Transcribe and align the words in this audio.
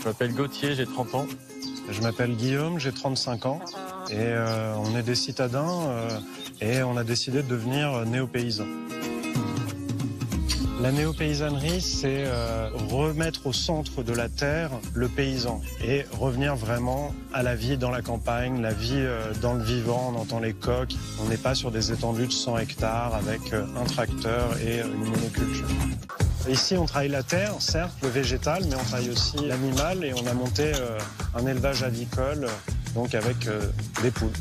Je 0.00 0.04
m'appelle 0.08 0.34
Gauthier, 0.34 0.74
j'ai 0.74 0.86
30 0.86 1.14
ans. 1.14 1.26
Je 1.90 2.00
m'appelle 2.02 2.36
Guillaume, 2.36 2.78
j'ai 2.78 2.92
35 2.92 3.46
ans. 3.46 3.60
Et 4.10 4.14
euh, 4.16 4.74
on 4.76 4.96
est 4.96 5.02
des 5.02 5.14
citadins 5.14 5.86
euh, 5.88 6.20
et 6.60 6.82
on 6.82 6.96
a 6.96 7.04
décidé 7.04 7.42
de 7.42 7.48
devenir 7.48 8.06
néo-paysans. 8.06 8.66
La 10.80 10.92
néo-paysannerie, 10.92 11.80
c'est 11.80 12.24
euh, 12.26 12.70
remettre 12.88 13.48
au 13.48 13.52
centre 13.52 14.04
de 14.04 14.12
la 14.12 14.28
terre 14.28 14.70
le 14.94 15.08
paysan 15.08 15.60
et 15.84 16.04
revenir 16.12 16.54
vraiment 16.54 17.12
à 17.32 17.42
la 17.42 17.56
vie 17.56 17.76
dans 17.76 17.90
la 17.90 18.00
campagne, 18.00 18.62
la 18.62 18.72
vie 18.72 18.92
euh, 18.94 19.32
dans 19.42 19.54
le 19.54 19.64
vivant, 19.64 20.12
on 20.14 20.20
entend 20.20 20.38
les 20.38 20.52
coques. 20.52 20.94
On 21.20 21.28
n'est 21.28 21.36
pas 21.36 21.56
sur 21.56 21.72
des 21.72 21.90
étendues 21.90 22.28
de 22.28 22.32
100 22.32 22.58
hectares 22.58 23.12
avec 23.16 23.52
euh, 23.52 23.64
un 23.76 23.84
tracteur 23.84 24.56
et 24.64 24.78
une 24.78 25.04
monoculture. 25.04 25.66
Ici, 26.48 26.76
on 26.78 26.86
travaille 26.86 27.08
la 27.08 27.22
terre, 27.22 27.60
certes, 27.60 27.92
le 28.02 28.08
végétal, 28.08 28.64
mais 28.68 28.74
on 28.74 28.84
travaille 28.84 29.10
aussi 29.10 29.36
l'animal 29.46 30.02
et 30.02 30.14
on 30.14 30.26
a 30.26 30.32
monté 30.32 30.72
un 31.34 31.46
élevage 31.46 31.82
avicole, 31.82 32.46
donc 32.94 33.14
avec 33.14 33.36
des 34.02 34.10
poules. 34.10 34.32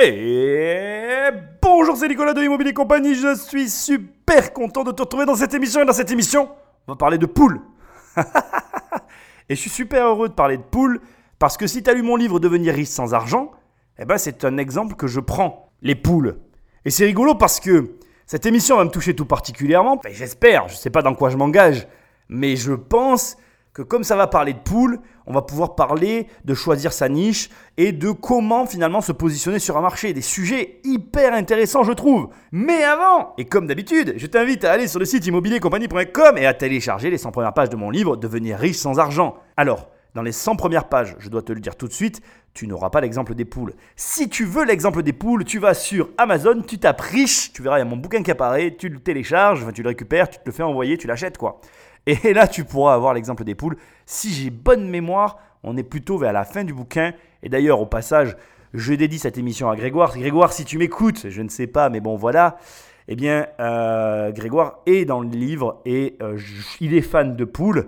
Et 0.00 1.28
bonjour, 1.60 1.96
c'est 1.96 2.06
Nicolas 2.08 2.32
de 2.32 2.42
Immobilier 2.42 2.72
Compagnie. 2.72 3.16
Je 3.16 3.34
suis 3.34 3.68
super 3.68 4.52
content 4.52 4.84
de 4.84 4.92
te 4.92 5.02
retrouver 5.02 5.26
dans 5.26 5.34
cette 5.34 5.52
émission. 5.52 5.82
Et 5.82 5.84
dans 5.84 5.92
cette 5.92 6.12
émission, 6.12 6.50
on 6.86 6.92
va 6.92 6.96
parler 6.96 7.18
de 7.18 7.26
poules. 7.26 7.60
et 9.48 9.56
je 9.56 9.60
suis 9.60 9.70
super 9.70 10.06
heureux 10.06 10.28
de 10.28 10.34
parler 10.34 10.56
de 10.56 10.62
poules 10.62 11.00
parce 11.40 11.56
que 11.56 11.66
si 11.66 11.82
tu 11.82 11.90
as 11.90 11.94
lu 11.94 12.02
mon 12.02 12.14
livre 12.14 12.38
Devenir 12.38 12.74
riche 12.74 12.88
sans 12.88 13.12
argent, 13.12 13.50
eh 13.98 14.04
ben 14.04 14.18
c'est 14.18 14.44
un 14.44 14.56
exemple 14.56 14.94
que 14.94 15.08
je 15.08 15.18
prends. 15.18 15.72
Les 15.82 15.96
poules. 15.96 16.38
Et 16.84 16.90
c'est 16.90 17.04
rigolo 17.04 17.34
parce 17.34 17.58
que 17.58 17.97
cette 18.28 18.44
émission 18.44 18.76
va 18.76 18.84
me 18.84 18.90
toucher 18.90 19.16
tout 19.16 19.24
particulièrement. 19.24 19.98
J'espère, 20.10 20.68
je 20.68 20.74
ne 20.74 20.78
sais 20.78 20.90
pas 20.90 21.00
dans 21.00 21.14
quoi 21.14 21.30
je 21.30 21.38
m'engage, 21.38 21.88
mais 22.28 22.56
je 22.56 22.74
pense 22.74 23.38
que 23.72 23.80
comme 23.80 24.04
ça 24.04 24.16
va 24.16 24.26
parler 24.26 24.52
de 24.52 24.58
poules, 24.58 25.00
on 25.24 25.32
va 25.32 25.40
pouvoir 25.40 25.74
parler 25.74 26.26
de 26.44 26.52
choisir 26.52 26.92
sa 26.92 27.08
niche 27.08 27.48
et 27.78 27.90
de 27.90 28.10
comment 28.10 28.66
finalement 28.66 29.00
se 29.00 29.12
positionner 29.12 29.58
sur 29.58 29.78
un 29.78 29.80
marché. 29.80 30.12
Des 30.12 30.20
sujets 30.20 30.78
hyper 30.84 31.32
intéressants, 31.32 31.84
je 31.84 31.92
trouve. 31.92 32.28
Mais 32.52 32.82
avant, 32.82 33.32
et 33.38 33.46
comme 33.46 33.66
d'habitude, 33.66 34.12
je 34.18 34.26
t'invite 34.26 34.62
à 34.62 34.72
aller 34.72 34.88
sur 34.88 35.00
le 35.00 35.06
site 35.06 35.26
immobiliercompagnie.com 35.26 36.36
et 36.36 36.44
à 36.44 36.52
télécharger 36.52 37.08
les 37.08 37.16
100 37.16 37.30
premières 37.30 37.54
pages 37.54 37.70
de 37.70 37.76
mon 37.76 37.88
livre 37.88 38.18
Devenir 38.18 38.58
riche 38.58 38.76
sans 38.76 38.98
argent. 38.98 39.36
Alors, 39.56 39.88
dans 40.18 40.24
les 40.24 40.32
100 40.32 40.56
premières 40.56 40.88
pages, 40.88 41.14
je 41.20 41.28
dois 41.28 41.42
te 41.42 41.52
le 41.52 41.60
dire 41.60 41.76
tout 41.76 41.86
de 41.86 41.92
suite, 41.92 42.22
tu 42.52 42.66
n'auras 42.66 42.90
pas 42.90 43.00
l'exemple 43.00 43.36
des 43.36 43.44
poules. 43.44 43.74
Si 43.94 44.28
tu 44.28 44.44
veux 44.46 44.64
l'exemple 44.64 45.04
des 45.04 45.12
poules, 45.12 45.44
tu 45.44 45.60
vas 45.60 45.74
sur 45.74 46.08
Amazon, 46.18 46.60
tu 46.66 46.78
tapes 46.78 47.02
riche, 47.02 47.52
tu 47.52 47.62
verras, 47.62 47.76
il 47.76 47.82
y 47.82 47.82
a 47.82 47.84
mon 47.84 47.96
bouquin 47.96 48.24
qui 48.24 48.32
apparaît, 48.32 48.74
tu 48.76 48.88
le 48.88 48.98
télécharges, 48.98 49.64
tu 49.72 49.84
le 49.84 49.90
récupères, 49.90 50.28
tu 50.28 50.40
te 50.40 50.42
le 50.44 50.50
fais 50.50 50.64
envoyer, 50.64 50.98
tu 50.98 51.06
l'achètes 51.06 51.38
quoi. 51.38 51.60
Et 52.04 52.32
là, 52.34 52.48
tu 52.48 52.64
pourras 52.64 52.94
avoir 52.94 53.14
l'exemple 53.14 53.44
des 53.44 53.54
poules. 53.54 53.76
Si 54.06 54.34
j'ai 54.34 54.50
bonne 54.50 54.90
mémoire, 54.90 55.38
on 55.62 55.76
est 55.76 55.84
plutôt 55.84 56.18
vers 56.18 56.32
la 56.32 56.44
fin 56.44 56.64
du 56.64 56.74
bouquin. 56.74 57.12
Et 57.44 57.48
d'ailleurs, 57.48 57.80
au 57.80 57.86
passage, 57.86 58.36
je 58.74 58.94
dédie 58.94 59.20
cette 59.20 59.38
émission 59.38 59.70
à 59.70 59.76
Grégoire. 59.76 60.18
Grégoire, 60.18 60.52
si 60.52 60.64
tu 60.64 60.78
m'écoutes, 60.78 61.28
je 61.28 61.42
ne 61.42 61.48
sais 61.48 61.68
pas, 61.68 61.90
mais 61.90 62.00
bon, 62.00 62.16
voilà. 62.16 62.58
Eh 63.06 63.14
bien, 63.14 63.46
euh, 63.60 64.32
Grégoire 64.32 64.80
est 64.84 65.04
dans 65.04 65.20
le 65.20 65.28
livre 65.28 65.80
et 65.86 66.16
euh, 66.22 66.36
il 66.80 66.94
est 66.94 67.02
fan 67.02 67.36
de 67.36 67.44
poules. 67.44 67.86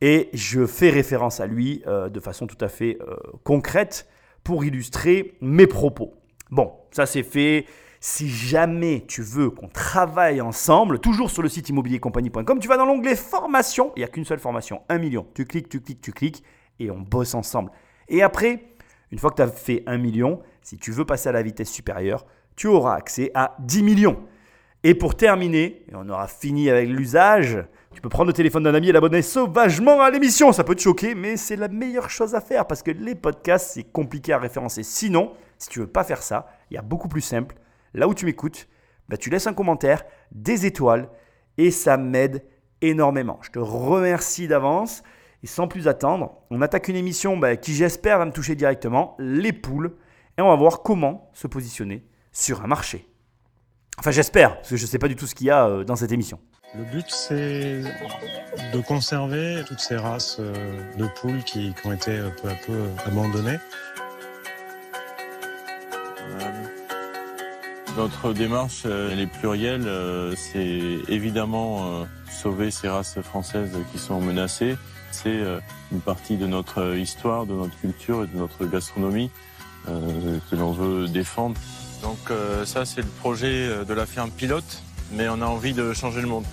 Et 0.00 0.28
je 0.34 0.66
fais 0.66 0.90
référence 0.90 1.40
à 1.40 1.46
lui 1.46 1.82
euh, 1.86 2.08
de 2.08 2.20
façon 2.20 2.46
tout 2.46 2.58
à 2.60 2.68
fait 2.68 2.98
concrète 3.44 4.08
pour 4.44 4.64
illustrer 4.64 5.36
mes 5.40 5.66
propos. 5.66 6.14
Bon, 6.50 6.72
ça 6.90 7.06
c'est 7.06 7.22
fait. 7.22 7.66
Si 7.98 8.28
jamais 8.28 9.04
tu 9.08 9.22
veux 9.22 9.50
qu'on 9.50 9.68
travaille 9.68 10.40
ensemble, 10.40 11.00
toujours 11.00 11.30
sur 11.30 11.42
le 11.42 11.48
site 11.48 11.70
immobiliercompagnie.com, 11.70 12.58
tu 12.60 12.68
vas 12.68 12.76
dans 12.76 12.84
l'onglet 12.84 13.16
formation. 13.16 13.92
Il 13.96 14.00
n'y 14.00 14.04
a 14.04 14.08
qu'une 14.08 14.24
seule 14.24 14.38
formation, 14.38 14.82
1 14.88 14.98
million. 14.98 15.26
Tu 15.34 15.44
cliques, 15.44 15.68
tu 15.68 15.80
cliques, 15.80 16.02
tu 16.02 16.12
cliques 16.12 16.44
et 16.78 16.90
on 16.90 17.00
bosse 17.00 17.34
ensemble. 17.34 17.72
Et 18.08 18.22
après, 18.22 18.62
une 19.10 19.18
fois 19.18 19.30
que 19.30 19.36
tu 19.36 19.42
as 19.42 19.48
fait 19.48 19.82
1 19.86 19.98
million, 19.98 20.40
si 20.62 20.78
tu 20.78 20.92
veux 20.92 21.04
passer 21.04 21.28
à 21.28 21.32
la 21.32 21.42
vitesse 21.42 21.70
supérieure, 21.70 22.26
tu 22.54 22.66
auras 22.68 22.94
accès 22.94 23.30
à 23.34 23.56
10 23.60 23.82
millions. 23.82 24.22
Et 24.84 24.94
pour 24.94 25.16
terminer, 25.16 25.84
et 25.88 25.94
on 25.94 26.08
aura 26.08 26.28
fini 26.28 26.70
avec 26.70 26.88
l'usage, 26.88 27.58
tu 27.96 28.02
peux 28.02 28.10
prendre 28.10 28.26
le 28.26 28.34
téléphone 28.34 28.64
d'un 28.64 28.74
ami 28.74 28.90
et 28.90 28.92
l'abonner 28.92 29.22
sauvagement 29.22 30.02
à 30.02 30.10
l'émission. 30.10 30.52
Ça 30.52 30.64
peut 30.64 30.74
te 30.74 30.82
choquer, 30.82 31.14
mais 31.14 31.38
c'est 31.38 31.56
la 31.56 31.68
meilleure 31.68 32.10
chose 32.10 32.34
à 32.34 32.42
faire 32.42 32.66
parce 32.66 32.82
que 32.82 32.90
les 32.90 33.14
podcasts, 33.14 33.70
c'est 33.72 33.84
compliqué 33.84 34.34
à 34.34 34.38
référencer. 34.38 34.82
Sinon, 34.82 35.32
si 35.56 35.70
tu 35.70 35.78
veux 35.78 35.86
pas 35.86 36.04
faire 36.04 36.22
ça, 36.22 36.46
il 36.70 36.74
y 36.74 36.76
a 36.76 36.82
beaucoup 36.82 37.08
plus 37.08 37.22
simple 37.22 37.56
là 37.94 38.06
où 38.06 38.12
tu 38.12 38.26
m'écoutes, 38.26 38.68
bah, 39.08 39.16
tu 39.16 39.30
laisses 39.30 39.46
un 39.46 39.54
commentaire, 39.54 40.04
des 40.30 40.66
étoiles, 40.66 41.08
et 41.56 41.70
ça 41.70 41.96
m'aide 41.96 42.44
énormément. 42.82 43.38
Je 43.40 43.50
te 43.50 43.58
remercie 43.58 44.46
d'avance. 44.46 45.02
Et 45.42 45.46
sans 45.46 45.66
plus 45.66 45.88
attendre, 45.88 46.42
on 46.50 46.60
attaque 46.60 46.88
une 46.88 46.96
émission 46.96 47.38
bah, 47.38 47.56
qui 47.56 47.72
j'espère 47.72 48.18
va 48.18 48.26
me 48.26 48.30
toucher 48.30 48.56
directement, 48.56 49.16
les 49.18 49.54
poules, 49.54 49.96
et 50.36 50.42
on 50.42 50.48
va 50.48 50.56
voir 50.56 50.82
comment 50.82 51.30
se 51.32 51.46
positionner 51.46 52.04
sur 52.30 52.62
un 52.62 52.66
marché. 52.66 53.08
Enfin 53.98 54.10
j'espère, 54.10 54.56
parce 54.56 54.68
que 54.68 54.76
je 54.76 54.82
ne 54.82 54.86
sais 54.88 54.98
pas 54.98 55.08
du 55.08 55.16
tout 55.16 55.26
ce 55.26 55.34
qu'il 55.34 55.46
y 55.46 55.50
a 55.50 55.66
euh, 55.66 55.84
dans 55.84 55.96
cette 55.96 56.12
émission. 56.12 56.38
Le 56.74 56.84
but 56.84 57.06
c'est 57.08 57.82
de 58.72 58.80
conserver 58.80 59.62
toutes 59.66 59.80
ces 59.80 59.96
races 59.96 60.36
euh, 60.40 60.82
de 60.98 61.06
poules 61.20 61.42
qui, 61.44 61.74
ont 61.84 61.92
été 61.92 62.10
euh, 62.10 62.30
peu 62.42 62.48
à 62.48 62.54
peu 62.54 62.90
abandonnées. 63.06 63.58
Notre 67.96 68.34
démarche, 68.34 68.82
euh, 68.84 69.08
elle 69.10 69.20
est 69.20 69.26
plurielle. 69.26 69.86
Euh, 69.86 70.34
c'est 70.36 70.82
évidemment 71.08 72.02
euh, 72.02 72.04
sauver 72.30 72.70
ces 72.70 72.88
races 72.88 73.18
françaises 73.22 73.72
qui 73.90 73.98
sont 73.98 74.20
menacées. 74.20 74.76
C'est 75.12 75.40
une 75.92 76.00
partie 76.00 76.36
de 76.36 76.46
notre 76.46 76.94
histoire, 76.94 77.46
de 77.46 77.54
notre 77.54 77.74
culture 77.78 78.24
et 78.24 78.26
de 78.26 78.36
notre 78.36 78.66
gastronomie 78.66 79.30
que 79.86 80.56
l'on 80.56 80.72
veut 80.72 81.08
défendre. 81.08 81.56
Donc 82.02 82.18
ça, 82.66 82.84
c'est 82.84 83.00
le 83.00 83.06
projet 83.06 83.84
de 83.86 83.94
la 83.94 84.04
firme 84.04 84.30
pilote, 84.30 84.82
mais 85.12 85.28
on 85.28 85.40
a 85.42 85.46
envie 85.46 85.72
de 85.72 85.92
changer 85.92 86.20
le 86.20 86.28
monde. 86.28 86.44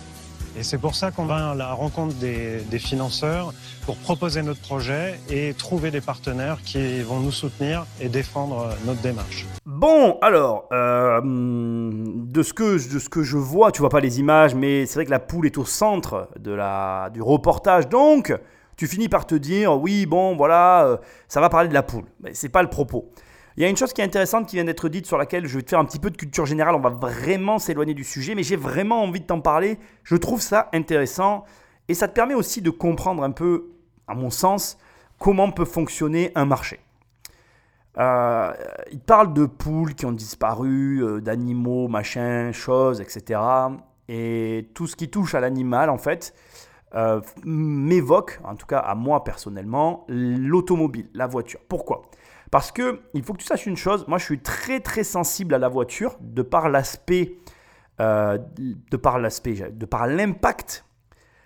Et 0.56 0.62
c'est 0.62 0.78
pour 0.78 0.94
ça 0.94 1.10
qu'on 1.10 1.26
va 1.26 1.52
à 1.52 1.56
la 1.56 1.74
rencontre 1.74 2.14
des, 2.16 2.62
financeurs 2.78 3.54
pour 3.86 3.98
proposer 3.98 4.44
notre 4.44 4.62
projet 4.62 5.20
et 5.30 5.54
trouver 5.56 5.90
des 5.90 6.02
partenaires 6.02 6.60
qui 6.64 7.02
vont 7.02 7.20
nous 7.20 7.32
soutenir 7.32 7.88
et 8.00 8.08
défendre 8.08 8.70
notre 8.86 9.02
démarche. 9.02 9.48
Bon, 9.66 10.20
alors, 10.22 10.68
euh, 10.72 11.22
de, 11.24 12.44
ce 12.44 12.54
que, 12.54 12.94
de 12.94 13.00
ce 13.00 13.10
que 13.10 13.24
je 13.24 13.38
vois, 13.38 13.72
tu 13.72 13.80
vois 13.80 13.90
pas 13.90 14.00
les 14.00 14.20
images, 14.20 14.54
mais 14.54 14.86
c'est 14.86 14.96
vrai 14.96 15.06
que 15.06 15.12
la 15.12 15.20
poule 15.20 15.48
est 15.48 15.58
au 15.58 15.66
centre 15.66 16.30
de 16.40 16.52
la, 16.52 17.10
du 17.12 17.22
reportage, 17.22 17.90
donc 17.90 18.32
tu 18.76 18.88
finis 18.88 19.10
par 19.10 19.26
te 19.26 19.36
dire, 19.36 19.74
oui, 19.80 20.06
bon, 20.06 20.36
voilà, 20.36 20.86
euh, 20.86 20.98
ça 21.28 21.42
va 21.42 21.50
parler 21.50 21.70
de 21.70 21.74
la 21.74 21.84
poule. 21.84 22.06
Mais 22.22 22.34
c'est 22.34 22.50
pas 22.50 22.62
le 22.62 22.70
propos. 22.70 23.12
Il 23.56 23.62
y 23.62 23.66
a 23.66 23.70
une 23.70 23.78
chose 23.78 23.94
qui 23.94 24.02
est 24.02 24.04
intéressante 24.04 24.48
qui 24.48 24.56
vient 24.56 24.66
d'être 24.66 24.90
dite 24.90 25.06
sur 25.06 25.18
laquelle 25.18 25.46
je 25.46 25.58
vais 25.58 25.64
te 25.64 25.70
faire 25.70 25.80
un 25.80 25.86
petit 25.86 26.00
peu 26.00 26.10
de 26.10 26.18
culture 26.18 26.46
générale. 26.46 26.74
On 26.74 26.80
va 26.80 26.90
vraiment 26.90 27.60
s'éloigner 27.60 27.94
du 27.94 28.04
sujet, 28.04 28.34
mais 28.34 28.42
j'ai 28.42 28.56
vraiment 28.56 29.04
envie 29.04 29.20
de 29.20 29.26
t'en 29.26 29.42
parler. 29.42 29.78
Je 30.04 30.16
trouve 30.16 30.42
ça 30.42 30.70
intéressant 30.74 31.46
et 31.88 31.94
ça 31.94 32.08
te 32.08 32.14
permet 32.14 32.34
aussi 32.34 32.62
de 32.62 32.72
comprendre 32.72 33.24
un 33.24 33.32
peu, 33.32 33.72
à 34.08 34.16
mon 34.16 34.32
sens, 34.32 34.78
comment 35.20 35.52
peut 35.52 35.66
fonctionner 35.66 36.32
un 36.34 36.46
marché. 36.46 36.80
Euh, 38.00 38.52
il 38.92 39.00
parle 39.00 39.34
de 39.34 39.46
poules 39.46 39.94
qui 39.94 40.08
ont 40.08 40.12
disparu, 40.12 41.04
euh, 41.04 41.22
d'animaux, 41.22 41.88
machin, 41.88 42.52
choses, 42.52 43.02
etc. 43.02 43.40
Et 44.10 44.70
tout 44.74 44.88
ce 44.88 44.96
qui 44.96 45.10
touche 45.10 45.36
à 45.36 45.40
l'animal, 45.40 45.92
en 45.92 46.00
fait, 46.00 46.34
euh, 46.96 47.22
m'évoque, 47.44 48.40
en 48.44 48.56
tout 48.56 48.66
cas 48.66 48.80
à 48.80 48.96
moi 48.96 49.24
personnellement, 49.24 50.06
l'automobile, 50.08 51.10
la 51.14 51.28
voiture. 51.28 51.60
Pourquoi? 51.68 52.04
Parce 52.54 52.72
que 52.72 53.02
il 53.16 53.24
faut 53.24 53.34
que 53.34 53.40
tu 53.40 53.48
saches 53.48 53.66
une 53.66 53.76
chose, 53.76 54.08
moi 54.08 54.20
je 54.20 54.26
suis 54.26 54.38
très 54.38 54.80
très 54.80 55.04
sensible 55.04 55.56
à 55.56 55.58
la 55.58 55.70
voiture 55.70 56.18
de 56.22 56.44
par 56.44 56.70
l'aspect, 56.70 57.40
euh, 58.00 58.38
de 58.60 58.96
par 58.96 59.18
l'impact 60.08 60.86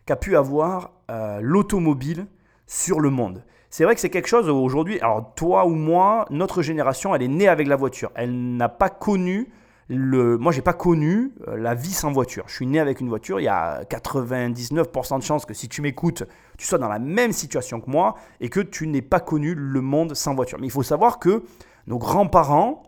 qu'a 0.05 0.17
pu 0.17 0.35
avoir 0.35 0.91
euh, 1.09 1.39
l'automobile 1.41 2.27
sur 2.65 2.99
le 2.99 3.09
monde. 3.09 3.45
C'est 3.69 3.85
vrai 3.85 3.95
que 3.95 4.01
c'est 4.01 4.09
quelque 4.09 4.27
chose 4.27 4.49
aujourd'hui, 4.49 4.99
alors 4.99 5.33
toi 5.33 5.65
ou 5.65 5.75
moi, 5.75 6.25
notre 6.29 6.61
génération, 6.61 7.15
elle 7.15 7.23
est 7.23 7.29
née 7.29 7.47
avec 7.47 7.69
la 7.69 7.77
voiture. 7.77 8.11
Elle 8.13 8.57
n'a 8.57 8.67
pas 8.67 8.89
connu 8.89 9.47
le, 9.89 10.37
moi, 10.37 10.51
j'ai 10.51 10.61
pas 10.61 10.73
connu 10.73 11.33
euh, 11.47 11.55
la 11.55 11.73
vie 11.73 11.93
sans 11.93 12.11
voiture. 12.11 12.43
Je 12.47 12.55
suis 12.55 12.67
né 12.67 12.79
avec 12.79 12.99
une 12.99 13.07
voiture. 13.07 13.39
Il 13.39 13.43
y 13.43 13.47
a 13.47 13.83
99% 13.83 15.19
de 15.19 15.23
chances 15.23 15.45
que 15.45 15.53
si 15.53 15.69
tu 15.69 15.81
m'écoutes, 15.81 16.23
tu 16.57 16.67
sois 16.67 16.77
dans 16.77 16.89
la 16.89 16.99
même 16.99 17.31
situation 17.31 17.79
que 17.79 17.89
moi 17.89 18.15
et 18.41 18.49
que 18.49 18.59
tu 18.59 18.87
n'aies 18.87 19.01
pas 19.01 19.21
connu 19.21 19.53
le 19.55 19.81
monde 19.81 20.13
sans 20.13 20.35
voiture. 20.35 20.59
Mais 20.59 20.67
il 20.67 20.71
faut 20.71 20.83
savoir 20.83 21.19
que 21.19 21.43
nos 21.87 21.97
grands-parents 21.97 22.83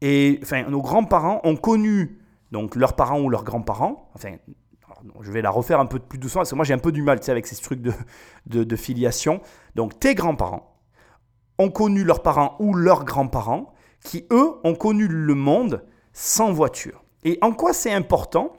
et 0.00 0.40
enfin 0.42 0.62
nos 0.62 0.80
grands-parents 0.80 1.42
ont 1.44 1.56
connu 1.56 2.18
donc 2.50 2.76
leurs 2.76 2.96
parents 2.96 3.20
ou 3.20 3.28
leurs 3.28 3.44
grands-parents. 3.44 4.10
Enfin, 4.14 4.36
je 5.20 5.30
vais 5.30 5.42
la 5.42 5.50
refaire 5.50 5.80
un 5.80 5.86
peu 5.86 5.98
plus 5.98 6.18
doucement 6.18 6.40
parce 6.40 6.50
que 6.50 6.56
moi 6.56 6.64
j'ai 6.64 6.72
un 6.72 6.78
peu 6.78 6.92
du 6.92 7.02
mal 7.02 7.20
avec 7.28 7.46
ces 7.46 7.56
trucs 7.56 7.82
de, 7.82 7.92
de 8.46 8.76
filiation. 8.76 9.42
Donc 9.74 10.00
tes 10.00 10.14
grands-parents 10.14 10.78
ont 11.58 11.70
connu 11.70 12.04
leurs 12.04 12.22
parents 12.22 12.56
ou 12.58 12.72
leurs 12.72 13.04
grands-parents 13.04 13.74
qui, 14.02 14.26
eux, 14.30 14.52
ont 14.64 14.74
connu 14.74 15.06
le 15.06 15.34
monde 15.34 15.84
sans 16.12 16.52
voiture. 16.52 17.04
Et 17.24 17.38
en 17.42 17.52
quoi 17.52 17.72
c'est 17.72 17.92
important? 17.92 18.52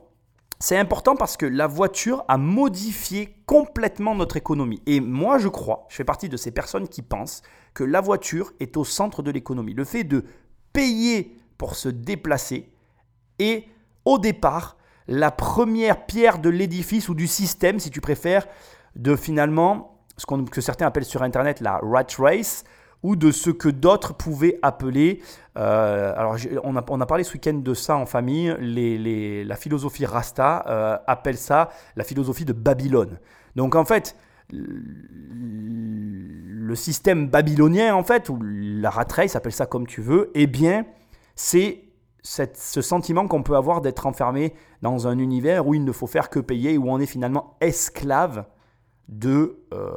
C'est 0.60 0.78
important 0.78 1.16
parce 1.16 1.38
que 1.38 1.48
la 1.48 1.66
voiture 1.66 2.24
a 2.28 2.38
modifié 2.38 3.36
complètement 3.48 4.14
notre 4.14 4.38
économie. 4.38 4.82
Et 4.86 5.00
moi, 5.00 5.40
je 5.40 5.48
crois, 5.48 5.86
je 5.90 5.96
fais 5.96 6.04
partie 6.04 6.30
de 6.30 6.38
ces 6.38 6.52
personnes 6.52 6.88
qui 6.88 7.02
pensent 7.02 7.42
que 7.74 7.84
la 7.84 8.00
voiture 8.00 8.54
est 8.60 8.78
au 8.78 8.84
centre 8.84 9.24
de 9.24 9.32
l'économie. 9.32 9.74
Le 9.74 9.86
fait 9.86 10.04
de 10.04 10.24
payer 10.72 11.36
pour 11.58 11.76
se 11.76 11.90
déplacer 11.90 12.72
est, 13.40 13.66
au 14.06 14.20
départ, 14.20 14.78
la 15.08 15.32
première 15.32 16.06
pierre 16.06 16.38
de 16.38 16.50
l'édifice 16.50 17.10
ou 17.10 17.16
du 17.16 17.26
système, 17.26 17.80
si 17.80 17.90
tu 17.90 18.00
préfères, 18.00 18.48
de 18.96 19.16
finalement 19.16 20.00
ce 20.18 20.26
que 20.26 20.62
certains 20.62 20.86
appellent 20.86 21.06
sur 21.06 21.24
Internet 21.24 21.60
la 21.60 21.80
rat 21.82 22.06
race, 22.20 22.64
ou 23.04 23.16
de 23.16 23.32
ce 23.32 23.50
que 23.50 23.70
d'autres 23.70 24.14
pouvaient 24.14 24.60
appeler, 24.62 25.22
euh, 25.58 26.14
alors 26.16 26.38
on 26.64 26.76
a, 26.76 27.06
parlé 27.06 27.24
ce 27.24 27.34
week-end 27.34 27.56
de 27.56 27.74
ça 27.74 27.96
en 27.96 28.06
famille, 28.06 28.56
la 29.46 29.56
philosophie 29.56 30.06
Rasta 30.06 30.64
euh, 30.68 30.98
appelle 31.08 31.38
ça 31.38 31.70
la 31.96 32.04
philosophie 32.04 32.46
de 32.46 32.54
Babylone. 32.54 33.18
Donc 33.56 33.76
en 33.76 33.86
fait, 33.86 34.16
le 36.72 36.76
système 36.76 37.28
babylonien, 37.28 37.96
en 37.96 38.04
fait, 38.04 38.30
ou 38.30 38.38
la 38.42 38.90
rat 38.90 39.08
race, 39.14 39.36
appelle 39.36 39.52
ça 39.52 39.66
comme 39.66 39.88
tu 39.88 40.02
veux, 40.02 40.32
eh 40.36 40.48
bien, 40.48 40.86
c'est 41.36 41.84
ce 42.24 42.82
sentiment 42.82 43.28
qu'on 43.28 43.42
peut 43.44 43.56
avoir 43.56 43.82
d'être 43.82 44.06
enfermé 44.06 44.54
dans 44.82 45.08
un 45.08 45.18
univers 45.18 45.66
où 45.68 45.74
il 45.74 45.84
ne 45.84 45.92
faut 45.92 46.08
faire 46.08 46.30
que 46.30 46.40
payer, 46.40 46.78
où 46.78 46.90
on 46.90 47.00
est 47.00 47.08
finalement 47.08 47.58
esclave 47.62 48.46
de 49.12 49.60
euh, 49.74 49.92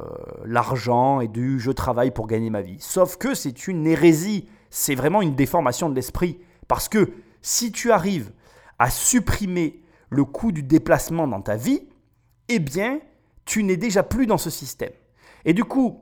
l'argent 0.44 1.20
et 1.20 1.28
du 1.28 1.60
je 1.60 1.70
travaille 1.70 2.10
pour 2.10 2.26
gagner 2.26 2.50
ma 2.50 2.60
vie. 2.60 2.76
Sauf 2.80 3.16
que 3.16 3.34
c'est 3.34 3.68
une 3.68 3.86
hérésie, 3.86 4.48
c'est 4.70 4.96
vraiment 4.96 5.22
une 5.22 5.36
déformation 5.36 5.88
de 5.88 5.94
l'esprit. 5.94 6.40
Parce 6.66 6.88
que 6.88 7.12
si 7.40 7.70
tu 7.72 7.92
arrives 7.92 8.32
à 8.78 8.90
supprimer 8.90 9.80
le 10.10 10.24
coût 10.24 10.50
du 10.50 10.62
déplacement 10.62 11.28
dans 11.28 11.40
ta 11.40 11.56
vie, 11.56 11.82
eh 12.48 12.58
bien, 12.58 13.00
tu 13.44 13.62
n'es 13.62 13.76
déjà 13.76 14.02
plus 14.02 14.26
dans 14.26 14.38
ce 14.38 14.50
système. 14.50 14.92
Et 15.44 15.52
du 15.52 15.64
coup, 15.64 16.00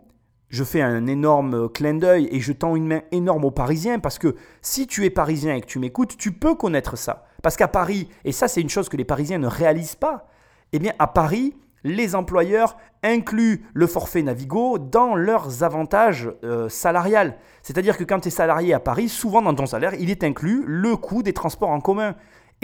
je 0.49 0.65
fais 0.65 0.81
un 0.81 1.07
énorme 1.07 1.69
clin 1.69 1.95
d'œil 1.95 2.29
et 2.31 2.41
je 2.41 2.53
tends 2.53 2.77
une 2.77 2.87
main 2.87 3.03
énorme 3.11 3.45
aux 3.45 3.51
Parisiens 3.51 3.99
parce 3.99 4.19
que 4.19 4.37
si 4.61 4.87
tu 4.87 5.05
es 5.05 5.11
parisien 5.11 5.55
et 5.55 5.61
que 5.61 5.67
tu 5.67 5.79
m'écoutes, 5.79 6.17
tu 6.17 6.33
peux 6.33 6.55
connaître 6.55 6.97
ça. 6.97 7.27
Parce 7.43 7.57
qu'à 7.57 7.69
Paris, 7.69 8.09
et 8.25 8.33
ça 8.33 8.49
c'est 8.49 8.61
une 8.61 8.69
chose 8.69 8.89
que 8.89 8.97
les 8.97 9.05
Parisiens 9.05 9.39
ne 9.39 9.47
réalisent 9.47 9.97
pas, 9.97 10.29
eh 10.73 10.79
bien 10.79 10.93
à 10.99 11.07
Paris, 11.07 11.55
les 11.85 12.15
employeurs 12.15 12.77
incluent 13.03 13.65
le 13.75 13.87
forfait 13.87 14.23
Navigo 14.23 14.79
dans 14.79 15.15
leurs 15.15 15.63
avantages 15.63 16.31
euh, 16.45 16.69
salariales. 16.69 17.37
C'est-à-dire 17.63 17.97
que 17.97 18.05
quand 18.05 18.21
tu 18.21 18.29
es 18.29 18.31
salarié 18.31 18.75
à 18.75 18.81
Paris, 18.81 19.09
souvent 19.09 19.43
dans 19.43 19.55
ton 19.55 19.67
salaire, 19.67 19.95
il 19.95 20.11
est 20.11 20.25
inclus 20.25 20.65
le 20.67 20.97
coût 20.97 21.23
des 21.23 21.33
transports 21.33 21.71
en 21.71 21.81
commun. 21.81 22.15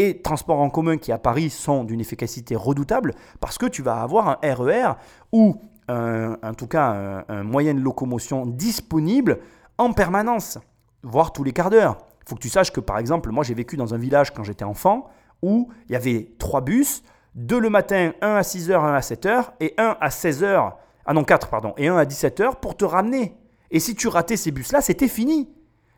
Et 0.01 0.23
transports 0.23 0.61
en 0.61 0.71
commun 0.71 0.97
qui 0.97 1.11
à 1.11 1.19
Paris 1.19 1.51
sont 1.51 1.83
d'une 1.83 2.01
efficacité 2.01 2.55
redoutable 2.55 3.15
parce 3.41 3.59
que 3.59 3.67
tu 3.67 3.83
vas 3.83 4.01
avoir 4.01 4.29
un 4.29 4.55
RER 4.55 4.93
e 4.93 4.95
ou 5.33 5.61
en 5.89 6.55
tout 6.57 6.69
cas 6.69 7.25
un, 7.29 7.43
moyen 7.43 7.75
de 7.75 7.81
locomotion 7.81 8.47
disponible 8.47 9.41
en 9.77 9.93
permanence, 9.93 10.59
voire 11.03 11.33
tous 11.33 11.43
les 11.43 11.53
quarts 11.53 11.71
d'heure. 11.71 11.99
Il 12.23 12.29
faut 12.29 12.37
que 12.37 12.41
tu 12.41 12.49
saches 12.49 12.71
que 12.71 12.79
par 12.79 12.99
exemple, 12.99 13.31
moi 13.31 13.43
j'ai 13.43 13.55
vécu 13.55 13.77
dans 13.77 13.93
un 13.93 13.99
village 13.99 14.33
quand 14.33 14.45
j'étais 14.45 14.65
enfant 14.65 15.09
où 15.43 15.69
il 15.89 15.93
y 15.93 15.97
avait 15.97 16.31
trois 16.39 16.61
bus, 16.61 17.03
deux 17.39 17.61
le 17.61 17.71
matin, 17.71 18.13
un 18.21 18.35
à 18.35 18.43
6h, 18.43 18.75
un 18.75 18.95
à 18.95 19.01
7h, 19.01 19.53
et 19.61 19.75
un 19.79 19.97
à 20.01 20.09
16h, 20.09 20.73
ah 21.07 21.15
non 21.15 21.23
4 21.23 21.49
pardon, 21.49 21.73
et 21.77 21.87
un 21.87 21.97
à 21.97 22.05
17h 22.05 22.57
pour 22.57 22.77
te 22.77 22.85
ramener. 22.85 23.37
Et 23.71 23.79
si 23.79 23.95
tu 23.95 24.09
ratais 24.09 24.37
ces 24.37 24.51
bus-là, 24.51 24.81
c'était 24.81 25.09
fini. 25.09 25.49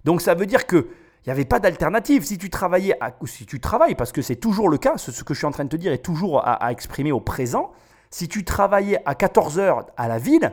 Donc 0.04 0.20
ça 0.20 0.34
veut 0.34 0.46
dire 0.46 0.66
que 0.66 0.88
il 1.24 1.28
n'y 1.28 1.32
avait 1.32 1.46
pas 1.46 1.58
d'alternative. 1.58 2.24
Si 2.24 2.38
tu 2.38 2.50
travaillais, 2.50 2.96
à, 3.00 3.12
ou 3.20 3.26
si 3.26 3.46
tu 3.46 3.58
travailles, 3.58 3.94
parce 3.94 4.12
que 4.12 4.22
c'est 4.22 4.36
toujours 4.36 4.68
le 4.68 4.78
cas, 4.78 4.98
ce, 4.98 5.10
que 5.22 5.34
je 5.34 5.38
suis 5.38 5.46
en 5.46 5.50
train 5.50 5.64
de 5.64 5.70
te 5.70 5.76
dire 5.76 5.92
est 5.92 5.98
toujours 5.98 6.46
à, 6.46 6.70
exprimer 6.72 7.12
au 7.12 7.20
présent, 7.20 7.72
si 8.10 8.28
tu 8.28 8.44
travaillais 8.44 9.00
à 9.06 9.14
14h 9.14 9.86
à 9.96 10.08
la 10.08 10.18
ville, 10.18 10.52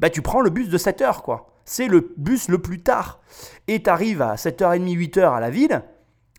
bah 0.00 0.10
tu 0.10 0.20
prends 0.20 0.40
le 0.40 0.50
bus 0.50 0.68
de 0.68 0.78
7h, 0.78 1.22
quoi. 1.22 1.48
C'est 1.64 1.88
le 1.88 2.12
bus 2.16 2.48
le 2.48 2.58
plus 2.58 2.82
tard. 2.82 3.20
Et 3.68 3.82
tu 3.82 3.90
arrives 3.90 4.22
à 4.22 4.34
7h30, 4.34 4.84
8h 4.84 5.34
à 5.34 5.40
la 5.40 5.50
ville, 5.50 5.82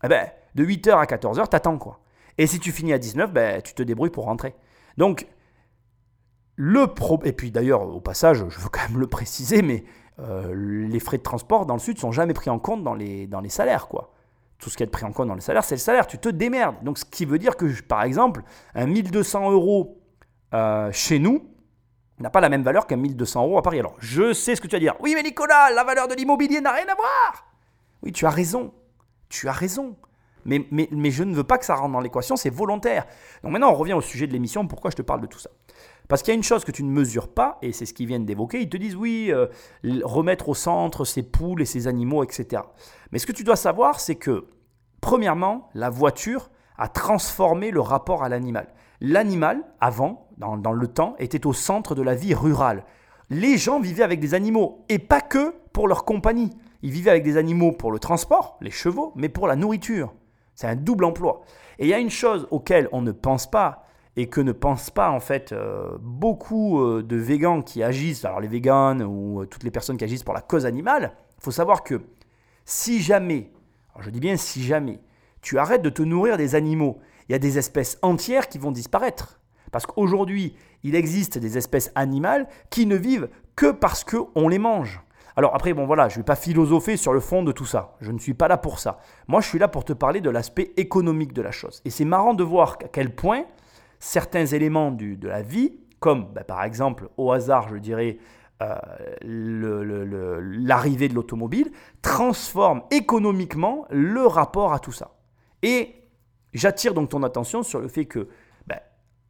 eh 0.03 0.07
ben, 0.07 0.27
de 0.55 0.65
8h 0.65 0.91
à 0.91 1.05
14h, 1.05 1.47
t'attends, 1.47 1.77
quoi. 1.77 1.99
Et 2.37 2.47
si 2.47 2.59
tu 2.59 2.71
finis 2.71 2.93
à 2.93 2.99
19, 2.99 3.31
ben, 3.31 3.61
tu 3.61 3.73
te 3.73 3.83
débrouilles 3.83 4.09
pour 4.09 4.25
rentrer. 4.25 4.55
Donc, 4.97 5.27
le 6.55 6.87
pro... 6.87 7.19
Et 7.23 7.33
puis 7.33 7.51
d'ailleurs, 7.51 7.81
au 7.81 8.01
passage, 8.01 8.45
je 8.49 8.59
veux 8.59 8.69
quand 8.69 8.87
même 8.89 8.99
le 8.99 9.07
préciser, 9.07 9.61
mais 9.61 9.83
euh, 10.19 10.87
les 10.87 10.99
frais 10.99 11.17
de 11.17 11.23
transport 11.23 11.65
dans 11.65 11.75
le 11.75 11.79
sud 11.79 11.99
sont 11.99 12.11
jamais 12.11 12.33
pris 12.33 12.49
en 12.49 12.59
compte 12.59 12.83
dans 12.83 12.95
les, 12.95 13.27
dans 13.27 13.41
les 13.41 13.49
salaires, 13.49 13.87
quoi. 13.87 14.13
Tout 14.57 14.71
ce 14.71 14.77
qui 14.77 14.81
est 14.81 14.87
pris 14.87 15.05
en 15.05 15.11
compte 15.11 15.27
dans 15.27 15.35
les 15.35 15.41
salaires, 15.41 15.63
c'est 15.63 15.75
le 15.75 15.79
salaire. 15.79 16.07
Tu 16.07 16.17
te 16.17 16.29
démerdes. 16.29 16.83
Donc, 16.83 16.97
ce 16.97 17.05
qui 17.05 17.25
veut 17.25 17.37
dire 17.37 17.55
que, 17.55 17.79
par 17.83 18.01
exemple, 18.01 18.41
un 18.73 18.87
1200 18.87 19.51
euros 19.51 20.01
euh, 20.55 20.91
chez 20.91 21.19
nous 21.19 21.47
n'a 22.19 22.31
pas 22.31 22.41
la 22.41 22.49
même 22.49 22.63
valeur 22.63 22.87
qu'un 22.87 22.95
1200 22.95 23.43
euros 23.43 23.59
à 23.59 23.61
Paris. 23.61 23.79
Alors, 23.79 23.95
je 23.99 24.33
sais 24.33 24.55
ce 24.55 24.61
que 24.61 24.67
tu 24.67 24.75
vas 24.75 24.79
dire. 24.79 24.95
Oui, 24.99 25.13
mais 25.15 25.21
Nicolas, 25.21 25.69
la 25.69 25.83
valeur 25.83 26.07
de 26.07 26.15
l'immobilier 26.15 26.59
n'a 26.61 26.71
rien 26.71 26.87
à 26.87 26.95
voir. 26.95 27.47
Oui, 28.01 28.11
tu 28.11 28.25
as 28.25 28.31
raison. 28.31 28.73
Tu 29.29 29.47
as 29.47 29.51
raison. 29.51 29.95
Mais, 30.47 31.11
je 31.11 31.23
ne 31.23 31.35
veux 31.35 31.43
pas 31.43 31.57
que 31.57 31.65
ça 31.65 31.75
rentre 31.75 31.91
dans 31.91 31.99
l'équation, 31.99 32.37
c'est 32.37 32.49
volontaire. 32.49 33.05
Donc 33.43 33.51
maintenant, 33.51 33.69
on 33.69 33.75
revient 33.75 33.93
au 33.93 34.01
sujet 34.01 34.27
de 34.27 34.33
l'émission, 34.33 34.65
pourquoi 34.65 34.91
je 34.91 34.95
te 34.95 35.01
parle 35.01 35.21
de 35.21 35.27
tout 35.27 35.39
ça? 35.39 35.49
Parce 36.07 36.23
qu'il 36.23 36.31
y 36.31 36.35
a 36.35 36.37
une 36.37 36.43
chose 36.43 36.63
que 36.63 36.71
tu 36.71 36.83
ne 36.83 36.89
mesures 36.89 37.27
pas, 37.27 37.57
et 37.61 37.73
c'est 37.73 37.85
ce 37.85 37.93
qu'ils 37.93 38.07
viennent 38.07 38.25
d'évoquer, 38.25 38.61
ils 38.61 38.69
te 38.69 38.77
disent 38.77 38.95
oui, 38.95 39.29
euh, 39.29 39.47
remettre 40.03 40.47
au 40.47 40.53
centre 40.53 41.03
ces 41.03 41.21
poules 41.21 41.61
et 41.61 41.65
ces 41.65 41.87
animaux, 41.87 42.23
etc. 42.23 42.63
Mais 43.11 43.19
ce 43.19 43.27
que 43.27 43.33
tu 43.33 43.43
dois 43.43 43.57
savoir, 43.57 43.99
c'est 43.99 44.15
que, 44.15 44.47
premièrement, 45.01 45.69
la 45.73 45.89
voiture 45.89 46.49
a 46.77 46.87
transformé 46.87 47.71
le 47.71 47.81
rapport 47.81 48.23
à 48.23 48.29
l'animal. 48.29 48.73
L'animal, 49.01 49.63
avant, 49.81 50.29
dans 50.37 50.55
le 50.71 50.87
temps, 50.87 51.15
était 51.19 51.45
au 51.45 51.53
centre 51.53 51.93
de 51.93 52.01
la 52.01 52.15
vie 52.15 52.33
rurale. 52.33 52.85
Les 53.29 53.57
gens 53.57 53.81
vivaient 53.81 54.03
avec 54.03 54.21
des 54.21 54.33
animaux, 54.33 54.85
et 54.87 54.99
pas 54.99 55.19
que 55.19 55.53
pour 55.73 55.89
leur 55.89 56.05
compagnie. 56.05 56.51
Ils 56.83 56.91
vivaient 56.91 57.11
avec 57.11 57.23
des 57.23 57.35
animaux 57.35 57.73
pour 57.73 57.91
le 57.91 57.99
transport, 57.99 58.57
les 58.61 58.71
chevaux, 58.71 59.11
mais 59.15 59.27
pour 59.27 59.47
la 59.47 59.57
nourriture. 59.57 60.13
C'est 60.57 60.67
un 60.67 60.75
double 60.75 61.05
emploi. 61.05 61.43
Et 61.77 61.85
il 61.85 61.89
y 61.89 61.93
a 61.93 61.99
une 61.99 62.09
chose 62.09 62.47
auquel 62.49 62.89
on 62.91 63.03
ne 63.03 63.11
pense 63.11 63.49
pas 63.49 63.85
et 64.15 64.27
que 64.27 64.41
ne 64.41 64.51
pensent 64.51 64.89
pas 64.89 65.11
en 65.11 65.19
fait 65.19 65.51
euh, 65.51 65.99
beaucoup 66.01 66.81
euh, 66.81 67.03
de 67.03 67.15
végans 67.15 67.61
qui 67.61 67.83
agissent, 67.83 68.25
alors 68.25 68.41
les 68.41 68.47
végans 68.47 68.99
ou 69.01 69.43
euh, 69.43 69.45
toutes 69.45 69.63
les 69.63 69.69
personnes 69.69 69.97
qui 69.97 70.03
agissent 70.03 70.23
pour 70.23 70.33
la 70.33 70.41
cause 70.41 70.65
animale, 70.65 71.13
il 71.37 71.43
faut 71.43 71.51
savoir 71.51 71.83
que 71.83 72.01
si 72.65 72.99
jamais, 73.03 73.51
je 73.99 74.09
dis 74.09 74.19
bien 74.19 74.35
si 74.35 74.63
jamais, 74.63 74.99
tu 75.41 75.59
arrêtes 75.59 75.83
de 75.83 75.91
te 75.91 76.01
nourrir 76.01 76.37
des 76.37 76.55
animaux, 76.55 76.97
il 77.29 77.33
y 77.33 77.35
a 77.35 77.39
des 77.39 77.59
espèces 77.59 77.99
entières 78.01 78.49
qui 78.49 78.57
vont 78.57 78.71
disparaître. 78.71 79.39
Parce 79.71 79.85
qu'aujourd'hui, 79.85 80.55
il 80.81 80.95
existe 80.95 81.37
des 81.37 81.55
espèces 81.59 81.91
animales 81.93 82.47
qui 82.71 82.87
ne 82.87 82.95
vivent 82.95 83.29
que 83.55 83.71
parce 83.71 84.03
qu'on 84.03 84.47
les 84.47 84.59
mange. 84.59 85.01
Alors 85.37 85.53
après, 85.53 85.73
bon 85.73 85.85
voilà, 85.85 86.09
je 86.09 86.15
ne 86.15 86.17
vais 86.21 86.25
pas 86.25 86.35
philosopher 86.35 86.97
sur 86.97 87.13
le 87.13 87.19
fond 87.19 87.43
de 87.43 87.51
tout 87.51 87.67
ça. 87.67 87.95
Je 88.01 88.11
ne 88.11 88.17
suis 88.17 88.33
pas 88.33 88.47
là 88.47 88.57
pour 88.57 88.79
ça. 88.79 88.97
Moi, 89.27 89.39
je 89.39 89.47
suis 89.47 89.59
là 89.59 89.67
pour 89.67 89.85
te 89.85 89.93
parler 89.93 90.19
de 90.19 90.31
l'aspect 90.31 90.73
économique 90.77 91.31
de 91.31 91.43
la 91.43 91.51
chose. 91.51 91.79
Et 91.85 91.91
c'est 91.91 92.05
marrant 92.05 92.33
de 92.33 92.43
voir 92.43 92.79
à 92.83 92.87
quel 92.87 93.13
point 93.13 93.45
certains 93.99 94.47
éléments 94.47 94.89
de 94.89 95.27
la 95.27 95.43
vie, 95.43 95.73
comme 95.99 96.33
bah, 96.33 96.43
par 96.43 96.63
exemple, 96.63 97.09
au 97.17 97.31
hasard, 97.31 97.69
je 97.69 97.75
dirais, 97.75 98.17
euh, 98.63 98.75
l'arrivée 99.21 101.07
de 101.07 101.13
l'automobile, 101.13 101.71
transforment 102.01 102.81
économiquement 102.89 103.85
le 103.91 104.25
rapport 104.25 104.73
à 104.73 104.79
tout 104.79 104.91
ça. 104.91 105.11
Et 105.61 105.93
j'attire 106.55 106.95
donc 106.95 107.09
ton 107.09 107.21
attention 107.21 107.61
sur 107.61 107.79
le 107.79 107.89
fait 107.89 108.05
que 108.05 108.27
bah, 108.65 108.81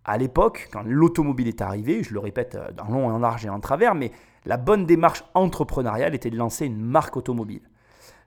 à 0.06 0.18
l'époque, 0.18 0.70
quand 0.72 0.84
l'automobile 0.86 1.50
est 1.50 1.60
arrivée, 1.62 2.02
je 2.02 2.14
le 2.14 2.22
répète 2.22 2.58
en 2.82 2.90
long, 2.94 3.08
en 3.10 3.20
large 3.20 3.46
et 3.46 3.50
en 3.50 3.60
travers, 3.60 3.94
mais 3.94 4.14
la 4.48 4.58
bonne 4.58 4.86
démarche 4.86 5.24
entrepreneuriale 5.34 6.16
était 6.16 6.30
de 6.30 6.38
lancer 6.38 6.66
une 6.66 6.82
marque 6.82 7.18
automobile. 7.18 7.62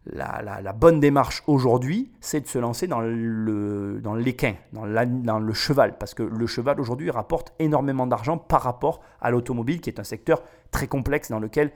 La, 0.06 0.72
bonne 0.72 0.98
démarche 0.98 1.42
aujourd'hui, 1.46 2.10
c'est 2.20 2.40
de 2.40 2.46
se 2.46 2.58
lancer 2.58 2.86
dans 2.86 3.00
le 3.00 4.00
dans 4.02 4.14
l'équin, 4.14 4.54
dans, 4.72 5.38
le 5.38 5.52
cheval, 5.52 5.98
parce 5.98 6.14
que 6.14 6.22
le 6.22 6.46
cheval 6.46 6.80
aujourd'hui 6.80 7.10
rapporte 7.10 7.52
énormément 7.58 8.06
d'argent 8.06 8.38
par 8.38 8.62
rapport 8.62 9.00
à 9.20 9.30
l'automobile, 9.30 9.80
qui 9.80 9.90
est 9.90 10.00
un 10.00 10.04
secteur 10.04 10.42
très 10.70 10.86
complexe 10.86 11.30
dans 11.30 11.38
lequel, 11.38 11.70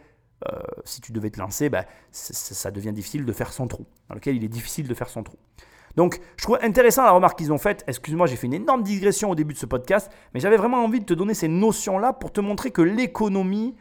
euh, 0.50 0.58
si 0.84 1.02
tu 1.02 1.12
devais 1.12 1.30
te 1.30 1.38
lancer, 1.38 1.68
ben, 1.68 1.84
ça 2.10 2.70
devient 2.70 2.92
difficile 2.92 3.26
de 3.26 3.32
faire 3.32 3.52
son 3.52 3.66
trou, 3.66 3.86
dans 4.08 4.14
lequel 4.14 4.36
il 4.36 4.44
est 4.44 4.48
difficile 4.48 4.88
de 4.88 4.94
faire 4.94 5.08
son 5.10 5.22
trou. 5.22 5.36
Donc, 5.96 6.20
je 6.36 6.44
trouve 6.44 6.58
intéressant 6.62 7.04
la 7.04 7.12
remarque 7.12 7.38
qu'ils 7.38 7.52
ont 7.52 7.58
faite. 7.58 7.84
Excuse-moi, 7.86 8.26
j'ai 8.26 8.36
fait 8.36 8.46
une 8.46 8.54
énorme 8.54 8.82
digression 8.82 9.30
au 9.30 9.34
début 9.34 9.54
de 9.54 9.58
ce 9.58 9.66
podcast, 9.66 10.10
mais 10.32 10.40
j'avais 10.40 10.56
vraiment 10.56 10.82
envie 10.82 11.00
de 11.00 11.04
te 11.04 11.14
donner 11.14 11.34
ces 11.34 11.48
notions-là 11.48 12.12
pour 12.12 12.32
te 12.32 12.40
montrer 12.40 12.70
que 12.70 12.82
l'économie, 12.82 13.76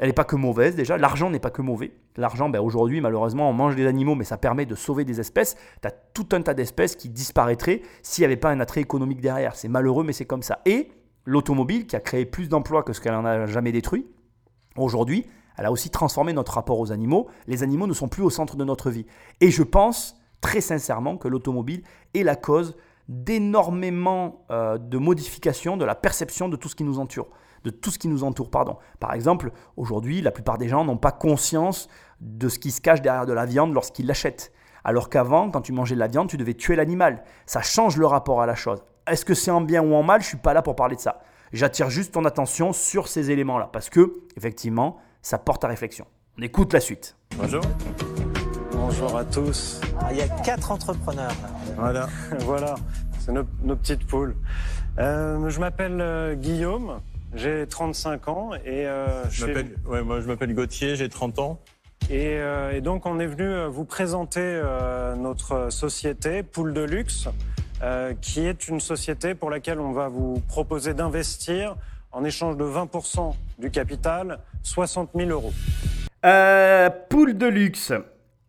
elle 0.00 0.08
n'est 0.08 0.14
pas 0.14 0.24
que 0.24 0.34
mauvaise 0.34 0.74
déjà. 0.74 0.96
L'argent 0.96 1.28
n'est 1.28 1.38
pas 1.38 1.50
que 1.50 1.60
mauvais. 1.60 1.92
L'argent, 2.16 2.48
ben, 2.48 2.60
aujourd'hui, 2.60 3.02
malheureusement, 3.02 3.50
on 3.50 3.52
mange 3.52 3.76
des 3.76 3.86
animaux, 3.86 4.14
mais 4.14 4.24
ça 4.24 4.38
permet 4.38 4.64
de 4.64 4.74
sauver 4.74 5.04
des 5.04 5.20
espèces. 5.20 5.56
Tu 5.82 5.88
as 5.88 5.90
tout 5.90 6.26
un 6.32 6.40
tas 6.40 6.54
d'espèces 6.54 6.96
qui 6.96 7.10
disparaîtraient 7.10 7.82
s'il 8.02 8.22
n'y 8.22 8.26
avait 8.26 8.38
pas 8.38 8.50
un 8.50 8.60
attrait 8.60 8.80
économique 8.80 9.20
derrière. 9.20 9.54
C'est 9.54 9.68
malheureux, 9.68 10.02
mais 10.02 10.14
c'est 10.14 10.24
comme 10.24 10.42
ça. 10.42 10.60
Et 10.64 10.90
l'automobile, 11.26 11.86
qui 11.86 11.96
a 11.96 12.00
créé 12.00 12.24
plus 12.24 12.48
d'emplois 12.48 12.82
que 12.82 12.94
ce 12.94 13.00
qu'elle 13.02 13.14
en 13.14 13.26
a 13.26 13.44
jamais 13.44 13.72
détruit, 13.72 14.06
aujourd'hui, 14.74 15.26
elle 15.58 15.66
a 15.66 15.70
aussi 15.70 15.90
transformé 15.90 16.32
notre 16.32 16.54
rapport 16.54 16.80
aux 16.80 16.92
animaux. 16.92 17.28
Les 17.46 17.62
animaux 17.62 17.86
ne 17.86 17.92
sont 17.92 18.08
plus 18.08 18.22
au 18.22 18.30
centre 18.30 18.56
de 18.56 18.64
notre 18.64 18.90
vie. 18.90 19.04
Et 19.42 19.50
je 19.50 19.62
pense 19.62 20.16
très 20.40 20.62
sincèrement 20.62 21.18
que 21.18 21.28
l'automobile 21.28 21.82
est 22.14 22.22
la 22.22 22.36
cause 22.36 22.74
d'énormément 23.06 24.46
euh, 24.50 24.78
de 24.78 24.96
modifications 24.96 25.76
de 25.76 25.84
la 25.84 25.94
perception 25.94 26.48
de 26.48 26.56
tout 26.56 26.70
ce 26.70 26.74
qui 26.74 26.84
nous 26.84 26.98
entoure. 26.98 27.28
De 27.64 27.70
tout 27.70 27.90
ce 27.90 27.98
qui 27.98 28.08
nous 28.08 28.24
entoure, 28.24 28.50
pardon. 28.50 28.76
Par 28.98 29.12
exemple, 29.12 29.52
aujourd'hui, 29.76 30.22
la 30.22 30.30
plupart 30.30 30.58
des 30.58 30.68
gens 30.68 30.84
n'ont 30.84 30.96
pas 30.96 31.12
conscience 31.12 31.88
de 32.20 32.48
ce 32.48 32.58
qui 32.58 32.70
se 32.70 32.80
cache 32.80 33.02
derrière 33.02 33.26
de 33.26 33.32
la 33.32 33.46
viande 33.46 33.74
lorsqu'ils 33.74 34.06
l'achètent. 34.06 34.52
Alors 34.84 35.10
qu'avant, 35.10 35.50
quand 35.50 35.60
tu 35.60 35.72
mangeais 35.72 35.94
de 35.94 36.00
la 36.00 36.06
viande, 36.06 36.28
tu 36.28 36.36
devais 36.36 36.54
tuer 36.54 36.76
l'animal. 36.76 37.22
Ça 37.46 37.60
change 37.60 37.96
le 37.96 38.06
rapport 38.06 38.40
à 38.40 38.46
la 38.46 38.54
chose. 38.54 38.82
Est-ce 39.06 39.24
que 39.24 39.34
c'est 39.34 39.50
en 39.50 39.60
bien 39.60 39.82
ou 39.82 39.94
en 39.94 40.02
mal? 40.02 40.22
Je 40.22 40.28
suis 40.28 40.36
pas 40.36 40.54
là 40.54 40.62
pour 40.62 40.76
parler 40.76 40.96
de 40.96 41.00
ça. 41.00 41.20
J'attire 41.52 41.90
juste 41.90 42.14
ton 42.14 42.24
attention 42.24 42.72
sur 42.72 43.08
ces 43.08 43.30
éléments-là 43.30 43.68
parce 43.72 43.90
que, 43.90 44.20
effectivement, 44.36 44.98
ça 45.20 45.38
porte 45.38 45.64
à 45.64 45.68
réflexion. 45.68 46.06
On 46.38 46.42
écoute 46.42 46.72
la 46.72 46.80
suite. 46.80 47.16
Bonjour. 47.36 47.62
Bonjour 48.72 49.16
à 49.16 49.24
tous. 49.24 49.80
Ah, 50.00 50.12
il 50.12 50.18
y 50.18 50.22
a 50.22 50.28
quatre 50.28 50.70
entrepreneurs. 50.70 51.34
Voilà, 51.76 52.08
voilà, 52.40 52.76
c'est 53.18 53.32
nos, 53.32 53.44
nos 53.62 53.76
petites 53.76 54.06
poules. 54.06 54.36
Euh, 54.98 55.48
je 55.48 55.60
m'appelle 55.60 56.00
euh, 56.00 56.34
Guillaume, 56.34 57.00
j'ai 57.34 57.66
35 57.66 58.28
ans 58.28 58.50
et 58.54 58.86
euh, 58.86 59.28
Je 59.30 59.46
m'appelle, 59.46 59.76
ouais, 59.86 60.02
moi 60.02 60.20
je 60.20 60.26
m'appelle 60.26 60.54
Gauthier, 60.54 60.96
j'ai 60.96 61.08
30 61.08 61.38
ans. 61.38 61.60
Et, 62.08 62.38
euh, 62.38 62.72
et 62.72 62.80
donc, 62.80 63.06
on 63.06 63.20
est 63.20 63.26
venu 63.26 63.44
euh, 63.44 63.68
vous 63.68 63.84
présenter 63.84 64.40
euh, 64.42 65.14
notre 65.14 65.70
société, 65.70 66.42
Pool 66.42 66.72
de 66.72 66.80
Luxe, 66.80 67.28
euh, 67.82 68.14
qui 68.20 68.40
est 68.46 68.66
une 68.66 68.80
société 68.80 69.34
pour 69.36 69.48
laquelle 69.48 69.78
on 69.78 69.92
va 69.92 70.08
vous 70.08 70.42
proposer 70.48 70.92
d'investir 70.92 71.76
en 72.10 72.24
échange 72.24 72.56
de 72.56 72.64
20% 72.64 73.34
du 73.60 73.70
capital, 73.70 74.40
60 74.64 75.10
000 75.14 75.30
euros. 75.30 75.52
Euh, 76.26 76.90
poule 77.08 77.38
de 77.38 77.46
luxe. 77.46 77.92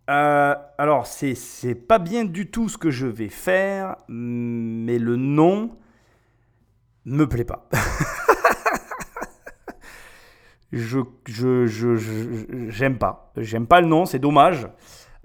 Euh, 0.10 0.56
alors, 0.80 1.06
c'est, 1.06 1.36
c'est 1.36 1.76
pas 1.76 2.00
bien 2.00 2.26
du 2.26 2.50
tout 2.50 2.68
ce 2.68 2.80
que 2.80 2.90
je 2.90 3.06
vais 3.06 3.30
faire, 3.30 3.96
mais 4.08 4.98
le 4.98 5.18
nom 5.18 5.70
me 7.06 7.26
plaît 7.26 7.46
pas. 7.46 7.70
je, 10.72 11.00
je, 11.28 11.66
je, 11.68 11.96
je- 11.96 12.70
j'aime 12.70 12.98
pas. 12.98 13.32
J'aime 13.38 13.68
pas 13.68 13.82
le 13.82 13.88
nom, 13.88 14.06
c'est 14.06 14.20
dommage, 14.20 14.68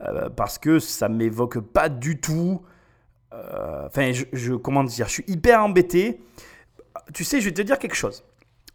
euh, 0.00 0.28
parce 0.30 0.58
que 0.58 0.78
ça 0.78 1.08
m'évoque 1.08 1.60
pas 1.60 1.88
du 1.88 2.20
tout. 2.20 2.62
euh, 3.32 3.86
Enfin, 3.86 4.12
je, 4.12 4.24
je- 4.32 4.54
comment 4.54 4.84
dire, 4.84 5.06
je 5.06 5.12
suis 5.12 5.24
hyper 5.28 5.62
embêté. 5.62 6.20
Tu 7.14 7.24
sais, 7.24 7.40
je 7.40 7.46
vais 7.46 7.54
te 7.54 7.62
dire 7.62 7.78
quelque 7.78 7.94
chose. 7.96 8.24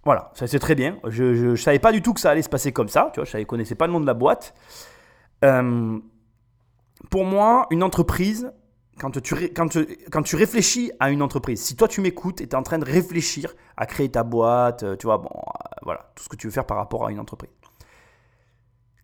Voilà, 0.03 0.31
ça 0.33 0.47
c'est 0.47 0.59
très 0.59 0.75
bien. 0.75 0.97
Je, 1.07 1.33
je, 1.35 1.55
je 1.55 1.61
savais 1.61 1.79
pas 1.79 1.91
du 1.91 2.01
tout 2.01 2.13
que 2.13 2.19
ça 2.21 2.31
allait 2.31 2.41
se 2.41 2.49
passer 2.49 2.71
comme 2.71 2.87
ça. 2.87 3.11
Tu 3.13 3.19
vois, 3.19 3.25
je 3.25 3.37
ne 3.37 3.43
connaissais 3.43 3.75
pas 3.75 3.87
le 3.87 3.93
nom 3.93 3.99
de 3.99 4.05
la 4.07 4.13
boîte. 4.15 4.53
Euh, 5.45 5.99
pour 7.09 7.25
moi, 7.25 7.67
une 7.71 7.83
entreprise, 7.83 8.51
quand 8.99 9.11
tu, 9.11 9.35
quand, 9.49 9.67
tu, 9.67 9.85
quand 10.11 10.21
tu 10.21 10.35
réfléchis 10.35 10.91
à 10.99 11.09
une 11.09 11.21
entreprise, 11.21 11.61
si 11.61 11.75
toi 11.75 11.87
tu 11.87 12.01
m'écoutes 12.01 12.41
et 12.41 12.47
tu 12.47 12.51
es 12.51 12.55
en 12.55 12.63
train 12.63 12.77
de 12.79 12.85
réfléchir 12.85 13.53
à 13.77 13.85
créer 13.85 14.09
ta 14.09 14.23
boîte, 14.23 14.83
euh, 14.83 14.95
tu 14.95 15.07
vois, 15.07 15.17
bon, 15.17 15.29
euh, 15.29 15.75
voilà, 15.83 16.11
tout 16.15 16.23
ce 16.23 16.29
que 16.29 16.35
tu 16.35 16.47
veux 16.47 16.53
faire 16.53 16.65
par 16.65 16.77
rapport 16.77 17.05
à 17.05 17.11
une 17.11 17.19
entreprise. 17.19 17.51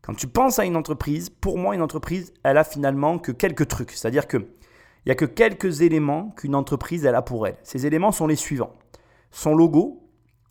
Quand 0.02 0.14
tu 0.14 0.28
penses 0.28 0.60
à 0.60 0.66
une 0.66 0.76
entreprise, 0.76 1.30
pour 1.30 1.58
moi, 1.58 1.76
une 1.76 1.82
entreprise, 1.82 2.34
elle 2.44 2.58
a 2.58 2.64
finalement 2.64 3.20
que 3.20 3.32
quelques 3.32 3.68
trucs. 3.68 3.92
C'est-à-dire 3.92 4.28
que 4.28 4.38
il 4.38 5.10
n'y 5.10 5.12
a 5.12 5.16
que 5.16 5.26
quelques 5.26 5.82
éléments 5.82 6.32
qu'une 6.32 6.54
entreprise, 6.54 7.06
elle 7.06 7.16
a 7.16 7.22
pour 7.22 7.48
elle. 7.48 7.58
Ces 7.64 7.86
éléments 7.86 8.12
sont 8.12 8.28
les 8.28 8.36
suivants. 8.36 8.74
Son 9.32 9.56
logo, 9.56 10.04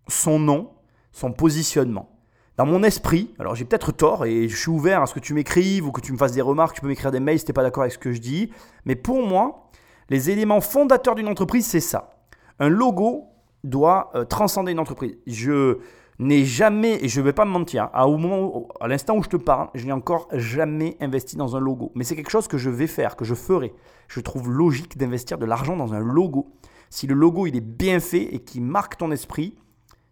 son 0.08 0.38
nom, 0.38 0.72
son 1.12 1.32
positionnement. 1.32 2.15
Dans 2.56 2.64
mon 2.64 2.82
esprit, 2.82 3.34
alors 3.38 3.54
j'ai 3.54 3.66
peut-être 3.66 3.92
tort 3.92 4.25
et 4.25 4.48
je 4.48 4.56
suis 4.56 4.70
ouvert 4.70 5.02
à 5.02 5.06
ce 5.06 5.12
que 5.12 5.20
tu 5.20 5.34
m'écrives 5.34 5.86
ou 5.86 5.92
que 5.92 6.00
tu 6.00 6.12
me 6.12 6.16
fasses 6.16 6.32
des 6.32 6.40
remarques, 6.40 6.75
tu 6.75 6.80
peux 6.80 6.88
m'écrire 6.88 7.10
des 7.10 7.20
mails 7.20 7.38
si 7.38 7.44
tu 7.44 7.50
n'es 7.50 7.54
pas 7.54 7.62
d'accord 7.62 7.82
avec 7.82 7.92
ce 7.92 7.98
que 7.98 8.12
je 8.12 8.20
dis, 8.20 8.50
mais 8.86 8.96
pour 8.96 9.26
moi, 9.26 9.70
les 10.08 10.30
éléments 10.30 10.62
fondateurs 10.62 11.14
d'une 11.14 11.28
entreprise, 11.28 11.66
c'est 11.66 11.80
ça. 11.80 12.18
Un 12.58 12.70
logo 12.70 13.25
doit 13.62 14.10
euh, 14.14 14.25
transcender 14.25 14.72
une 14.72 14.78
entreprise. 14.78 15.18
Je 15.26 15.78
n'ai 16.18 16.46
jamais, 16.46 17.04
et 17.04 17.08
je 17.08 17.20
ne 17.20 17.26
vais 17.26 17.34
pas 17.34 17.44
me 17.44 17.50
mentir, 17.50 17.84
hein, 17.84 17.90
à, 17.92 18.08
au 18.08 18.16
moment 18.16 18.68
à 18.80 18.88
l'instant 18.88 19.16
où 19.18 19.22
je 19.22 19.28
te 19.28 19.36
parle, 19.36 19.68
je 19.75 19.84
n'ai 19.84 19.92
encore 19.92 20.28
jamais 20.32 20.96
investi 21.00 21.36
dans 21.36 21.56
un 21.56 21.60
logo. 21.60 21.92
Mais 21.94 22.04
c'est 22.04 22.16
quelque 22.16 22.30
chose 22.30 22.48
que 22.48 22.56
je 22.56 22.70
vais 22.70 22.86
faire, 22.86 23.16
que 23.16 23.26
je 23.26 23.34
ferai. 23.34 23.75
Je 24.08 24.20
trouve 24.20 24.50
logique 24.50 24.96
d'investir 24.96 25.36
de 25.36 25.44
l'argent 25.44 25.76
dans 25.76 25.92
un 25.92 26.00
logo. 26.00 26.54
Si 26.88 27.06
le 27.06 27.14
logo 27.14 27.46
il 27.46 27.56
est 27.56 27.60
bien 27.60 28.00
fait 28.00 28.34
et 28.34 28.38
qui 28.38 28.62
marque 28.62 28.96
ton 28.96 29.10
esprit, 29.10 29.58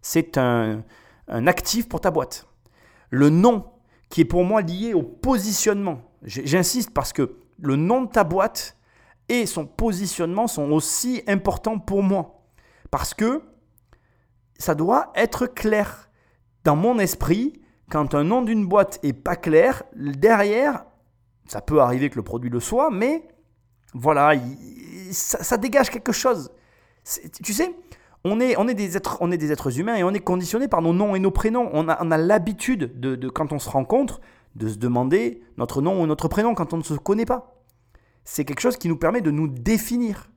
c'est 0.01 0.37
un, 0.37 0.83
un 1.27 1.47
actif 1.47 1.87
pour 1.89 2.01
ta 2.01 2.11
boîte. 2.11 2.47
Le 3.09 3.29
nom, 3.29 3.65
qui 4.09 4.21
est 4.21 4.25
pour 4.25 4.43
moi 4.43 4.61
lié 4.61 4.93
au 4.93 5.03
positionnement. 5.03 6.01
J'insiste 6.23 6.91
parce 6.91 7.13
que 7.13 7.37
le 7.59 7.75
nom 7.75 8.03
de 8.03 8.09
ta 8.09 8.23
boîte 8.23 8.77
et 9.29 9.45
son 9.45 9.65
positionnement 9.65 10.47
sont 10.47 10.71
aussi 10.71 11.23
importants 11.27 11.79
pour 11.79 12.03
moi. 12.03 12.43
Parce 12.91 13.13
que 13.13 13.41
ça 14.57 14.75
doit 14.75 15.11
être 15.15 15.47
clair. 15.47 16.09
Dans 16.63 16.75
mon 16.75 16.99
esprit, 16.99 17.61
quand 17.89 18.15
un 18.15 18.23
nom 18.23 18.41
d'une 18.41 18.65
boîte 18.65 18.99
est 19.03 19.13
pas 19.13 19.35
clair, 19.35 19.83
derrière, 19.95 20.85
ça 21.47 21.61
peut 21.61 21.79
arriver 21.81 22.09
que 22.09 22.15
le 22.15 22.23
produit 22.23 22.49
le 22.49 22.59
soit, 22.59 22.89
mais 22.89 23.27
voilà, 23.93 24.33
il- 24.35 25.13
ça, 25.13 25.43
ça 25.43 25.57
dégage 25.57 25.89
quelque 25.89 26.11
chose. 26.11 26.51
Tu 27.43 27.53
sais, 27.53 27.75
on 28.25 28.39
est, 28.39 28.73
des 28.73 28.97
êtres, 28.97 29.79
humains 29.79 29.95
et 29.95 30.03
on 30.03 30.11
est 30.11 30.19
conditionné 30.19 30.67
par 30.67 30.81
nos 30.81 30.93
noms 30.93 31.15
et 31.15 31.19
nos 31.19 31.31
prénoms. 31.31 31.69
On 31.73 31.87
a, 31.87 32.17
l'habitude, 32.17 32.99
de, 32.99 33.15
de- 33.15 33.29
quand 33.29 33.53
on 33.53 33.59
se 33.59 33.69
rencontre, 33.69 34.19
de 34.55 34.67
se 34.67 34.77
demander 34.77 35.43
notre 35.57 35.81
nom 35.81 36.01
ou 36.01 36.07
notre 36.07 36.27
prénom 36.27 36.55
quand 36.55 36.73
on 36.73 36.77
ne 36.77 36.83
se 36.83 36.95
connaît 36.95 37.25
pas. 37.25 37.61
C'est 38.23 38.43
quelque 38.43 38.61
chose 38.61 38.77
qui 38.77 38.87
nous 38.87 38.97
permet 38.97 39.21
de 39.21 39.29
nous 39.29 39.47
définir. 39.47 40.31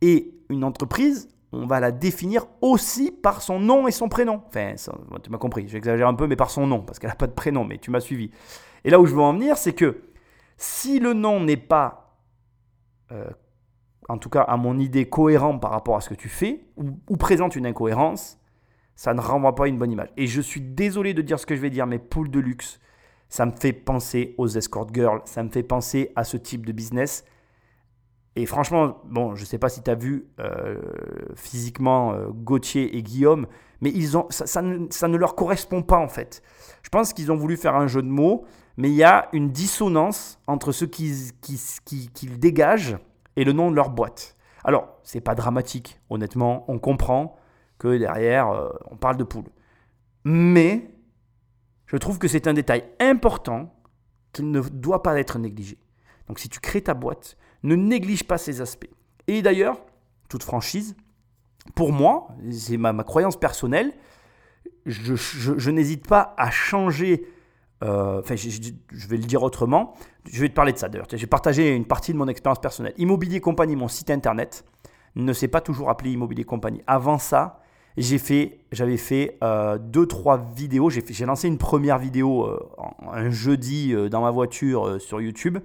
Et 0.00 0.34
une 0.48 0.64
entreprise, 0.64 1.28
on 1.52 1.66
va 1.66 1.80
la 1.80 1.92
définir 1.92 2.46
aussi 2.62 3.10
par 3.10 3.42
son 3.42 3.60
nom 3.60 3.86
et 3.86 3.92
son 3.92 4.08
prénom. 4.08 4.42
Enfin, 4.48 4.72
ça, 4.76 4.94
tu 5.22 5.30
m'as 5.30 5.38
compris, 5.38 5.68
j'exagère 5.68 6.08
un 6.08 6.14
peu, 6.14 6.26
mais 6.26 6.36
par 6.36 6.50
son 6.50 6.66
nom, 6.66 6.80
parce 6.80 6.98
qu'elle 6.98 7.10
n'a 7.10 7.16
pas 7.16 7.26
de 7.26 7.32
prénom, 7.32 7.64
mais 7.64 7.76
tu 7.76 7.90
m'as 7.90 8.00
suivi. 8.00 8.30
Et 8.84 8.90
là 8.90 8.98
où 8.98 9.06
je 9.06 9.14
veux 9.14 9.20
en 9.20 9.34
venir, 9.34 9.58
c'est 9.58 9.74
que 9.74 10.00
si 10.56 10.98
le 10.98 11.12
nom 11.12 11.40
n'est 11.40 11.58
pas, 11.58 12.16
euh, 13.12 13.28
en 14.08 14.18
tout 14.18 14.28
cas 14.28 14.42
à 14.42 14.56
mon 14.56 14.78
idée, 14.78 15.08
cohérent 15.08 15.58
par 15.58 15.70
rapport 15.70 15.96
à 15.96 16.00
ce 16.00 16.08
que 16.08 16.14
tu 16.14 16.28
fais, 16.28 16.64
ou, 16.76 17.16
présente 17.16 17.56
une 17.56 17.66
incohérence, 17.66 18.38
ça 18.94 19.14
ne 19.14 19.20
renvoie 19.20 19.54
pas 19.54 19.68
une 19.68 19.78
bonne 19.78 19.92
image. 19.92 20.08
Et 20.16 20.26
je 20.26 20.40
suis 20.40 20.60
désolé 20.60 21.14
de 21.14 21.22
dire 21.22 21.38
ce 21.38 21.46
que 21.46 21.56
je 21.56 21.60
vais 21.60 21.70
dire, 21.70 21.86
mais 21.86 21.98
poule 21.98 22.30
de 22.30 22.40
luxe, 22.40 22.80
ça 23.28 23.46
me 23.46 23.52
fait 23.52 23.72
penser 23.72 24.34
aux 24.38 24.48
escort 24.48 24.86
girls, 24.92 25.22
ça 25.24 25.42
me 25.42 25.48
fait 25.48 25.62
penser 25.62 26.12
à 26.16 26.24
ce 26.24 26.36
type 26.36 26.66
de 26.66 26.72
business. 26.72 27.24
Et 28.36 28.46
franchement, 28.46 29.02
bon, 29.04 29.34
je 29.34 29.42
ne 29.42 29.46
sais 29.46 29.58
pas 29.58 29.68
si 29.68 29.82
tu 29.82 29.90
as 29.90 29.94
vu 29.94 30.26
euh, 30.40 30.80
physiquement 31.34 32.12
euh, 32.12 32.28
Gauthier 32.30 32.96
et 32.96 33.02
Guillaume, 33.02 33.46
mais 33.80 33.90
ils 33.90 34.16
ont, 34.16 34.26
ça, 34.30 34.62
ne, 34.62 34.86
ça 34.90 35.08
ne 35.08 35.16
leur 35.16 35.34
correspond 35.34 35.82
pas 35.82 35.98
en 35.98 36.08
fait. 36.08 36.42
Je 36.82 36.88
pense 36.88 37.12
qu'ils 37.12 37.30
ont 37.30 37.36
voulu 37.36 37.56
faire 37.56 37.74
un 37.74 37.86
jeu 37.86 38.02
de 38.02 38.08
mots, 38.08 38.44
mais 38.76 38.88
il 38.88 38.94
y 38.94 39.04
a 39.04 39.28
une 39.32 39.50
dissonance 39.50 40.38
entre 40.46 40.72
ce 40.72 40.84
qu'ils 40.84 41.32
qui, 41.40 41.60
qui, 41.84 42.08
qu'ils 42.08 42.38
dégagent 42.38 42.96
et 43.36 43.44
le 43.44 43.52
nom 43.52 43.70
de 43.70 43.76
leur 43.76 43.90
boîte. 43.90 44.36
Alors, 44.64 44.88
c'est 45.02 45.20
pas 45.20 45.34
dramatique, 45.34 46.00
honnêtement, 46.10 46.64
on 46.68 46.78
comprend 46.78 47.36
que 47.78 47.96
derrière, 47.96 48.50
euh, 48.50 48.68
on 48.90 48.96
parle 48.96 49.16
de 49.16 49.24
poule. 49.24 49.50
Mais 50.24 50.90
je 51.86 51.96
trouve 51.96 52.18
que 52.18 52.28
c'est 52.28 52.46
un 52.46 52.54
détail 52.54 52.84
important 53.00 53.74
qui 54.32 54.42
ne 54.42 54.60
doit 54.60 55.02
pas 55.02 55.18
être 55.18 55.38
négligé. 55.38 55.78
Donc 56.28 56.38
si 56.38 56.48
tu 56.48 56.60
crées 56.60 56.82
ta 56.82 56.94
boîte, 56.94 57.36
ne 57.62 57.74
néglige 57.74 58.24
pas 58.24 58.38
ces 58.38 58.60
aspects. 58.60 58.90
Et 59.26 59.42
d'ailleurs, 59.42 59.84
toute 60.28 60.42
franchise, 60.42 60.96
pour 61.74 61.92
moi, 61.92 62.28
c'est 62.50 62.76
ma, 62.76 62.94
croyance 63.04 63.38
personnelle, 63.38 63.92
je, 64.86 65.70
n'hésite 65.70 66.08
pas 66.08 66.34
à 66.36 66.50
changer, 66.50 67.26
enfin 67.82 68.36
je, 68.36 69.06
vais 69.08 69.16
le 69.16 69.24
dire 69.24 69.42
autrement, 69.42 69.94
je 70.30 70.40
vais 70.40 70.48
te 70.48 70.54
parler 70.54 70.72
de 70.72 70.78
ça 70.78 70.88
d'ailleurs, 70.88 71.08
j'ai 71.12 71.26
partagé 71.26 71.74
une 71.74 71.84
partie 71.84 72.12
de 72.12 72.18
mon 72.18 72.28
expérience 72.28 72.60
personnelle. 72.60 72.94
Immobilier 72.96 73.40
Compagnie, 73.40 73.76
mon 73.76 73.88
site 73.88 74.10
internet, 74.10 74.64
ne 75.16 75.32
s'est 75.32 75.48
pas 75.48 75.60
toujours 75.60 75.90
appelé 75.90 76.12
Immobilier 76.12 76.44
Compagnie. 76.44 76.82
Avant 76.86 77.18
ça, 77.18 77.60
j'ai 77.96 78.18
fait, 78.18 78.60
j'avais 78.72 78.96
fait 78.96 79.36
euh, 79.42 79.78
deux, 79.78 80.06
trois 80.06 80.38
vidéos. 80.38 80.90
J'ai, 80.90 81.26
lancé 81.26 81.48
une 81.48 81.58
première 81.58 81.98
vidéo 81.98 82.46
euh, 82.46 82.58
un 83.10 83.30
jeudi 83.30 83.92
euh, 83.92 84.08
dans 84.08 84.22
ma 84.22 84.30
voiture 84.30 84.86
euh, 84.86 84.98
sur 84.98 85.20
YouTube. 85.20 85.58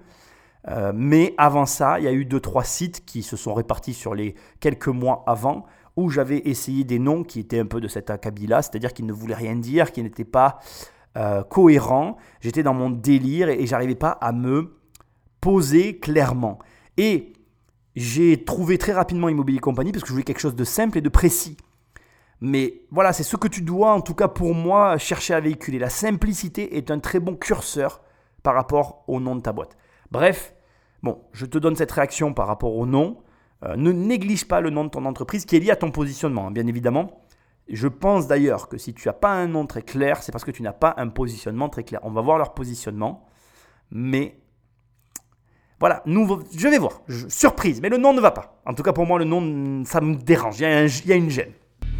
Euh, 0.68 0.92
mais 0.94 1.34
avant 1.38 1.66
ça, 1.66 2.00
il 2.00 2.04
y 2.04 2.08
a 2.08 2.12
eu 2.12 2.26
deux, 2.26 2.42
trois 2.42 2.64
sites 2.64 3.06
qui 3.06 3.24
se 3.24 3.38
sont 3.38 3.54
répartis 3.54 3.94
sur 3.94 4.14
les 4.14 4.36
quelques 4.60 4.88
mois 4.88 5.24
avant 5.26 5.66
où 5.96 6.10
j'avais 6.10 6.40
essayé 6.40 6.84
des 6.84 7.00
noms 7.00 7.24
qui 7.24 7.40
étaient 7.40 7.60
un 7.60 7.66
peu 7.66 7.80
de 7.80 7.88
cet 7.88 8.10
acabit-là, 8.10 8.62
c'est-à-dire 8.62 8.94
qui 8.94 9.04
ne 9.04 9.14
voulaient 9.14 9.34
rien 9.34 9.56
dire, 9.56 9.92
qui 9.92 10.04
n'étaient 10.04 10.26
pas 10.26 10.60
euh, 11.18 11.44
cohérents. 11.44 12.18
J'étais 12.40 12.64
dans 12.64 12.74
mon 12.74 12.90
délire 12.90 13.50
et, 13.50 13.62
et 13.62 13.66
j'arrivais 13.66 13.96
pas 13.96 14.12
à 14.12 14.32
me 14.32 14.78
poser 15.42 16.00
clairement. 16.00 16.60
Et 16.98 17.34
j'ai 17.96 18.44
trouvé 18.44 18.78
très 18.78 18.94
rapidement 18.94 19.28
Immobilier 19.28 19.60
Compagnie 19.60 19.92
parce 19.92 20.04
que 20.04 20.08
je 20.08 20.14
voulais 20.14 20.24
quelque 20.24 20.40
chose 20.40 20.56
de 20.56 20.64
simple 20.64 21.00
et 21.00 21.02
de 21.02 21.10
précis. 21.10 21.58
Mais 22.42 22.84
voilà, 22.92 23.14
c'est 23.14 23.24
ce 23.24 23.36
que 23.36 23.48
tu 23.48 23.62
dois, 23.62 23.94
en 23.94 24.02
tout 24.02 24.14
cas 24.14 24.28
pour 24.28 24.54
moi, 24.54 24.98
chercher 24.98 25.34
à 25.34 25.40
véhiculer. 25.40 25.80
La 25.80 25.90
simplicité 25.90 26.78
est 26.78 26.92
un 26.92 27.00
très 27.00 27.20
bon 27.20 27.36
curseur 27.36 28.04
par 28.44 28.54
rapport 28.54 29.04
au 29.08 29.20
nom 29.20 29.36
de 29.36 29.42
ta 29.42 29.52
boîte. 29.52 29.76
Bref, 30.12 30.54
bon, 31.02 31.20
je 31.34 31.46
te 31.46 31.58
donne 31.58 31.76
cette 31.76 31.92
réaction 31.92 32.34
par 32.34 32.48
rapport 32.48 32.76
au 32.76 32.86
nom. 32.86 33.18
Euh, 33.64 33.76
ne 33.76 33.92
néglige 33.92 34.48
pas 34.48 34.62
le 34.62 34.70
nom 34.70 34.84
de 34.84 34.90
ton 34.90 35.06
entreprise 35.06 35.46
qui 35.46 35.56
est 35.56 35.60
lié 35.60 35.72
à 35.72 35.76
ton 35.76 35.90
positionnement, 35.90 36.48
hein, 36.48 36.52
bien 36.52 36.68
évidemment. 36.68 37.24
Je 37.70 37.88
pense 37.88 38.28
d'ailleurs 38.28 38.70
que 38.70 38.78
si 38.78 38.94
tu 38.94 39.08
n'as 39.08 39.14
pas 39.14 39.32
un 39.32 39.48
nom 39.48 39.66
très 39.66 39.82
clair, 39.82 40.24
c'est 40.24 40.32
parce 40.32 40.46
que 40.46 40.52
tu 40.52 40.62
n'as 40.62 40.74
pas 40.74 40.94
un 40.98 41.10
positionnement 41.10 41.70
très 41.70 41.84
clair. 41.84 42.00
On 42.04 42.12
va 42.12 42.22
voir 42.22 42.38
leur 42.38 42.54
positionnement, 42.54 43.28
mais 43.92 44.38
voilà, 45.80 46.02
nous, 46.06 46.42
je 46.56 46.68
vais 46.68 46.80
voir. 46.80 47.02
surprise, 47.28 47.82
mais 47.82 47.90
le 47.90 47.98
nom 47.98 48.14
ne 48.14 48.22
va 48.22 48.32
pas. 48.32 48.60
En 48.66 48.74
tout 48.74 48.84
cas, 48.84 48.94
pour 48.94 49.06
moi, 49.06 49.20
le 49.20 49.26
nom, 49.26 49.84
ça 49.86 50.02
me 50.02 50.16
dérange. 50.16 50.60
Il 50.60 50.64
y 50.64 50.66
a, 50.66 50.86
il 50.86 51.08
y 51.08 51.14
a 51.14 51.16
une 51.16 51.30
gêne. 51.30 51.52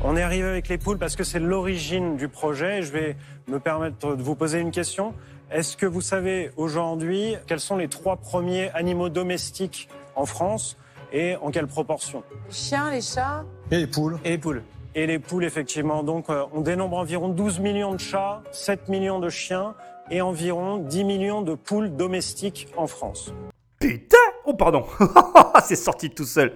On 0.04 0.16
est 0.16 0.22
arrivé 0.22 0.48
avec 0.48 0.68
les 0.68 0.78
poules 0.78 0.98
parce 0.98 1.16
que 1.16 1.24
c'est 1.24 1.40
l'origine 1.40 2.18
du 2.18 2.28
projet. 2.28 2.82
Je 2.82 2.92
vais 2.92 3.18
me 3.48 3.60
permettre 3.60 4.16
de 4.16 4.24
vous 4.24 4.36
poser 4.36 4.60
une 4.60 4.72
question. 4.72 5.14
Est-ce 5.52 5.78
que 5.78 5.86
vous 5.86 6.02
savez 6.02 6.52
aujourd'hui 6.58 7.36
quels 7.48 7.60
sont 7.60 7.78
les 7.78 7.88
trois 7.88 8.18
premiers 8.18 8.70
animaux 8.72 9.10
domestiques 9.10 9.90
en 10.16 10.26
France 10.26 10.78
et 11.12 11.36
en 11.38 11.52
quelle 11.52 11.68
proportion? 11.68 12.24
Les 12.48 12.54
chiens, 12.54 12.92
les 12.92 13.02
chats? 13.02 13.46
Et 13.72 13.78
les 13.78 13.88
poules. 13.88 14.20
Et 14.24 14.32
les 14.32 14.38
poules. 14.38 14.64
Et 14.98 15.06
les 15.06 15.20
poules, 15.20 15.46
effectivement. 15.46 16.02
Donc, 16.02 16.28
euh, 16.32 16.46
on 16.54 16.62
dénombre 16.62 16.98
environ 16.98 17.30
12 17.30 17.60
millions 17.60 17.94
de 17.94 18.00
chats, 18.00 18.42
7 18.52 18.90
millions 18.90 19.20
de 19.20 19.30
chiens 19.30 19.76
et 20.10 20.22
environ 20.22 20.80
10 20.80 21.04
millions 21.04 21.44
de 21.44 21.54
poules 21.54 21.96
domestiques 21.96 22.68
en 22.76 22.88
France. 22.88 23.32
Putain 23.80 24.18
Oh, 24.44 24.56
pardon 24.56 24.88
C'est 25.64 25.76
sorti 25.76 26.10
tout 26.10 26.26
seul. 26.26 26.56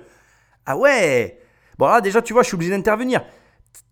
Ah 0.66 0.76
ouais 0.76 1.40
Bon, 1.78 1.86
là, 1.86 2.02
déjà, 2.02 2.24
tu 2.24 2.34
vois, 2.34 2.42
je 2.42 2.48
suis 2.48 2.56
obligé 2.56 2.72
d'intervenir. 2.72 3.24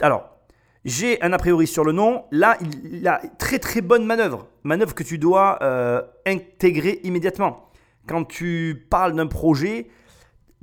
Alors, 0.02 0.40
j'ai 0.84 1.22
un 1.22 1.32
a 1.32 1.38
priori 1.38 1.68
sur 1.68 1.84
le 1.84 1.92
nom. 1.92 2.26
Là, 2.32 2.58
il, 2.92 3.08
a 3.08 3.22
très 3.38 3.60
très 3.60 3.82
bonne 3.82 4.04
manœuvre. 4.04 4.48
Manœuvre 4.64 4.96
que 4.96 5.04
tu 5.04 5.20
dois 5.20 5.60
euh, 5.62 6.02
intégrer 6.26 7.02
immédiatement. 7.04 7.70
Quand 8.08 8.24
tu 8.24 8.88
parles 8.90 9.14
d'un 9.14 9.28
projet, 9.28 9.90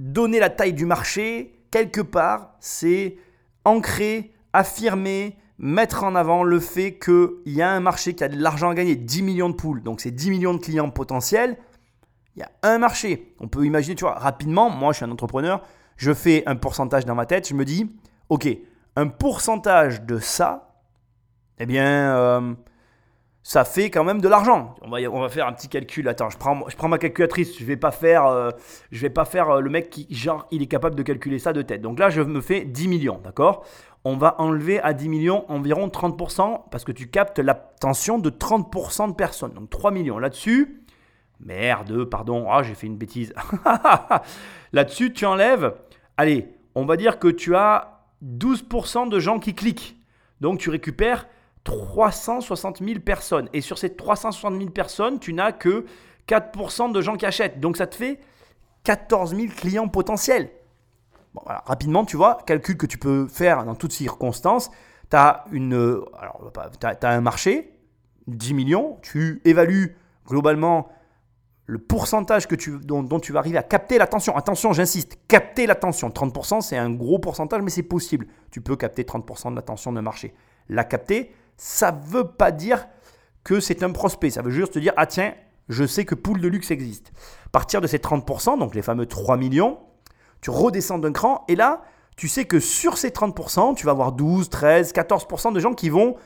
donner 0.00 0.40
la 0.40 0.50
taille 0.50 0.72
du 0.72 0.86
marché, 0.86 1.60
quelque 1.70 2.00
part, 2.00 2.56
c'est 2.58 3.18
ancrer, 3.66 4.32
affirmer, 4.52 5.36
mettre 5.58 6.04
en 6.04 6.14
avant 6.14 6.44
le 6.44 6.60
fait 6.60 6.98
qu'il 6.98 7.28
y 7.46 7.60
a 7.60 7.70
un 7.70 7.80
marché 7.80 8.14
qui 8.14 8.24
a 8.24 8.28
de 8.28 8.40
l'argent 8.40 8.70
à 8.70 8.74
gagner, 8.74 8.94
10 8.94 9.22
millions 9.22 9.50
de 9.50 9.54
poules, 9.54 9.82
donc 9.82 10.00
c'est 10.00 10.12
10 10.12 10.30
millions 10.30 10.54
de 10.54 10.60
clients 10.60 10.88
potentiels. 10.88 11.58
Il 12.36 12.40
y 12.40 12.42
a 12.42 12.50
un 12.62 12.78
marché. 12.78 13.34
On 13.40 13.48
peut 13.48 13.64
imaginer, 13.64 13.96
tu 13.96 14.04
vois, 14.04 14.14
rapidement, 14.14 14.70
moi 14.70 14.92
je 14.92 14.98
suis 14.98 15.04
un 15.04 15.10
entrepreneur, 15.10 15.62
je 15.96 16.14
fais 16.14 16.44
un 16.46 16.56
pourcentage 16.56 17.04
dans 17.04 17.14
ma 17.14 17.26
tête, 17.26 17.48
je 17.48 17.54
me 17.54 17.64
dis, 17.64 17.90
ok, 18.28 18.48
un 18.94 19.08
pourcentage 19.08 20.02
de 20.02 20.18
ça, 20.18 20.80
eh 21.58 21.66
bien, 21.66 22.16
euh, 22.16 22.54
ça 23.46 23.64
fait 23.64 23.90
quand 23.90 24.02
même 24.02 24.20
de 24.20 24.26
l'argent. 24.26 24.74
On 24.82 25.20
va, 25.20 25.28
faire 25.28 25.46
un 25.46 25.52
petit 25.52 25.68
calcul. 25.68 26.08
Attends, 26.08 26.30
je 26.30 26.36
prends, 26.36 26.88
ma 26.88 26.98
calculatrice. 26.98 27.56
Je 27.56 27.64
vais 27.64 27.76
pas 27.76 27.92
faire, 27.92 28.26
euh, 28.26 28.50
vais 28.90 29.08
pas 29.08 29.24
faire 29.24 29.50
euh, 29.50 29.60
le 29.60 29.70
mec 29.70 29.88
qui, 29.88 30.08
genre, 30.10 30.48
il 30.50 30.62
est 30.62 30.66
capable 30.66 30.96
de 30.96 31.04
calculer 31.04 31.38
ça 31.38 31.52
de 31.52 31.62
tête. 31.62 31.80
Donc 31.80 32.00
là, 32.00 32.10
je 32.10 32.22
me 32.22 32.40
fais 32.40 32.64
10 32.64 32.88
millions, 32.88 33.20
d'accord? 33.22 33.64
On 34.02 34.16
va 34.16 34.34
enlever 34.40 34.80
à 34.80 34.94
10 34.94 35.08
millions 35.08 35.44
environ 35.48 35.86
30% 35.86 36.62
parce 36.72 36.82
que 36.82 36.90
tu 36.90 37.06
captes 37.06 37.38
l'attention 37.38 38.18
de 38.18 38.30
30% 38.30 39.10
de 39.10 39.14
personnes. 39.14 39.52
Donc 39.52 39.70
3 39.70 39.92
millions 39.92 40.18
là-dessus. 40.18 40.82
Merde, 41.38 42.02
pardon, 42.06 42.48
ah, 42.50 42.64
j'ai 42.64 42.74
fait 42.74 42.88
une 42.88 42.98
bêtise. 42.98 43.32
là-dessus, 44.72 45.12
tu 45.12 45.24
enlèves, 45.24 45.72
allez, 46.16 46.48
on 46.74 46.84
va 46.84 46.96
dire 46.96 47.20
que 47.20 47.28
tu 47.28 47.54
as 47.54 48.00
12% 48.24 49.08
de 49.08 49.20
gens 49.20 49.38
qui 49.38 49.54
cliquent. 49.54 49.96
Donc 50.40 50.58
tu 50.58 50.68
récupères 50.68 51.28
360 51.66 52.82
000 52.82 53.00
personnes. 53.00 53.48
Et 53.52 53.60
sur 53.60 53.76
ces 53.76 53.94
360 53.94 54.56
000 54.56 54.70
personnes, 54.70 55.18
tu 55.18 55.32
n'as 55.34 55.52
que 55.52 55.84
4% 56.28 56.92
de 56.92 57.00
gens 57.02 57.16
qui 57.16 57.26
achètent. 57.26 57.60
Donc 57.60 57.76
ça 57.76 57.86
te 57.86 57.96
fait 57.96 58.20
14 58.84 59.34
000 59.34 59.48
clients 59.54 59.88
potentiels. 59.88 60.50
rapidement, 61.44 62.04
tu 62.04 62.16
vois, 62.16 62.38
calcul 62.46 62.76
que 62.76 62.86
tu 62.86 62.98
peux 62.98 63.26
faire 63.26 63.64
dans 63.64 63.74
toutes 63.74 63.92
circonstances. 63.92 64.70
Tu 65.10 65.16
as, 65.16 65.44
une, 65.52 66.00
un 67.02 67.20
marché, 67.20 67.74
10 68.28 68.54
millions, 68.54 68.98
tu 69.02 69.42
évalues 69.44 69.96
globalement 70.26 70.88
le 71.66 71.78
pourcentage 71.78 72.46
que 72.46 72.54
tu, 72.54 72.78
dont, 72.78 73.02
dont 73.02 73.18
tu 73.18 73.32
vas 73.32 73.40
arriver 73.40 73.58
à 73.58 73.64
capter 73.64 73.98
l'attention. 73.98 74.36
Attention, 74.36 74.72
j'insiste, 74.72 75.18
capter 75.26 75.66
l'attention. 75.66 76.10
30%, 76.10 76.60
c'est 76.60 76.76
un 76.76 76.90
gros 76.90 77.18
pourcentage, 77.18 77.60
mais 77.62 77.70
c'est 77.70 77.82
possible. 77.82 78.28
Tu 78.52 78.60
peux 78.60 78.76
capter 78.76 79.02
30% 79.02 79.50
de 79.50 79.56
l'attention 79.56 79.92
d'un 79.92 80.02
marché. 80.02 80.32
La 80.68 80.84
capter, 80.84 81.32
ça 81.56 81.92
ne 81.92 82.00
veut 82.00 82.28
pas 82.28 82.52
dire 82.52 82.86
que 83.44 83.60
c'est 83.60 83.82
un 83.82 83.90
prospect. 83.90 84.30
Ça 84.30 84.42
veut 84.42 84.50
juste 84.50 84.74
te 84.74 84.78
dire, 84.78 84.92
ah 84.96 85.06
tiens, 85.06 85.34
je 85.68 85.86
sais 85.86 86.04
que 86.04 86.14
poule 86.14 86.40
de 86.40 86.48
luxe 86.48 86.70
existe. 86.70 87.12
Partir 87.52 87.80
de 87.80 87.86
ces 87.86 87.98
30%, 87.98 88.58
donc 88.58 88.74
les 88.74 88.82
fameux 88.82 89.06
3 89.06 89.36
millions, 89.36 89.78
tu 90.40 90.50
redescends 90.50 90.98
d'un 90.98 91.12
cran 91.12 91.44
et 91.48 91.56
là, 91.56 91.82
tu 92.16 92.28
sais 92.28 92.44
que 92.44 92.60
sur 92.60 92.98
ces 92.98 93.10
30%, 93.10 93.74
tu 93.74 93.86
vas 93.86 93.92
avoir 93.92 94.12
12, 94.12 94.48
13, 94.48 94.92
14% 94.92 95.52
de 95.52 95.60
gens 95.60 95.74
qui 95.74 95.90
vont 95.90 96.16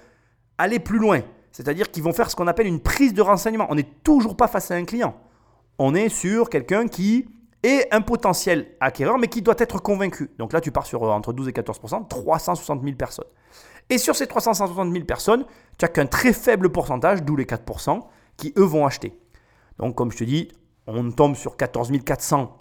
aller 0.58 0.78
plus 0.78 0.98
loin. 0.98 1.22
C'est-à-dire 1.52 1.90
qu'ils 1.90 2.02
vont 2.02 2.12
faire 2.12 2.30
ce 2.30 2.36
qu'on 2.36 2.46
appelle 2.46 2.66
une 2.66 2.80
prise 2.80 3.12
de 3.12 3.22
renseignement. 3.22 3.66
On 3.70 3.74
n'est 3.74 3.90
toujours 4.04 4.36
pas 4.36 4.46
face 4.46 4.70
à 4.70 4.74
un 4.74 4.84
client. 4.84 5.16
On 5.78 5.94
est 5.94 6.08
sur 6.08 6.48
quelqu'un 6.48 6.86
qui 6.86 7.28
est 7.62 7.92
un 7.92 8.00
potentiel 8.00 8.68
acquéreur, 8.80 9.18
mais 9.18 9.28
qui 9.28 9.42
doit 9.42 9.54
être 9.58 9.80
convaincu. 9.80 10.30
Donc 10.38 10.52
là, 10.52 10.60
tu 10.60 10.72
pars 10.72 10.86
sur 10.86 11.04
euh, 11.04 11.10
entre 11.10 11.32
12 11.32 11.48
et 11.48 11.52
14%, 11.52 12.08
360 12.08 12.82
000 12.82 12.96
personnes. 12.96 13.26
Et 13.90 13.98
sur 13.98 14.14
ces 14.14 14.26
360 14.26 14.92
000 14.92 15.04
personnes, 15.04 15.44
tu 15.76 15.84
n'as 15.84 15.88
qu'un 15.88 16.06
très 16.06 16.32
faible 16.32 16.70
pourcentage, 16.70 17.22
d'où 17.22 17.36
les 17.36 17.44
4%, 17.44 18.00
qui 18.36 18.52
eux 18.56 18.64
vont 18.64 18.86
acheter. 18.86 19.18
Donc 19.78 19.96
comme 19.96 20.12
je 20.12 20.18
te 20.18 20.24
dis, 20.24 20.48
on 20.86 21.10
tombe 21.10 21.34
sur 21.34 21.56
14 21.56 21.90
400 22.04 22.56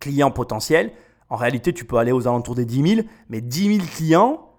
clients 0.00 0.30
potentiels. 0.30 0.92
En 1.28 1.36
réalité, 1.36 1.72
tu 1.72 1.84
peux 1.84 1.96
aller 1.96 2.12
aux 2.12 2.26
alentours 2.26 2.54
des 2.54 2.64
10 2.64 2.94
000, 2.96 3.08
mais 3.28 3.40
10 3.40 3.76
000 3.78 3.86
clients, 3.86 4.50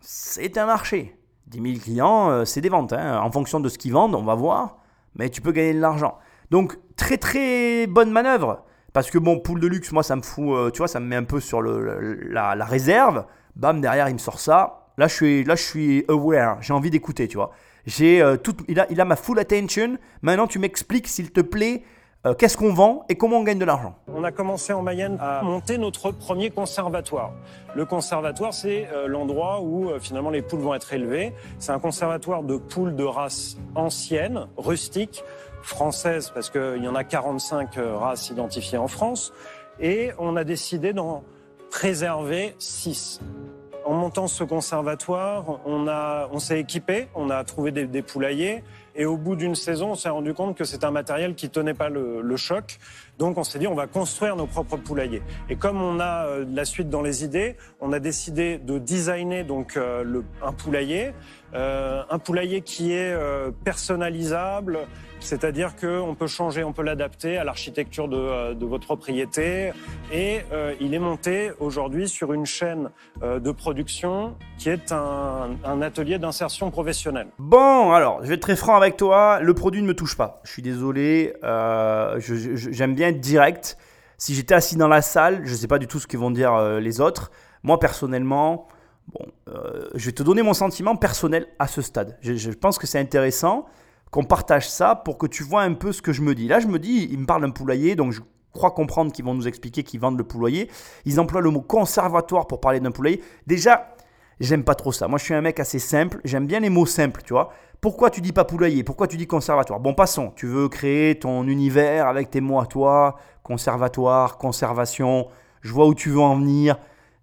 c'est 0.00 0.56
un 0.58 0.66
marché. 0.66 1.18
10 1.48 1.60
000 1.60 1.84
clients, 1.84 2.30
euh, 2.30 2.44
c'est 2.44 2.60
des 2.60 2.68
ventes. 2.68 2.92
Hein. 2.92 3.20
En 3.20 3.30
fonction 3.30 3.60
de 3.60 3.68
ce 3.68 3.78
qu'ils 3.78 3.92
vendent, 3.92 4.14
on 4.14 4.24
va 4.24 4.34
voir, 4.34 4.78
mais 5.14 5.28
tu 5.28 5.40
peux 5.40 5.52
gagner 5.52 5.74
de 5.74 5.80
l'argent. 5.80 6.18
Donc 6.50 6.78
très 6.96 7.18
très 7.18 7.86
bonne 7.86 8.10
manœuvre. 8.10 8.64
Parce 8.94 9.10
que 9.10 9.18
bon, 9.18 9.40
poule 9.40 9.60
de 9.60 9.66
luxe, 9.66 9.92
moi 9.92 10.02
ça 10.02 10.16
me 10.16 10.22
fout, 10.22 10.56
euh, 10.56 10.70
tu 10.70 10.78
vois, 10.78 10.88
ça 10.88 11.00
me 11.00 11.06
met 11.06 11.16
un 11.16 11.24
peu 11.24 11.40
sur 11.40 11.60
la, 11.60 12.64
réserve. 12.64 13.26
Bam, 13.56 13.80
derrière 13.80 14.08
il 14.08 14.14
me 14.14 14.18
sort 14.18 14.40
ça 14.40 14.80
Là, 14.96 15.08
je 15.08 15.14
suis, 15.14 15.44
là, 15.44 15.56
je 15.56 15.62
suis 15.62 16.04
aware. 16.08 16.58
J'ai 16.60 16.72
envie 16.72 16.90
d'écouter, 16.90 17.26
tu 17.26 17.36
vois. 17.36 17.50
J'ai 17.84 18.22
euh, 18.22 18.36
il 18.68 18.78
a, 18.78 18.86
il 18.90 19.00
a 19.00 19.04
ma 19.04 19.16
full 19.16 19.40
attention. 19.40 19.98
Maintenant, 20.22 20.46
tu 20.46 20.60
m'expliques, 20.60 21.08
s'il 21.08 21.32
te 21.32 21.40
plaît, 21.40 21.82
euh, 22.24 22.34
qu'est-ce 22.34 22.56
qu'on 22.56 22.72
vend 22.72 23.04
et 23.08 23.16
comment 23.16 23.38
on 23.38 23.42
gagne 23.42 23.58
de 23.58 23.64
l'argent. 23.64 23.96
On 24.06 24.22
a 24.22 24.30
commencé 24.30 24.72
en 24.72 24.82
Mayenne 24.82 25.18
à 25.20 25.42
monter 25.42 25.76
notre 25.76 26.12
premier 26.12 26.50
conservatoire. 26.50 27.32
Le 27.74 27.84
conservatoire, 27.84 28.54
c'est 28.54 28.88
euh, 28.92 29.08
l'endroit 29.08 29.60
où 29.60 29.90
finalement 29.98 30.30
les 30.30 30.42
poules 30.42 30.60
vont 30.60 30.74
être 30.74 30.92
élevées. 30.92 31.34
C'est 31.58 31.72
un 31.72 31.80
conservatoire 31.80 32.44
de 32.44 32.56
poules 32.56 32.94
de 32.94 33.04
race 33.04 33.56
ancienne, 33.74 34.46
rustique, 34.56 35.24
française, 35.64 36.30
parce 36.32 36.50
qu'il 36.50 36.82
y 36.82 36.88
en 36.88 36.94
a 36.94 37.04
45 37.04 37.70
races 37.76 38.30
identifiées 38.30 38.78
en 38.78 38.88
France. 38.88 39.32
Et 39.80 40.10
on 40.18 40.36
a 40.36 40.44
décidé 40.44 40.92
d'en 40.92 41.24
préserver 41.70 42.54
6. 42.58 43.20
En 43.84 43.92
montant 43.92 44.28
ce 44.28 44.44
conservatoire, 44.44 45.60
on, 45.66 45.86
on 45.88 46.38
s'est 46.38 46.58
équipé, 46.58 47.08
on 47.14 47.28
a 47.28 47.44
trouvé 47.44 47.70
des, 47.70 48.02
poulaillers, 48.02 48.64
et 48.94 49.04
au 49.04 49.18
bout 49.18 49.36
d'une 49.36 49.54
saison, 49.54 49.90
on 49.90 49.94
s'est 49.94 50.08
rendu 50.08 50.32
compte 50.32 50.56
que 50.56 50.64
c'est 50.64 50.84
un 50.84 50.90
matériel 50.90 51.34
qui 51.34 51.50
tenait 51.50 51.74
pas 51.74 51.90
le, 51.90 52.36
choc. 52.36 52.78
Donc 53.18 53.36
on 53.36 53.44
s'est 53.44 53.58
dit, 53.58 53.66
on 53.66 53.74
va 53.74 53.86
construire 53.86 54.36
nos 54.36 54.46
propres 54.46 54.78
poulaillers. 54.78 55.22
Et 55.50 55.56
comme 55.56 55.82
on 55.82 56.00
a 56.00 56.26
euh, 56.26 56.46
la 56.50 56.64
suite 56.64 56.88
dans 56.88 57.02
les 57.02 57.24
idées, 57.24 57.56
on 57.80 57.92
a 57.92 57.98
décidé 57.98 58.56
de 58.58 58.78
designer 58.78 59.44
donc 59.44 59.76
euh, 59.76 60.22
un 60.42 60.52
poulailler, 60.52 61.12
euh, 61.54 62.02
un 62.10 62.18
poulailler 62.18 62.62
qui 62.62 62.92
est 62.92 63.12
euh, 63.12 63.50
personnalisable, 63.64 64.80
c'est-à-dire 65.20 65.76
qu'on 65.76 66.16
peut 66.18 66.26
changer, 66.26 66.64
on 66.64 66.72
peut 66.72 66.82
l'adapter 66.82 67.38
à 67.38 67.44
l'architecture 67.44 68.08
de, 68.08 68.16
euh, 68.16 68.54
votre 68.60 68.84
propriété. 68.84 69.72
Et 70.12 70.40
il 70.80 70.94
est 70.94 70.98
monté 70.98 71.52
aujourd'hui 71.60 72.08
sur 72.08 72.32
une 72.32 72.46
chaîne 72.46 72.90
de 73.22 73.50
production 73.52 74.36
qui 74.58 74.68
est 74.68 74.92
un, 74.92 75.82
atelier 75.82 76.18
d'insertion 76.18 76.70
professionnelle. 76.70 77.28
Bon, 77.38 77.92
alors, 77.92 78.22
je 78.22 78.28
vais 78.28 78.34
être 78.34 78.40
très 78.40 78.56
franc 78.56 78.76
avec 78.76 78.96
toi. 78.96 79.40
Le 79.40 79.54
produit 79.54 79.82
ne 79.82 79.86
me 79.86 79.94
touche 79.94 80.16
pas. 80.16 80.40
Je 80.44 80.52
suis 80.52 80.62
désolé. 80.62 81.34
J'aime 82.22 82.94
bien 82.94 83.08
être 83.08 83.20
direct. 83.20 83.78
Si 84.18 84.34
j'étais 84.34 84.54
assis 84.54 84.76
dans 84.76 84.88
la 84.88 85.02
salle, 85.02 85.42
je 85.44 85.52
ne 85.52 85.56
sais 85.56 85.68
pas 85.68 85.78
du 85.78 85.86
tout 85.86 85.98
ce 85.98 86.06
que 86.06 86.16
vont 86.16 86.30
dire 86.30 86.80
les 86.80 87.00
autres. 87.00 87.30
Moi, 87.62 87.78
personnellement, 87.78 88.68
bon, 89.08 89.26
je 89.94 90.06
vais 90.06 90.12
te 90.12 90.22
donner 90.22 90.42
mon 90.42 90.54
sentiment 90.54 90.96
personnel 90.96 91.46
à 91.58 91.66
ce 91.66 91.82
stade. 91.82 92.18
je 92.22 92.50
pense 92.50 92.78
que 92.78 92.86
c'est 92.86 92.98
intéressant 92.98 93.66
qu'on 94.14 94.22
partage 94.22 94.70
ça 94.70 94.94
pour 94.94 95.18
que 95.18 95.26
tu 95.26 95.42
vois 95.42 95.62
un 95.62 95.72
peu 95.74 95.90
ce 95.90 96.00
que 96.00 96.12
je 96.12 96.22
me 96.22 96.36
dis. 96.36 96.46
Là, 96.46 96.60
je 96.60 96.68
me 96.68 96.78
dis, 96.78 97.08
ils 97.10 97.18
me 97.18 97.26
parlent 97.26 97.42
d'un 97.42 97.50
poulailler, 97.50 97.96
donc 97.96 98.12
je 98.12 98.20
crois 98.52 98.70
comprendre 98.70 99.10
qu'ils 99.10 99.24
vont 99.24 99.34
nous 99.34 99.48
expliquer 99.48 99.82
qu'ils 99.82 99.98
vendent 99.98 100.16
le 100.16 100.22
poulailler. 100.22 100.70
Ils 101.04 101.18
emploient 101.18 101.40
le 101.40 101.50
mot 101.50 101.60
conservatoire 101.60 102.46
pour 102.46 102.60
parler 102.60 102.78
d'un 102.78 102.92
poulailler. 102.92 103.20
Déjà, 103.48 103.96
j'aime 104.38 104.62
pas 104.62 104.76
trop 104.76 104.92
ça. 104.92 105.08
Moi, 105.08 105.18
je 105.18 105.24
suis 105.24 105.34
un 105.34 105.40
mec 105.40 105.58
assez 105.58 105.80
simple. 105.80 106.20
J'aime 106.24 106.46
bien 106.46 106.60
les 106.60 106.70
mots 106.70 106.86
simples, 106.86 107.22
tu 107.24 107.32
vois. 107.32 107.50
Pourquoi 107.80 108.08
tu 108.08 108.20
dis 108.20 108.30
pas 108.30 108.44
poulailler? 108.44 108.84
Pourquoi 108.84 109.08
tu 109.08 109.16
dis 109.16 109.26
conservatoire? 109.26 109.80
Bon, 109.80 109.94
passons. 109.94 110.32
Tu 110.36 110.46
veux 110.46 110.68
créer 110.68 111.18
ton 111.18 111.48
univers 111.48 112.06
avec 112.06 112.30
tes 112.30 112.40
mots 112.40 112.60
à 112.60 112.66
toi, 112.66 113.16
conservatoire, 113.42 114.38
conservation. 114.38 115.26
je 115.60 115.72
vois 115.72 115.88
où 115.88 115.94
tu 115.94 116.10
veux 116.10 116.20
en 116.20 116.36
venir, 116.36 116.76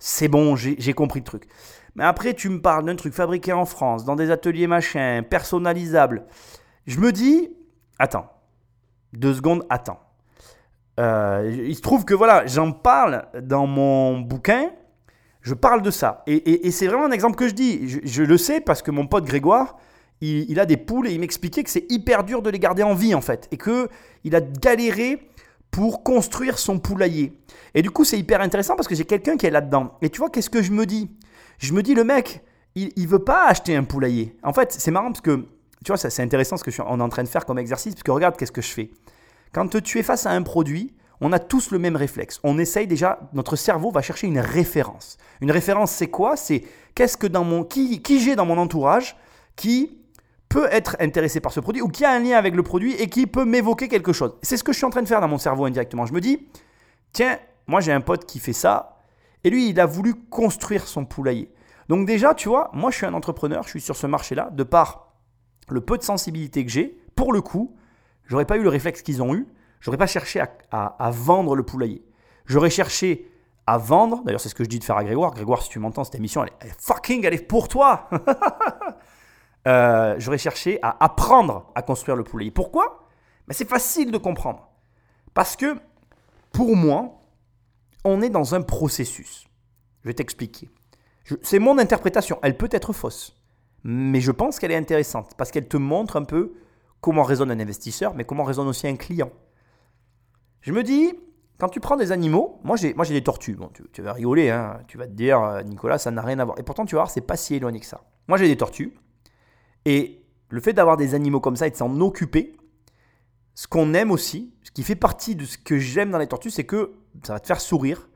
c'est 0.03 0.27
bon, 0.27 0.55
j'ai 0.55 0.93
compris 0.93 1.19
le 1.19 1.25
truc. 1.25 1.47
Mais 1.95 2.03
après, 2.03 2.33
tu 2.33 2.49
me 2.49 2.59
parles 2.59 2.85
d'un 2.85 2.95
truc 2.95 3.13
fabriqué 3.13 3.53
en 3.53 3.65
France, 3.65 4.03
dans 4.03 4.15
des 4.15 4.31
ateliers 4.31 4.65
machin, 4.65 5.21
personnalisable. 5.21 6.25
Je 6.87 6.99
me 6.99 7.11
dis, 7.11 7.51
attends, 7.99 8.25
deux 9.13 9.35
secondes, 9.35 9.63
attends. 9.69 9.99
Euh, 10.99 11.55
il 11.67 11.75
se 11.75 11.81
trouve 11.81 12.03
que 12.03 12.15
voilà, 12.15 12.47
j'en 12.47 12.71
parle 12.71 13.25
dans 13.43 13.67
mon 13.67 14.19
bouquin, 14.19 14.71
je 15.41 15.53
parle 15.53 15.83
de 15.83 15.91
ça. 15.91 16.23
Et, 16.25 16.71
c'est 16.71 16.87
vraiment 16.87 17.05
un 17.05 17.11
exemple 17.11 17.35
que 17.35 17.47
je 17.47 17.53
dis. 17.53 18.01
Je, 18.03 18.23
le 18.23 18.37
sais 18.39 18.59
parce 18.59 18.81
que 18.81 18.89
mon 18.89 19.05
pote 19.05 19.25
Grégoire, 19.25 19.77
il, 20.19 20.59
a 20.59 20.65
des 20.65 20.77
poules 20.77 21.07
et 21.07 21.13
il 21.13 21.19
m'expliquait 21.19 21.63
que 21.63 21.69
c'est 21.69 21.85
hyper 21.91 22.23
dur 22.23 22.41
de 22.41 22.49
les 22.49 22.59
garder 22.59 22.81
en 22.81 22.95
vie 22.95 23.13
en 23.13 23.21
fait. 23.21 23.47
Et 23.51 23.57
qu'il 23.59 24.35
a 24.35 24.41
galéré 24.41 25.29
pour 25.71 26.03
construire 26.03 26.59
son 26.59 26.79
poulailler. 26.79 27.33
Et 27.73 27.81
du 27.81 27.89
coup, 27.89 28.03
c'est 28.03 28.19
hyper 28.19 28.41
intéressant 28.41 28.75
parce 28.75 28.87
que 28.87 28.95
j'ai 28.95 29.05
quelqu'un 29.05 29.37
qui 29.37 29.45
est 29.45 29.51
là-dedans. 29.51 29.97
Et 30.01 30.09
tu 30.09 30.19
vois, 30.19 30.29
qu'est-ce 30.29 30.49
que 30.49 30.61
je 30.61 30.71
me 30.71 30.85
dis? 30.85 31.09
Je 31.57 31.73
me 31.73 31.81
dis, 31.81 31.95
le 31.95 32.03
mec, 32.03 32.43
il, 32.75 32.91
ne 32.97 33.07
veut 33.07 33.23
pas 33.23 33.47
acheter 33.47 33.75
un 33.75 33.83
poulailler. 33.83 34.35
En 34.43 34.53
fait, 34.53 34.73
c'est 34.73 34.91
marrant 34.91 35.07
parce 35.07 35.21
que, 35.21 35.47
tu 35.83 35.87
vois, 35.87 35.97
c'est 35.97 36.21
intéressant 36.21 36.57
ce 36.57 36.63
que 36.63 36.71
je 36.71 36.81
est 36.81 36.85
en 36.85 37.09
train 37.09 37.23
de 37.23 37.29
faire 37.29 37.45
comme 37.45 37.57
exercice, 37.57 37.93
parce 37.93 38.03
que 38.03 38.11
regarde 38.11 38.35
qu'est-ce 38.37 38.51
que 38.51 38.61
je 38.61 38.71
fais? 38.71 38.91
Quand 39.53 39.81
tu 39.81 39.99
es 39.99 40.03
face 40.03 40.25
à 40.25 40.31
un 40.31 40.41
produit, 40.43 40.93
on 41.21 41.31
a 41.31 41.39
tous 41.39 41.71
le 41.71 41.79
même 41.79 41.95
réflexe. 41.95 42.39
On 42.43 42.57
essaye 42.57 42.87
déjà, 42.87 43.19
notre 43.33 43.55
cerveau 43.55 43.91
va 43.91 44.01
chercher 44.01 44.27
une 44.27 44.39
référence. 44.39 45.17
Une 45.39 45.51
référence, 45.51 45.91
c'est 45.91 46.07
quoi? 46.07 46.35
C'est 46.35 46.63
qu'est-ce 46.95 47.15
que 47.15 47.27
dans 47.27 47.43
mon, 47.43 47.63
qui, 47.63 48.01
qui 48.01 48.19
j'ai 48.19 48.35
dans 48.35 48.45
mon 48.45 48.57
entourage 48.57 49.15
qui 49.55 50.00
peut 50.51 50.67
être 50.69 50.97
intéressé 50.99 51.39
par 51.39 51.53
ce 51.53 51.61
produit 51.61 51.81
ou 51.81 51.87
qui 51.87 52.03
a 52.03 52.11
un 52.11 52.19
lien 52.19 52.37
avec 52.37 52.55
le 52.55 52.61
produit 52.61 52.93
et 52.95 53.07
qui 53.07 53.25
peut 53.25 53.45
m'évoquer 53.45 53.87
quelque 53.87 54.11
chose. 54.11 54.35
C'est 54.41 54.57
ce 54.57 54.63
que 54.65 54.73
je 54.73 54.77
suis 54.77 54.85
en 54.85 54.89
train 54.89 55.01
de 55.01 55.07
faire 55.07 55.21
dans 55.21 55.29
mon 55.29 55.37
cerveau 55.37 55.63
indirectement. 55.63 56.05
Je 56.05 56.13
me 56.13 56.19
dis, 56.19 56.45
tiens, 57.13 57.39
moi 57.67 57.79
j'ai 57.79 57.93
un 57.93 58.01
pote 58.01 58.25
qui 58.25 58.39
fait 58.39 58.53
ça 58.53 58.97
et 59.45 59.49
lui, 59.49 59.69
il 59.69 59.79
a 59.79 59.85
voulu 59.85 60.13
construire 60.13 60.87
son 60.87 61.05
poulailler. 61.05 61.49
Donc 61.87 62.05
déjà, 62.05 62.33
tu 62.33 62.49
vois, 62.49 62.69
moi 62.73 62.91
je 62.91 62.97
suis 62.97 63.05
un 63.05 63.13
entrepreneur, 63.13 63.63
je 63.63 63.69
suis 63.69 63.81
sur 63.81 63.95
ce 63.95 64.07
marché-là, 64.07 64.49
de 64.51 64.63
par 64.63 65.13
le 65.69 65.79
peu 65.79 65.97
de 65.97 66.03
sensibilité 66.03 66.65
que 66.65 66.71
j'ai, 66.71 66.99
pour 67.15 67.31
le 67.31 67.41
coup, 67.41 67.75
j'aurais 68.25 68.45
pas 68.45 68.57
eu 68.57 68.63
le 68.63 68.69
réflexe 68.69 69.01
qu'ils 69.01 69.23
ont 69.23 69.33
eu, 69.33 69.47
j'aurais 69.79 69.97
pas 69.97 70.07
cherché 70.07 70.43
à, 70.71 71.11
vendre 71.11 71.55
le 71.55 71.63
poulailler. 71.63 72.03
J'aurais 72.45 72.69
cherché 72.69 73.31
à 73.67 73.77
vendre, 73.77 74.21
d'ailleurs 74.25 74.41
c'est 74.41 74.49
ce 74.49 74.55
que 74.55 74.65
je 74.65 74.69
dis 74.69 74.79
de 74.79 74.83
faire 74.83 74.97
à 74.97 75.03
Grégoire, 75.05 75.33
Grégoire 75.33 75.61
si 75.61 75.69
tu 75.69 75.79
m'entends, 75.79 76.03
cette 76.03 76.15
émission, 76.15 76.43
elle 76.43 76.67
est, 76.67 76.75
fucking, 76.77 77.25
elle 77.25 77.35
est 77.35 77.47
pour 77.47 77.69
toi 77.69 78.09
Euh, 79.67 80.15
j'aurais 80.17 80.37
cherché 80.37 80.79
à 80.81 81.03
apprendre 81.03 81.71
à 81.75 81.81
construire 81.81 82.15
le 82.15 82.23
poulailler. 82.23 82.51
Pourquoi? 82.51 83.07
Ben, 83.47 83.53
C'est 83.53 83.67
facile 83.67 84.11
de 84.11 84.17
comprendre. 84.17 84.69
Parce 85.33 85.55
que, 85.55 85.77
pour 86.51 86.75
moi, 86.75 87.21
on 88.03 88.21
est 88.21 88.29
dans 88.29 88.55
un 88.55 88.61
processus. 88.61 89.47
Je 90.03 90.09
vais 90.09 90.13
t'expliquer. 90.13 90.69
C'est 91.41 91.59
mon 91.59 91.77
interprétation. 91.77 92.39
Elle 92.41 92.57
peut 92.57 92.69
être 92.71 92.93
fausse. 92.93 93.35
Mais 93.83 94.19
je 94.19 94.31
pense 94.31 94.59
qu'elle 94.59 94.71
est 94.71 94.75
intéressante. 94.75 95.33
Parce 95.37 95.51
qu'elle 95.51 95.67
te 95.67 95.77
montre 95.77 96.17
un 96.17 96.23
peu 96.23 96.53
comment 96.99 97.23
raisonne 97.23 97.51
un 97.51 97.59
investisseur, 97.59 98.13
mais 98.15 98.25
comment 98.25 98.43
raisonne 98.43 98.67
aussi 98.67 98.87
un 98.87 98.95
client. 98.95 99.31
Je 100.61 100.71
me 100.71 100.83
dis, 100.83 101.13
quand 101.57 101.69
tu 101.69 101.79
prends 101.79 101.97
des 101.97 102.11
animaux, 102.11 102.59
moi 102.63 102.75
j'ai, 102.75 102.93
moi 102.93 103.05
j'ai 103.05 103.13
des 103.13 103.23
tortues. 103.23 103.55
Bon, 103.55 103.69
tu, 103.91 104.01
vas 104.01 104.13
rigoler, 104.13 104.49
hein. 104.49 104.79
tu 104.87 104.97
vas 104.97 105.07
te 105.07 105.13
dire, 105.13 105.41
euh, 105.41 105.61
Nicolas, 105.63 105.97
ça 105.97 106.11
n'a 106.11 106.21
rien 106.21 106.39
à 106.39 106.45
voir. 106.45 106.59
Et 106.59 106.63
pourtant, 106.63 106.85
tu 106.85 106.95
vas 106.95 107.01
voir, 107.01 107.11
c'est 107.11 107.21
pas 107.21 107.37
si 107.37 107.55
éloigné 107.55 107.79
que 107.79 107.85
ça. 107.85 108.01
Moi 108.27 108.37
j'ai 108.37 108.47
des 108.47 108.57
tortues. 108.57 108.93
Et 109.85 110.23
le 110.49 110.61
fait 110.61 110.73
d'avoir 110.73 110.97
des 110.97 111.15
animaux 111.15 111.39
comme 111.39 111.55
ça 111.55 111.67
et 111.67 111.71
de 111.71 111.75
s'en 111.75 111.99
occuper, 112.01 112.55
ce 113.55 113.67
qu'on 113.67 113.93
aime 113.93 114.11
aussi, 114.11 114.53
ce 114.63 114.71
qui 114.71 114.83
fait 114.83 114.95
partie 114.95 115.35
de 115.35 115.45
ce 115.45 115.57
que 115.57 115.77
j'aime 115.77 116.11
dans 116.11 116.17
les 116.17 116.27
tortues, 116.27 116.51
c'est 116.51 116.65
que 116.65 116.93
ça 117.23 117.33
va 117.33 117.39
te 117.39 117.47
faire 117.47 117.61
sourire, 117.61 118.09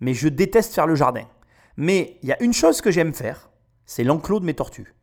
mais 0.00 0.14
je 0.14 0.28
déteste 0.28 0.74
faire 0.74 0.86
le 0.86 0.94
jardin. 0.94 1.24
Mais 1.76 2.18
il 2.22 2.28
y 2.28 2.32
a 2.32 2.42
une 2.42 2.52
chose 2.52 2.80
que 2.80 2.90
j'aime 2.90 3.14
faire, 3.14 3.50
c'est 3.86 4.04
l'enclos 4.04 4.40
de 4.40 4.44
mes 4.44 4.54
tortues. 4.54 4.94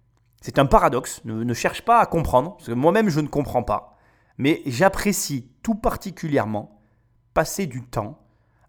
C'est 0.42 0.60
un 0.60 0.66
paradoxe, 0.66 1.22
ne, 1.26 1.54
cherche 1.54 1.82
pas 1.82 2.00
à 2.00 2.06
comprendre, 2.06 2.56
parce 2.58 2.68
que 2.68 2.74
moi-même 2.74 3.10
je 3.10 3.20
ne 3.20 3.28
comprends 3.28 3.64
pas, 3.64 3.98
mais 4.38 4.62
j'apprécie 4.66 5.52
tout 5.64 5.76
particulièrement 5.76 6.82
passer 7.34 7.66
du 7.66 7.84
temps 7.84 8.20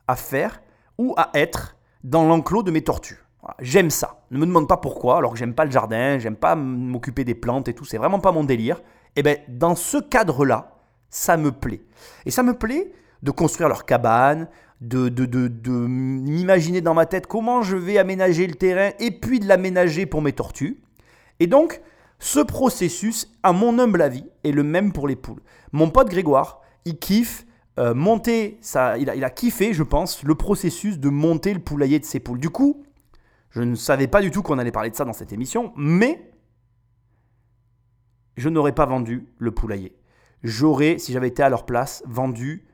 à 0.06 0.16
faire 0.16 0.62
ou 0.96 1.14
à 1.16 1.30
être 1.34 1.76
dans 2.04 2.26
l'enclos 2.26 2.62
de 2.62 2.70
mes 2.70 2.82
tortues 2.82 3.22
j'aime 3.60 3.90
ça. 3.90 4.20
Ne 4.30 4.38
me 4.38 4.46
demande 4.46 4.68
pas 4.68 4.76
pourquoi, 4.76 5.18
alors 5.18 5.32
que 5.32 5.38
j'aime 5.38 5.54
pas 5.54 5.64
le 5.64 5.70
jardin, 5.70 6.18
j'aime 6.18 6.36
pas 6.36 6.54
m'occuper 6.54 7.24
des 7.24 7.34
plantes 7.34 7.68
et 7.68 7.74
tout, 7.74 7.84
c'est 7.84 7.98
vraiment 7.98 8.20
pas 8.20 8.32
mon 8.32 8.44
délire. 8.44 8.78
Et 9.16 9.20
eh 9.20 9.22
bien, 9.22 9.36
dans 9.48 9.74
ce 9.74 9.98
cadre-là, 9.98 10.76
ça 11.10 11.36
me 11.36 11.50
plaît. 11.50 11.80
Et 12.26 12.30
ça 12.30 12.42
me 12.42 12.54
plaît 12.54 12.92
de 13.22 13.30
construire 13.30 13.68
leur 13.68 13.84
cabane, 13.84 14.48
de, 14.80 15.08
de, 15.08 15.26
de, 15.26 15.70
m'imaginer 15.70 16.80
dans 16.80 16.94
ma 16.94 17.06
tête 17.06 17.26
comment 17.26 17.62
je 17.62 17.76
vais 17.76 17.98
aménager 17.98 18.46
le 18.46 18.54
terrain 18.54 18.90
et 19.00 19.10
puis 19.10 19.40
de 19.40 19.46
l'aménager 19.46 20.06
pour 20.06 20.22
mes 20.22 20.32
tortues. 20.32 20.80
Et 21.40 21.48
donc, 21.48 21.80
ce 22.20 22.38
processus, 22.40 23.32
à 23.42 23.52
mon 23.52 23.78
humble 23.78 24.02
avis, 24.02 24.24
est 24.44 24.52
le 24.52 24.62
même 24.62 24.92
pour 24.92 25.08
les 25.08 25.16
poules. 25.16 25.42
Mon 25.72 25.90
pote 25.90 26.10
Grégoire, 26.10 26.60
il 26.84 26.98
kiffe 26.98 27.44
euh, 27.78 27.94
monter, 27.94 28.58
ça, 28.60 28.98
il, 28.98 29.12
il 29.16 29.24
a 29.24 29.30
kiffé, 29.30 29.72
je 29.72 29.82
pense, 29.82 30.22
le 30.22 30.34
processus 30.34 30.98
de 30.98 31.08
monter 31.08 31.54
le 31.54 31.60
poulailler 31.60 31.98
de 31.98 32.04
ses 32.04 32.20
poules. 32.20 32.40
Du 32.40 32.50
coup, 32.50 32.82
je 33.50 33.62
ne 33.62 33.74
savais 33.74 34.08
pas 34.08 34.20
du 34.20 34.30
tout 34.30 34.42
qu'on 34.42 34.58
allait 34.58 34.72
parler 34.72 34.90
de 34.90 34.96
ça 34.96 35.04
dans 35.04 35.12
cette 35.12 35.32
émission, 35.32 35.72
mais 35.76 36.32
je 38.36 38.48
n'aurais 38.48 38.74
pas 38.74 38.86
vendu 38.86 39.28
le 39.38 39.50
poulailler. 39.50 39.96
J'aurais, 40.42 40.98
si 40.98 41.12
j'avais 41.12 41.28
été 41.28 41.42
à 41.42 41.48
leur 41.48 41.66
place, 41.66 42.02
vendu 42.06 42.66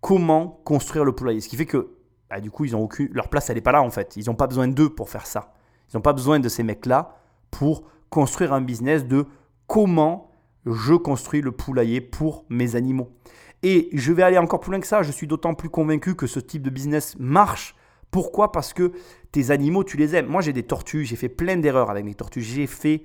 comment 0.00 0.60
construire 0.64 1.04
le 1.04 1.12
poulailler. 1.12 1.40
Ce 1.40 1.48
qui 1.48 1.56
fait 1.56 1.66
que, 1.66 1.96
bah, 2.28 2.40
du 2.40 2.50
coup, 2.50 2.64
ils 2.64 2.74
ont 2.74 2.82
aucune, 2.82 3.08
leur 3.12 3.28
place, 3.28 3.50
elle 3.50 3.56
n'est 3.56 3.62
pas 3.62 3.72
là 3.72 3.82
en 3.82 3.90
fait. 3.90 4.16
Ils 4.16 4.26
n'ont 4.26 4.34
pas 4.34 4.46
besoin 4.46 4.68
d'eux 4.68 4.88
pour 4.88 5.10
faire 5.10 5.26
ça. 5.26 5.52
Ils 5.88 5.96
n'ont 5.96 6.02
pas 6.02 6.12
besoin 6.12 6.40
de 6.40 6.48
ces 6.48 6.62
mecs-là 6.62 7.16
pour 7.50 7.84
construire 8.08 8.52
un 8.52 8.60
business 8.60 9.06
de 9.06 9.26
comment 9.66 10.30
je 10.66 10.94
construis 10.94 11.40
le 11.40 11.52
poulailler 11.52 12.00
pour 12.00 12.44
mes 12.48 12.74
animaux. 12.74 13.10
Et 13.62 13.90
je 13.92 14.12
vais 14.12 14.22
aller 14.22 14.38
encore 14.38 14.60
plus 14.60 14.70
loin 14.70 14.80
que 14.80 14.86
ça. 14.86 15.02
Je 15.02 15.12
suis 15.12 15.26
d'autant 15.26 15.54
plus 15.54 15.68
convaincu 15.68 16.14
que 16.14 16.26
ce 16.26 16.40
type 16.40 16.62
de 16.62 16.70
business 16.70 17.16
marche 17.18 17.76
pourquoi? 18.10 18.52
Parce 18.52 18.72
que 18.72 18.92
tes 19.32 19.50
animaux, 19.50 19.84
tu 19.84 19.96
les 19.96 20.16
aimes. 20.16 20.26
Moi, 20.26 20.42
j'ai 20.42 20.52
des 20.52 20.62
tortues, 20.62 21.04
j'ai 21.04 21.16
fait 21.16 21.28
plein 21.28 21.56
d'erreurs 21.56 21.90
avec 21.90 22.04
mes 22.04 22.14
tortues. 22.14 22.42
J'ai 22.42 22.66
fait 22.66 23.04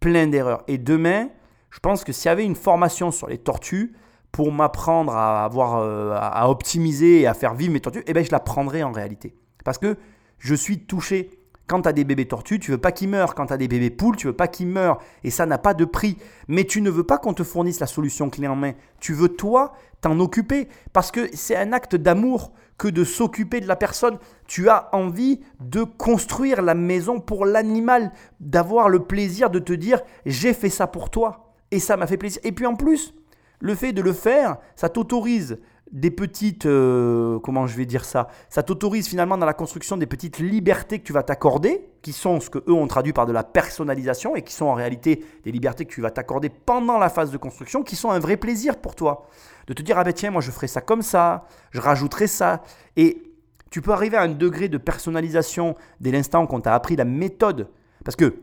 plein 0.00 0.26
d'erreurs. 0.26 0.64
Et 0.68 0.78
demain, 0.78 1.28
je 1.70 1.78
pense 1.78 2.04
que 2.04 2.12
s'il 2.12 2.26
y 2.26 2.32
avait 2.32 2.44
une 2.44 2.56
formation 2.56 3.10
sur 3.10 3.28
les 3.28 3.38
tortues 3.38 3.94
pour 4.30 4.52
m'apprendre 4.52 5.14
à 5.14 5.44
avoir, 5.44 5.76
euh, 5.76 6.14
à 6.14 6.48
optimiser 6.48 7.20
et 7.20 7.26
à 7.26 7.34
faire 7.34 7.54
vivre 7.54 7.72
mes 7.72 7.80
tortues, 7.80 8.02
eh 8.06 8.12
ben, 8.12 8.24
je 8.24 8.30
la 8.30 8.40
prendrais 8.40 8.82
en 8.82 8.92
réalité. 8.92 9.34
Parce 9.64 9.78
que 9.78 9.96
je 10.38 10.54
suis 10.54 10.84
touché. 10.84 11.30
Quand 11.68 11.82
tu 11.82 11.88
as 11.88 11.92
des 11.92 12.04
bébés 12.04 12.26
tortues, 12.26 12.58
tu 12.58 12.72
veux 12.72 12.78
pas 12.78 12.92
qu'ils 12.92 13.08
meurent. 13.08 13.34
Quand 13.34 13.46
tu 13.46 13.52
as 13.52 13.56
des 13.56 13.68
bébés 13.68 13.90
poules, 13.90 14.16
tu 14.16 14.26
veux 14.26 14.32
pas 14.32 14.48
qu'ils 14.48 14.66
meurent. 14.66 14.98
Et 15.24 15.30
ça 15.30 15.46
n'a 15.46 15.58
pas 15.58 15.72
de 15.72 15.84
prix. 15.84 16.18
Mais 16.48 16.64
tu 16.64 16.82
ne 16.82 16.90
veux 16.90 17.04
pas 17.04 17.18
qu'on 17.18 17.32
te 17.32 17.44
fournisse 17.44 17.80
la 17.80 17.86
solution 17.86 18.28
clé 18.28 18.48
en 18.48 18.56
main. 18.56 18.72
Tu 19.00 19.14
veux, 19.14 19.28
toi, 19.28 19.72
t'en 20.00 20.18
occuper. 20.20 20.68
Parce 20.92 21.10
que 21.10 21.30
c'est 21.32 21.56
un 21.56 21.72
acte 21.72 21.96
d'amour 21.96 22.52
que 22.82 22.88
de 22.88 23.04
s'occuper 23.04 23.60
de 23.60 23.68
la 23.68 23.76
personne. 23.76 24.18
Tu 24.48 24.68
as 24.68 24.88
envie 24.92 25.38
de 25.60 25.84
construire 25.84 26.62
la 26.62 26.74
maison 26.74 27.20
pour 27.20 27.46
l'animal, 27.46 28.10
d'avoir 28.40 28.88
le 28.88 29.04
plaisir 29.04 29.50
de 29.50 29.60
te 29.60 29.72
dire 29.72 30.00
j'ai 30.26 30.52
fait 30.52 30.68
ça 30.68 30.88
pour 30.88 31.08
toi 31.08 31.54
et 31.70 31.78
ça 31.78 31.96
m'a 31.96 32.08
fait 32.08 32.16
plaisir. 32.16 32.40
Et 32.42 32.50
puis 32.50 32.66
en 32.66 32.74
plus, 32.74 33.14
le 33.60 33.76
fait 33.76 33.92
de 33.92 34.02
le 34.02 34.12
faire, 34.12 34.56
ça 34.74 34.88
t'autorise 34.88 35.60
des 35.92 36.10
petites, 36.10 36.64
euh, 36.64 37.38
comment 37.40 37.66
je 37.66 37.76
vais 37.76 37.84
dire 37.84 38.04
ça, 38.04 38.28
ça 38.48 38.62
t'autorise 38.62 39.06
finalement 39.06 39.36
dans 39.36 39.44
la 39.46 39.52
construction 39.52 39.98
des 39.98 40.06
petites 40.06 40.38
libertés 40.38 40.98
que 40.98 41.04
tu 41.04 41.12
vas 41.12 41.22
t'accorder, 41.22 41.86
qui 42.00 42.12
sont 42.12 42.40
ce 42.40 42.48
que 42.48 42.58
eux 42.66 42.72
ont 42.72 42.86
traduit 42.86 43.12
par 43.12 43.26
de 43.26 43.32
la 43.32 43.44
personnalisation 43.44 44.34
et 44.34 44.42
qui 44.42 44.54
sont 44.54 44.64
en 44.64 44.74
réalité 44.74 45.24
des 45.44 45.52
libertés 45.52 45.84
que 45.84 45.92
tu 45.92 46.00
vas 46.00 46.10
t'accorder 46.10 46.48
pendant 46.48 46.98
la 46.98 47.10
phase 47.10 47.30
de 47.30 47.36
construction, 47.36 47.82
qui 47.82 47.94
sont 47.94 48.10
un 48.10 48.18
vrai 48.18 48.38
plaisir 48.38 48.78
pour 48.78 48.94
toi. 48.94 49.26
De 49.66 49.74
te 49.74 49.82
dire, 49.82 49.98
ah 49.98 50.04
ben 50.04 50.14
tiens, 50.14 50.30
moi 50.30 50.40
je 50.40 50.50
ferai 50.50 50.66
ça 50.66 50.80
comme 50.80 51.02
ça, 51.02 51.44
je 51.70 51.80
rajouterai 51.80 52.26
ça. 52.26 52.62
Et 52.96 53.22
tu 53.70 53.82
peux 53.82 53.92
arriver 53.92 54.16
à 54.16 54.22
un 54.22 54.28
degré 54.28 54.68
de 54.68 54.78
personnalisation 54.78 55.76
dès 56.00 56.10
l'instant 56.10 56.46
qu'on 56.46 56.60
t'a 56.60 56.74
appris 56.74 56.96
la 56.96 57.04
méthode. 57.04 57.68
Parce 58.02 58.16
que, 58.16 58.40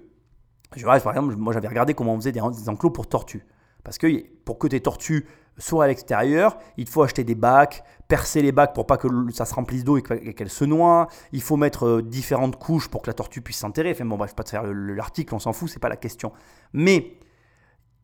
je 0.75 0.85
par 0.85 0.95
exemple, 0.95 1.35
moi 1.35 1.51
j'avais 1.51 1.67
regardé 1.67 1.95
comment 1.95 2.13
on 2.13 2.17
faisait 2.17 2.31
des 2.31 2.41
enclos 2.41 2.91
pour 2.91 3.07
tortues. 3.07 3.43
Parce 3.83 3.97
que 3.97 4.07
pour 4.45 4.59
que 4.59 4.67
tes 4.67 4.81
tortues 4.81 5.25
soit 5.59 5.83
à 5.83 5.87
l'extérieur, 5.87 6.57
il 6.77 6.87
faut 6.87 7.03
acheter 7.03 7.23
des 7.23 7.35
bacs, 7.35 7.83
percer 8.07 8.41
les 8.41 8.51
bacs 8.51 8.73
pour 8.73 8.87
pas 8.87 8.97
que 8.97 9.07
ça 9.31 9.45
se 9.45 9.53
remplisse 9.53 9.83
d'eau 9.83 9.97
et 9.97 10.01
qu'elle 10.01 10.49
se 10.49 10.65
noie. 10.65 11.07
Il 11.31 11.41
faut 11.41 11.57
mettre 11.57 11.85
euh, 11.85 12.01
différentes 12.01 12.55
couches 12.55 12.87
pour 12.87 13.03
que 13.03 13.07
la 13.09 13.13
tortue 13.13 13.41
puisse 13.41 13.57
s'enterrer. 13.57 13.91
Enfin 13.91 14.05
bon, 14.05 14.17
bref, 14.17 14.33
pas 14.33 14.43
te 14.43 14.49
faire 14.49 14.63
l'article, 14.63 15.35
on 15.35 15.39
s'en 15.39 15.53
fout, 15.53 15.69
c'est 15.69 15.79
pas 15.79 15.89
la 15.89 15.97
question. 15.97 16.31
Mais 16.73 17.19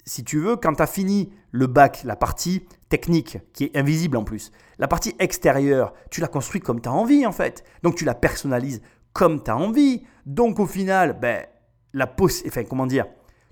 si 0.05 0.23
tu 0.23 0.39
veux, 0.39 0.55
quand 0.55 0.75
tu 0.75 0.83
as 0.83 0.87
fini 0.87 1.33
le 1.51 1.65
bac, 1.65 2.03
la 2.03 2.15
partie 2.15 2.67
technique, 2.89 3.39
qui 3.53 3.65
est 3.65 3.77
invisible 3.77 4.17
en 4.17 4.23
plus, 4.23 4.51
la 4.77 4.87
partie 4.87 5.15
extérieure, 5.17 5.93
tu 6.11 6.21
la 6.21 6.27
construis 6.27 6.61
comme 6.61 6.81
tu 6.81 6.89
as 6.89 6.93
envie 6.93 7.25
en 7.25 7.31
fait. 7.31 7.63
Donc 7.81 7.95
tu 7.95 8.05
la 8.05 8.13
personnalises 8.13 8.81
comme 9.13 9.41
tu 9.41 9.49
as 9.49 9.57
envie. 9.57 10.03
Donc 10.25 10.59
au 10.59 10.67
final, 10.67 11.17
ben, 11.19 11.45
la 11.93 12.13
enfin, 12.21 12.63
comment 12.65 12.85
dire, 12.85 13.05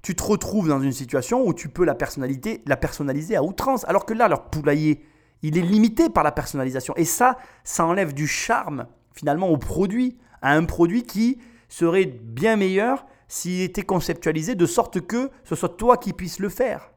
tu 0.03 0.15
te 0.15 0.21
retrouves 0.21 0.67
dans 0.67 0.81
une 0.81 0.91
situation 0.91 1.47
où 1.47 1.53
tu 1.53 1.69
peux 1.69 1.85
la, 1.85 1.95
personnalité, 1.95 2.61
la 2.67 2.77
personnaliser 2.77 3.35
à 3.37 3.43
outrance. 3.43 3.85
Alors 3.87 4.05
que 4.05 4.13
là, 4.13 4.27
leur 4.27 4.49
poulailler, 4.49 5.03
Il 5.41 5.57
est 5.57 5.61
limité 5.61 6.09
par 6.09 6.23
la 6.23 6.31
personnalisation. 6.31 6.93
Et 6.95 7.05
ça, 7.05 7.37
ça 7.63 7.85
enlève 7.85 8.13
du 8.13 8.27
charme 8.27 8.85
finalement 9.13 9.49
au 9.49 9.57
produit, 9.57 10.17
à 10.41 10.53
un 10.53 10.65
produit 10.65 11.03
qui 11.03 11.39
serait 11.69 12.05
bien 12.05 12.55
meilleur 12.55 13.05
s'il 13.27 13.61
était 13.61 13.81
conceptualisé 13.81 14.55
de 14.55 14.65
sorte 14.65 15.01
que 15.01 15.31
ce 15.43 15.55
soit 15.55 15.77
toi 15.77 15.97
qui 15.97 16.13
puisses 16.13 16.39
le 16.39 16.49
faire. 16.49 16.91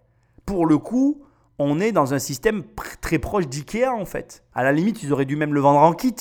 Pour 0.45 0.67
le 0.67 0.79
coup, 0.79 1.23
on 1.59 1.81
est 1.81 1.93
dans 1.93 2.13
un 2.13 2.19
système 2.19 2.65
très 3.01 3.19
proche 3.19 3.47
d'IKEA 3.47 3.93
en 3.93 4.05
fait. 4.05 4.45
À 4.55 4.65
la 4.65 4.73
limite, 4.73 5.03
ils 5.03 5.13
auraient 5.13 5.25
dû 5.25 5.37
même 5.37 5.55
le 5.55 5.61
vendre 5.61 5.81
en 5.81 5.93
kit, 5.93 6.15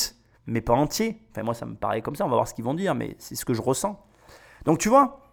mais 0.46 0.62
pas 0.62 0.74
entier. 0.74 1.22
Enfin, 1.32 1.44
moi, 1.44 1.54
ça 1.54 1.66
me 1.66 1.76
paraît 1.76 2.02
comme 2.02 2.16
ça, 2.16 2.26
on 2.26 2.30
va 2.30 2.36
voir 2.36 2.48
ce 2.48 2.54
qu'ils 2.54 2.66
vont 2.66 2.74
dire, 2.74 2.96
mais 2.96 3.16
c'est 3.20 3.36
ce 3.36 3.46
que 3.46 3.54
je 3.54 3.62
ressens. 3.62 4.00
Donc, 4.66 4.80
tu 4.80 4.90
vois, 4.90 5.25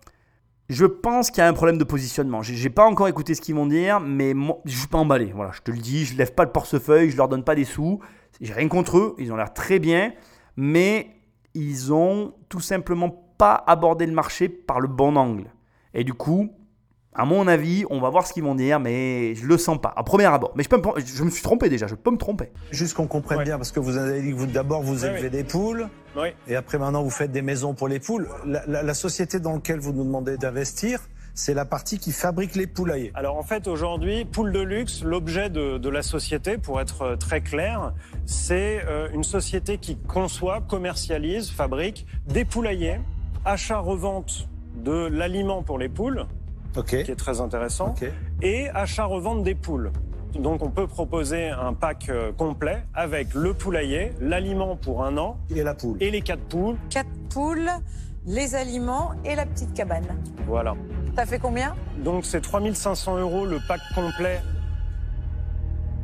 je 0.73 0.87
pense 0.87 1.31
qu'il 1.31 1.39
y 1.39 1.43
a 1.43 1.49
un 1.49 1.53
problème 1.53 1.77
de 1.77 1.85
positionnement. 1.85 2.41
J'ai 2.43 2.71
pas 2.71 2.87
encore 2.87 3.07
écouté 3.07 3.35
ce 3.35 3.43
qu'ils 3.43 3.55
vont 3.55 3.67
dire, 3.67 4.01
mais 4.01 4.33
moi, 4.33 4.59
je 4.65 4.77
suis 4.77 4.89
pas 4.89 4.97
emballé. 4.97 5.31
Voilà, 5.35 5.53
je 5.53 5.61
te 5.61 5.71
le 5.71 5.77
dis, 5.77 6.07
je 6.07 6.17
lève 6.17 6.33
pas 6.33 6.45
le 6.45 6.51
portefeuille, 6.51 7.11
je 7.11 7.17
leur 7.17 7.29
donne 7.29 7.45
pas 7.45 7.55
des 7.55 7.67
sous. 7.67 8.01
J'ai 8.41 8.55
rien 8.55 8.69
contre 8.69 8.97
eux, 8.97 9.15
ils 9.19 9.31
ont 9.31 9.37
l'air 9.37 9.53
très 9.53 9.79
bien, 9.79 10.15
mais 10.57 11.11
ils 11.53 11.93
ont 11.93 12.33
tout 12.49 12.61
simplement 12.61 13.11
pas 13.37 13.63
abordé 13.67 14.07
le 14.07 14.13
marché 14.13 14.49
par 14.49 14.81
le 14.81 14.89
bon 14.89 15.17
angle. 15.17 15.45
Et 15.93 16.05
du 16.05 16.15
coup, 16.15 16.51
à 17.15 17.27
mon 17.27 17.47
avis, 17.47 17.85
on 17.91 18.01
va 18.01 18.09
voir 18.09 18.27
ce 18.27 18.33
qu'ils 18.33 18.43
vont 18.43 18.55
dire, 18.55 18.81
mais 18.81 19.35
je 19.35 19.45
le 19.47 19.59
sens 19.59 19.79
pas. 19.79 19.93
À 19.97 20.03
premier 20.03 20.25
abord. 20.25 20.53
Mais 20.57 20.63
je, 20.63 20.69
peux 20.69 20.79
me, 20.79 21.01
je 21.05 21.23
me 21.23 21.31
suis 21.31 21.43
trompé 21.43 21.69
déjà, 21.69 21.87
je 21.87 21.95
peux 21.95 22.11
me 22.11 22.17
tromper. 22.17 22.51
Juste 22.71 22.95
qu'on 22.95 23.07
comprenne 23.07 23.45
bien, 23.45 23.59
parce 23.59 23.71
que 23.71 23.81
vous 23.81 23.99
avez 23.99 24.23
dit 24.23 24.31
que 24.31 24.37
vous 24.37 24.47
d'abord 24.47 24.83
vous 24.83 25.05
élevez 25.05 25.29
des 25.29 25.45
poules, 25.45 25.89
et 26.49 26.57
après 26.57 26.79
maintenant 26.79 27.03
vous 27.03 27.11
faites 27.11 27.33
des 27.33 27.43
maisons 27.43 27.75
pour 27.75 27.89
les 27.89 28.01
poules. 28.01 28.29
La, 28.47 28.95
société 28.95 29.41
dans 29.41 29.55
laquelle 29.55 29.81
vous 29.81 29.93
nous 29.93 30.05
demandez 30.05 30.37
d'investir, 30.37 31.01
c'est 31.35 31.55
la 31.55 31.65
partie 31.65 31.99
qui 31.99 32.13
fabrique 32.13 32.55
les 32.55 32.67
poulaillers. 32.67 33.11
Alors 33.15 33.37
en 33.37 33.43
fait 33.43 33.67
aujourd'hui, 33.67 34.27
Poule 34.27 34.53
de 34.53 34.61
Luxe, 34.61 35.03
l'objet 35.03 35.49
de, 35.49 35.79
de, 35.79 35.89
la 35.89 36.03
société, 36.03 36.59
pour 36.59 36.79
être 36.79 37.03
euh, 37.03 37.17
très 37.17 37.41
clair, 37.41 37.95
c'est 38.27 38.83
euh, 38.87 39.09
une 39.15 39.25
société 39.25 39.79
qui 39.79 39.97
conçoit, 39.97 40.61
commercialise, 40.61 41.51
fabrique 41.51 42.07
des 42.29 42.45
poulaillers, 42.45 43.01
achat-revente 43.47 44.47
de 44.77 45.07
l'aliment 45.07 45.63
pour 45.63 45.79
les 45.79 45.89
poules, 45.89 46.27
qui 46.81 46.97
est 46.97 47.17
très 47.17 47.41
intéressant, 47.41 47.95
et 48.41 48.69
achat-revente 48.71 49.43
des 49.43 49.55
poules. 49.55 49.93
Donc 50.35 50.63
on 50.63 50.71
peut 50.71 50.87
proposer 50.87 51.51
un 51.51 51.75
pack 51.75 52.09
euh, 52.09 52.33
complet 52.33 52.85
avec 52.95 53.35
le 53.35 53.53
poulailler, 53.53 54.13
l'aliment 54.19 54.77
pour 54.77 55.05
un 55.05 55.19
an 55.19 55.37
et 55.55 55.63
la 55.63 55.75
poule 55.75 55.99
et 56.01 56.11
les 56.11 56.23
quatre 56.23 56.41
poules. 56.45 56.77
Quatre 56.89 57.11
poules, 57.29 57.69
les 58.25 58.55
aliments 58.55 59.13
et 59.27 59.35
la 59.35 59.45
petite 59.45 59.75
cabane. 59.75 60.07
Voilà. 60.47 60.75
Ça 61.17 61.27
fait 61.27 61.39
combien? 61.39 61.75
Donc 61.99 62.25
c'est 62.25 62.41
3500 62.41 63.19
euros 63.19 63.45
le 63.45 63.59
pack 63.69 63.83
complet. 63.95 64.41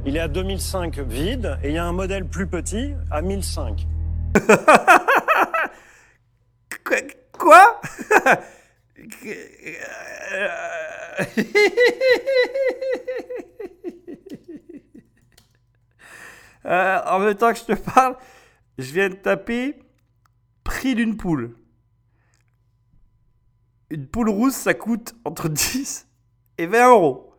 Il 0.04 0.14
est 0.16 0.20
à 0.20 0.28
2005 0.28 0.98
vide 0.98 1.59
et 1.62 1.68
il 1.68 1.74
y 1.74 1.78
a 1.78 1.87
un 1.87 1.92
modèle 1.92 2.26
plus 2.26 2.46
petit 2.46 2.92
à 3.11 3.22
1005. 3.22 3.87
Quoi? 7.38 7.81
Euh, 16.64 17.01
en 17.07 17.18
même 17.21 17.35
temps 17.35 17.53
que 17.53 17.59
je 17.59 17.64
te 17.64 17.73
parle, 17.75 18.16
je 18.79 18.92
viens 18.92 19.09
de 19.09 19.14
taper 19.14 19.79
prix 20.64 20.94
d'une 20.94 21.16
poule. 21.16 21.57
Une 23.90 24.07
poule 24.07 24.29
rousse, 24.29 24.55
ça 24.55 24.75
coûte 24.75 25.14
entre 25.25 25.49
10 25.51 26.07
et 26.59 26.66
20 26.66 26.90
euros. 26.90 27.35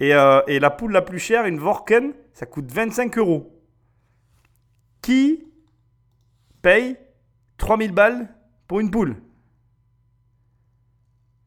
Et, 0.00 0.14
euh, 0.14 0.42
et 0.46 0.60
la 0.60 0.70
poule 0.70 0.92
la 0.92 1.02
plus 1.02 1.18
chère, 1.18 1.46
une 1.46 1.58
Vorken, 1.58 2.12
ça 2.32 2.46
coûte 2.46 2.70
25 2.70 3.18
euros. 3.18 3.60
Qui 5.02 5.44
paye 6.62 6.96
3000 7.56 7.92
balles 7.92 8.28
pour 8.66 8.80
une 8.80 8.90
poule? 8.90 9.16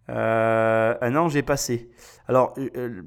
Euh, 0.09 0.95
un 1.01 1.15
an, 1.15 1.29
j'ai 1.29 1.41
passé. 1.41 1.89
Alors, 2.27 2.53
euh, 2.57 2.69
euh, 2.75 3.01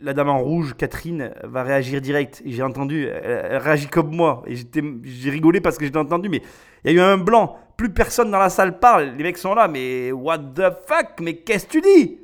la 0.00 0.12
dame 0.12 0.28
en 0.28 0.40
rouge, 0.40 0.74
Catherine, 0.76 1.32
va 1.44 1.62
réagir 1.62 2.00
direct. 2.00 2.42
J'ai 2.44 2.62
entendu, 2.62 3.06
elle, 3.06 3.58
réagit 3.58 3.88
comme 3.88 4.14
moi. 4.14 4.42
Et 4.46 4.56
j'ai 4.56 5.30
rigolé 5.30 5.60
parce 5.60 5.78
que 5.78 5.86
j'ai 5.86 5.96
entendu, 5.96 6.28
mais 6.28 6.42
il 6.84 6.92
y 6.92 6.94
a 6.94 7.02
eu 7.02 7.04
un 7.04 7.18
blanc. 7.18 7.56
Plus 7.76 7.90
personne 7.90 8.30
dans 8.30 8.38
la 8.38 8.50
salle 8.50 8.78
parle. 8.78 9.14
Les 9.16 9.22
mecs 9.22 9.38
sont 9.38 9.54
là, 9.54 9.68
mais 9.68 10.12
what 10.12 10.38
the 10.38 10.70
fuck? 10.86 11.20
Mais 11.20 11.36
qu'est-ce 11.36 11.66
que 11.66 11.72
tu 11.72 11.80
dis? 11.80 12.20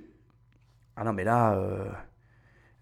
Ah 0.96 1.04
non, 1.04 1.12
mais 1.12 1.24
là. 1.24 2.07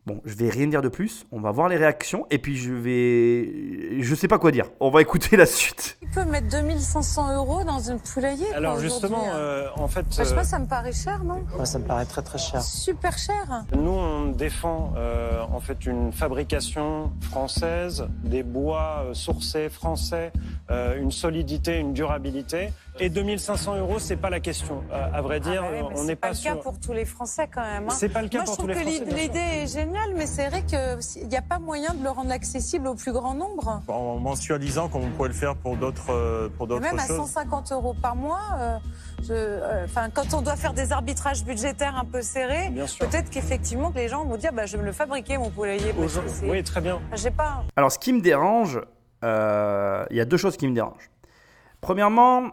Bon, 0.07 0.21
je 0.25 0.35
vais 0.37 0.51
rien 0.51 0.69
dire 0.69 0.83
de 0.83 0.89
plus. 0.89 1.27
On 1.33 1.41
va 1.41 1.51
voir 1.51 1.69
les 1.69 1.77
réactions 1.77 2.27
et 2.31 2.39
puis 2.39 2.57
je 2.57 2.73
vais. 2.73 4.01
Je 4.01 4.15
sais 4.15 4.29
pas 4.29 4.39
quoi 4.39 4.53
dire. 4.53 4.71
On 4.79 4.89
va 4.89 5.03
écouter 5.07 5.37
la 5.37 5.47
suite. 5.47 5.99
Tu 6.01 6.07
peux 6.07 6.25
mettre 6.25 6.47
2500 6.49 7.35
euros 7.35 7.65
dans 7.65 7.91
un 7.91 7.99
poulailler 7.99 8.47
Alors 8.55 8.79
justement, 8.79 9.25
hein. 9.27 9.35
euh, 9.35 9.69
en 9.75 9.89
fait. 9.89 10.07
je 10.11 10.23
sais 10.23 10.33
pas, 10.33 10.43
euh, 10.43 10.45
ça 10.45 10.61
me 10.61 10.67
paraît 10.67 10.93
cher, 10.93 11.25
non? 11.25 11.45
Ça 11.65 11.81
me 11.81 11.85
paraît 11.85 12.05
très 12.05 12.23
très 12.23 12.39
cher. 12.39 12.63
Super 12.63 13.19
cher. 13.19 13.65
Nous, 13.77 13.91
on 13.91 14.27
défend 14.27 14.95
euh, 14.97 15.43
en 15.53 15.59
fait 15.59 15.87
une 15.87 16.13
fabrication 16.13 17.11
française, 17.23 18.07
des 18.23 18.45
bois 18.45 19.07
sourcés 19.13 19.69
français, 19.69 20.31
une 20.71 21.11
solidité, 21.11 21.79
une 21.79 21.93
durabilité. 21.95 22.71
Et 22.99 23.11
2500 23.11 23.77
euros, 23.77 23.99
c'est 23.99 24.17
pas 24.17 24.31
la 24.31 24.41
question. 24.41 24.83
à 24.93 25.21
vrai 25.21 25.41
dire, 25.41 25.63
ah 25.65 25.89
on 25.95 26.05
n'est 26.05 26.17
pas, 26.17 26.29
pas 26.29 26.35
le 26.35 26.43
cas 26.43 26.57
pour 26.57 26.81
tous 26.81 26.93
les 26.93 27.05
Français 27.05 27.49
quand 27.53 27.63
même. 27.63 27.89
Hein. 27.89 27.95
C'est 27.95 28.09
pas 28.09 28.23
le 28.23 28.29
cas 28.29 28.43
pour 28.43 28.57
tous 28.57 28.67
les 28.67 28.75
Français. 28.75 28.91
je 28.91 28.97
trouve 29.03 29.15
que 29.15 29.21
l'idée 29.21 29.39
est 29.39 29.67
géniale, 29.67 30.15
mais 30.17 30.27
c'est 30.27 30.49
vrai 30.49 30.65
qu'il 30.65 31.29
n'y 31.29 31.37
a 31.37 31.43
pas 31.43 31.59
moyen 31.59 31.95
de 31.95 32.03
le 32.03 32.11
rendre 32.11 32.31
accessible 32.31 32.87
au 32.89 32.95
plus 32.95 33.13
grand 33.13 33.35
nombre. 33.35 33.83
En 33.89 34.19
mensualisant, 34.19 34.89
comme 34.89 35.05
on 35.05 35.11
pourrait 35.11 35.29
le 35.29 35.35
faire 35.35 35.57
pour 35.57 35.77
d'autres 35.77 36.11
euh, 36.11 36.49
pour 36.57 36.67
d'autres 36.67 36.83
Même 36.83 36.99
à 36.99 37.07
150 37.07 37.73
euros 37.73 37.95
par 38.01 38.17
mois. 38.17 38.41
Euh, 38.59 38.79
euh, 39.31 39.85
enfin, 39.85 40.09
quand 40.11 40.35
on 40.35 40.43
doit 40.43 40.57
faire 40.57 40.73
des 40.73 40.93
arbitrages 40.93 41.45
budgétaires 41.45 41.97
un 41.97 42.05
peu 42.05 42.23
serrés, 42.23 42.73
peut-être 42.99 43.31
qu'effectivement 43.31 43.93
les 43.95 44.09
gens 44.09 44.25
vont 44.25 44.37
dire 44.37 44.53
bah, 44.53 44.67
je 44.67 44.77
vais 44.77 44.83
me 44.83 44.87
le 44.87 44.93
fabriquer 44.93 45.39
mon 45.39 45.51
poulailler. 45.51 45.95
oui, 46.45 46.63
très 46.63 46.81
bien. 46.81 47.01
J'ai 47.15 47.31
pas. 47.31 47.65
Alors, 47.77 47.93
ce 47.93 47.99
qui 47.99 48.13
me 48.13 48.21
dérange, 48.21 48.81
il 49.23 50.17
y 50.17 50.21
a 50.21 50.25
deux 50.25 50.37
choses 50.37 50.57
qui 50.57 50.67
me 50.67 50.75
dérangent. 50.75 51.11
Premièrement, 51.81 52.51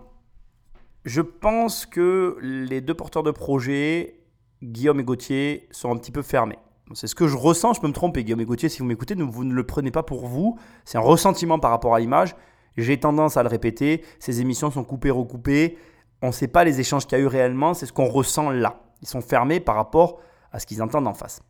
je 1.06 1.22
pense 1.22 1.86
que 1.86 2.38
les 2.42 2.82
deux 2.82 2.94
porteurs 2.94 3.24
de 3.24 3.32
projet, 3.32 4.20
Guillaume 4.62 5.00
et 5.00 5.04
Gauthier, 5.04 5.68
sont 5.72 5.92
un 5.92 5.98
petit 5.98 6.12
peu 6.12 6.22
fermés. 6.22 6.60
C'est 6.94 7.08
ce 7.08 7.16
que 7.16 7.28
je 7.28 7.38
ressens, 7.38 7.74
je 7.74 7.82
peux 7.82 7.88
me 7.88 7.94
tromper, 7.94 8.24
Guillaume 8.24 8.42
et 8.42 8.46
Gauthier, 8.46 8.70
si 8.70 8.80
vous 8.80 8.86
m'écoutez, 8.86 9.16
vous 9.16 9.44
ne 9.44 9.54
le 9.54 9.66
prenez 9.66 9.92
pas 9.92 10.04
pour 10.04 10.28
vous, 10.28 10.58
c'est 10.86 10.98
un 10.98 11.02
ressentiment 11.02 11.58
par 11.58 11.72
rapport 11.72 11.96
à 11.96 12.00
l'image. 12.00 12.36
J'ai 12.78 13.00
tendance 13.00 13.38
à 13.38 13.44
le 13.44 13.50
répéter, 13.50 14.04
ces 14.20 14.42
émissions 14.42 14.72
sont 14.72 14.84
coupées, 14.84 15.12
recoupées, 15.12 15.78
on 16.22 16.28
ne 16.28 16.32
sait 16.32 16.48
pas 16.48 16.64
les 16.64 16.80
échanges 16.80 17.06
qu'il 17.06 17.18
y 17.18 17.22
a 17.22 17.24
eu 17.24 17.28
réellement, 17.28 17.74
c'est 17.74 17.86
ce 17.86 17.94
qu'on 17.94 18.08
ressent 18.08 18.50
là. 18.50 18.82
Ils 19.02 19.08
sont 19.08 19.22
fermés 19.22 19.60
par 19.60 19.76
rapport 19.76 20.22
à 20.52 20.60
ce 20.60 20.66
qu'ils 20.66 20.82
entendent 20.82 21.08
en 21.08 21.14
face. 21.14 21.42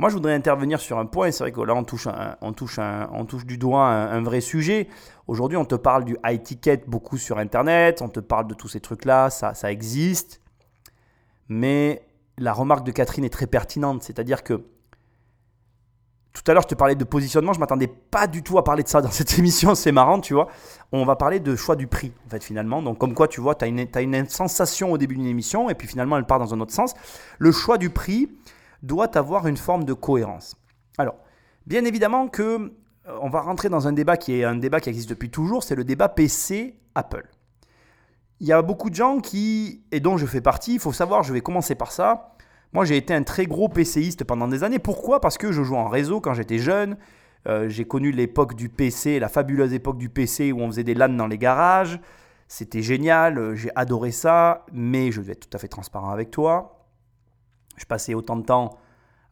Moi, 0.00 0.08
je 0.08 0.14
voudrais 0.14 0.32
intervenir 0.32 0.80
sur 0.80 0.98
un 0.98 1.04
point, 1.04 1.30
c'est 1.30 1.44
vrai 1.44 1.52
que 1.52 1.60
là, 1.60 1.74
on 1.74 1.84
touche, 1.84 2.08
on 2.40 2.54
touche, 2.54 2.78
on 2.78 3.26
touche 3.26 3.44
du 3.44 3.58
doigt 3.58 3.84
un, 3.84 4.22
vrai 4.22 4.40
sujet. 4.40 4.88
Aujourd'hui, 5.26 5.58
on 5.58 5.66
te 5.66 5.74
parle 5.74 6.06
du 6.06 6.16
high 6.24 6.42
ticket 6.42 6.84
beaucoup 6.86 7.18
sur 7.18 7.36
Internet, 7.36 8.00
on 8.00 8.08
te 8.08 8.18
parle 8.18 8.46
de 8.46 8.54
tous 8.54 8.66
ces 8.66 8.80
trucs-là, 8.80 9.28
ça, 9.28 9.52
ça 9.52 9.70
existe. 9.70 10.40
Mais 11.50 12.00
la 12.38 12.54
remarque 12.54 12.86
de 12.86 12.92
Catherine 12.92 13.26
est 13.26 13.30
très 13.30 13.46
pertinente, 13.46 14.02
c'est-à-dire 14.02 14.42
que 14.42 14.64
tout 16.32 16.42
à 16.46 16.54
l'heure, 16.54 16.62
je 16.62 16.68
te 16.68 16.74
parlais 16.74 16.94
de 16.94 17.04
positionnement, 17.04 17.52
je 17.52 17.60
m'attendais 17.60 17.88
pas 18.10 18.26
du 18.26 18.42
tout 18.42 18.56
à 18.56 18.64
parler 18.64 18.82
de 18.82 18.88
ça 18.88 19.02
dans 19.02 19.10
cette 19.10 19.38
émission, 19.38 19.74
c'est 19.74 19.92
marrant, 19.92 20.18
tu 20.18 20.32
vois. 20.32 20.48
On 20.92 21.04
va 21.04 21.14
parler 21.14 21.40
de 21.40 21.54
choix 21.56 21.76
du 21.76 21.88
prix, 21.88 22.10
en 22.26 22.30
fait, 22.30 22.42
finalement. 22.42 22.80
Donc, 22.80 22.96
comme 22.96 23.12
quoi, 23.12 23.28
tu 23.28 23.42
vois, 23.42 23.54
tu 23.54 23.66
as 23.66 24.00
une 24.00 24.28
sensation 24.30 24.92
au 24.92 24.96
début 24.96 25.16
d'une 25.16 25.26
émission, 25.26 25.68
et 25.68 25.74
puis 25.74 25.86
finalement, 25.86 26.16
elle 26.16 26.24
part 26.24 26.38
dans 26.38 26.54
un 26.54 26.60
autre 26.60 26.72
sens. 26.72 26.94
Le 27.38 27.52
choix 27.52 27.76
du 27.76 27.90
prix, 27.90 28.30
doit 28.82 29.16
avoir 29.16 29.46
une 29.46 29.56
forme 29.56 29.84
de 29.84 29.92
cohérence. 29.92 30.56
Alors, 30.98 31.16
bien 31.66 31.84
évidemment 31.84 32.28
que 32.28 32.42
euh, 32.42 33.18
on 33.20 33.28
va 33.28 33.40
rentrer 33.40 33.68
dans 33.68 33.88
un 33.88 33.92
débat 33.92 34.16
qui 34.16 34.34
est 34.34 34.44
un 34.44 34.56
débat 34.56 34.80
qui 34.80 34.88
existe 34.88 35.10
depuis 35.10 35.30
toujours, 35.30 35.62
c'est 35.62 35.74
le 35.74 35.84
débat 35.84 36.08
PC 36.08 36.78
Apple. 36.94 37.28
Il 38.40 38.46
y 38.46 38.52
a 38.52 38.62
beaucoup 38.62 38.88
de 38.88 38.94
gens 38.94 39.20
qui, 39.20 39.84
et 39.92 40.00
dont 40.00 40.16
je 40.16 40.26
fais 40.26 40.40
partie, 40.40 40.74
il 40.74 40.80
faut 40.80 40.92
savoir, 40.92 41.22
je 41.22 41.32
vais 41.32 41.42
commencer 41.42 41.74
par 41.74 41.92
ça. 41.92 42.36
Moi, 42.72 42.84
j'ai 42.84 42.96
été 42.96 43.12
un 43.12 43.22
très 43.22 43.46
gros 43.46 43.68
PCiste 43.68 44.24
pendant 44.24 44.48
des 44.48 44.64
années. 44.64 44.78
Pourquoi? 44.78 45.20
Parce 45.20 45.36
que 45.36 45.52
je 45.52 45.62
jouais 45.62 45.76
en 45.76 45.88
réseau 45.88 46.20
quand 46.20 46.34
j'étais 46.34 46.58
jeune. 46.58 46.96
Euh, 47.48 47.68
j'ai 47.68 47.84
connu 47.84 48.12
l'époque 48.12 48.54
du 48.54 48.68
PC, 48.68 49.18
la 49.18 49.28
fabuleuse 49.28 49.72
époque 49.72 49.98
du 49.98 50.08
PC 50.08 50.52
où 50.52 50.60
on 50.60 50.68
faisait 50.68 50.84
des 50.84 50.94
LAN 50.94 51.08
dans 51.10 51.26
les 51.26 51.38
garages. 51.38 52.00
C'était 52.48 52.82
génial, 52.82 53.38
euh, 53.38 53.54
j'ai 53.54 53.70
adoré 53.76 54.10
ça, 54.10 54.66
mais 54.72 55.12
je 55.12 55.20
vais 55.20 55.32
être 55.32 55.48
tout 55.48 55.56
à 55.56 55.58
fait 55.58 55.68
transparent 55.68 56.10
avec 56.10 56.30
toi. 56.30 56.79
Je 57.80 57.86
passais 57.86 58.12
autant 58.12 58.36
de 58.36 58.44
temps 58.44 58.76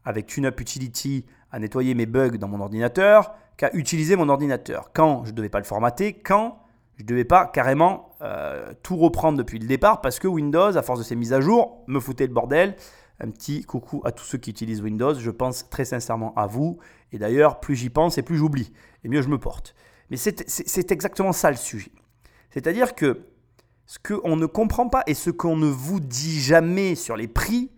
avec 0.03 0.25
TuneUp 0.25 0.59
Utility 0.59 1.23
à 1.51 1.59
nettoyer 1.59 1.93
mes 1.93 2.07
bugs 2.07 2.37
dans 2.37 2.47
mon 2.47 2.59
ordinateur 2.59 3.35
qu'à 3.57 3.69
utiliser 3.73 4.15
mon 4.15 4.27
ordinateur. 4.27 4.89
Quand 4.91 5.23
je 5.23 5.29
ne 5.31 5.35
devais 5.35 5.49
pas 5.49 5.59
le 5.59 5.65
formater, 5.65 6.13
quand 6.13 6.63
je 6.97 7.03
ne 7.03 7.07
devais 7.07 7.25
pas 7.25 7.45
carrément 7.45 8.15
euh, 8.23 8.73
tout 8.81 8.97
reprendre 8.97 9.37
depuis 9.37 9.59
le 9.59 9.67
départ 9.67 10.01
parce 10.01 10.17
que 10.17 10.27
Windows, 10.27 10.75
à 10.75 10.81
force 10.81 10.97
de 10.97 11.03
ses 11.03 11.15
mises 11.15 11.31
à 11.31 11.41
jour, 11.41 11.83
me 11.85 11.99
foutait 11.99 12.25
le 12.25 12.33
bordel. 12.33 12.75
Un 13.19 13.29
petit 13.29 13.63
coucou 13.63 14.01
à 14.03 14.11
tous 14.11 14.23
ceux 14.23 14.39
qui 14.39 14.49
utilisent 14.49 14.81
Windows. 14.81 15.13
Je 15.13 15.29
pense 15.29 15.69
très 15.69 15.85
sincèrement 15.85 16.33
à 16.35 16.47
vous. 16.47 16.79
Et 17.11 17.19
d'ailleurs, 17.19 17.59
plus 17.59 17.75
j'y 17.75 17.91
pense 17.91 18.17
et 18.17 18.23
plus 18.23 18.37
j'oublie. 18.37 18.73
Et 19.03 19.09
mieux 19.09 19.21
je 19.21 19.29
me 19.29 19.37
porte. 19.37 19.75
Mais 20.09 20.17
c'est 20.17 20.91
exactement 20.91 21.33
ça 21.33 21.51
le 21.51 21.57
sujet. 21.57 21.91
C'est-à-dire 22.49 22.95
que 22.95 23.27
ce 23.85 23.99
qu'on 23.99 24.35
ne 24.37 24.47
comprend 24.47 24.89
pas 24.89 25.03
et 25.05 25.13
ce 25.13 25.29
qu'on 25.29 25.55
ne 25.55 25.67
vous 25.67 25.99
dit 25.99 26.39
jamais 26.39 26.95
sur 26.95 27.15
les 27.15 27.27
prix, 27.27 27.69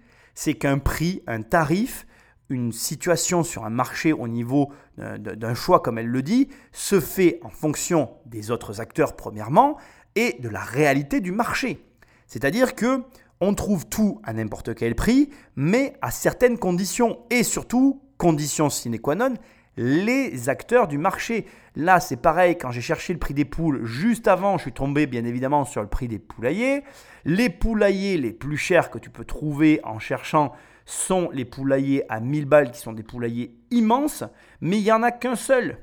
c'est 0.42 0.56
qu'un 0.56 0.80
prix, 0.80 1.22
un 1.28 1.44
tarif, 1.44 2.08
une 2.50 2.72
situation 2.72 3.44
sur 3.44 3.64
un 3.64 3.70
marché 3.70 4.12
au 4.12 4.28
niveau 4.28 4.72
d'un 4.98 5.54
choix, 5.54 5.82
comme 5.82 6.00
elle 6.00 6.08
le 6.08 6.24
dit, 6.24 6.48
se 6.72 7.00
fait 7.00 7.40
en 7.44 7.52
fonction 7.52 8.10
des 8.26 8.50
autres 8.50 8.82
acteurs, 8.82 9.16
premièrement, 9.16 9.78
et 10.16 10.38
de 10.40 10.50
la 10.50 10.62
réalité 10.62 11.20
du 11.20 11.32
marché. 11.32 11.86
C'est-à-dire 12.26 12.74
que 12.74 13.04
on 13.40 13.54
trouve 13.54 13.86
tout 13.88 14.20
à 14.24 14.34
n'importe 14.34 14.74
quel 14.74 14.96
prix, 14.96 15.30
mais 15.56 15.94
à 16.02 16.10
certaines 16.10 16.58
conditions. 16.58 17.20
Et 17.30 17.44
surtout, 17.44 18.02
condition 18.18 18.72
sine 18.72 19.00
qua 19.00 19.14
non, 19.14 19.36
les 19.78 20.50
acteurs 20.50 20.88
du 20.88 20.98
marché. 20.98 21.46
Là, 21.76 22.00
c'est 22.00 22.18
pareil, 22.18 22.58
quand 22.58 22.72
j'ai 22.72 22.82
cherché 22.82 23.14
le 23.14 23.20
prix 23.20 23.34
des 23.34 23.46
poules, 23.46 23.86
juste 23.86 24.28
avant, 24.28 24.58
je 24.58 24.64
suis 24.64 24.74
tombé 24.74 25.08
bien 25.08 25.24
évidemment 25.26 25.66
sur 25.66 25.82
le 25.82 25.88
prix 25.88 26.08
des 26.08 26.20
poulaillers. 26.20 26.84
Les 27.26 27.50
poulaillers 27.50 28.18
les 28.18 28.34
plus 28.34 28.58
chers 28.58 28.90
que 28.90 29.00
tu 29.00 29.10
peux 29.10 29.26
trouver 29.26 29.80
en 29.84 30.00
cherchant 30.00 30.52
sont 30.86 31.30
les 31.32 31.46
poulaillers 31.46 32.04
à 32.10 32.20
1000 32.20 32.46
balles, 32.46 32.72
qui 32.72 32.80
sont 32.80 32.94
des 32.94 33.04
poulaillers 33.04 33.56
immenses, 33.70 34.24
mais 34.60 34.78
il 34.78 34.84
n'y 34.84 34.92
en 34.92 35.04
a 35.04 35.12
qu'un 35.12 35.36
seul. 35.36 35.78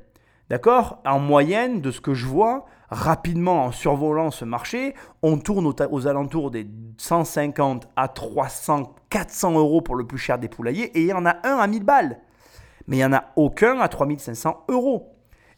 D'accord? 0.51 1.01
En 1.07 1.19
moyenne, 1.19 1.81
de 1.81 1.91
ce 1.91 2.01
que 2.01 2.15
je 2.15 2.27
vois, 2.27 2.67
rapidement 2.91 3.65
en 3.65 3.73
survolant 3.73 4.31
ce 4.31 4.45
marché, 4.45 4.95
on 5.23 5.39
tourne 5.39 5.67
aux, 5.67 6.07
alentours 6.07 6.51
des 6.51 6.67
150 6.97 7.89
à 7.97 8.09
300, 8.09 8.95
400 9.11 9.59
euros 9.59 9.83
pour 9.83 9.95
le 9.95 10.07
plus 10.07 10.19
cher 10.19 10.39
des 10.39 10.49
poulaillers, 10.49 10.91
et 10.97 11.03
il 11.03 11.07
y 11.07 11.13
en 11.13 11.27
a 11.27 11.37
un 11.45 11.59
à 11.59 11.67
1000 11.67 11.85
balles. 11.85 12.19
Mais 12.89 12.97
il 12.97 13.01
n'y 13.01 13.05
en 13.05 13.13
a 13.13 13.33
aucun 13.37 13.79
à 13.79 13.89
3500 13.89 14.65
euros. 14.69 15.15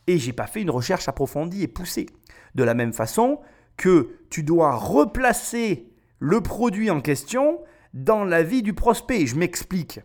Et 0.07 0.19
j'ai 0.19 0.33
pas 0.33 0.47
fait 0.47 0.61
une 0.61 0.71
recherche 0.71 1.09
approfondie 1.09 1.63
et 1.63 1.69
poussée. 1.69 2.07
De 2.55 2.65
la 2.65 2.75
même 2.75 2.93
façon 2.93 3.41
que 3.77 4.19
tu 4.29 4.43
dois 4.43 4.75
replacer 4.75 5.89
le 6.19 6.43
produit 6.43 6.91
en 6.91 7.01
question 7.01 7.61
dans 7.95 8.25
la 8.25 8.43
vie 8.43 8.63
du 8.63 8.75
prospect. 8.75 9.27
Je 9.27 9.37
m'explique. 9.37 10.01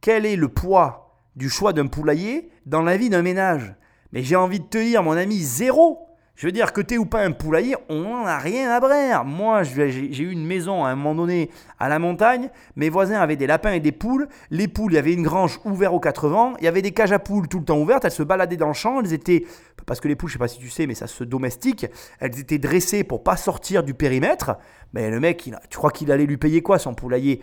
Quel 0.00 0.26
est 0.26 0.36
le 0.36 0.48
poids 0.48 1.18
du 1.34 1.48
choix 1.48 1.72
d'un 1.72 1.86
poulailler 1.86 2.50
dans 2.66 2.82
la 2.82 2.96
vie 2.96 3.10
d'un 3.10 3.22
ménage? 3.22 3.74
Mais 4.12 4.22
j'ai 4.22 4.36
envie 4.36 4.60
de 4.60 4.66
te 4.66 4.78
dire, 4.78 5.02
mon 5.02 5.16
ami, 5.16 5.38
zéro. 5.38 6.06
Je 6.36 6.46
veux 6.46 6.52
dire 6.52 6.74
que 6.74 6.82
t'es 6.82 6.98
ou 6.98 7.06
pas 7.06 7.24
un 7.24 7.32
poulailler, 7.32 7.76
on 7.88 8.02
n'en 8.02 8.26
a 8.26 8.36
rien 8.36 8.70
à 8.70 8.78
brère. 8.78 9.24
Moi, 9.24 9.62
j'ai 9.62 10.22
eu 10.22 10.30
une 10.30 10.46
maison 10.46 10.84
à 10.84 10.90
un 10.90 10.94
moment 10.94 11.14
donné 11.14 11.50
à 11.78 11.88
la 11.88 11.98
montagne. 11.98 12.50
Mes 12.76 12.90
voisins 12.90 13.18
avaient 13.18 13.36
des 13.36 13.46
lapins 13.46 13.72
et 13.72 13.80
des 13.80 13.90
poules. 13.90 14.28
Les 14.50 14.68
poules, 14.68 14.92
il 14.92 14.96
y 14.96 14.98
avait 14.98 15.14
une 15.14 15.22
grange 15.22 15.58
ouverte 15.64 15.94
aux 15.94 16.00
quatre 16.00 16.28
vents. 16.28 16.52
Il 16.58 16.64
y 16.64 16.68
avait 16.68 16.82
des 16.82 16.92
cages 16.92 17.12
à 17.12 17.18
poules 17.18 17.48
tout 17.48 17.58
le 17.58 17.64
temps 17.64 17.78
ouvertes. 17.78 18.04
Elles 18.04 18.10
se 18.10 18.22
baladaient 18.22 18.58
dans 18.58 18.68
le 18.68 18.74
champ. 18.74 19.00
Elles 19.00 19.14
étaient, 19.14 19.46
parce 19.86 19.98
que 19.98 20.08
les 20.08 20.14
poules, 20.14 20.28
je 20.28 20.34
sais 20.34 20.38
pas 20.38 20.48
si 20.48 20.58
tu 20.58 20.68
sais, 20.68 20.86
mais 20.86 20.94
ça 20.94 21.06
se 21.06 21.24
domestique. 21.24 21.86
Elles 22.20 22.38
étaient 22.38 22.58
dressées 22.58 23.02
pour 23.02 23.22
pas 23.22 23.38
sortir 23.38 23.82
du 23.82 23.94
périmètre. 23.94 24.58
Mais 24.92 25.10
le 25.10 25.20
mec, 25.20 25.50
tu 25.70 25.78
crois 25.78 25.90
qu'il 25.90 26.12
allait 26.12 26.26
lui 26.26 26.36
payer 26.36 26.60
quoi 26.60 26.78
son 26.78 26.94
poulailler? 26.94 27.40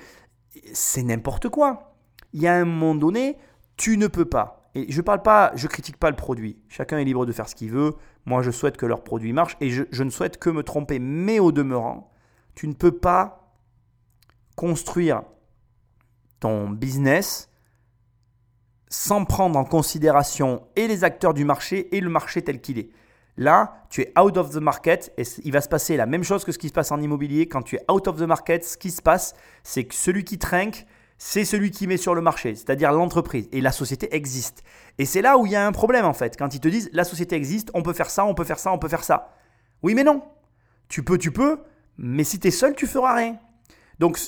C'est 0.72 1.02
n'importe 1.02 1.50
quoi. 1.50 1.96
Il 2.32 2.44
y 2.44 2.48
a 2.48 2.54
un 2.54 2.66
moment 2.66 2.94
donné, 2.94 3.38
tu 3.76 3.98
ne 3.98 4.06
peux 4.06 4.26
pas 4.26 4.64
et 4.76 4.92
je 4.92 5.02
parle 5.02 5.22
pas, 5.22 5.52
je 5.56 5.68
critique 5.68 5.98
pas 5.98 6.10
le 6.10 6.16
produit. 6.16 6.58
Chacun 6.68 6.98
est 6.98 7.04
libre 7.04 7.26
de 7.26 7.32
faire 7.32 7.48
ce 7.48 7.56
qu'il 7.56 7.70
veut. 7.70 7.94
Moi, 8.26 8.42
je 8.42 8.52
souhaite 8.52 8.78
que 8.78 8.86
leur 8.86 9.04
produit 9.04 9.34
marche 9.34 9.58
et 9.60 9.70
je, 9.70 10.04
ne 10.04 10.10
souhaite 10.10 10.38
que 10.38 10.50
me 10.50 10.64
tromper. 10.64 11.00
Mais 11.00 11.40
au 11.40 11.52
demeurant, 11.52 12.12
tu 12.56 12.68
ne 12.68 12.74
peux 12.74 12.92
pas 12.92 13.54
construire 14.56 15.24
ton 16.40 16.70
business 16.70 17.50
sans 18.88 19.26
prendre 19.26 19.58
en 19.58 19.66
considération 19.66 20.68
et 20.76 20.88
les 20.88 21.04
acteurs 21.04 21.34
du 21.34 21.46
marché 21.46 21.96
et 21.96 22.00
le 22.00 22.10
marché 22.10 22.44
tel 22.44 22.62
qu'il 22.62 22.78
est. 22.78 22.90
Là, 23.36 23.86
tu 23.90 24.02
es 24.02 24.14
out 24.20 24.38
of 24.38 24.52
the 24.52 24.58
market 24.58 25.12
et 25.18 25.24
il 25.44 25.52
va 25.52 25.62
se 25.62 25.68
passer 25.68 25.98
la 25.98 26.06
même 26.06 26.24
chose 26.24 26.46
que 26.46 26.52
ce 26.52 26.60
qui 26.60 26.68
se 26.68 26.74
passe 26.74 26.92
en 26.92 27.02
immobilier. 27.02 27.48
Quand 27.48 27.64
tu 27.64 27.78
es 27.78 27.92
out 27.92 28.08
of 28.08 28.18
the 28.18 28.28
market, 28.28 28.64
ce 28.64 28.78
qui 28.78 28.92
se 28.92 29.02
passe, 29.02 29.34
c'est 29.64 29.86
que 29.86 29.96
celui 29.96 30.24
qui 30.24 30.38
trinque, 30.38 30.86
c'est 31.18 31.46
celui 31.46 31.72
qui 31.72 31.88
met 31.88 31.98
sur 31.98 32.16
le 32.16 32.22
marché, 32.22 32.56
c'est-à-dire 32.56 32.92
l'entreprise. 32.92 33.48
Et 33.52 33.62
la 33.62 33.72
société 33.72 34.14
existe. 34.16 34.64
Et 34.98 35.06
c'est 35.06 35.22
là 35.22 35.38
où 35.38 35.46
il 35.46 35.52
y 35.52 35.56
a 35.56 35.66
un 35.66 35.72
problème 35.72 36.06
en 36.06 36.14
fait. 36.14 36.38
Quand 36.38 36.54
ils 36.54 36.60
te 36.60 36.68
disent 36.68 36.90
la 36.94 37.04
société 37.04 37.36
existe, 37.36 37.72
on 37.74 37.82
peut 37.82 37.94
faire 37.94 38.10
ça, 38.10 38.26
on 38.26 38.34
peut 38.34 38.44
faire 38.44 38.60
ça, 38.60 38.72
on 38.72 38.78
peut 38.78 38.90
faire 38.90 39.04
ça. 39.04 39.34
Oui, 39.84 39.94
mais 39.94 40.04
non. 40.04 40.24
Tu 40.90 41.04
peux, 41.04 41.18
tu 41.18 41.32
peux, 41.32 41.60
mais 41.98 42.24
si 42.24 42.40
tu 42.40 42.48
es 42.48 42.52
seul, 42.52 42.76
tu 42.76 42.88
feras 42.88 43.16
rien. 43.16 43.38
Donc, 44.00 44.20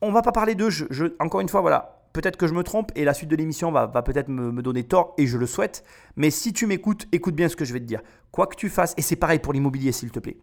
on 0.00 0.12
va 0.12 0.22
pas 0.22 0.32
parler 0.32 0.54
de 0.54 0.70
Je, 0.70 1.06
encore 1.20 1.40
une 1.40 1.48
fois, 1.48 1.60
voilà. 1.60 1.98
Peut-être 2.12 2.36
que 2.36 2.46
je 2.46 2.52
me 2.52 2.62
trompe 2.62 2.92
et 2.94 3.04
la 3.04 3.14
suite 3.14 3.30
de 3.30 3.36
l'émission 3.36 3.72
va, 3.72 3.88
peut-être 3.88 4.28
me, 4.28 4.52
me, 4.52 4.62
donner 4.62 4.84
tort 4.84 5.14
et 5.16 5.26
je 5.26 5.38
le 5.38 5.46
souhaite. 5.46 5.82
Mais 6.16 6.30
si 6.30 6.52
tu 6.52 6.66
m'écoutes, 6.66 7.06
écoute 7.10 7.34
bien 7.34 7.48
ce 7.48 7.56
que 7.56 7.64
je 7.64 7.72
vais 7.72 7.80
te 7.80 7.86
dire. 7.86 8.02
Quoi 8.30 8.46
que 8.46 8.56
tu 8.56 8.68
fasses, 8.68 8.92
et 8.98 9.02
c'est 9.02 9.16
pareil 9.16 9.38
pour 9.38 9.54
l'immobilier 9.54 9.92
s'il 9.92 10.10
te 10.10 10.18
plaît. 10.18 10.36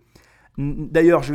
D'ailleurs, 0.61 1.23
je 1.23 1.31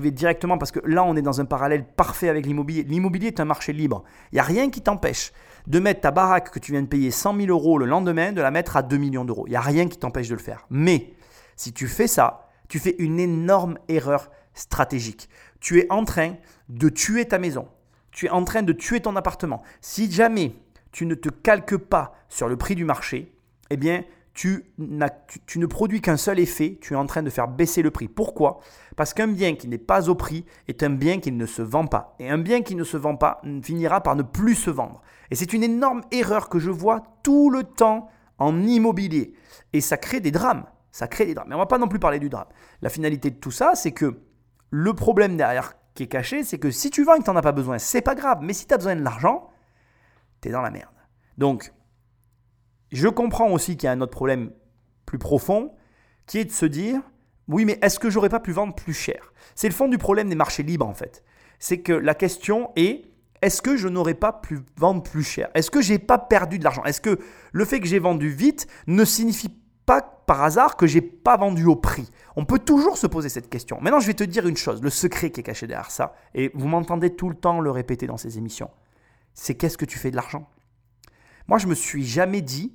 vais 0.00 0.10
directement 0.12 0.56
parce 0.56 0.70
que 0.70 0.78
là, 0.84 1.02
on 1.02 1.16
est 1.16 1.22
dans 1.22 1.40
un 1.40 1.44
parallèle 1.44 1.84
parfait 1.84 2.28
avec 2.28 2.46
l'immobilier. 2.46 2.84
L'immobilier 2.84 3.26
est 3.26 3.40
un 3.40 3.44
marché 3.44 3.72
libre. 3.72 4.04
Il 4.30 4.36
n'y 4.36 4.40
a 4.40 4.44
rien 4.44 4.70
qui 4.70 4.80
t'empêche 4.80 5.32
de 5.66 5.80
mettre 5.80 6.02
ta 6.02 6.12
baraque 6.12 6.52
que 6.52 6.60
tu 6.60 6.70
viens 6.70 6.82
de 6.82 6.86
payer 6.86 7.10
100 7.10 7.40
000 7.40 7.48
euros 7.48 7.78
le 7.78 7.86
lendemain, 7.86 8.30
de 8.30 8.40
la 8.40 8.52
mettre 8.52 8.76
à 8.76 8.82
2 8.82 8.96
millions 8.96 9.24
d'euros. 9.24 9.48
Il 9.48 9.50
n'y 9.50 9.56
a 9.56 9.60
rien 9.60 9.88
qui 9.88 9.98
t'empêche 9.98 10.28
de 10.28 10.36
le 10.36 10.40
faire. 10.40 10.64
Mais 10.70 11.12
si 11.56 11.72
tu 11.72 11.88
fais 11.88 12.06
ça, 12.06 12.46
tu 12.68 12.78
fais 12.78 12.94
une 13.00 13.18
énorme 13.18 13.78
erreur 13.88 14.30
stratégique. 14.54 15.28
Tu 15.58 15.80
es 15.80 15.90
en 15.90 16.04
train 16.04 16.34
de 16.68 16.88
tuer 16.88 17.24
ta 17.24 17.40
maison. 17.40 17.66
Tu 18.12 18.26
es 18.26 18.30
en 18.30 18.44
train 18.44 18.62
de 18.62 18.72
tuer 18.72 19.00
ton 19.00 19.16
appartement. 19.16 19.60
Si 19.80 20.08
jamais 20.08 20.54
tu 20.92 21.04
ne 21.04 21.16
te 21.16 21.30
calques 21.30 21.78
pas 21.78 22.14
sur 22.28 22.48
le 22.48 22.56
prix 22.56 22.76
du 22.76 22.84
marché, 22.84 23.34
eh 23.70 23.76
bien, 23.76 24.04
tu, 24.38 24.72
ne 24.78 25.66
produis 25.66 26.00
qu'un 26.00 26.16
seul 26.16 26.38
effet, 26.38 26.78
tu 26.80 26.92
es 26.92 26.96
en 26.96 27.06
train 27.06 27.24
de 27.24 27.30
faire 27.30 27.48
baisser 27.48 27.82
le 27.82 27.90
prix. 27.90 28.06
Pourquoi? 28.06 28.60
Parce 28.96 29.12
qu'un 29.12 29.26
bien 29.26 29.56
qui 29.56 29.66
n'est 29.66 29.78
pas 29.78 30.08
au 30.08 30.14
prix 30.14 30.44
est 30.68 30.84
un 30.84 30.90
bien 30.90 31.18
qui 31.18 31.32
ne 31.32 31.44
se 31.44 31.60
vend 31.60 31.88
pas. 31.88 32.14
Et 32.20 32.30
un 32.30 32.38
bien 32.38 32.62
qui 32.62 32.76
ne 32.76 32.84
se 32.84 32.96
vend 32.96 33.16
pas 33.16 33.40
finira 33.64 34.00
par 34.00 34.14
ne 34.14 34.22
plus 34.22 34.54
se 34.54 34.70
vendre. 34.70 35.02
Et 35.32 35.34
c'est 35.34 35.52
une 35.54 35.64
énorme 35.64 36.02
erreur 36.12 36.48
que 36.48 36.60
je 36.60 36.70
vois 36.70 37.02
tout 37.24 37.50
le 37.50 37.64
temps 37.64 38.10
en 38.38 38.62
immobilier. 38.62 39.34
Et 39.72 39.80
ça 39.80 39.96
crée 39.96 40.20
des 40.20 40.30
drames. 40.30 40.66
Ça 40.92 41.08
crée 41.08 41.26
des 41.26 41.34
drames. 41.34 41.48
Mais 41.48 41.56
on 41.56 41.58
va 41.58 41.66
pas 41.66 41.78
non 41.78 41.88
plus 41.88 41.98
parler 41.98 42.20
du 42.20 42.28
drame. 42.28 42.46
La 42.80 42.90
finalité 42.90 43.32
de 43.32 43.38
tout 43.38 43.50
ça, 43.50 43.74
c'est 43.74 43.90
que 43.90 44.20
le 44.70 44.94
problème 44.94 45.36
derrière 45.36 45.74
qui 45.94 46.04
est 46.04 46.08
caché, 46.08 46.44
c'est 46.44 46.58
que 46.58 46.70
si 46.70 46.90
tu 46.90 47.02
vends 47.02 47.14
et 47.14 47.18
que 47.18 47.24
tu 47.24 47.30
n'en 47.30 47.36
as 47.36 47.42
pas 47.42 47.50
besoin, 47.50 47.78
c'est 47.78 48.02
pas 48.02 48.14
grave. 48.14 48.38
Mais 48.42 48.52
si 48.52 48.68
tu 48.68 48.74
as 48.74 48.76
besoin 48.76 48.94
de 48.94 49.02
l'argent, 49.02 49.50
tu 50.40 50.48
es 50.48 50.52
dans 50.52 50.62
la 50.62 50.70
merde. 50.70 50.94
Donc, 51.38 51.72
je 52.92 53.08
comprends 53.08 53.50
aussi 53.50 53.76
qu'il 53.76 53.86
y 53.86 53.88
a 53.88 53.92
un 53.92 54.00
autre 54.00 54.12
problème 54.12 54.50
plus 55.06 55.18
profond, 55.18 55.72
qui 56.26 56.38
est 56.38 56.44
de 56.44 56.52
se 56.52 56.66
dire, 56.66 57.00
oui, 57.48 57.64
mais 57.64 57.78
est-ce 57.82 57.98
que 57.98 58.10
j'aurais 58.10 58.28
pas 58.28 58.40
pu 58.40 58.52
vendre 58.52 58.74
plus 58.74 58.92
cher? 58.92 59.32
C'est 59.54 59.68
le 59.68 59.74
fond 59.74 59.88
du 59.88 59.98
problème 59.98 60.28
des 60.28 60.34
marchés 60.34 60.62
libres, 60.62 60.86
en 60.86 60.94
fait. 60.94 61.24
C'est 61.58 61.78
que 61.78 61.92
la 61.92 62.14
question 62.14 62.70
est, 62.76 63.06
est-ce 63.40 63.62
que 63.62 63.76
je 63.76 63.88
n'aurais 63.88 64.14
pas 64.14 64.32
pu 64.32 64.60
vendre 64.76 65.02
plus 65.02 65.22
cher? 65.22 65.48
Est-ce 65.54 65.70
que 65.70 65.80
j'ai 65.80 65.98
pas 65.98 66.18
perdu 66.18 66.58
de 66.58 66.64
l'argent? 66.64 66.84
Est-ce 66.84 67.00
que 67.00 67.18
le 67.52 67.64
fait 67.64 67.80
que 67.80 67.86
j'ai 67.86 67.98
vendu 67.98 68.28
vite 68.28 68.66
ne 68.86 69.04
signifie 69.04 69.56
pas 69.86 70.02
par 70.02 70.42
hasard 70.42 70.76
que 70.76 70.86
j'ai 70.86 71.00
pas 71.00 71.36
vendu 71.36 71.64
au 71.64 71.76
prix? 71.76 72.10
On 72.36 72.44
peut 72.44 72.58
toujours 72.58 72.98
se 72.98 73.06
poser 73.06 73.28
cette 73.28 73.48
question. 73.48 73.78
Maintenant, 73.80 74.00
je 74.00 74.06
vais 74.06 74.14
te 74.14 74.24
dire 74.24 74.46
une 74.46 74.56
chose, 74.56 74.82
le 74.82 74.90
secret 74.90 75.30
qui 75.30 75.40
est 75.40 75.44
caché 75.44 75.66
derrière 75.66 75.90
ça, 75.90 76.14
et 76.34 76.50
vous 76.54 76.68
m'entendez 76.68 77.14
tout 77.14 77.28
le 77.28 77.34
temps 77.34 77.60
le 77.60 77.70
répéter 77.70 78.06
dans 78.06 78.18
ces 78.18 78.38
émissions, 78.38 78.70
c'est 79.34 79.54
qu'est-ce 79.54 79.78
que 79.78 79.84
tu 79.84 79.98
fais 79.98 80.10
de 80.10 80.16
l'argent? 80.16 80.48
Moi, 81.46 81.58
je 81.58 81.66
me 81.66 81.74
suis 81.74 82.04
jamais 82.04 82.42
dit 82.42 82.74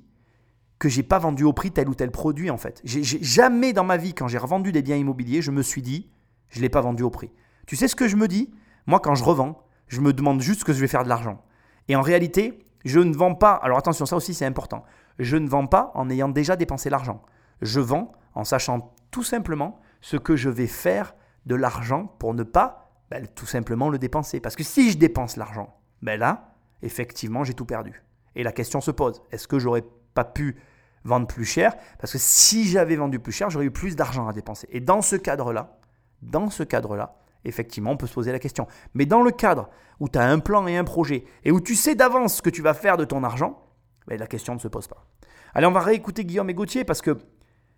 que 0.84 0.90
j'ai 0.90 1.02
pas 1.02 1.18
vendu 1.18 1.44
au 1.44 1.54
prix 1.54 1.70
tel 1.70 1.88
ou 1.88 1.94
tel 1.94 2.10
produit 2.10 2.50
en 2.50 2.58
fait. 2.58 2.82
J'ai 2.84 3.02
jamais 3.02 3.72
dans 3.72 3.84
ma 3.84 3.96
vie, 3.96 4.12
quand 4.12 4.28
j'ai 4.28 4.36
revendu 4.36 4.70
des 4.70 4.82
biens 4.82 4.96
immobiliers, 4.96 5.40
je 5.40 5.50
me 5.50 5.62
suis 5.62 5.80
dit, 5.80 6.10
je 6.50 6.60
l'ai 6.60 6.68
pas 6.68 6.82
vendu 6.82 7.02
au 7.02 7.08
prix. 7.08 7.32
Tu 7.66 7.74
sais 7.74 7.88
ce 7.88 7.96
que 7.96 8.06
je 8.06 8.16
me 8.16 8.28
dis? 8.28 8.52
Moi, 8.86 9.00
quand 9.00 9.14
je 9.14 9.24
revends, 9.24 9.64
je 9.88 10.02
me 10.02 10.12
demande 10.12 10.42
juste 10.42 10.60
ce 10.60 10.64
que 10.66 10.74
je 10.74 10.80
vais 10.80 10.86
faire 10.86 11.02
de 11.02 11.08
l'argent. 11.08 11.42
Et 11.88 11.96
en 11.96 12.02
réalité, 12.02 12.66
je 12.84 13.00
ne 13.00 13.14
vends 13.14 13.34
pas. 13.34 13.54
Alors 13.54 13.78
attention, 13.78 14.04
ça 14.04 14.14
aussi 14.14 14.34
c'est 14.34 14.44
important. 14.44 14.84
Je 15.18 15.38
ne 15.38 15.48
vends 15.48 15.66
pas 15.66 15.90
en 15.94 16.10
ayant 16.10 16.28
déjà 16.28 16.54
dépensé 16.54 16.90
l'argent. 16.90 17.22
Je 17.62 17.80
vends 17.80 18.12
en 18.34 18.44
sachant 18.44 18.94
tout 19.10 19.22
simplement 19.22 19.80
ce 20.02 20.18
que 20.18 20.36
je 20.36 20.50
vais 20.50 20.66
faire 20.66 21.14
de 21.46 21.54
l'argent 21.54 22.14
pour 22.18 22.34
ne 22.34 22.42
pas 22.42 22.90
ben, 23.10 23.26
tout 23.26 23.46
simplement 23.46 23.88
le 23.88 23.96
dépenser. 23.96 24.38
Parce 24.38 24.54
que 24.54 24.64
si 24.64 24.90
je 24.90 24.98
dépense 24.98 25.38
l'argent, 25.38 25.78
ben 26.02 26.20
là, 26.20 26.54
effectivement, 26.82 27.42
j'ai 27.42 27.54
tout 27.54 27.64
perdu. 27.64 28.02
Et 28.36 28.42
la 28.42 28.52
question 28.52 28.82
se 28.82 28.90
pose, 28.90 29.22
est-ce 29.32 29.48
que 29.48 29.58
j'aurais 29.58 29.84
pas 30.12 30.24
pu 30.24 30.56
vendre 31.04 31.26
plus 31.26 31.44
cher 31.44 31.74
Parce 31.98 32.12
que 32.12 32.18
si 32.18 32.64
j'avais 32.64 32.96
vendu 32.96 33.18
plus 33.18 33.32
cher, 33.32 33.50
j'aurais 33.50 33.66
eu 33.66 33.70
plus 33.70 33.96
d'argent 33.96 34.26
à 34.26 34.32
dépenser. 34.32 34.68
Et 34.70 34.80
dans 34.80 35.02
ce 35.02 35.16
cadre-là, 35.16 35.78
dans 36.22 36.50
ce 36.50 36.62
cadre-là, 36.62 37.16
effectivement, 37.44 37.90
on 37.90 37.96
peut 37.96 38.06
se 38.06 38.14
poser 38.14 38.32
la 38.32 38.38
question. 38.38 38.66
Mais 38.94 39.06
dans 39.06 39.22
le 39.22 39.30
cadre 39.30 39.68
où 40.00 40.08
tu 40.08 40.18
as 40.18 40.26
un 40.26 40.38
plan 40.38 40.66
et 40.66 40.76
un 40.76 40.84
projet, 40.84 41.24
et 41.44 41.52
où 41.52 41.60
tu 41.60 41.74
sais 41.74 41.94
d'avance 41.94 42.36
ce 42.36 42.42
que 42.42 42.50
tu 42.50 42.62
vas 42.62 42.74
faire 42.74 42.96
de 42.96 43.04
ton 43.04 43.22
argent, 43.22 43.62
ben, 44.06 44.18
la 44.18 44.26
question 44.26 44.54
ne 44.54 44.58
se 44.58 44.68
pose 44.68 44.86
pas. 44.86 45.06
Allez, 45.54 45.66
on 45.66 45.72
va 45.72 45.80
réécouter 45.80 46.24
Guillaume 46.24 46.50
et 46.50 46.54
Gauthier 46.54 46.84
parce 46.84 47.00
que, 47.00 47.16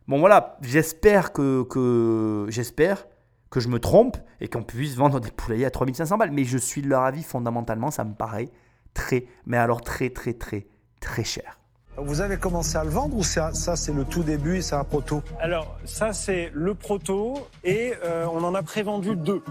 bon 0.09 0.19
voilà, 0.19 0.57
j'espère 0.63 1.33
que, 1.33 1.63
que 1.65 2.47
j'espère 2.49 3.07
que 3.51 3.61
je 3.61 3.69
me 3.69 3.79
trompe 3.79 4.17
et 4.41 4.49
qu'on 4.49 4.63
puisse 4.63 4.97
vendre 4.97 5.21
des 5.21 5.31
poulaillers 5.31 5.67
à 5.67 5.71
3500 5.71 6.17
balles. 6.19 6.31
Mais 6.31 6.45
je 6.45 6.59
suis 6.59 6.83
de 6.83 6.89
leur 6.89 7.03
avis, 7.03 7.23
fondamentalement, 7.23 7.91
ça 7.91 8.05
me 8.05 8.15
paraît 8.15 8.51
très, 8.95 9.27
mais 9.45 9.57
alors 9.57 9.83
très, 9.83 10.11
très, 10.11 10.33
très, 10.33 10.67
très 11.01 11.25
cher. 11.25 11.59
Vous 11.99 12.21
avez 12.21 12.37
commencé 12.37 12.77
à 12.77 12.85
le 12.85 12.91
vendre 12.91 13.17
ou 13.17 13.23
ça, 13.23 13.53
c'est 13.53 13.93
le 13.93 14.05
tout 14.05 14.23
début 14.23 14.57
et 14.57 14.63
c'est 14.63 14.75
un 14.75 14.85
proto 14.85 15.23
Alors, 15.41 15.79
ça, 15.85 16.13
c'est 16.13 16.51
le 16.53 16.75
proto 16.75 17.49
et 17.65 17.95
euh, 18.05 18.27
on 18.31 18.45
en 18.45 18.55
a 18.55 18.63
prévendu 18.63 19.17
deux. 19.17 19.43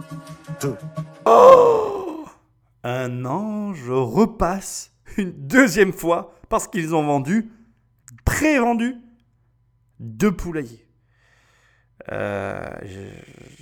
Deux. 0.62 0.78
Oh 1.26 2.26
Un 2.84 3.26
an, 3.26 3.74
je 3.74 3.92
repasse 3.92 4.92
une 5.18 5.32
deuxième 5.32 5.92
fois 5.92 6.36
parce 6.48 6.68
qu'ils 6.68 6.94
ont 6.94 7.04
vendu, 7.04 7.52
pré-vendu, 8.26 8.96
deux 10.00 10.32
poulaillers. 10.32 10.88
Euh, 12.12 12.70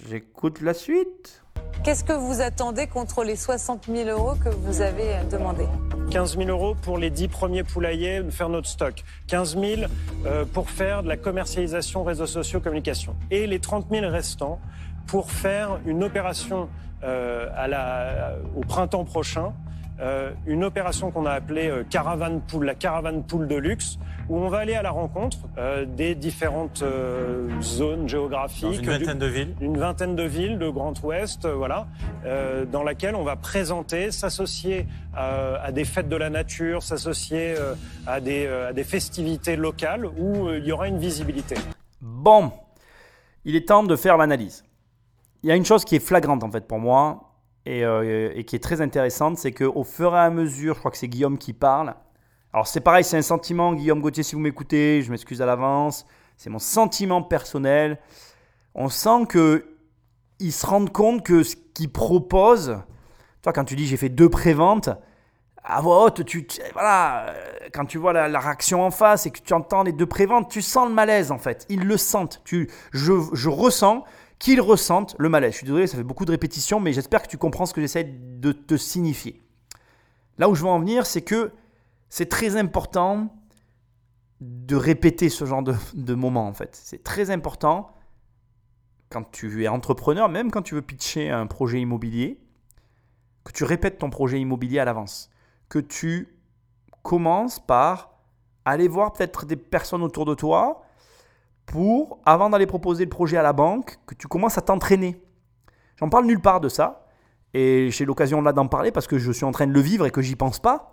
j'écoute 0.10 0.60
la 0.62 0.74
suite. 0.74 1.43
Qu'est-ce 1.84 2.06
que 2.06 2.14
vous 2.14 2.40
attendez 2.40 2.88
contre 2.88 3.26
les 3.26 3.36
60 3.36 3.88
000 3.94 4.08
euros 4.10 4.36
que 4.36 4.48
vous 4.48 4.80
avez 4.80 5.18
demandé 5.30 5.66
15 6.12 6.38
000 6.38 6.50
euros 6.50 6.76
pour 6.76 6.98
les 6.98 7.10
10 7.10 7.28
premiers 7.28 7.64
poulaillers, 7.64 8.22
faire 8.32 8.48
notre 8.48 8.70
stock. 8.70 9.04
15 9.28 9.58
000 9.60 9.82
euh, 10.26 10.46
pour 10.46 10.70
faire 10.70 11.04
de 11.04 11.10
la 11.10 11.18
commercialisation 11.18 12.06
réseaux 12.06 12.26
sociaux, 12.26 12.62
communication. 12.62 13.18
Et 13.32 13.48
les 13.48 13.60
30 13.60 13.88
000 13.92 14.10
restants 14.10 14.62
pour 15.08 15.30
faire 15.32 15.80
une 15.86 16.06
opération 16.06 16.70
euh, 17.04 17.50
au 18.56 18.62
printemps 18.62 19.04
prochain 19.04 19.48
euh, 19.48 19.73
une 20.46 20.64
opération 20.64 21.12
qu'on 21.12 21.26
a 21.26 21.32
appelée 21.32 21.70
euh, 21.70 21.84
caravane 21.84 22.42
pool, 22.42 22.66
la 22.66 22.76
caravane 22.76 23.24
pool 23.24 23.48
de 23.48 23.56
luxe, 23.56 23.98
où 24.30 24.38
on 24.38 24.50
va 24.50 24.60
aller 24.60 24.74
à 24.74 24.82
la 24.82 24.92
rencontre 24.92 25.38
euh, 25.58 25.86
des 25.86 26.16
différentes 26.16 26.84
zones 27.62 28.10
géographiques. 28.10 28.82
une 28.82 28.90
vingtaine 28.90 29.20
de 29.20 29.26
villes. 29.26 29.56
Une 29.62 29.78
vingtaine 29.78 30.16
de 30.16 30.24
villes 30.24 30.58
de 30.58 30.70
Grand 30.70 31.02
Ouest, 31.04 31.48
voilà, 31.48 31.88
dans 32.72 32.84
laquelle 32.84 33.16
on 33.16 33.24
va 33.24 33.36
présenter, 33.36 34.12
s'associer 34.12 34.88
à 35.16 35.72
des 35.72 35.86
fêtes 35.86 36.10
de 36.10 36.16
la 36.16 36.30
nature, 36.30 36.84
s'associer 36.84 37.56
à, 38.08 38.20
des, 38.20 38.48
à 38.48 38.74
des 38.74 38.84
festivités 38.84 39.56
locales 39.56 40.06
où 40.06 40.50
il 40.50 40.66
y 40.66 40.72
aura 40.72 40.88
une 40.88 41.00
visibilité. 41.00 41.56
Bon, 42.02 42.52
il 43.46 43.56
est 43.56 43.68
temps 43.68 43.84
de 43.84 43.96
faire 43.96 44.18
l'analyse. 44.18 44.64
Il 45.44 45.50
y 45.50 45.52
a 45.52 45.56
une 45.56 45.66
chose 45.66 45.84
qui 45.84 45.96
est 45.96 46.06
flagrante 46.06 46.44
en 46.44 46.52
fait 46.52 46.66
pour 46.68 46.80
moi, 46.80 47.33
euh, 47.68 48.32
et, 48.36 48.44
qui 48.44 48.56
est 48.56 48.64
très 48.64 48.82
intéressante, 48.82 49.38
c'est 49.38 49.54
qu'au 49.54 49.84
fur 49.84 50.14
et 50.16 50.20
à 50.20 50.30
mesure, 50.30 50.76
je 50.76 50.80
crois 50.80 50.92
que 50.92 50.98
c'est 50.98 51.08
Guillaume 51.08 51.38
qui 51.38 51.54
parle. 51.54 51.96
Alors 52.52 52.68
c'est 52.68 52.82
pareil, 52.82 53.04
c'est 53.04 53.18
un 53.18 53.22
sentiment, 53.22 53.74
Guillaume 53.74 54.02
Gauthier, 54.02 54.24
si 54.24 54.36
vous 54.36 54.42
m'écoutez, 54.42 55.02
je 55.02 55.10
m'excuse 55.10 55.42
à 55.42 55.46
l'avance, 55.46 56.06
c'est 56.38 56.50
mon 56.50 56.60
sentiment 56.60 57.22
personnel. 57.24 58.00
On 58.76 58.90
sent 58.90 59.28
qu'ils 59.32 60.52
se 60.52 60.66
rendent 60.66 60.92
compte 60.92 61.26
que 61.26 61.44
ce 61.44 61.56
qu'ils 61.74 61.92
proposent, 61.92 62.80
toi 63.42 63.54
quand 63.54 63.64
tu 63.64 63.76
dis 63.76 63.88
j'ai 63.88 63.98
fait 63.98 64.10
deux 64.10 64.30
préventes, 64.30 64.90
à 65.64 65.80
voix 65.80 66.04
haute, 66.04 66.26
tu, 66.26 66.46
voilà, 66.74 67.34
quand 67.74 67.86
tu 67.86 67.98
vois 67.98 68.12
la, 68.12 68.40
réaction 68.40 68.84
en 68.84 68.92
face 68.92 69.26
et 69.26 69.32
que 69.32 69.40
tu 69.40 69.54
entends 69.54 69.84
les 69.84 69.94
deux 69.94 70.06
préventes, 70.06 70.50
tu 70.50 70.62
sens 70.62 70.90
le 70.90 70.94
malaise 70.94 71.32
en 71.32 71.38
fait. 71.38 71.66
Ils 71.70 71.86
le 71.86 71.96
sentent. 71.96 72.42
Tu, 72.44 72.70
je, 72.92 73.14
je 73.32 73.50
ressens 73.50 74.04
qu'ils 74.40 74.62
ressentent 74.62 75.16
le 75.20 75.30
malaise. 75.30 75.54
Je 75.54 75.58
suis 75.58 75.66
désolé, 75.66 75.88
ça 75.88 75.98
fait 75.98 76.04
beaucoup 76.04 76.26
de 76.26 76.32
répétitions, 76.32 76.80
mais 76.80 76.94
j'espère 76.94 77.24
que 77.24 77.28
tu 77.28 77.38
comprends 77.38 77.66
ce 77.66 77.74
que 77.74 77.82
j'essaie 77.82 78.04
de 78.04 78.52
te 78.52 78.76
signifier. 78.76 79.42
Là 80.38 80.50
où 80.50 80.56
je 80.56 80.64
veux 80.64 80.70
en 80.70 80.80
venir, 80.80 81.06
c'est 81.06 81.22
que 81.22 81.52
c'est 82.10 82.30
très 82.30 82.58
important 82.58 83.36
de 84.42 84.76
répéter 84.76 85.30
ce 85.30 85.46
genre 85.46 85.64
de, 85.64 85.76
de 85.94 86.14
moment, 86.14 86.48
en 86.48 86.54
fait. 86.54 86.76
C'est 86.76 87.04
très 87.04 87.30
important 87.30 87.92
quand 89.10 89.32
tu 89.32 89.64
es 89.64 89.68
entrepreneur, 89.68 90.28
même 90.28 90.52
quand 90.52 90.64
tu 90.64 90.76
veux 90.76 90.82
pitcher 90.82 91.30
un 91.30 91.48
projet 91.48 91.80
immobilier, 91.80 92.40
que 93.44 93.52
tu 93.52 93.64
répètes 93.64 94.00
ton 94.00 94.10
projet 94.10 94.40
immobilier 94.40 94.80
à 94.80 94.86
l'avance. 94.86 95.30
Que 95.70 95.80
tu 95.80 96.36
commences 97.04 97.60
par 97.60 98.14
aller 98.66 98.88
voir 98.88 99.14
peut-être 99.14 99.46
des 99.46 99.56
personnes 99.56 100.04
autour 100.04 100.26
de 100.26 100.34
toi 100.34 100.83
pour, 101.66 102.20
avant 102.26 102.50
d'aller 102.50 102.66
proposer 102.66 103.04
le 103.04 103.10
projet 103.10 103.38
à 103.38 103.44
la 103.44 103.54
banque, 103.54 103.98
que 104.06 104.16
tu 104.16 104.28
commences 104.28 104.58
à 104.58 104.62
t'entraîner. 104.62 105.22
J'en 105.98 106.10
parle 106.10 106.26
nulle 106.26 106.42
part 106.42 106.60
de 106.62 106.70
ça. 106.70 107.08
Et 107.54 107.90
j'ai 107.92 108.06
l'occasion 108.06 108.42
là 108.42 108.52
d'en 108.52 108.68
parler 108.68 108.92
parce 108.92 109.08
que 109.08 109.18
je 109.18 109.32
suis 109.32 109.46
en 109.46 109.52
train 109.52 109.68
de 109.68 109.74
le 109.74 109.80
vivre 109.80 110.06
et 110.06 110.12
que 110.12 110.22
j'y 110.22 110.36
pense 110.36 110.60
pas. 110.60 110.92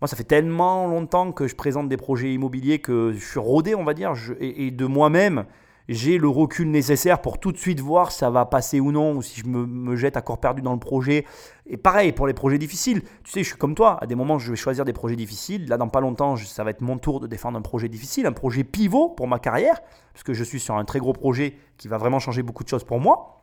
Moi, 0.00 0.08
ça 0.08 0.16
fait 0.16 0.24
tellement 0.24 0.86
longtemps 0.86 1.32
que 1.32 1.46
je 1.46 1.54
présente 1.54 1.88
des 1.88 1.96
projets 1.96 2.34
immobiliers 2.34 2.80
que 2.80 3.12
je 3.12 3.24
suis 3.24 3.38
rodé, 3.38 3.74
on 3.74 3.84
va 3.84 3.94
dire, 3.94 4.12
et, 4.40 4.70
de 4.70 4.84
moi-même, 4.84 5.44
j'ai 5.88 6.18
le 6.18 6.28
recul 6.28 6.70
nécessaire 6.70 7.20
pour 7.20 7.38
tout 7.38 7.52
de 7.52 7.56
suite 7.56 7.80
voir 7.80 8.12
si 8.12 8.18
ça 8.18 8.30
va 8.30 8.46
passer 8.46 8.80
ou 8.80 8.92
non, 8.92 9.16
ou 9.16 9.22
si 9.22 9.40
je 9.40 9.46
me, 9.46 9.96
jette 9.96 10.16
à 10.16 10.22
corps 10.22 10.38
perdu 10.38 10.62
dans 10.62 10.72
le 10.72 10.78
projet. 10.78 11.26
Et 11.66 11.76
pareil 11.76 12.12
pour 12.12 12.26
les 12.26 12.34
projets 12.34 12.58
difficiles. 12.58 13.02
Tu 13.24 13.32
sais, 13.32 13.42
je 13.42 13.48
suis 13.48 13.56
comme 13.56 13.74
toi. 13.74 13.98
À 14.00 14.06
des 14.06 14.14
moments, 14.14 14.38
je 14.38 14.50
vais 14.50 14.56
choisir 14.56 14.84
des 14.84 14.92
projets 14.92 15.16
difficiles. 15.16 15.68
Là, 15.68 15.76
dans 15.76 15.88
pas 15.88 16.00
longtemps, 16.00 16.36
ça 16.36 16.64
va 16.64 16.70
être 16.70 16.80
mon 16.80 16.98
tour 16.98 17.20
de 17.20 17.26
défendre 17.26 17.58
un 17.58 17.62
projet 17.62 17.88
difficile, 17.88 18.26
un 18.26 18.32
projet 18.32 18.64
pivot 18.64 19.08
pour 19.08 19.28
ma 19.28 19.38
carrière, 19.38 19.80
parce 20.12 20.22
que 20.22 20.34
je 20.34 20.44
suis 20.44 20.60
sur 20.60 20.76
un 20.76 20.84
très 20.84 20.98
gros 20.98 21.12
projet 21.12 21.56
qui 21.78 21.88
va 21.88 21.98
vraiment 21.98 22.18
changer 22.18 22.42
beaucoup 22.42 22.64
de 22.64 22.68
choses 22.68 22.84
pour 22.84 23.00
moi. 23.00 23.42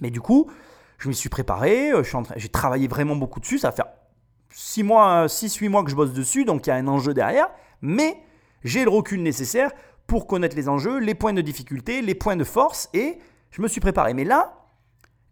Mais 0.00 0.10
du 0.10 0.20
coup, 0.20 0.50
je 0.98 1.08
m'y 1.08 1.14
suis 1.14 1.28
préparé. 1.28 1.92
J'ai 2.36 2.48
travaillé 2.48 2.88
vraiment 2.88 3.16
beaucoup 3.16 3.40
dessus. 3.40 3.58
Ça 3.58 3.70
va 3.70 3.76
faire 3.76 3.88
6 4.50 4.82
mois, 4.82 5.26
6-8 5.26 5.68
mois 5.68 5.84
que 5.84 5.90
je 5.90 5.96
bosse 5.96 6.12
dessus, 6.12 6.44
donc 6.44 6.66
il 6.66 6.70
y 6.70 6.72
a 6.72 6.76
un 6.76 6.88
enjeu 6.88 7.14
derrière. 7.14 7.48
Mais 7.82 8.22
j'ai 8.64 8.84
le 8.84 8.90
recul 8.90 9.22
nécessaire 9.22 9.70
pour 10.10 10.26
connaître 10.26 10.56
les 10.56 10.68
enjeux, 10.68 10.98
les 10.98 11.14
points 11.14 11.32
de 11.32 11.40
difficulté, 11.40 12.02
les 12.02 12.16
points 12.16 12.34
de 12.34 12.42
force, 12.42 12.90
et 12.94 13.20
je 13.52 13.62
me 13.62 13.68
suis 13.68 13.80
préparé. 13.80 14.12
Mais 14.12 14.24
là, 14.24 14.66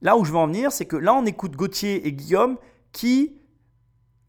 là 0.03 0.17
où 0.17 0.25
je 0.25 0.31
veux 0.31 0.39
en 0.39 0.47
venir, 0.47 0.71
c'est 0.71 0.85
que 0.85 0.95
là, 0.95 1.15
on 1.15 1.27
écoute 1.27 1.57
Gauthier 1.57 2.07
et 2.07 2.13
Guillaume 2.13 2.59
qui, 2.93 3.41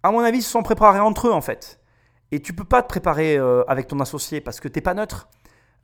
à 0.01 0.09
mon 0.09 0.21
avis, 0.21 0.41
se 0.41 0.49
sont 0.49 0.63
préparés 0.63 0.99
entre 1.01 1.27
eux, 1.27 1.31
en 1.31 1.41
fait. 1.41 1.79
Et 2.31 2.41
tu 2.41 2.53
peux 2.53 2.63
pas 2.63 2.81
te 2.81 2.87
préparer 2.87 3.37
euh, 3.37 3.63
avec 3.67 3.87
ton 3.87 3.99
associé 3.99 4.41
parce 4.41 4.59
que 4.59 4.67
tu 4.67 4.79
n'es 4.79 4.81
pas 4.81 4.95
neutre. 4.95 5.29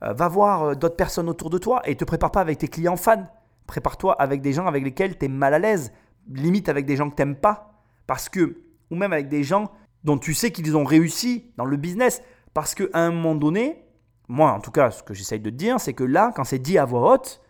Euh, 0.02 0.12
va 0.14 0.26
voir 0.26 0.62
euh, 0.64 0.74
d'autres 0.74 0.96
personnes 0.96 1.28
autour 1.28 1.48
de 1.48 1.58
toi 1.58 1.80
et 1.84 1.94
te 1.94 2.04
prépare 2.04 2.32
pas 2.32 2.40
avec 2.40 2.58
tes 2.58 2.66
clients 2.66 2.96
fans. 2.96 3.28
Prépare-toi 3.68 4.20
avec 4.20 4.42
des 4.42 4.52
gens 4.52 4.66
avec 4.66 4.82
lesquels 4.82 5.16
tu 5.16 5.26
es 5.26 5.28
mal 5.28 5.54
à 5.54 5.60
l'aise, 5.60 5.92
limite 6.28 6.68
avec 6.68 6.86
des 6.86 6.96
gens 6.96 7.08
que 7.08 7.14
tu 7.14 7.22
n'aimes 7.22 7.36
pas. 7.36 7.84
Parce 8.08 8.28
que, 8.28 8.64
ou 8.90 8.96
même 8.96 9.12
avec 9.12 9.28
des 9.28 9.44
gens 9.44 9.70
dont 10.02 10.18
tu 10.18 10.34
sais 10.34 10.50
qu'ils 10.50 10.76
ont 10.76 10.84
réussi 10.84 11.52
dans 11.56 11.66
le 11.66 11.76
business. 11.76 12.20
Parce 12.52 12.74
qu'à 12.74 12.86
un 12.94 13.12
moment 13.12 13.36
donné, 13.36 13.85
moi, 14.28 14.52
en 14.52 14.60
tout 14.60 14.70
cas, 14.70 14.90
ce 14.90 15.02
que 15.02 15.14
j'essaye 15.14 15.40
de 15.40 15.50
te 15.50 15.54
dire, 15.54 15.80
c'est 15.80 15.94
que 15.94 16.04
là, 16.04 16.32
quand 16.34 16.44
c'est 16.44 16.58
dit 16.58 16.78
à 16.78 16.84
voix 16.84 17.12
haute, 17.12 17.40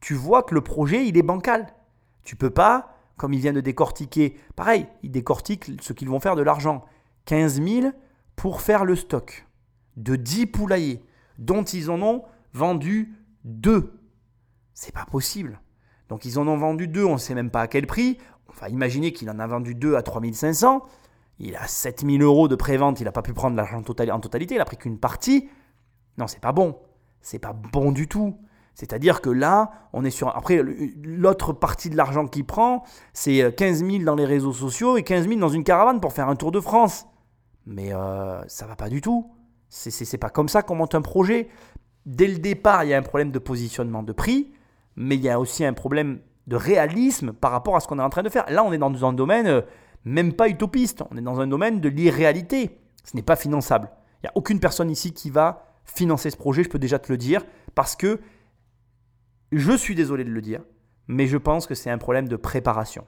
tu 0.00 0.14
vois 0.14 0.42
que 0.42 0.54
le 0.54 0.60
projet, 0.60 1.06
il 1.06 1.16
est 1.16 1.22
bancal. 1.22 1.66
Tu 2.24 2.36
peux 2.36 2.50
pas, 2.50 2.96
comme 3.16 3.32
il 3.32 3.40
vient 3.40 3.52
de 3.52 3.60
décortiquer, 3.60 4.36
pareil, 4.56 4.86
il 5.02 5.10
décortique 5.10 5.70
ce 5.80 5.92
qu'ils 5.92 6.08
vont 6.08 6.20
faire 6.20 6.36
de 6.36 6.42
l'argent. 6.42 6.84
15 7.26 7.62
000 7.62 7.92
pour 8.36 8.60
faire 8.60 8.84
le 8.84 8.96
stock 8.96 9.46
de 9.96 10.16
10 10.16 10.46
poulaillers, 10.46 11.02
dont 11.38 11.62
ils 11.62 11.90
en 11.90 12.02
ont 12.02 12.24
vendu 12.52 13.14
2. 13.44 13.92
C'est 14.74 14.92
pas 14.92 15.06
possible. 15.06 15.60
Donc 16.08 16.24
ils 16.24 16.38
en 16.38 16.46
ont 16.48 16.56
vendu 16.56 16.88
2, 16.88 17.04
on 17.04 17.14
ne 17.14 17.18
sait 17.18 17.34
même 17.34 17.50
pas 17.50 17.62
à 17.62 17.68
quel 17.68 17.86
prix. 17.86 18.18
On 18.48 18.52
va 18.60 18.68
imaginer 18.68 19.12
qu'il 19.12 19.30
en 19.30 19.38
a 19.38 19.46
vendu 19.46 19.74
2 19.74 19.96
à 19.96 20.02
3500. 20.02 20.84
Il 21.38 21.56
a 21.56 21.66
7000 21.66 22.22
euros 22.22 22.48
de 22.48 22.54
prévente, 22.54 23.00
il 23.00 23.04
n'a 23.04 23.12
pas 23.12 23.22
pu 23.22 23.32
prendre 23.32 23.56
l'argent 23.56 23.78
en 23.78 24.20
totalité, 24.20 24.54
il 24.54 24.60
a 24.60 24.64
pris 24.64 24.76
qu'une 24.76 24.98
partie. 24.98 25.48
Non, 26.18 26.26
c'est 26.26 26.40
pas 26.40 26.52
bon. 26.52 26.76
C'est 27.20 27.38
pas 27.38 27.52
bon 27.52 27.92
du 27.92 28.08
tout. 28.08 28.36
C'est-à-dire 28.74 29.20
que 29.20 29.30
là, 29.30 29.70
on 29.92 30.04
est 30.04 30.10
sur. 30.10 30.36
Après, 30.36 30.62
l'autre 31.02 31.52
partie 31.52 31.90
de 31.90 31.96
l'argent 31.96 32.26
qu'il 32.26 32.44
prend, 32.44 32.84
c'est 33.12 33.54
15 33.54 33.82
euh, 33.82 33.90
000 33.90 34.04
dans 34.04 34.16
les 34.16 34.24
réseaux 34.24 34.52
sociaux 34.52 34.96
et 34.96 35.02
15 35.02 35.28
000 35.28 35.40
dans 35.40 35.48
une 35.48 35.64
caravane 35.64 36.00
pour 36.00 36.12
faire 36.12 36.28
un 36.28 36.36
tour 36.36 36.50
de 36.50 36.60
France. 36.60 37.06
Mais 37.66 37.94
euh, 37.94 38.42
ça 38.48 38.66
va 38.66 38.76
pas 38.76 38.88
du 38.88 39.00
tout. 39.00 39.30
C'est 39.68 40.18
pas 40.18 40.30
comme 40.30 40.48
ça 40.48 40.62
qu'on 40.62 40.76
monte 40.76 40.94
un 40.94 41.02
projet. 41.02 41.48
Dès 42.06 42.28
le 42.28 42.38
départ, 42.38 42.84
il 42.84 42.90
y 42.90 42.94
a 42.94 42.98
un 42.98 43.02
problème 43.02 43.30
de 43.30 43.38
positionnement 43.38 44.02
de 44.02 44.12
prix, 44.12 44.52
mais 44.96 45.16
il 45.16 45.22
y 45.22 45.30
a 45.30 45.40
aussi 45.40 45.64
un 45.64 45.72
problème 45.72 46.20
de 46.46 46.56
réalisme 46.56 47.32
par 47.32 47.50
rapport 47.50 47.74
à 47.74 47.80
ce 47.80 47.88
qu'on 47.88 47.98
est 47.98 48.02
en 48.02 48.10
train 48.10 48.22
de 48.22 48.28
faire. 48.28 48.44
Là, 48.50 48.62
on 48.62 48.72
est 48.72 48.78
dans 48.78 49.04
un 49.04 49.12
domaine 49.12 49.46
euh, 49.46 49.62
même 50.04 50.32
pas 50.32 50.48
utopiste. 50.48 51.02
On 51.10 51.16
est 51.16 51.22
dans 51.22 51.40
un 51.40 51.46
domaine 51.46 51.80
de 51.80 51.88
l'irréalité. 51.88 52.78
Ce 53.04 53.16
n'est 53.16 53.22
pas 53.22 53.36
finançable. 53.36 53.90
Il 54.18 54.26
n'y 54.26 54.28
a 54.28 54.32
aucune 54.34 54.60
personne 54.60 54.90
ici 54.90 55.12
qui 55.12 55.30
va 55.30 55.73
financer 55.84 56.30
ce 56.30 56.36
projet, 56.36 56.64
je 56.64 56.68
peux 56.68 56.78
déjà 56.78 56.98
te 56.98 57.10
le 57.10 57.18
dire, 57.18 57.44
parce 57.74 57.96
que 57.96 58.20
je 59.52 59.72
suis 59.72 59.94
désolé 59.94 60.24
de 60.24 60.30
le 60.30 60.40
dire, 60.40 60.60
mais 61.06 61.26
je 61.26 61.36
pense 61.36 61.66
que 61.66 61.74
c'est 61.74 61.90
un 61.90 61.98
problème 61.98 62.28
de 62.28 62.36
préparation. 62.36 63.06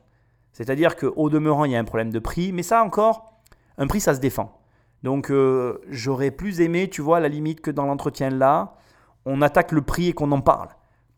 C'est-à-dire 0.53 0.97
qu'au 0.97 1.29
demeurant, 1.29 1.65
il 1.65 1.73
y 1.73 1.77
a 1.77 1.79
un 1.79 1.85
problème 1.85 2.11
de 2.11 2.19
prix, 2.19 2.53
mais 2.53 2.63
ça 2.63 2.83
encore, 2.83 3.41
un 3.79 3.87
prix, 3.87 4.01
ça 4.01 4.15
se 4.15 4.21
défend. 4.21 4.61
Donc 5.03 5.31
euh, 5.31 5.79
j'aurais 5.89 6.31
plus 6.31 6.61
aimé, 6.61 6.89
tu 6.89 7.03
vois, 7.03 7.19
à 7.19 7.21
la 7.21 7.29
limite 7.29 7.61
que 7.61 7.71
dans 7.71 7.85
l'entretien 7.85 8.31
là, 8.31 8.77
on 9.25 9.43
attaque 9.43 9.73
le 9.73 9.83
prix 9.83 10.09
et 10.09 10.13
qu'on 10.13 10.33
en 10.33 10.41
parle. 10.41 10.69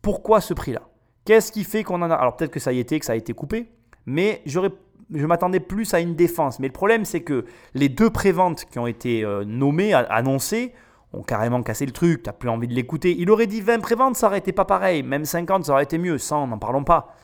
Pourquoi 0.01 0.41
ce 0.41 0.53
prix-là? 0.53 0.81
Qu'est-ce 1.25 1.51
qui 1.51 1.63
fait 1.63 1.83
qu'on 1.83 2.01
en 2.01 2.11
a? 2.11 2.15
Alors 2.15 2.35
peut-être 2.35 2.51
que 2.51 2.59
ça 2.59 2.73
y 2.73 2.79
était, 2.79 2.99
que 2.99 3.05
ça 3.05 3.13
a 3.13 3.15
été 3.15 3.33
coupé, 3.33 3.71
mais 4.05 4.41
j'aurais 4.45 4.71
je 5.13 5.25
m'attendais 5.25 5.59
plus 5.59 5.93
à 5.93 5.99
une 5.99 6.15
défense. 6.15 6.59
Mais 6.59 6.67
le 6.67 6.73
problème, 6.73 7.05
c'est 7.05 7.21
que 7.21 7.45
les 7.73 7.89
deux 7.89 8.09
préventes 8.09 8.65
qui 8.65 8.77
ont 8.77 8.87
été 8.87 9.23
euh, 9.23 9.43
nommées, 9.43 9.93
annoncées, 9.93 10.73
ont 11.13 11.23
carrément 11.23 11.63
cassé 11.63 11.85
le 11.85 11.91
truc, 11.91 12.23
t'as 12.23 12.33
plus 12.33 12.49
envie 12.49 12.67
de 12.67 12.73
l'écouter. 12.73 13.15
Il 13.17 13.31
aurait 13.31 13.47
dit 13.47 13.61
20 13.61 13.79
préventes, 13.79 14.15
ça 14.15 14.27
aurait 14.27 14.37
été 14.39 14.51
pas 14.51 14.65
pareil. 14.65 15.03
Même 15.03 15.25
50, 15.25 15.65
ça 15.65 15.73
aurait 15.73 15.83
été 15.83 15.97
mieux. 15.97 16.17
100, 16.17 16.47
n'en 16.47 16.59
parlons 16.59 16.83
pas. 16.83 17.15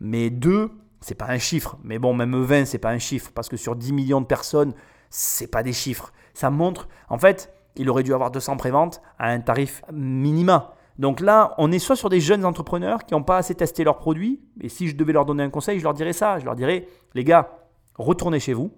Mais 0.00 0.30
2, 0.30 0.70
c'est 1.00 1.14
pas 1.14 1.28
un 1.28 1.38
chiffre. 1.38 1.78
Mais 1.84 1.98
bon, 1.98 2.12
même 2.14 2.34
20, 2.34 2.64
c'est 2.64 2.78
pas 2.78 2.90
un 2.90 2.98
chiffre. 2.98 3.30
Parce 3.34 3.48
que 3.48 3.56
sur 3.56 3.76
10 3.76 3.92
millions 3.92 4.20
de 4.20 4.26
personnes, 4.26 4.74
c'est 5.10 5.46
pas 5.46 5.62
des 5.62 5.72
chiffres. 5.72 6.12
Ça 6.34 6.50
montre, 6.50 6.88
en 7.08 7.18
fait, 7.18 7.52
il 7.76 7.88
aurait 7.88 8.02
dû 8.02 8.14
avoir 8.14 8.30
200 8.30 8.56
préventes 8.56 9.00
à 9.18 9.28
un 9.28 9.40
tarif 9.40 9.82
minima. 9.92 10.74
Donc 10.98 11.20
là, 11.20 11.54
on 11.56 11.72
est 11.72 11.78
soit 11.78 11.96
sur 11.96 12.08
des 12.08 12.20
jeunes 12.20 12.44
entrepreneurs 12.44 13.04
qui 13.04 13.14
n'ont 13.14 13.22
pas 13.22 13.38
assez 13.38 13.54
testé 13.54 13.84
leurs 13.84 13.98
produits. 13.98 14.40
Et 14.60 14.68
si 14.68 14.88
je 14.88 14.96
devais 14.96 15.12
leur 15.12 15.24
donner 15.24 15.42
un 15.42 15.50
conseil, 15.50 15.78
je 15.78 15.84
leur 15.84 15.94
dirais 15.94 16.12
ça. 16.12 16.38
Je 16.38 16.44
leur 16.44 16.56
dirais, 16.56 16.86
les 17.14 17.24
gars, 17.24 17.58
retournez 17.96 18.40
chez 18.40 18.52
vous, 18.52 18.72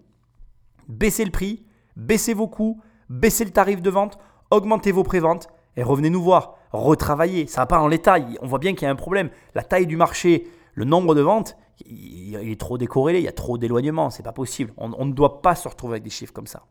baissez 0.88 1.24
le 1.24 1.30
prix, 1.30 1.64
baissez 1.96 2.34
vos 2.34 2.48
coûts, 2.48 2.80
baissez 3.08 3.44
le 3.44 3.50
tarif 3.50 3.82
de 3.82 3.90
vente, 3.90 4.18
augmentez 4.52 4.92
vos 4.92 5.02
préventes 5.02 5.48
et 5.76 5.82
revenez 5.82 6.10
nous 6.10 6.22
voir. 6.22 6.54
Retravaillez. 6.72 7.46
Ça 7.46 7.62
va 7.62 7.66
pas 7.66 7.80
en 7.80 7.88
l'état. 7.88 8.16
On 8.40 8.46
voit 8.46 8.58
bien 8.58 8.74
qu'il 8.74 8.82
y 8.82 8.86
a 8.86 8.90
un 8.90 8.96
problème. 8.96 9.30
La 9.54 9.62
taille 9.62 9.86
du 9.86 9.96
marché, 9.96 10.46
le 10.74 10.84
nombre 10.84 11.14
de 11.14 11.20
ventes, 11.20 11.56
il 11.86 12.36
est 12.36 12.60
trop 12.60 12.78
décorrélé. 12.78 13.18
Il 13.18 13.24
y 13.24 13.28
a 13.28 13.32
trop 13.32 13.58
d'éloignement. 13.58 14.10
C'est 14.10 14.22
pas 14.22 14.32
possible. 14.32 14.72
On, 14.76 15.04
ne 15.04 15.12
doit 15.12 15.42
pas 15.42 15.54
se 15.54 15.68
retrouver 15.68 15.94
avec 15.94 16.04
des 16.04 16.10
chiffres 16.10 16.32
comme 16.32 16.46
ça. 16.46 16.62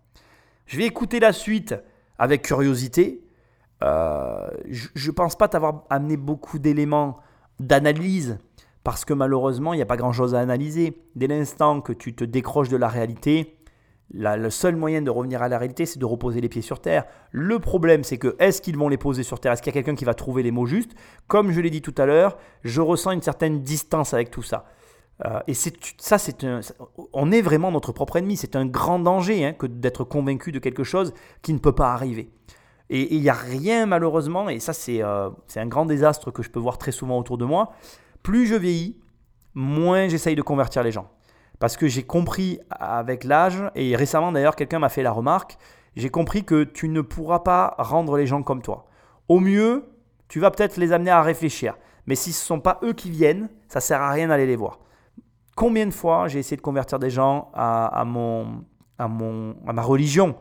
Je 0.66 0.78
vais 0.78 0.86
écouter 0.86 1.20
la 1.20 1.34
suite 1.34 1.76
avec 2.18 2.44
curiosité. 2.44 3.24
Euh, 3.84 4.50
je 4.70 5.08
ne 5.08 5.12
pense 5.14 5.36
pas 5.36 5.48
t'avoir 5.48 5.84
amené 5.90 6.16
beaucoup 6.16 6.60
d'éléments 6.60 7.18
d'analyse 7.60 8.38
parce 8.84 9.06
que 9.06 9.14
malheureusement, 9.14 9.74
il 9.74 9.78
n'y 9.78 9.84
a 9.84 9.88
pas 9.88 9.98
grand-chose 9.98 10.34
à 10.36 10.40
analyser. 10.40 10.98
Dès 11.16 11.28
l'instant 11.28 11.82
que 11.82 11.94
tu 11.94 12.16
te 12.16 12.24
décroches 12.24 12.70
de 12.70 12.78
la 12.78 12.88
réalité, 12.88 13.58
le 14.14 14.49
seul 14.49 14.76
moyen 14.76 15.01
de 15.01 15.09
revenir 15.09 15.41
à 15.41 15.47
la 15.47 15.57
réalité, 15.57 15.86
c'est 15.86 15.99
de 15.99 16.05
reposer 16.05 16.41
les 16.41 16.49
pieds 16.49 16.62
sur 16.62 16.80
terre. 16.80 17.05
Le 17.32 17.59
problème, 17.59 18.03
c'est 18.03 18.18
que 18.18 18.36
est-ce 18.39 18.62
qu'ils 18.62 18.78
vont 18.78 18.89
les 18.89 18.97
poser 18.97 19.24
sur 19.24 19.39
terre? 19.39 19.53
Est-ce 19.53 19.62
qu'il 19.62 19.74
y 19.74 19.78
a 19.78 19.82
quelqu'un 19.82 19.95
qui 19.95 20.05
va 20.05 20.14
trouver 20.14 20.43
les 20.43 20.51
mots 20.51 20.66
justes? 20.66 20.91
Comme 21.28 21.51
je 21.51 21.62
l'ai 21.62 21.70
dit 21.70 21.82
tout 21.82 21.95
à 21.97 22.05
l'heure, 22.05 22.38
je 22.64 22.82
ressens 22.82 23.12
une 23.12 23.22
certaine 23.22 23.62
distance 23.62 24.14
avec 24.14 24.30
tout 24.30 24.43
ça. 24.43 24.66
Euh, 25.26 25.39
et 25.47 25.53
ça, 25.53 26.18
c'est 26.18 26.45
on 27.14 27.32
est 27.32 27.41
vraiment 27.41 27.72
notre 27.72 27.91
propre 27.91 28.18
ennemi. 28.18 28.38
C'est 28.38 28.55
un 28.55 28.66
grand 28.66 28.99
danger 28.99 29.45
hein, 29.45 29.53
que 29.53 29.68
d'être 29.68 30.03
convaincu 30.03 30.51
de 30.51 30.59
quelque 30.59 30.84
chose 30.84 31.14
qui 31.41 31.53
ne 31.53 31.59
peut 31.59 31.76
pas 31.76 31.93
arriver. 31.93 32.32
Et 32.89 33.16
il 33.16 33.22
n'y 33.22 33.30
a 33.30 33.34
rien 33.34 33.86
malheureusement, 33.86 34.49
et 34.49 34.59
ça 34.59 34.74
c'est 34.74 35.01
euh, 35.01 35.30
c'est 35.47 35.62
un 35.62 35.66
grand 35.66 35.86
désastre 35.86 36.30
que 36.30 36.43
je 36.43 36.49
peux 36.49 36.59
voir 36.59 36.78
très 36.78 36.91
souvent 36.91 37.18
autour 37.18 37.38
de 37.38 37.45
moi. 37.45 37.72
Plus 38.22 38.47
je 38.47 38.55
vieillis, 38.55 38.99
moins 39.53 40.09
j'essaye 40.09 40.36
de 40.36 40.41
convertir 40.41 40.84
les 40.84 40.91
gens. 40.91 41.09
Parce 41.62 41.78
que 41.78 41.88
j'ai 41.88 42.01
compris 42.01 42.59
avec 42.72 43.24
l'âge, 43.24 43.64
et 43.76 43.95
récemment 43.95 44.32
d'ailleurs 44.32 44.55
quelqu'un 44.55 44.80
m'a 44.80 44.89
fait 44.89 45.03
la 45.03 45.12
remarque, 45.12 45.59
j'ai 45.95 46.09
compris 46.09 46.43
que 46.43 46.64
tu 46.64 46.89
ne 46.89 47.01
pourras 47.01 47.41
pas 47.41 47.76
rendre 47.78 48.18
les 48.18 48.26
gens 48.26 48.41
comme 48.41 48.64
toi. 48.64 48.88
Au 49.30 49.39
mieux, 49.39 49.86
tu 50.28 50.39
vas 50.39 50.49
peut-être 50.49 50.78
les 50.78 50.91
amener 50.91 51.12
à 51.12 51.22
réfléchir. 51.22 51.78
Mais 52.07 52.16
si 52.16 52.34
ce 52.34 52.41
ne 52.43 52.47
sont 52.47 52.59
pas 52.62 52.80
eux 52.82 52.93
qui 52.93 53.12
viennent, 53.12 53.47
ça 53.68 53.78
ne 53.78 53.84
sert 53.84 54.01
à 54.01 54.09
rien 54.09 54.30
d'aller 54.30 54.47
les 54.47 54.55
voir. 54.55 54.80
Combien 55.55 55.86
de 55.86 55.91
fois 55.91 56.28
j'ai 56.28 56.39
essayé 56.39 56.57
de 56.57 56.64
convertir 56.64 56.97
des 56.97 57.12
gens 57.12 57.51
à, 57.53 58.03
mon, 58.07 58.66
à, 58.97 59.07
mon, 59.07 59.55
à 59.68 59.72
ma 59.72 59.84
religion? 59.84 60.36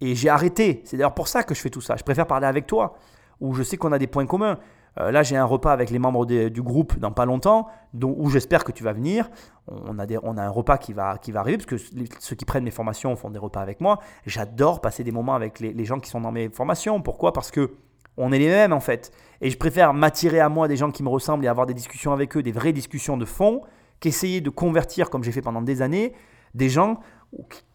Et 0.00 0.14
j'ai 0.14 0.30
arrêté. 0.30 0.80
C'est 0.86 0.96
d'ailleurs 0.96 1.12
pour 1.12 1.28
ça 1.28 1.42
que 1.42 1.54
je 1.54 1.60
fais 1.60 1.68
tout 1.68 1.82
ça. 1.82 1.96
Je 1.96 2.04
préfère 2.04 2.26
parler 2.26 2.46
avec 2.46 2.66
toi, 2.66 2.94
où 3.38 3.52
je 3.52 3.62
sais 3.62 3.76
qu'on 3.76 3.92
a 3.92 3.98
des 3.98 4.06
points 4.06 4.24
communs. 4.24 4.58
Euh, 5.00 5.10
là, 5.10 5.22
j'ai 5.22 5.36
un 5.36 5.44
repas 5.44 5.72
avec 5.72 5.90
les 5.90 5.98
membres 5.98 6.26
du 6.26 6.62
groupe 6.62 6.98
dans 6.98 7.12
pas 7.12 7.24
longtemps, 7.24 7.68
dont, 7.94 8.14
où 8.18 8.30
j'espère 8.30 8.64
que 8.64 8.72
tu 8.72 8.82
vas 8.82 8.92
venir. 8.92 9.30
On 9.68 9.98
a, 9.98 10.06
on 10.22 10.36
a 10.36 10.42
un 10.42 10.48
repas 10.48 10.78
qui 10.78 10.92
va, 10.92 11.18
qui 11.18 11.30
va 11.30 11.40
arriver, 11.40 11.58
parce 11.58 11.66
que 11.66 11.76
ceux 12.18 12.36
qui 12.36 12.44
prennent 12.44 12.64
mes 12.64 12.70
formations 12.70 13.14
font 13.16 13.30
des 13.30 13.38
repas 13.38 13.60
avec 13.60 13.80
moi. 13.80 13.98
J'adore 14.26 14.80
passer 14.80 15.04
des 15.04 15.12
moments 15.12 15.34
avec 15.34 15.60
les, 15.60 15.84
gens 15.84 16.00
qui 16.00 16.10
sont 16.10 16.20
dans 16.20 16.32
mes 16.32 16.48
formations. 16.48 17.00
Pourquoi? 17.00 17.32
Parce 17.32 17.50
que 17.50 17.74
on 18.16 18.32
est 18.32 18.38
les 18.38 18.48
mêmes 18.48 18.72
en 18.72 18.80
fait. 18.80 19.12
Et 19.40 19.50
je 19.50 19.56
préfère 19.56 19.94
m'attirer 19.94 20.40
à 20.40 20.48
moi 20.48 20.66
des 20.66 20.76
gens 20.76 20.90
qui 20.90 21.04
me 21.04 21.08
ressemblent 21.08 21.44
et 21.44 21.48
avoir 21.48 21.66
des 21.66 21.74
discussions 21.74 22.12
avec 22.12 22.36
eux, 22.36 22.42
des 22.42 22.50
vraies 22.50 22.72
discussions 22.72 23.16
de 23.16 23.24
fond, 23.24 23.62
qu'essayer 24.00 24.40
de 24.40 24.50
convertir, 24.50 25.10
comme 25.10 25.22
j'ai 25.22 25.30
fait 25.30 25.42
pendant 25.42 25.62
des 25.62 25.82
années, 25.82 26.14
des 26.54 26.68
gens 26.68 26.98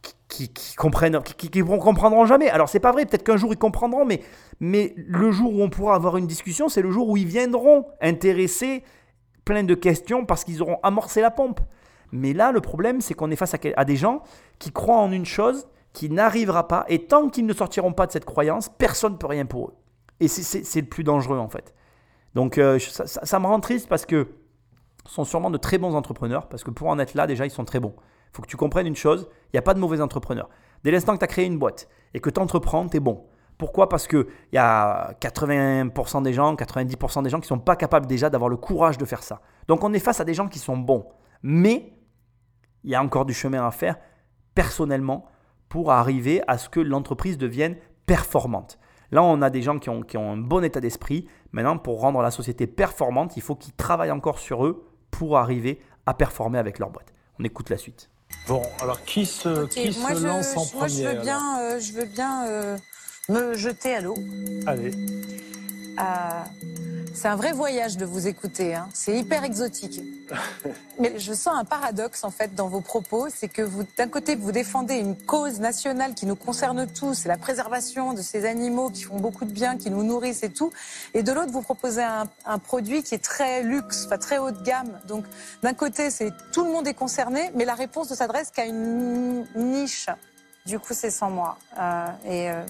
qui, 0.01 0.13
comprennent, 0.77 1.21
qui, 1.21 1.49
qui, 1.49 1.61
comprendront 1.61 2.25
jamais. 2.25 2.49
Alors 2.49 2.69
c'est 2.69 2.79
pas 2.79 2.91
vrai, 2.91 3.05
peut-être 3.05 3.23
qu'un 3.23 3.37
jour 3.37 3.53
ils 3.53 3.57
comprendront, 3.57 4.05
mais, 4.05 4.21
mais 4.59 4.93
le 4.97 5.31
jour 5.31 5.53
où 5.53 5.61
on 5.61 5.69
pourra 5.69 5.95
avoir 5.95 6.17
une 6.17 6.27
discussion, 6.27 6.69
c'est 6.69 6.81
le 6.81 6.91
jour 6.91 7.09
où 7.09 7.17
ils 7.17 7.27
viendront 7.27 7.85
intéresser 8.01 8.83
plein 9.45 9.63
de 9.63 9.75
questions 9.75 10.25
parce 10.25 10.43
qu'ils 10.43 10.61
auront 10.61 10.79
amorcé 10.83 11.21
la 11.21 11.31
pompe. 11.31 11.59
Mais 12.11 12.33
là, 12.33 12.51
le 12.51 12.61
problème, 12.61 13.01
c'est 13.01 13.13
qu'on 13.13 13.31
est 13.31 13.35
face 13.35 13.55
à, 13.75 13.85
des 13.85 13.95
gens 13.95 14.21
qui 14.59 14.71
croient 14.71 14.99
en 14.99 15.11
une 15.11 15.25
chose 15.25 15.67
qui 15.93 16.09
n'arrivera 16.09 16.67
pas, 16.67 16.85
et 16.87 17.05
tant 17.05 17.29
qu'ils 17.29 17.45
ne 17.45 17.53
sortiront 17.53 17.93
pas 17.93 18.07
de 18.07 18.11
cette 18.11 18.25
croyance, 18.25 18.67
personne 18.67 19.13
ne 19.13 19.17
peut 19.17 19.27
rien 19.27 19.45
pour 19.45 19.67
eux. 19.67 19.73
Et 20.19 20.27
c'est 20.27 20.81
le 20.81 20.87
plus 20.87 21.03
dangereux 21.03 21.37
en 21.37 21.49
fait. 21.49 21.73
Donc 22.33 22.57
euh, 22.57 22.79
ça, 22.79 23.05
ça, 23.05 23.39
me 23.39 23.45
rend 23.45 23.59
triste 23.59 23.87
parce 23.87 24.05
que 24.05 24.27
ce 25.05 25.13
sont 25.13 25.23
sûrement 25.23 25.51
de 25.51 25.57
très 25.57 25.77
bons 25.77 25.93
entrepreneurs, 25.93 26.47
parce 26.47 26.63
que 26.63 26.71
pour 26.71 26.87
en 26.87 26.97
être 26.97 27.13
là, 27.13 27.27
déjà, 27.27 27.45
ils 27.45 27.51
sont 27.51 27.65
très 27.65 27.79
bons. 27.79 27.93
Faut 28.33 28.41
que 28.41 28.47
tu 28.47 28.57
comprennes 28.57 28.87
une 28.87 28.95
chose, 28.95 29.29
il 29.47 29.55
n'y 29.55 29.59
a 29.59 29.61
pas 29.61 29.73
de 29.73 29.79
mauvais 29.79 30.01
entrepreneurs. 30.01 30.49
Dès 30.83 30.91
l'instant 30.91 31.13
que 31.13 31.19
tu 31.19 31.25
as 31.25 31.27
créé 31.27 31.45
une 31.45 31.59
boîte 31.59 31.87
et 32.13 32.19
que 32.19 32.29
tu 32.29 32.39
entreprends, 32.39 32.87
tu 32.87 32.97
es 32.97 32.99
bon. 32.99 33.25
Pourquoi? 33.57 33.87
Parce 33.87 34.07
qu'il 34.07 34.25
y 34.51 34.57
a 34.57 35.13
80% 35.21 36.23
des 36.23 36.33
gens, 36.33 36.55
90% 36.55 37.23
des 37.23 37.29
gens 37.29 37.37
qui 37.37 37.45
ne 37.45 37.47
sont 37.47 37.59
pas 37.59 37.75
capables 37.75 38.07
déjà 38.07 38.29
d'avoir 38.29 38.49
le 38.49 38.57
courage 38.57 38.97
de 38.97 39.05
faire 39.05 39.23
ça. 39.23 39.41
Donc 39.67 39.83
on 39.83 39.93
est 39.93 39.99
face 39.99 40.19
à 40.19 40.25
des 40.25 40.33
gens 40.33 40.47
qui 40.47 40.59
sont 40.59 40.77
bons. 40.77 41.05
Mais 41.43 41.93
il 42.83 42.91
y 42.91 42.95
a 42.95 43.03
encore 43.03 43.25
du 43.25 43.33
chemin 43.33 43.65
à 43.65 43.71
faire 43.71 43.97
personnellement 44.55 45.25
pour 45.69 45.91
arriver 45.91 46.41
à 46.47 46.57
ce 46.57 46.69
que 46.69 46.79
l'entreprise 46.79 47.37
devienne 47.37 47.77
performante. 48.05 48.79
Là, 49.11 49.23
on 49.23 49.41
a 49.41 49.49
des 49.49 49.61
gens 49.61 49.77
qui 49.77 49.89
ont, 49.89 50.01
qui 50.01 50.17
ont 50.17 50.31
un 50.31 50.37
bon 50.37 50.63
état 50.63 50.79
d'esprit. 50.81 51.27
Maintenant, 51.51 51.77
pour 51.77 52.01
rendre 52.01 52.21
la 52.21 52.31
société 52.31 52.65
performante, 52.65 53.37
il 53.37 53.43
faut 53.43 53.55
qu'ils 53.55 53.73
travaillent 53.73 54.11
encore 54.11 54.39
sur 54.39 54.65
eux 54.65 54.87
pour 55.11 55.37
arriver 55.37 55.79
à 56.05 56.15
performer 56.15 56.57
avec 56.57 56.79
leur 56.79 56.89
boîte. 56.89 57.13
On 57.39 57.43
écoute 57.43 57.69
la 57.69 57.77
suite. 57.77 58.09
Bon, 58.47 58.61
alors 58.81 59.03
qui 59.03 59.25
se, 59.25 59.65
qui 59.67 59.93
se 59.93 60.23
lance 60.23 60.57
en 60.57 60.77
moi, 60.77 60.87
je 60.87 61.03
veux 61.03 61.21
bien, 61.21 61.59
euh, 61.59 61.79
je 61.79 61.93
veux 61.93 62.05
bien 62.05 62.45
euh, 62.47 62.77
me 63.29 63.53
jeter 63.55 63.95
à 63.95 64.01
l'eau. 64.01 64.17
Allez. 64.65 64.91
Euh, 65.99 66.43
c'est 67.13 67.27
un 67.27 67.35
vrai 67.35 67.51
voyage 67.51 67.97
de 67.97 68.05
vous 68.05 68.27
écouter. 68.27 68.75
Hein. 68.75 68.89
C'est 68.93 69.17
hyper 69.17 69.43
exotique. 69.43 70.01
Mais 70.99 71.17
je 71.19 71.33
sens 71.33 71.55
un 71.55 71.63
paradoxe 71.63 72.23
en 72.23 72.31
fait 72.31 72.55
dans 72.55 72.67
vos 72.67 72.81
propos, 72.81 73.27
c'est 73.29 73.47
que 73.47 73.61
vous, 73.61 73.83
d'un 73.97 74.07
côté, 74.07 74.35
vous 74.35 74.51
défendez 74.51 74.95
une 74.95 75.15
cause 75.15 75.59
nationale 75.59 76.13
qui 76.13 76.25
nous 76.25 76.35
concerne 76.35 76.87
tous, 76.87 77.13
c'est 77.13 77.29
la 77.29 77.37
préservation 77.37 78.13
de 78.13 78.21
ces 78.21 78.45
animaux 78.45 78.89
qui 78.89 79.03
font 79.03 79.19
beaucoup 79.19 79.45
de 79.45 79.51
bien, 79.51 79.77
qui 79.77 79.89
nous 79.89 80.03
nourrissent 80.03 80.43
et 80.43 80.51
tout, 80.51 80.71
et 81.13 81.23
de 81.23 81.31
l'autre, 81.31 81.51
vous 81.51 81.61
proposez 81.61 82.03
un, 82.03 82.25
un, 82.45 82.59
produit 82.59 83.03
qui 83.03 83.15
est 83.15 83.23
très 83.23 83.63
luxe, 83.63 84.03
enfin 84.05 84.17
très 84.17 84.37
haut 84.37 84.51
de 84.51 84.63
gamme. 84.63 84.99
Donc, 85.07 85.25
d'un 85.61 85.73
côté, 85.73 86.09
c'est 86.09 86.31
tout 86.51 86.63
le 86.63 86.71
monde 86.71 86.87
est 86.87 86.93
concerné, 86.93 87.51
mais 87.55 87.65
la 87.65 87.75
réponse 87.75 88.09
ne 88.11 88.15
s'adresse 88.15 88.51
qu'à 88.51 88.65
une 88.65 89.45
niche. 89.55 90.07
Du 90.65 90.79
coup, 90.79 90.93
c'est 90.93 91.11
sans 91.11 91.29
moi. 91.29 91.57
Euh, 91.77 92.07
et 92.25 92.49
euh, 92.49 92.63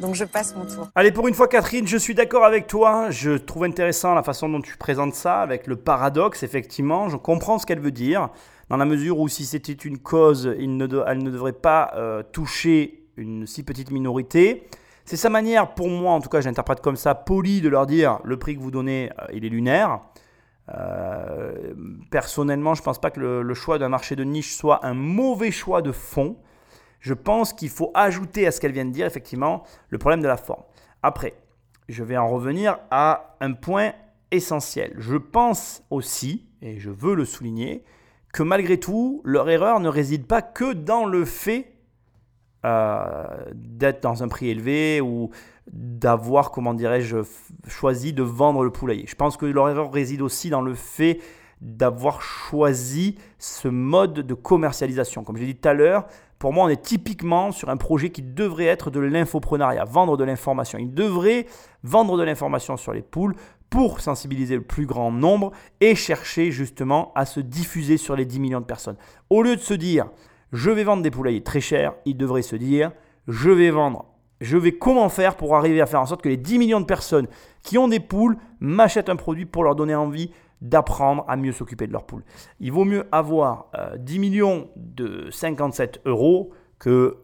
donc 0.00 0.14
je 0.14 0.24
passe 0.24 0.54
mon 0.56 0.64
tour. 0.64 0.88
Allez, 0.94 1.12
pour 1.12 1.28
une 1.28 1.34
fois, 1.34 1.46
Catherine, 1.46 1.86
je 1.86 1.96
suis 1.96 2.14
d'accord 2.14 2.44
avec 2.44 2.66
toi. 2.66 3.10
Je 3.10 3.32
trouve 3.32 3.64
intéressant 3.64 4.14
la 4.14 4.22
façon 4.22 4.48
dont 4.48 4.60
tu 4.60 4.76
présentes 4.76 5.14
ça, 5.14 5.40
avec 5.40 5.66
le 5.66 5.76
paradoxe, 5.76 6.42
effectivement. 6.42 7.08
Je 7.08 7.16
comprends 7.16 7.58
ce 7.58 7.66
qu'elle 7.66 7.80
veut 7.80 7.90
dire, 7.90 8.30
dans 8.68 8.76
la 8.76 8.84
mesure 8.84 9.18
où 9.18 9.28
si 9.28 9.44
c'était 9.44 9.72
une 9.72 9.98
cause, 9.98 10.46
elle 10.58 10.76
ne 10.76 10.86
devrait 10.86 11.52
pas 11.52 11.92
euh, 11.96 12.22
toucher 12.22 13.04
une 13.16 13.46
si 13.46 13.62
petite 13.62 13.90
minorité. 13.90 14.66
C'est 15.04 15.16
sa 15.16 15.28
manière, 15.28 15.74
pour 15.74 15.88
moi, 15.88 16.12
en 16.12 16.20
tout 16.20 16.28
cas, 16.28 16.40
j'interprète 16.40 16.80
comme 16.80 16.96
ça, 16.96 17.14
poli 17.14 17.60
de 17.60 17.68
leur 17.68 17.86
dire 17.86 18.20
le 18.24 18.38
prix 18.38 18.56
que 18.56 18.60
vous 18.60 18.70
donnez, 18.70 19.10
euh, 19.20 19.26
il 19.32 19.44
est 19.44 19.48
lunaire. 19.48 20.00
Euh, 20.72 21.74
personnellement, 22.10 22.74
je 22.74 22.80
ne 22.80 22.84
pense 22.84 23.00
pas 23.00 23.10
que 23.10 23.20
le 23.20 23.54
choix 23.54 23.78
d'un 23.78 23.88
marché 23.88 24.14
de 24.14 24.24
niche 24.24 24.54
soit 24.54 24.86
un 24.86 24.94
mauvais 24.94 25.50
choix 25.50 25.82
de 25.82 25.90
fond 25.90 26.36
je 27.00 27.14
pense 27.14 27.52
qu'il 27.52 27.70
faut 27.70 27.90
ajouter 27.94 28.46
à 28.46 28.50
ce 28.50 28.60
qu'elle 28.60 28.72
vient 28.72 28.84
de 28.84 28.92
dire, 28.92 29.06
effectivement, 29.06 29.64
le 29.88 29.98
problème 29.98 30.20
de 30.20 30.28
la 30.28 30.36
forme. 30.36 30.62
Après, 31.02 31.34
je 31.88 32.04
vais 32.04 32.16
en 32.16 32.28
revenir 32.28 32.78
à 32.90 33.36
un 33.40 33.52
point 33.52 33.92
essentiel. 34.30 34.94
Je 34.98 35.16
pense 35.16 35.82
aussi, 35.90 36.46
et 36.62 36.78
je 36.78 36.90
veux 36.90 37.14
le 37.14 37.24
souligner, 37.24 37.84
que 38.32 38.42
malgré 38.42 38.78
tout, 38.78 39.22
leur 39.24 39.48
erreur 39.50 39.80
ne 39.80 39.88
réside 39.88 40.26
pas 40.26 40.42
que 40.42 40.72
dans 40.72 41.04
le 41.04 41.24
fait 41.24 41.72
euh, 42.64 43.24
d'être 43.54 44.02
dans 44.02 44.22
un 44.22 44.28
prix 44.28 44.50
élevé 44.50 45.00
ou 45.00 45.30
d'avoir, 45.72 46.50
comment 46.50 46.74
dirais-je, 46.74 47.18
choisi 47.66 48.12
de 48.12 48.22
vendre 48.22 48.62
le 48.62 48.70
poulailler. 48.70 49.06
Je 49.06 49.14
pense 49.14 49.36
que 49.36 49.46
leur 49.46 49.68
erreur 49.68 49.92
réside 49.92 50.20
aussi 50.20 50.50
dans 50.50 50.60
le 50.60 50.74
fait 50.74 51.20
d'avoir 51.60 52.22
choisi 52.22 53.18
ce 53.38 53.68
mode 53.68 54.14
de 54.14 54.34
commercialisation. 54.34 55.24
Comme 55.24 55.36
je 55.36 55.42
l'ai 55.42 55.54
dit 55.54 55.56
tout 55.56 55.68
à 55.68 55.74
l'heure, 55.74 56.06
pour 56.40 56.54
moi, 56.54 56.64
on 56.64 56.68
est 56.70 56.80
typiquement 56.80 57.52
sur 57.52 57.68
un 57.68 57.76
projet 57.76 58.08
qui 58.08 58.22
devrait 58.22 58.64
être 58.64 58.90
de 58.90 58.98
l'infoprenariat, 58.98 59.84
vendre 59.84 60.16
de 60.16 60.24
l'information. 60.24 60.78
Il 60.78 60.94
devrait 60.94 61.44
vendre 61.84 62.16
de 62.16 62.22
l'information 62.22 62.78
sur 62.78 62.94
les 62.94 63.02
poules 63.02 63.36
pour 63.68 64.00
sensibiliser 64.00 64.56
le 64.56 64.62
plus 64.62 64.86
grand 64.86 65.12
nombre 65.12 65.52
et 65.82 65.94
chercher 65.94 66.50
justement 66.50 67.12
à 67.14 67.26
se 67.26 67.40
diffuser 67.40 67.98
sur 67.98 68.16
les 68.16 68.24
10 68.24 68.40
millions 68.40 68.60
de 68.60 68.64
personnes. 68.64 68.96
Au 69.28 69.42
lieu 69.42 69.54
de 69.54 69.60
se 69.60 69.74
dire, 69.74 70.06
je 70.54 70.70
vais 70.70 70.82
vendre 70.82 71.02
des 71.02 71.10
poulaillers 71.10 71.42
très 71.42 71.60
chers, 71.60 71.92
il 72.06 72.16
devrait 72.16 72.40
se 72.40 72.56
dire, 72.56 72.90
je 73.28 73.50
vais 73.50 73.70
vendre 73.70 74.06
je 74.40 74.56
vais 74.56 74.72
comment 74.72 75.08
faire 75.08 75.36
pour 75.36 75.54
arriver 75.54 75.80
à 75.80 75.86
faire 75.86 76.00
en 76.00 76.06
sorte 76.06 76.22
que 76.22 76.28
les 76.28 76.38
10 76.38 76.58
millions 76.58 76.80
de 76.80 76.86
personnes 76.86 77.26
qui 77.62 77.76
ont 77.76 77.88
des 77.88 78.00
poules 78.00 78.38
m'achètent 78.58 79.10
un 79.10 79.16
produit 79.16 79.44
pour 79.44 79.64
leur 79.64 79.74
donner 79.74 79.94
envie 79.94 80.30
d'apprendre 80.60 81.24
à 81.28 81.36
mieux 81.36 81.52
s'occuper 81.52 81.86
de 81.86 81.92
leurs 81.92 82.04
poules. 82.04 82.24
Il 82.60 82.72
vaut 82.72 82.84
mieux 82.84 83.06
avoir 83.12 83.70
10 83.98 84.16
euh, 84.16 84.20
millions 84.20 84.68
de 84.76 85.30
57 85.30 86.02
euros 86.04 86.50
que 86.78 87.18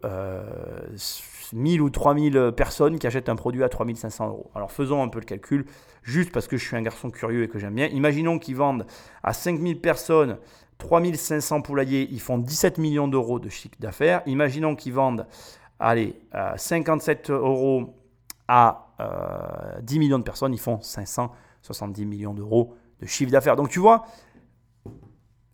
1000 1.53 1.79
euh, 1.79 1.83
ou 1.83 1.89
3000 1.89 2.51
personnes 2.55 2.99
qui 2.99 3.07
achètent 3.07 3.29
un 3.29 3.35
produit 3.35 3.63
à 3.63 3.69
3500 3.69 4.27
euros. 4.27 4.51
Alors 4.55 4.71
faisons 4.71 5.03
un 5.03 5.07
peu 5.07 5.19
le 5.19 5.25
calcul, 5.25 5.65
juste 6.03 6.31
parce 6.31 6.47
que 6.47 6.57
je 6.57 6.65
suis 6.65 6.75
un 6.75 6.81
garçon 6.81 7.09
curieux 7.09 7.43
et 7.43 7.47
que 7.47 7.59
j'aime 7.59 7.75
bien. 7.75 7.87
Imaginons 7.87 8.39
qu'ils 8.39 8.55
vendent 8.55 8.85
à 9.23 9.33
5000 9.33 9.81
personnes 9.81 10.37
3500 10.77 11.61
poulaillers, 11.61 12.07
ils 12.11 12.21
font 12.21 12.37
17 12.37 12.77
millions 12.77 13.07
d'euros 13.07 13.39
de 13.39 13.49
chiffre 13.49 13.75
d'affaires. 13.79 14.21
Imaginons 14.27 14.75
qu'ils 14.75 14.93
vendent 14.93 15.25
allez, 15.79 16.15
57 16.55 17.29
euros 17.29 17.95
à 18.47 18.87
10 19.81 19.95
euh, 19.95 19.99
millions 19.99 20.19
de 20.19 20.23
personnes, 20.23 20.53
ils 20.53 20.59
font 20.59 20.79
570 20.81 22.05
millions 22.05 22.33
d'euros 22.33 22.75
de 23.01 23.05
chiffre 23.05 23.31
d'affaires. 23.31 23.55
Donc 23.55 23.69
tu 23.69 23.79
vois, 23.79 24.05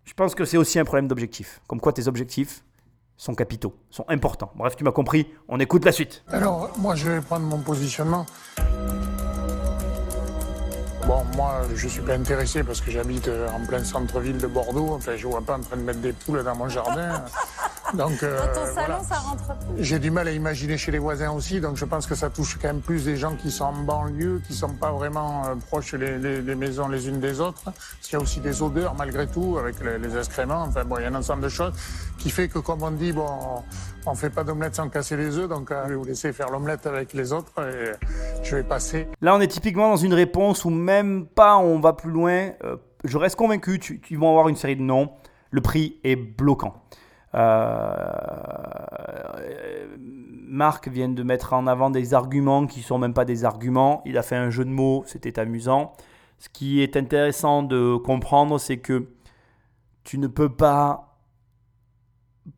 je 0.03 0.13
pense 0.13 0.35
que 0.35 0.45
c'est 0.45 0.57
aussi 0.57 0.79
un 0.79 0.85
problème 0.85 1.07
d'objectif. 1.07 1.61
Comme 1.67 1.79
quoi 1.79 1.93
tes 1.93 2.07
objectifs 2.07 2.63
sont 3.17 3.35
capitaux, 3.35 3.75
sont 3.89 4.05
importants. 4.09 4.51
Bref, 4.55 4.75
tu 4.75 4.83
m'as 4.83 4.91
compris, 4.91 5.27
on 5.47 5.59
écoute 5.59 5.85
la 5.85 5.91
suite. 5.91 6.23
Alors, 6.27 6.71
moi 6.77 6.95
je 6.95 7.09
vais 7.09 7.21
prendre 7.21 7.45
mon 7.45 7.59
positionnement. 7.59 8.25
Bon, 11.07 11.21
moi, 11.35 11.63
je 11.75 11.85
suis 11.89 12.01
pas 12.01 12.13
intéressé 12.13 12.63
parce 12.63 12.79
que 12.79 12.89
j'habite 12.89 13.27
euh, 13.27 13.49
en 13.49 13.65
plein 13.65 13.83
centre-ville 13.83 14.37
de 14.37 14.47
Bordeaux. 14.47 14.91
Enfin, 14.91 15.17
je 15.17 15.27
vois 15.27 15.41
pas 15.41 15.57
en 15.57 15.59
train 15.59 15.75
de 15.75 15.81
mettre 15.81 15.99
des 15.99 16.13
poules 16.13 16.41
dans 16.43 16.55
mon 16.55 16.69
jardin. 16.69 17.25
Donc, 17.97 18.23
euh, 18.23 18.39
Dans 18.39 18.61
ton 18.61 18.73
salon, 18.73 19.03
ça 19.07 19.15
rentre 19.15 19.57
plus. 19.57 19.83
J'ai 19.83 19.99
du 19.99 20.09
mal 20.09 20.27
à 20.27 20.31
imaginer 20.31 20.77
chez 20.77 20.91
les 20.91 20.97
voisins 20.97 21.31
aussi, 21.31 21.61
donc 21.61 21.77
je 21.77 21.85
pense 21.85 22.07
que 22.07 22.15
ça 22.15 22.29
touche 22.29 22.57
quand 22.59 22.67
même 22.67 22.81
plus 22.81 23.05
des 23.05 23.17
gens 23.17 23.35
qui 23.35 23.51
sont 23.51 23.65
en 23.65 23.83
banlieue, 23.83 24.41
qui 24.47 24.53
sont 24.53 24.73
pas 24.73 24.91
vraiment 24.91 25.45
euh, 25.45 25.55
proches 25.55 25.93
les, 25.93 26.17
les, 26.17 26.55
maisons 26.55 26.87
les 26.87 27.07
unes 27.07 27.19
des 27.19 27.39
autres. 27.39 27.61
Parce 27.65 27.75
qu'il 28.01 28.13
y 28.13 28.15
a 28.15 28.19
aussi 28.19 28.39
des 28.39 28.63
odeurs 28.63 28.95
malgré 28.95 29.27
tout 29.27 29.57
avec 29.59 29.75
les, 29.83 29.99
les, 29.99 30.17
excréments. 30.17 30.63
Enfin 30.63 30.85
bon, 30.85 30.97
il 30.97 31.03
y 31.03 31.05
a 31.05 31.09
un 31.09 31.15
ensemble 31.15 31.43
de 31.43 31.49
choses 31.49 31.73
qui 32.17 32.31
fait 32.31 32.47
que, 32.47 32.57
comme 32.57 32.81
on 32.81 32.91
dit, 32.91 33.11
bon, 33.11 33.27
on 34.07 34.15
fait 34.15 34.31
pas 34.31 34.43
d'omelette 34.43 34.75
sans 34.75 34.89
casser 34.89 35.15
les 35.15 35.37
œufs, 35.37 35.47
donc 35.47 35.69
euh, 35.69 35.83
je 35.85 35.89
vais 35.89 35.95
vous 35.95 36.05
laisser 36.05 36.33
faire 36.33 36.49
l'omelette 36.49 36.87
avec 36.87 37.13
les 37.13 37.31
autres 37.31 37.51
et 37.59 37.91
je 38.43 38.55
vais 38.55 38.63
passer. 38.63 39.07
Là, 39.21 39.35
on 39.35 39.39
est 39.39 39.47
typiquement 39.47 39.89
dans 39.89 39.97
une 39.97 40.15
réponse 40.15 40.65
où 40.65 40.71
même 40.71 41.27
pas 41.27 41.57
on 41.57 41.79
va 41.79 41.93
plus 41.93 42.11
loin. 42.11 42.53
je 43.03 43.17
reste 43.19 43.35
convaincu, 43.35 43.77
tu, 43.77 43.99
tu 43.99 44.15
vas 44.15 44.29
avoir 44.29 44.49
une 44.49 44.55
série 44.55 44.75
de 44.75 44.81
noms. 44.81 45.11
Le 45.51 45.61
prix 45.61 45.99
est 46.03 46.15
bloquant. 46.15 46.81
Euh, 47.35 47.97
Marc 49.97 50.87
vient 50.87 51.09
de 51.09 51.23
mettre 51.23 51.53
en 51.53 51.65
avant 51.65 51.89
des 51.89 52.13
arguments 52.13 52.67
qui 52.67 52.79
ne 52.79 52.85
sont 52.85 52.99
même 52.99 53.13
pas 53.13 53.25
des 53.25 53.43
arguments. 53.45 54.01
Il 54.05 54.17
a 54.17 54.23
fait 54.23 54.35
un 54.35 54.49
jeu 54.49 54.65
de 54.65 54.69
mots, 54.69 55.03
c'était 55.07 55.39
amusant. 55.39 55.93
Ce 56.37 56.49
qui 56.49 56.81
est 56.81 56.95
intéressant 56.95 57.63
de 57.63 57.95
comprendre, 57.95 58.59
c'est 58.59 58.77
que 58.77 59.07
tu 60.03 60.17
ne 60.17 60.27
peux 60.27 60.49
pas 60.49 61.17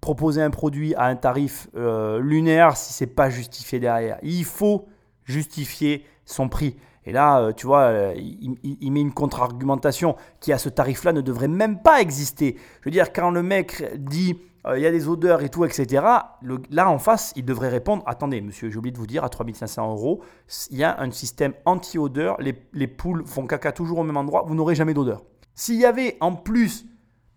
proposer 0.02 0.42
un 0.42 0.50
produit 0.50 0.96
à 0.96 1.06
un 1.06 1.16
tarif 1.16 1.70
euh, 1.76 2.20
lunaire 2.20 2.76
si 2.76 2.92
c'est 2.92 3.06
pas 3.08 3.30
justifié 3.30 3.80
derrière. 3.80 4.18
Il 4.24 4.44
faut 4.44 4.88
justifier 5.24 6.06
son 6.26 6.50
prix. 6.50 6.76
Et 7.06 7.12
là, 7.12 7.40
euh, 7.40 7.54
tu 7.54 7.68
vois, 7.68 8.14
il, 8.16 8.58
il, 8.64 8.92
met 8.92 9.02
une 9.02 9.14
contre-argumentation 9.14 10.16
qui 10.40 10.52
à 10.52 10.58
ce 10.58 10.70
tarif-là 10.70 11.14
ne 11.14 11.22
devrait 11.22 11.48
même 11.48 11.84
pas 11.84 12.02
exister. 12.02 12.58
Je 12.82 12.86
veux 12.86 12.92
dire, 12.92 13.14
quand 13.14 13.30
le 13.30 13.44
mec 13.44 13.84
dit 13.98 14.40
euh, 14.68 14.78
il 14.78 14.84
y 14.84 14.88
a 14.88 14.92
des 14.92 15.08
odeurs 15.08 15.42
et 15.44 15.50
tout, 15.50 15.66
etc. 15.66 16.04
là, 16.42 16.90
en 16.90 16.98
face, 16.98 17.34
il 17.36 17.46
devrait 17.46 17.70
répondre 17.70 18.04
Attendez, 18.08 18.42
monsieur, 18.42 18.70
j'ai 18.70 18.78
oublié 18.78 18.92
de 18.92 18.98
vous 18.98 19.08
dire, 19.08 19.24
à 19.24 19.30
3500 19.30 19.92
euros, 19.92 20.24
il 20.72 20.78
y 20.78 20.84
a 20.84 21.00
un 21.00 21.12
système 21.12 21.54
anti-odeur. 21.66 22.38
Les, 22.40 22.88
poules 22.88 23.26
font 23.26 23.46
caca 23.46 23.72
toujours 23.72 24.00
au 24.00 24.04
même 24.04 24.18
endroit, 24.18 24.44
vous 24.48 24.56
n'aurez 24.56 24.76
jamais 24.76 24.94
d'odeur. 24.94 25.24
S'il 25.54 25.76
y 25.76 25.86
avait 25.86 26.18
en 26.20 26.34
plus 26.34 26.86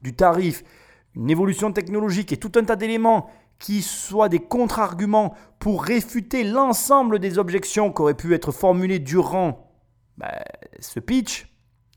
du 0.02 0.14
tarif 0.14 0.64
une 1.14 1.30
évolution 1.30 1.72
technologique 1.72 2.32
et 2.32 2.36
tout 2.36 2.52
un 2.56 2.64
tas 2.64 2.76
d'éléments 2.76 3.28
qui 3.58 3.82
soient 3.82 4.28
des 4.28 4.38
contre-arguments 4.38 5.34
pour 5.58 5.82
réfuter 5.82 6.44
l'ensemble 6.44 7.18
des 7.18 7.38
objections 7.38 7.92
qui 7.92 8.02
auraient 8.02 8.14
pu 8.14 8.34
être 8.34 8.52
formulées 8.52 9.00
durant 9.00 9.72
ben, 10.16 10.30
ce 10.78 11.00
pitch, 11.00 11.52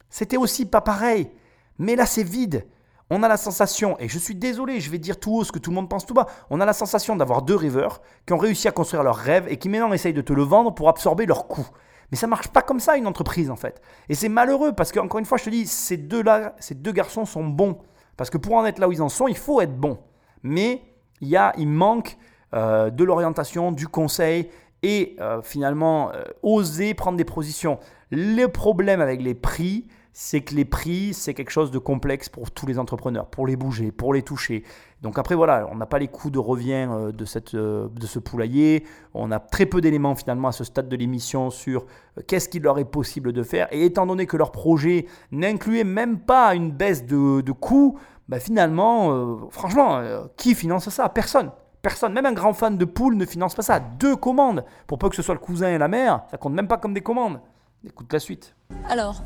c'était 0.10 0.38
aussi 0.38 0.66
pas 0.66 0.82
pareil. 0.82 1.30
Mais 1.78 1.96
là, 1.96 2.06
c'est 2.06 2.24
vide 2.24 2.66
on 3.14 3.24
a 3.24 3.28
la 3.28 3.36
sensation, 3.36 3.98
et 4.00 4.08
je 4.08 4.18
suis 4.18 4.36
désolé, 4.36 4.80
je 4.80 4.90
vais 4.90 4.98
dire 4.98 5.20
tout 5.20 5.36
haut 5.36 5.44
ce 5.44 5.52
que 5.52 5.60
tout 5.60 5.70
le 5.70 5.76
monde 5.76 5.90
pense 5.90 6.06
tout 6.06 6.14
bas, 6.14 6.28
on 6.50 6.62
a 6.62 6.66
la 6.66 6.72
sensation 6.72 7.18
d'avoir 7.18 7.42
deux 7.42 7.58
rêveurs 7.58 8.02
qui 8.26 8.32
ont 8.32 8.38
réussi 8.38 8.70
à 8.70 8.72
construire 8.72 9.04
leur 9.04 9.18
rêve 9.18 9.48
et 9.50 9.58
qui 9.58 9.68
maintenant 9.68 9.92
essayent 9.92 10.14
de 10.14 10.22
te 10.22 10.32
le 10.32 10.44
vendre 10.44 10.74
pour 10.74 10.88
absorber 10.88 11.26
leurs 11.26 11.46
coûts. 11.48 11.68
Mais 12.10 12.18
ça 12.18 12.26
marche 12.28 12.48
pas 12.48 12.62
comme 12.62 12.80
ça 12.80 12.96
une 12.96 13.08
entreprise 13.08 13.52
en 13.52 13.58
fait. 13.58 13.82
Et 14.08 14.16
c'est 14.16 14.30
malheureux 14.30 14.72
parce 14.72 14.94
qu'encore 14.94 15.20
une 15.20 15.26
fois, 15.26 15.38
je 15.38 15.44
te 15.44 15.50
dis, 15.50 15.68
ces 15.68 15.98
deux-là, 15.98 16.56
ces 16.60 16.74
deux 16.74 16.94
garçons 16.94 17.26
sont 17.26 17.44
bons. 17.44 17.80
Parce 18.16 18.30
que 18.30 18.38
pour 18.38 18.56
en 18.56 18.66
être 18.66 18.80
là 18.80 18.88
où 18.88 18.94
ils 18.94 19.02
en 19.02 19.10
sont, 19.10 19.28
il 19.28 19.38
faut 19.38 19.60
être 19.60 19.76
bon. 19.76 20.00
Mais 20.42 20.82
il, 21.20 21.28
y 21.28 21.36
a, 21.36 21.54
il 21.58 21.68
manque 21.68 22.18
euh, 22.54 22.90
de 22.90 23.04
l'orientation, 23.04 23.74
du 23.74 23.90
conseil 23.90 24.50
et 24.84 25.18
euh, 25.20 25.42
finalement 25.42 26.12
euh, 26.14 26.24
oser 26.44 26.94
prendre 26.94 27.18
des 27.18 27.26
positions. 27.26 27.78
Le 28.10 28.48
problème 28.48 29.02
avec 29.02 29.22
les 29.22 29.34
prix, 29.34 29.88
c'est 30.14 30.42
que 30.42 30.56
les 30.56 30.66
prix, 30.66 31.14
c'est 31.14 31.34
quelque 31.34 31.52
chose 31.52 31.72
de 31.72 31.80
complexe 31.80 32.28
pour 32.28 32.52
tous 32.52 32.66
les 32.66 32.78
entrepreneurs, 32.78 33.28
pour 33.28 33.48
les 33.48 33.56
bouger, 33.56 33.92
pour 33.92 34.14
les 34.14 34.24
toucher. 34.24 34.64
Donc 35.02 35.18
après, 35.18 35.36
voilà, 35.36 35.68
on 35.72 35.76
n'a 35.76 35.86
pas 35.86 36.00
les 36.00 36.10
coûts 36.10 36.30
de 36.30 36.38
revient 36.38 36.88
euh, 36.90 37.12
de, 37.12 37.26
cette, 37.26 37.56
euh, 37.56 37.88
de 37.90 38.06
ce 38.06 38.20
poulailler. 38.20 38.86
On 39.14 39.32
a 39.32 39.40
très 39.40 39.66
peu 39.66 39.80
d'éléments 39.80 40.16
finalement 40.16 40.50
à 40.50 40.52
ce 40.52 40.64
stade 40.64 40.90
de 40.90 40.96
l'émission 40.96 41.50
sur 41.50 41.86
euh, 42.18 42.22
qu'est-ce 42.28 42.50
qu'il 42.50 42.64
leur 42.64 42.78
est 42.78 42.86
possible 42.86 43.32
de 43.32 43.42
faire. 43.42 43.68
Et 43.72 43.86
étant 43.86 44.06
donné 44.06 44.26
que 44.26 44.38
leur 44.38 44.52
projet 44.52 45.06
n'incluait 45.32 45.86
même 45.86 46.20
pas 46.20 46.56
une 46.56 46.72
baisse 46.72 47.06
de, 47.06 47.42
de 47.42 47.52
coûts, 47.52 47.98
bah 48.28 48.40
finalement, 48.40 49.50
franchement, 49.50 50.02
qui 50.38 50.56
finance 50.56 50.88
ça? 50.88 51.10
Personne. 51.10 51.52
Personne, 51.82 52.14
même 52.14 52.26
un 52.26 52.32
grand 52.32 52.54
fan 52.54 52.78
de 52.78 52.86
poules 52.86 53.16
ne 53.16 53.26
finance 53.26 53.56
pas 53.56 53.62
ça. 53.62 53.80
Deux 53.80 54.16
commandes, 54.16 54.64
pour 54.88 55.00
peu 55.00 55.10
que 55.10 55.16
ce 55.16 55.22
soit 55.22 55.34
le 55.34 55.40
cousin 55.40 55.70
et 55.70 55.78
la 55.78 55.90
mère, 55.90 56.22
ça 56.30 56.38
compte 56.38 56.54
même 56.54 56.68
pas 56.68 56.78
comme 56.78 56.94
des 56.94 57.02
commandes. 57.02 57.42
Écoute 57.86 58.14
la 58.14 58.20
suite. 58.20 58.56
Alors, 58.88 59.22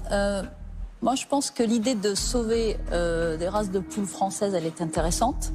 moi, 1.06 1.14
je 1.14 1.28
pense 1.28 1.52
que 1.52 1.62
l'idée 1.62 1.94
de 1.94 2.16
sauver 2.16 2.78
euh, 2.92 3.38
des 3.38 3.48
races 3.48 3.70
de 3.70 3.78
poules 3.78 4.08
françaises, 4.08 4.56
elle 4.56 4.66
est 4.66 4.82
intéressante. 4.82 5.54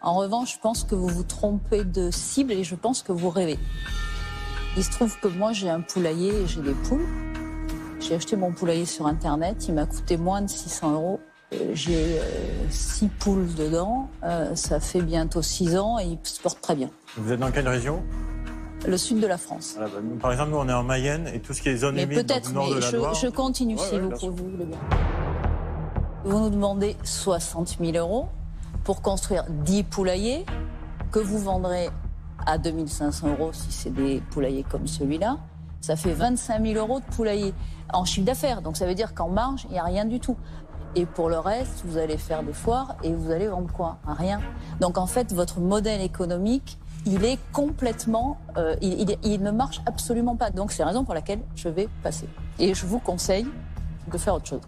En 0.00 0.14
revanche, 0.14 0.54
je 0.54 0.60
pense 0.60 0.84
que 0.84 0.94
vous 0.94 1.08
vous 1.08 1.24
trompez 1.24 1.82
de 1.82 2.12
cible 2.12 2.52
et 2.52 2.62
je 2.62 2.76
pense 2.76 3.02
que 3.02 3.10
vous 3.10 3.30
rêvez. 3.30 3.58
Il 4.76 4.84
se 4.84 4.92
trouve 4.92 5.18
que 5.18 5.26
moi, 5.26 5.52
j'ai 5.52 5.68
un 5.68 5.80
poulailler 5.80 6.28
et 6.28 6.46
j'ai 6.46 6.60
des 6.60 6.74
poules. 6.88 7.04
J'ai 7.98 8.14
acheté 8.14 8.36
mon 8.36 8.52
poulailler 8.52 8.86
sur 8.86 9.08
Internet. 9.08 9.66
Il 9.66 9.74
m'a 9.74 9.86
coûté 9.86 10.16
moins 10.16 10.40
de 10.40 10.50
600 10.50 10.92
euros. 10.92 11.20
Euh, 11.52 11.72
j'ai 11.74 12.20
euh, 12.20 12.70
six 12.70 13.08
poules 13.08 13.52
dedans. 13.54 14.08
ça 14.54 14.78
fait 14.78 15.02
bientôt 15.02 15.42
six 15.42 15.76
ans 15.76 15.98
et 15.98 16.04
il 16.04 16.18
se 16.22 16.40
porte 16.40 16.60
très 16.60 16.76
bien. 16.76 16.90
Vous 17.16 17.32
êtes 17.32 17.40
dans 17.40 17.50
quelle 17.50 17.68
région? 17.68 18.04
Le 18.86 18.96
sud 18.96 19.20
de 19.20 19.26
la 19.26 19.38
France. 19.38 19.76
Bah, 19.78 19.86
par 20.20 20.32
exemple, 20.32 20.50
nous, 20.50 20.58
on 20.58 20.68
est 20.68 20.72
en 20.72 20.82
Mayenne 20.82 21.28
et 21.32 21.40
tout 21.40 21.52
ce 21.52 21.62
qui 21.62 21.68
est 21.68 21.76
zone 21.76 21.98
humide, 21.98 22.26
peut-être, 22.26 22.52
nord 22.52 22.70
de 22.70 22.74
la 22.76 22.90
je, 22.90 22.96
je 23.20 23.28
continue 23.28 23.78
si 23.78 23.98
vous, 23.98 24.34
voulez 24.34 24.64
bien. 24.64 24.78
Vous 26.24 26.38
nous 26.40 26.50
demandez 26.50 26.96
60 27.04 27.78
000 27.80 27.96
euros 27.96 28.28
pour 28.84 29.02
construire 29.02 29.44
10 29.48 29.84
poulaillers 29.84 30.44
que 31.12 31.18
vous 31.18 31.38
vendrez 31.38 31.90
à 32.44 32.58
2500 32.58 33.28
euros 33.28 33.50
si 33.52 33.70
c'est 33.70 33.90
des 33.90 34.22
poulaillers 34.30 34.64
comme 34.64 34.86
celui-là. 34.86 35.38
Ça 35.80 35.96
fait 35.96 36.12
25 36.12 36.64
000 36.64 36.78
euros 36.78 37.00
de 37.00 37.04
poulailler 37.14 37.54
en 37.92 38.04
chiffre 38.04 38.26
d'affaires. 38.26 38.62
Donc 38.62 38.76
ça 38.76 38.86
veut 38.86 38.94
dire 38.94 39.14
qu'en 39.14 39.28
marge, 39.28 39.66
il 39.68 39.72
n'y 39.72 39.78
a 39.78 39.84
rien 39.84 40.04
du 40.04 40.20
tout. 40.20 40.36
Et 40.94 41.04
pour 41.04 41.28
le 41.28 41.38
reste, 41.38 41.82
vous 41.84 41.98
allez 41.98 42.16
faire 42.16 42.42
des 42.42 42.54
foires 42.54 42.96
et 43.02 43.12
vous 43.12 43.30
allez 43.30 43.48
vendre 43.48 43.70
quoi? 43.72 43.98
Rien. 44.06 44.40
Donc 44.80 44.98
en 44.98 45.06
fait, 45.06 45.32
votre 45.32 45.60
modèle 45.60 46.00
économique, 46.00 46.78
il 47.06 47.24
est 47.24 47.38
complètement, 47.52 48.38
euh, 48.56 48.74
il, 48.82 49.42
ne 49.42 49.50
marche 49.52 49.80
absolument 49.86 50.36
pas. 50.36 50.50
Donc 50.50 50.72
c'est 50.72 50.82
la 50.82 50.88
raison 50.88 51.04
pour 51.04 51.14
laquelle 51.14 51.40
je 51.54 51.68
vais 51.68 51.88
passer. 52.02 52.28
Et 52.58 52.74
je 52.74 52.84
vous 52.84 52.98
conseille 52.98 53.46
de 54.10 54.18
faire 54.18 54.34
autre 54.34 54.46
chose. 54.46 54.60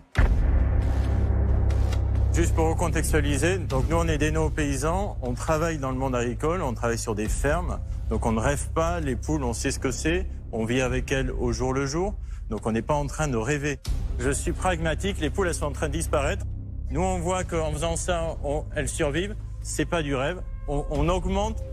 Juste 2.33 2.55
pour 2.55 2.69
recontextualiser, 2.69 3.59
donc 3.59 3.89
nous 3.91 3.97
on 3.97 4.07
est 4.07 4.19
des 4.19 4.31
néo-paysans, 4.31 5.17
on 5.23 5.35
travaille 5.35 5.79
dans 5.79 5.91
le 5.91 5.97
monde 5.97 6.15
agricole, 6.15 6.63
on 6.63 6.73
travaille 6.73 6.99
sur 6.99 7.17
des 7.17 7.29
fermes, 7.29 7.81
donc 8.11 8.27
on 8.27 8.33
ne 8.33 8.39
rêve 8.39 8.69
pas, 8.71 9.01
les 9.01 9.17
poules 9.17 9.43
on 9.43 9.53
sait 9.53 9.73
ce 9.73 9.81
que 9.81 9.91
c'est, 9.91 10.29
on 10.53 10.65
vit 10.65 10.81
avec 10.81 11.11
elles 11.11 11.33
au 11.33 11.51
jour 11.51 11.73
le 11.73 11.85
jour, 11.85 12.15
donc 12.49 12.65
on 12.65 12.71
n'est 12.71 12.83
pas 12.83 12.95
en 12.95 13.09
train 13.09 13.27
de 13.27 13.37
rêver. 13.37 13.81
Je 14.21 14.31
suis 14.31 14.53
pragmatique, 14.53 15.19
les 15.19 15.31
poules 15.31 15.49
elles 15.49 15.55
sont 15.55 15.67
en 15.67 15.73
train 15.73 15.89
de 15.89 15.95
disparaître, 15.95 16.47
nous 16.91 17.03
on 17.03 17.19
voit 17.19 17.43
qu'en 17.43 17.73
faisant 17.73 17.97
ça, 17.97 18.37
elles 18.77 18.89
survivent, 18.89 19.35
c'est 19.61 19.87
pas 19.87 20.03
du 20.03 20.15
rêve, 20.15 20.41
on, 20.69 20.85
on 20.91 21.09
augmente 21.09 21.65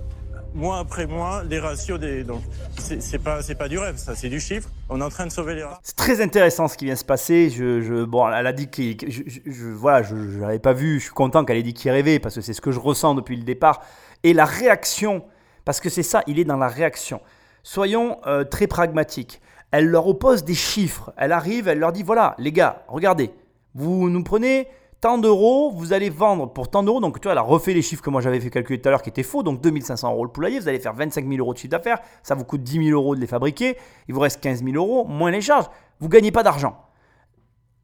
mois 0.56 0.80
après 0.80 1.06
mois 1.06 1.44
les 1.44 1.60
ratios 1.60 2.00
des. 2.00 2.24
Donc, 2.24 2.42
c'est 2.78 3.20
pas, 3.20 3.40
pas 3.58 3.68
du 3.68 3.78
rêve, 3.78 3.98
ça, 3.98 4.16
c'est 4.16 4.30
du 4.30 4.40
chiffre. 4.40 4.70
On 4.90 5.02
est 5.02 5.04
en 5.04 5.10
train 5.10 5.26
de 5.28 5.32
sauver 5.32 5.56
les 5.56 5.64
rats. 5.64 5.80
C'est 5.84 5.96
très 5.96 6.22
intéressant 6.22 6.68
ce 6.68 6.78
qui 6.78 6.86
vient 6.86 6.96
se 6.96 7.06
passer. 7.06 7.50
Je, 7.50 7.82
je 7.82 8.04
bon, 8.04 8.28
elle 8.30 8.48
a 8.48 8.54
dit 8.54 8.70
que. 8.70 8.82
Je, 9.08 9.24
je, 9.46 9.68
voilà, 9.68 10.02
je 10.02 10.16
ne 10.16 10.42
l'avais 10.42 10.60
pas 10.60 10.74
vu. 10.74 11.00
Je 11.00 11.06
suis 11.06 11.14
content 11.14 11.46
qu'elle 11.46 11.58
ait 11.58 11.64
dit 11.64 11.74
qu'il 11.74 11.92
rêvait 11.92 12.20
parce 12.20 12.36
que 12.36 12.42
c'est 12.42 12.54
ce 12.54 12.62
que 12.62 12.72
je 12.72 12.80
ressens 12.80 13.16
depuis 13.16 13.36
le 13.36 13.44
départ. 13.44 13.82
Et 14.24 14.34
la 14.34 14.46
réaction 14.46 15.24
Parce 15.66 15.80
que 15.80 15.90
c'est 15.90 16.04
ça, 16.04 16.24
il 16.28 16.40
est 16.40 16.46
dans 16.46 16.58
la 16.58 16.68
réaction. 16.68 17.22
Soyons 17.64 18.20
euh, 18.28 18.44
très 18.44 18.68
pragmatiques. 18.68 19.42
Elle 19.72 19.88
leur 19.88 20.08
oppose 20.08 20.44
des 20.44 20.54
chiffres. 20.54 21.14
Elle 21.18 21.32
arrive, 21.32 21.68
elle 21.68 21.80
leur 21.80 21.92
dit 21.92 22.04
voilà, 22.04 22.36
les 22.38 22.52
gars, 22.52 22.84
regardez, 22.88 23.32
vous 23.74 24.10
nous 24.10 24.24
prenez 24.24 24.68
tant 25.06 25.20
d'euros, 25.20 25.70
vous 25.70 25.94
allez 25.94 26.10
vendre 26.10 26.52
pour 26.52 26.68
tant 26.68 26.82
d'euros. 26.82 27.00
Donc, 27.00 27.22
tu 27.22 27.26
vois, 27.26 27.34
elle 27.34 27.38
a 27.38 27.44
refait 27.44 27.76
les 27.76 27.84
chiffres 27.84 28.02
que 28.02 28.10
moi 28.10 28.22
j'avais 28.22 28.40
fait 28.40 28.50
calculer 28.50 28.82
tout 28.82 28.90
à 28.90 28.92
l'heure 28.92 29.04
qui 29.04 29.10
étaient 29.10 29.22
faux. 29.22 29.44
Donc, 29.44 29.62
2500 29.62 30.12
euros 30.12 30.26
le 30.26 30.32
poulailler, 30.32 30.60
vous 30.60 30.68
allez 30.68 30.80
faire 30.80 30.96
25 30.96 31.28
000 31.28 31.38
euros 31.38 31.54
de 31.54 31.60
chiffre 31.60 31.70
d'affaires. 31.70 32.00
Ça 32.24 32.34
vous 32.34 32.44
coûte 32.44 32.64
10 32.64 32.88
000 32.88 33.00
euros 33.00 33.16
de 33.16 33.22
les 33.22 33.28
fabriquer. 33.28 33.78
Il 34.08 34.16
vous 34.16 34.20
reste 34.20 34.42
15 34.42 34.64
000 34.64 34.76
euros, 34.78 35.06
moins 35.06 35.30
les 35.30 35.42
charges. 35.42 35.68
Vous 36.00 36.08
ne 36.08 36.12
gagnez 36.12 36.32
pas 36.32 36.42
d'argent. 36.42 36.76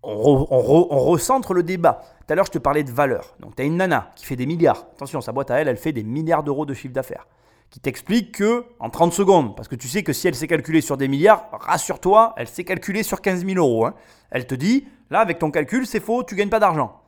On, 0.01 0.47
on, 0.49 0.99
recentre 0.99 1.53
le 1.53 1.61
débat. 1.61 2.01
Tout 2.25 2.33
à 2.33 2.35
l'heure, 2.35 2.47
je 2.47 2.53
te 2.53 2.57
parlais 2.57 2.83
de 2.83 2.89
valeur. 2.89 3.35
Donc, 3.39 3.55
tu 3.55 3.61
as 3.61 3.65
une 3.65 3.77
nana 3.77 4.09
qui 4.15 4.25
fait 4.25 4.35
des 4.35 4.47
milliards. 4.47 4.87
Attention, 4.95 5.21
sa 5.21 5.31
boîte 5.31 5.51
à 5.51 5.57
elle, 5.57 5.67
elle 5.67 5.77
fait 5.77 5.91
des 5.91 6.03
milliards 6.03 6.41
d'euros 6.41 6.65
de 6.65 6.73
chiffre 6.73 6.95
d'affaires 6.95 7.27
qui 7.69 7.79
t'explique 7.79 8.33
que 8.33 8.65
en 8.79 8.89
30 8.89 9.13
secondes, 9.13 9.55
parce 9.55 9.67
que 9.67 9.75
tu 9.75 9.87
sais 9.87 10.03
que 10.03 10.11
si 10.11 10.27
elle 10.27 10.35
s'est 10.35 10.47
calculée 10.47 10.81
sur 10.81 10.97
des 10.97 11.07
milliards, 11.07 11.47
rassure-toi, 11.53 12.33
elle 12.35 12.47
s'est 12.47 12.65
calculée 12.65 13.03
sur 13.03 13.21
15 13.21 13.45
000 13.45 13.59
euros. 13.59 13.85
Hein. 13.85 13.93
Elle 14.31 14.45
te 14.45 14.55
dit, 14.55 14.87
là, 15.09 15.19
avec 15.19 15.39
ton 15.39 15.51
calcul, 15.51 15.85
c'est 15.85 16.01
faux, 16.01 16.23
tu 16.23 16.35
gagnes 16.35 16.49
pas 16.49 16.59
d'argent. 16.59 17.00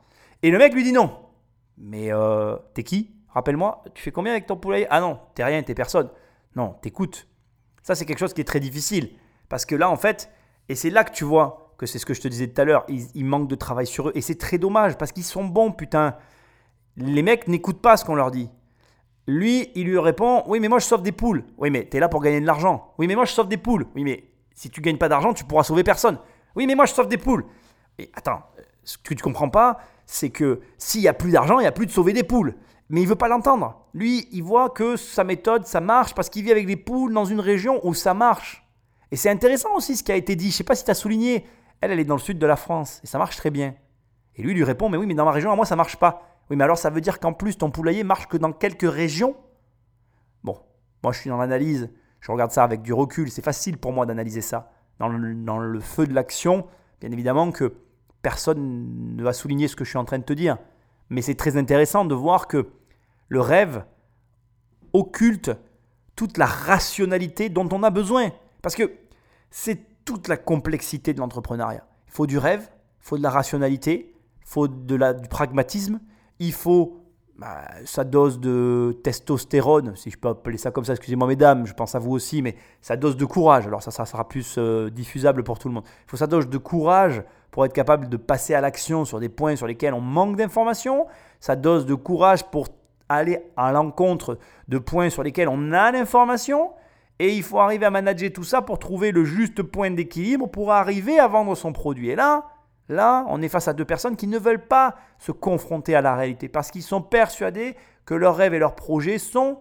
Et 0.44 0.50
le 0.50 0.58
mec 0.58 0.74
lui 0.74 0.84
dit 0.84 0.92
non. 0.92 1.10
Mais 1.78 2.12
euh, 2.12 2.56
t'es 2.74 2.82
qui? 2.82 3.14
Rappelle-moi, 3.30 3.82
tu 3.94 4.02
fais 4.02 4.12
combien 4.12 4.32
avec 4.32 4.46
ton 4.46 4.58
poulailler? 4.58 4.86
Ah 4.90 5.00
non, 5.00 5.18
t'es 5.34 5.42
rien, 5.42 5.62
t'es 5.62 5.74
personne. 5.74 6.10
Non, 6.54 6.76
t'écoutes. 6.82 7.26
Ça, 7.82 7.94
c'est 7.94 8.04
quelque 8.04 8.18
chose 8.18 8.34
qui 8.34 8.42
est 8.42 8.44
très 8.44 8.60
difficile. 8.60 9.08
Parce 9.48 9.64
que 9.64 9.74
là, 9.74 9.88
en 9.88 9.96
fait, 9.96 10.30
et 10.68 10.74
c'est 10.74 10.90
là 10.90 11.02
que 11.02 11.12
tu 11.12 11.24
vois 11.24 11.74
que 11.78 11.86
c'est 11.86 11.98
ce 11.98 12.04
que 12.04 12.12
je 12.12 12.20
te 12.20 12.28
disais 12.28 12.46
tout 12.48 12.60
à 12.60 12.66
l'heure, 12.66 12.84
ils, 12.88 13.06
ils 13.14 13.24
manquent 13.24 13.48
de 13.48 13.54
travail 13.54 13.86
sur 13.86 14.10
eux. 14.10 14.12
Et 14.14 14.20
c'est 14.20 14.34
très 14.34 14.58
dommage 14.58 14.98
parce 14.98 15.12
qu'ils 15.12 15.24
sont 15.24 15.46
bons, 15.46 15.72
putain. 15.72 16.14
Les 16.98 17.22
mecs 17.22 17.48
n'écoutent 17.48 17.80
pas 17.80 17.96
ce 17.96 18.04
qu'on 18.04 18.14
leur 18.14 18.30
dit. 18.30 18.50
Lui, 19.26 19.70
il 19.74 19.86
lui 19.86 19.98
répond 19.98 20.42
Oui, 20.46 20.60
mais 20.60 20.68
moi 20.68 20.78
je 20.78 20.84
sauve 20.84 21.02
des 21.02 21.12
poules. 21.12 21.44
Oui, 21.56 21.70
mais 21.70 21.88
tu 21.88 21.96
es 21.96 22.00
là 22.00 22.10
pour 22.10 22.20
gagner 22.20 22.42
de 22.42 22.46
l'argent. 22.46 22.92
Oui, 22.98 23.06
mais 23.06 23.14
moi 23.14 23.24
je 23.24 23.32
sauve 23.32 23.48
des 23.48 23.56
poules. 23.56 23.86
Oui, 23.94 24.04
mais 24.04 24.24
si 24.54 24.68
tu 24.68 24.82
gagnes 24.82 24.98
pas 24.98 25.08
d'argent, 25.08 25.32
tu 25.32 25.44
pourras 25.44 25.64
sauver 25.64 25.84
personne. 25.84 26.18
Oui, 26.54 26.66
mais 26.66 26.74
moi 26.74 26.84
je 26.84 26.92
sauve 26.92 27.08
des 27.08 27.16
poules. 27.16 27.46
Et 27.98 28.10
attends, 28.14 28.42
ce 28.82 28.98
que 28.98 29.14
tu 29.14 29.22
comprends 29.22 29.50
pas, 29.50 29.78
c'est 30.06 30.30
que 30.30 30.60
s'il 30.78 31.00
y 31.00 31.08
a 31.08 31.14
plus 31.14 31.32
d'argent, 31.32 31.58
il 31.60 31.64
y 31.64 31.68
a 31.68 31.72
plus 31.72 31.86
de 31.86 31.90
sauver 31.90 32.12
des 32.12 32.22
poules. 32.22 32.54
Mais 32.90 33.00
il 33.00 33.08
veut 33.08 33.14
pas 33.14 33.28
l'entendre. 33.28 33.86
Lui, 33.94 34.28
il 34.32 34.42
voit 34.42 34.70
que 34.70 34.96
sa 34.96 35.24
méthode, 35.24 35.66
ça 35.66 35.80
marche 35.80 36.14
parce 36.14 36.28
qu'il 36.28 36.44
vit 36.44 36.50
avec 36.50 36.66
des 36.66 36.76
poules 36.76 37.12
dans 37.12 37.24
une 37.24 37.40
région 37.40 37.80
où 37.82 37.94
ça 37.94 38.12
marche. 38.12 38.66
Et 39.10 39.16
c'est 39.16 39.30
intéressant 39.30 39.74
aussi 39.74 39.96
ce 39.96 40.02
qui 40.02 40.12
a 40.12 40.16
été 40.16 40.36
dit. 40.36 40.50
Je 40.50 40.56
sais 40.56 40.64
pas 40.64 40.74
si 40.74 40.84
tu 40.84 40.90
as 40.90 40.94
souligné. 40.94 41.46
Elle, 41.80 41.92
elle 41.92 42.00
est 42.00 42.04
dans 42.04 42.16
le 42.16 42.20
sud 42.20 42.38
de 42.38 42.46
la 42.46 42.56
France 42.56 43.00
et 43.02 43.06
ça 43.06 43.18
marche 43.18 43.36
très 43.36 43.50
bien. 43.50 43.74
Et 44.36 44.42
lui, 44.42 44.52
il 44.52 44.56
lui 44.56 44.64
répond 44.64 44.88
Mais 44.88 44.98
oui, 44.98 45.06
mais 45.06 45.14
dans 45.14 45.24
ma 45.24 45.32
région, 45.32 45.50
à 45.50 45.56
moi, 45.56 45.64
ça 45.64 45.76
marche 45.76 45.96
pas. 45.96 46.34
Oui, 46.50 46.56
mais 46.56 46.64
alors 46.64 46.78
ça 46.78 46.90
veut 46.90 47.00
dire 47.00 47.20
qu'en 47.20 47.32
plus, 47.32 47.56
ton 47.56 47.70
poulailler 47.70 48.04
marche 48.04 48.28
que 48.28 48.36
dans 48.36 48.52
quelques 48.52 48.90
régions? 48.90 49.36
Bon, 50.42 50.58
moi 51.02 51.12
je 51.12 51.20
suis 51.20 51.30
dans 51.30 51.38
l'analyse, 51.38 51.90
je 52.20 52.30
regarde 52.30 52.50
ça 52.50 52.64
avec 52.64 52.82
du 52.82 52.92
recul, 52.92 53.30
c'est 53.30 53.44
facile 53.44 53.78
pour 53.78 53.92
moi 53.92 54.04
d'analyser 54.06 54.42
ça. 54.42 54.70
Dans 54.98 55.08
le, 55.08 55.80
feu 55.80 56.06
de 56.06 56.14
l'action, 56.14 56.66
bien 57.00 57.10
évidemment 57.10 57.50
que 57.50 57.74
personne 58.24 59.14
ne 59.16 59.22
va 59.22 59.32
souligner 59.32 59.68
ce 59.68 59.76
que 59.76 59.84
je 59.84 59.90
suis 59.90 59.98
en 59.98 60.04
train 60.04 60.18
de 60.18 60.24
te 60.24 60.32
dire. 60.32 60.56
Mais 61.10 61.22
c'est 61.22 61.36
très 61.36 61.56
intéressant 61.56 62.04
de 62.06 62.14
voir 62.14 62.48
que 62.48 62.70
le 63.28 63.40
rêve 63.40 63.84
occulte 64.94 65.52
toute 66.16 66.38
la 66.38 66.46
rationalité 66.46 67.50
dont 67.50 67.68
on 67.70 67.82
a 67.82 67.90
besoin. 67.90 68.30
Parce 68.62 68.74
que 68.74 68.90
c'est 69.50 70.04
toute 70.06 70.26
la 70.26 70.38
complexité 70.38 71.12
de 71.12 71.20
l'entrepreneuriat. 71.20 71.86
Il 72.08 72.12
faut 72.12 72.26
du 72.26 72.38
rêve, 72.38 72.70
il 73.00 73.06
faut 73.06 73.18
de 73.18 73.22
la 73.22 73.30
rationalité, 73.30 74.14
il 74.40 74.48
faut 74.48 74.68
de 74.68 74.94
la, 74.94 75.12
du 75.12 75.28
pragmatisme, 75.28 76.00
il 76.38 76.52
faut 76.52 77.04
bah, 77.36 77.66
sa 77.84 78.04
dose 78.04 78.40
de 78.40 78.98
testostérone, 79.02 79.96
si 79.96 80.10
je 80.10 80.16
peux 80.16 80.28
appeler 80.28 80.56
ça 80.56 80.70
comme 80.70 80.84
ça, 80.84 80.92
excusez-moi 80.92 81.26
mesdames, 81.26 81.66
je 81.66 81.74
pense 81.74 81.94
à 81.94 81.98
vous 81.98 82.12
aussi, 82.12 82.42
mais 82.42 82.56
sa 82.80 82.96
dose 82.96 83.16
de 83.16 83.24
courage, 83.24 83.66
alors 83.66 83.82
ça, 83.82 83.90
ça 83.90 84.06
sera 84.06 84.28
plus 84.28 84.54
euh, 84.56 84.88
diffusable 84.88 85.42
pour 85.42 85.58
tout 85.58 85.68
le 85.68 85.74
monde. 85.74 85.84
Il 86.06 86.10
faut 86.10 86.16
sa 86.16 86.26
dose 86.26 86.48
de 86.48 86.58
courage 86.58 87.22
pour 87.54 87.64
être 87.64 87.72
capable 87.72 88.08
de 88.08 88.16
passer 88.16 88.52
à 88.52 88.60
l'action 88.60 89.04
sur 89.04 89.20
des 89.20 89.28
points 89.28 89.54
sur 89.54 89.68
lesquels 89.68 89.94
on 89.94 90.00
manque 90.00 90.34
d'informations, 90.34 91.06
sa 91.38 91.54
dose 91.54 91.86
de 91.86 91.94
courage 91.94 92.42
pour 92.42 92.66
aller 93.08 93.44
à 93.56 93.70
l'encontre 93.70 94.40
de 94.66 94.78
points 94.78 95.08
sur 95.08 95.22
lesquels 95.22 95.46
on 95.46 95.70
a 95.70 95.92
l'information, 95.92 96.72
et 97.20 97.32
il 97.32 97.44
faut 97.44 97.60
arriver 97.60 97.86
à 97.86 97.90
manager 97.90 98.32
tout 98.32 98.42
ça 98.42 98.60
pour 98.60 98.80
trouver 98.80 99.12
le 99.12 99.24
juste 99.24 99.62
point 99.62 99.92
d'équilibre 99.92 100.48
pour 100.48 100.72
arriver 100.72 101.20
à 101.20 101.28
vendre 101.28 101.54
son 101.54 101.72
produit. 101.72 102.10
Et 102.10 102.16
là, 102.16 102.48
Là, 102.88 103.24
on 103.28 103.40
est 103.40 103.48
face 103.48 103.68
à 103.68 103.72
deux 103.72 103.84
personnes 103.84 104.16
qui 104.16 104.26
ne 104.26 104.38
veulent 104.38 104.66
pas 104.66 104.96
se 105.18 105.32
confronter 105.32 105.94
à 105.94 106.02
la 106.02 106.16
réalité 106.16 106.48
parce 106.48 106.70
qu'ils 106.70 106.82
sont 106.82 107.00
persuadés 107.00 107.76
que 108.04 108.14
leurs 108.14 108.36
rêves 108.36 108.52
et 108.52 108.58
leurs 108.58 108.74
projets 108.74 109.16
sont 109.16 109.60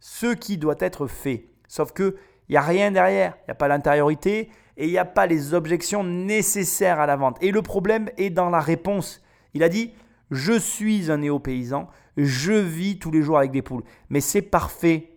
ce 0.00 0.32
qui 0.32 0.56
doit 0.56 0.76
être 0.78 1.06
fait. 1.06 1.50
Sauf 1.68 1.92
qu'il 1.92 2.14
n'y 2.48 2.56
a 2.56 2.62
rien 2.62 2.90
derrière, 2.90 3.34
il 3.40 3.48
n'y 3.48 3.52
a 3.52 3.56
pas 3.56 3.68
l'intériorité 3.68 4.48
et 4.76 4.86
il 4.86 4.90
n'y 4.90 4.98
a 4.98 5.04
pas 5.04 5.26
les 5.26 5.54
objections 5.54 6.04
nécessaires 6.04 7.00
à 7.00 7.06
la 7.06 7.16
vente. 7.16 7.36
Et 7.40 7.50
le 7.50 7.62
problème 7.62 8.08
est 8.16 8.30
dans 8.30 8.50
la 8.50 8.60
réponse. 8.60 9.22
Il 9.54 9.62
a 9.62 9.68
dit 9.68 9.92
Je 10.30 10.58
suis 10.58 11.10
un 11.10 11.18
néo-paysan, 11.18 11.88
je 12.16 12.52
vis 12.52 12.98
tous 12.98 13.10
les 13.10 13.22
jours 13.22 13.38
avec 13.38 13.50
des 13.50 13.62
poules. 13.62 13.84
Mais 14.08 14.20
c'est 14.20 14.42
parfait. 14.42 15.08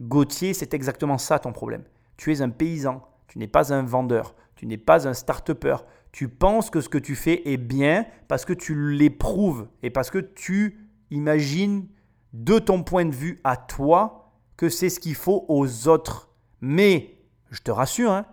Gauthier, 0.00 0.54
c'est 0.54 0.74
exactement 0.74 1.18
ça 1.18 1.38
ton 1.38 1.52
problème. 1.52 1.84
Tu 2.16 2.32
es 2.32 2.42
un 2.42 2.50
paysan, 2.50 3.02
tu 3.28 3.38
n'es 3.38 3.46
pas 3.46 3.72
un 3.72 3.82
vendeur, 3.82 4.34
tu 4.56 4.66
n'es 4.66 4.78
pas 4.78 5.06
un 5.06 5.14
start-upper, 5.14 5.76
tu 6.10 6.28
penses 6.28 6.70
que 6.70 6.80
ce 6.80 6.88
que 6.88 6.98
tu 6.98 7.14
fais 7.14 7.48
est 7.48 7.56
bien 7.56 8.06
parce 8.28 8.44
que 8.44 8.52
tu 8.52 8.74
l'éprouves 8.92 9.68
et 9.82 9.90
parce 9.90 10.10
que 10.10 10.18
tu 10.18 10.88
imagines 11.10 11.86
de 12.32 12.58
ton 12.58 12.82
point 12.82 13.04
de 13.04 13.14
vue 13.14 13.40
à 13.44 13.56
toi 13.56 14.32
que 14.56 14.68
c'est 14.68 14.90
ce 14.90 15.00
qu'il 15.00 15.14
faut 15.14 15.44
aux 15.48 15.88
autres. 15.88 16.30
Mais, 16.60 17.18
je 17.50 17.60
te 17.60 17.70
rassure, 17.70 18.12
hein, 18.12 18.26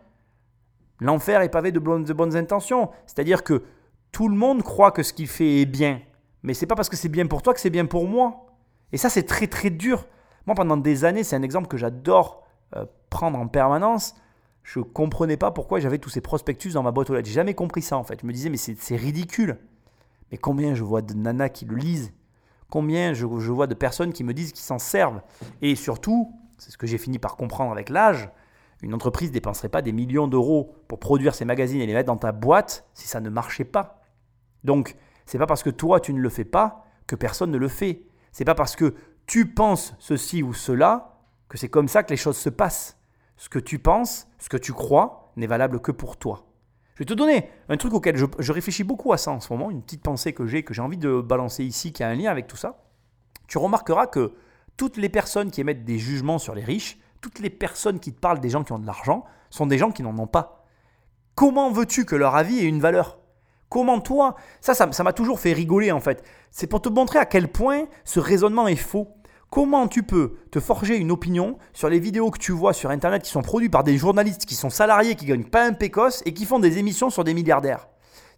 l'enfer 1.00 1.42
est 1.42 1.50
pavé 1.50 1.72
de 1.72 1.80
bonnes, 1.80 2.04
bonnes 2.04 2.36
intentions. 2.36 2.90
C'est-à-dire 3.06 3.44
que 3.44 3.64
tout 4.12 4.28
le 4.28 4.36
monde 4.36 4.64
croit 4.64 4.92
que 4.92 5.04
ce 5.04 5.14
qu'il 5.14 5.28
fait 5.28 5.62
est 5.62 5.66
bien. 5.66 6.02
Mais 6.44 6.54
c'est 6.54 6.66
pas 6.66 6.76
parce 6.76 6.90
que 6.90 6.96
c'est 6.96 7.10
bien 7.10 7.28
pour 7.28 7.42
toi 7.42 7.54
que 7.54 7.60
c'est 7.60 7.70
bien 7.70 7.86
pour 7.86 8.08
moi. 8.08 8.48
Et 8.92 8.98
ça, 8.98 9.10
c'est 9.10 9.24
très 9.24 9.48
très 9.48 9.70
dur. 9.70 10.06
Moi, 10.46 10.56
pendant 10.56 10.78
des 10.78 11.06
années, 11.06 11.24
c'est 11.24 11.36
un 11.36 11.44
exemple 11.44 11.68
que 11.68 11.78
j'adore 11.78 12.44
euh, 12.76 12.86
prendre 13.10 13.38
en 13.38 13.48
permanence 13.48 14.16
je 14.70 14.80
comprenais 14.80 15.38
pas 15.38 15.50
pourquoi 15.50 15.80
j'avais 15.80 15.98
tous 15.98 16.10
ces 16.10 16.22
prospectus 16.22 16.74
dans 16.74 16.84
ma 16.84 16.92
boîte 16.92 17.10
aux 17.10 17.16
lettres. 17.16 17.28
J'ai 17.28 17.34
jamais 17.34 17.56
compris 17.56 17.82
ça 17.82 17.98
en 17.98 18.04
fait. 18.04 18.20
Je 18.22 18.28
me 18.28 18.32
disais, 18.32 18.50
mais 18.50 18.58
c'est 18.58 18.96
ridicule. 18.96 19.58
Mais 20.32 20.38
combien 20.38 20.76
je 20.76 20.84
vois 20.84 21.02
de 21.02 21.16
nanas 21.16 21.50
qui 21.50 21.66
le 21.66 21.76
lisent? 21.76 22.14
Combien 22.70 23.14
je, 23.14 23.26
vois 23.26 23.66
de 23.66 23.74
personnes 23.74 24.14
qui 24.14 24.24
me 24.24 24.32
disent 24.32 24.52
qu'ils 24.52 24.64
s'en 24.64 24.78
servent? 24.78 25.22
Et 25.64 25.76
surtout, 25.76 26.32
c'est 26.60 26.70
ce 26.70 26.78
que 26.78 26.86
j'ai 26.86 27.00
fini 27.00 27.18
par 27.18 27.36
comprendre 27.36 27.72
avec 27.72 27.90
l'âge, 27.90 28.30
une 28.82 28.94
entreprise 28.94 29.30
ne 29.30 29.34
dépenserait 29.34 29.70
pas 29.70 29.82
des 29.82 29.92
millions 29.92 30.28
d'euros 30.28 30.74
pour 30.88 31.00
produire 31.00 31.36
ses 31.36 31.46
magazines 31.46 31.82
et 31.82 31.86
les 31.86 31.94
mettre 31.94 32.08
dans 32.08 32.18
ta 32.18 32.32
boîte 32.32 32.88
si 32.94 33.08
ça 33.08 33.20
ne 33.20 33.30
marchait 33.30 33.66
pas. 33.66 34.02
Donc, 34.64 34.96
c'est 35.26 35.38
pas 35.38 35.48
parce 35.48 35.64
que 35.64 35.70
toi 35.70 36.00
tu 36.00 36.14
ne 36.14 36.20
le 36.20 36.30
fais 36.30 36.46
pas 36.46 36.86
que 37.08 37.16
personne 37.16 37.52
ne 37.52 37.58
le 37.58 37.68
fait. 37.68 38.04
C'est 38.32 38.46
pas 38.46 38.56
parce 38.56 38.76
que 38.76 38.96
tu 39.26 39.54
penses 39.54 39.94
ceci 40.00 40.44
ou 40.44 40.54
cela 40.54 41.20
que 41.50 41.58
c'est 41.58 41.70
comme 41.70 41.88
ça 41.88 42.04
que 42.04 42.12
les 42.12 42.18
choses 42.18 42.38
se 42.38 42.50
passent 42.50 43.00
ce 43.40 43.48
que 43.48 43.58
tu 43.58 43.80
penses, 43.80 44.28
ce 44.38 44.50
que 44.50 44.58
tu 44.58 44.74
crois, 44.74 45.32
n'est 45.38 45.48
valable 45.48 45.80
que 45.80 45.94
pour 45.94 46.18
toi. 46.18 46.46
Je 46.96 47.00
vais 47.00 47.06
te 47.06 47.14
donner 47.14 47.50
un 47.70 47.78
truc 47.78 47.94
auquel 47.94 48.18
je, 48.18 48.52
réfléchis 48.52 48.84
beaucoup 48.84 49.14
à 49.14 49.18
ça 49.18 49.32
en 49.32 49.40
ce 49.40 49.52
moment, 49.54 49.72
une 49.72 49.82
petite 49.82 50.04
pensée 50.04 50.34
que 50.34 50.46
j'ai, 50.46 50.64
que 50.64 50.74
j'ai 50.74 50.82
envie 50.82 50.98
de 50.98 51.22
balancer 51.22 51.64
ici, 51.64 51.94
qui 51.94 52.04
a 52.04 52.10
un 52.10 52.16
lien 52.16 52.30
avec 52.30 52.48
tout 52.48 52.58
ça. 52.58 52.84
Tu 53.48 53.58
remarqueras 53.58 54.08
que 54.08 54.34
toutes 54.76 54.98
les 54.98 55.08
personnes 55.08 55.52
qui 55.52 55.62
émettent 55.62 55.86
des 55.86 55.98
jugements 55.98 56.38
sur 56.38 56.54
les 56.54 56.66
riches, 56.66 57.00
toutes 57.22 57.40
les 57.40 57.50
personnes 57.50 58.00
qui 58.00 58.14
te 58.14 58.20
parlent 58.20 58.40
des 58.40 58.50
gens 58.50 58.64
qui 58.64 58.72
ont 58.72 58.80
de 58.80 58.86
l'argent, 58.86 59.26
sont 59.50 59.66
des 59.66 59.78
gens 59.78 59.92
qui 59.92 60.04
n'en 60.04 60.18
ont 60.18 60.28
pas. 60.28 60.66
Comment 61.36 61.72
veux-tu 61.72 62.06
que 62.06 62.16
leur 62.16 62.36
avis 62.36 62.60
ait 62.60 62.68
une 62.68 62.82
valeur? 62.82 63.20
Comment 63.70 64.02
toi? 64.02 64.36
Ça, 64.62 64.74
ça 64.74 65.04
m'a 65.04 65.14
toujours 65.14 65.40
fait 65.40 65.54
rigoler 65.54 65.92
en 65.92 66.00
fait. 66.00 66.24
C'est 66.52 66.68
pour 66.68 66.82
te 66.82 66.90
montrer 66.90 67.20
à 67.20 67.26
quel 67.26 67.48
point 67.48 67.86
ce 68.04 68.20
raisonnement 68.20 68.68
est 68.68 68.76
faux. 68.76 69.08
Comment 69.52 69.88
tu 69.88 70.04
peux 70.04 70.38
te 70.52 70.60
forger 70.60 70.96
une 70.98 71.12
opinion 71.12 71.58
sur 71.74 71.90
les 71.90 72.00
vidéos 72.00 72.30
que 72.30 72.38
tu 72.38 72.52
vois 72.52 72.74
sur 72.74 72.92
Internet 72.92 73.24
qui 73.24 73.32
sont 73.32 73.42
produites 73.42 73.72
par 73.72 73.84
des 73.84 73.98
journalistes 73.98 74.46
qui 74.46 74.56
sont 74.56 74.70
salariés, 74.70 75.16
qui 75.16 75.26
gagnent 75.26 75.50
pas 75.50 75.66
un 75.66 75.74
pécos 75.74 76.22
et 76.26 76.34
qui 76.34 76.46
font 76.46 76.60
des 76.60 76.78
émissions 76.78 77.10
sur 77.10 77.24
des 77.24 77.34
milliardaires? 77.34 77.88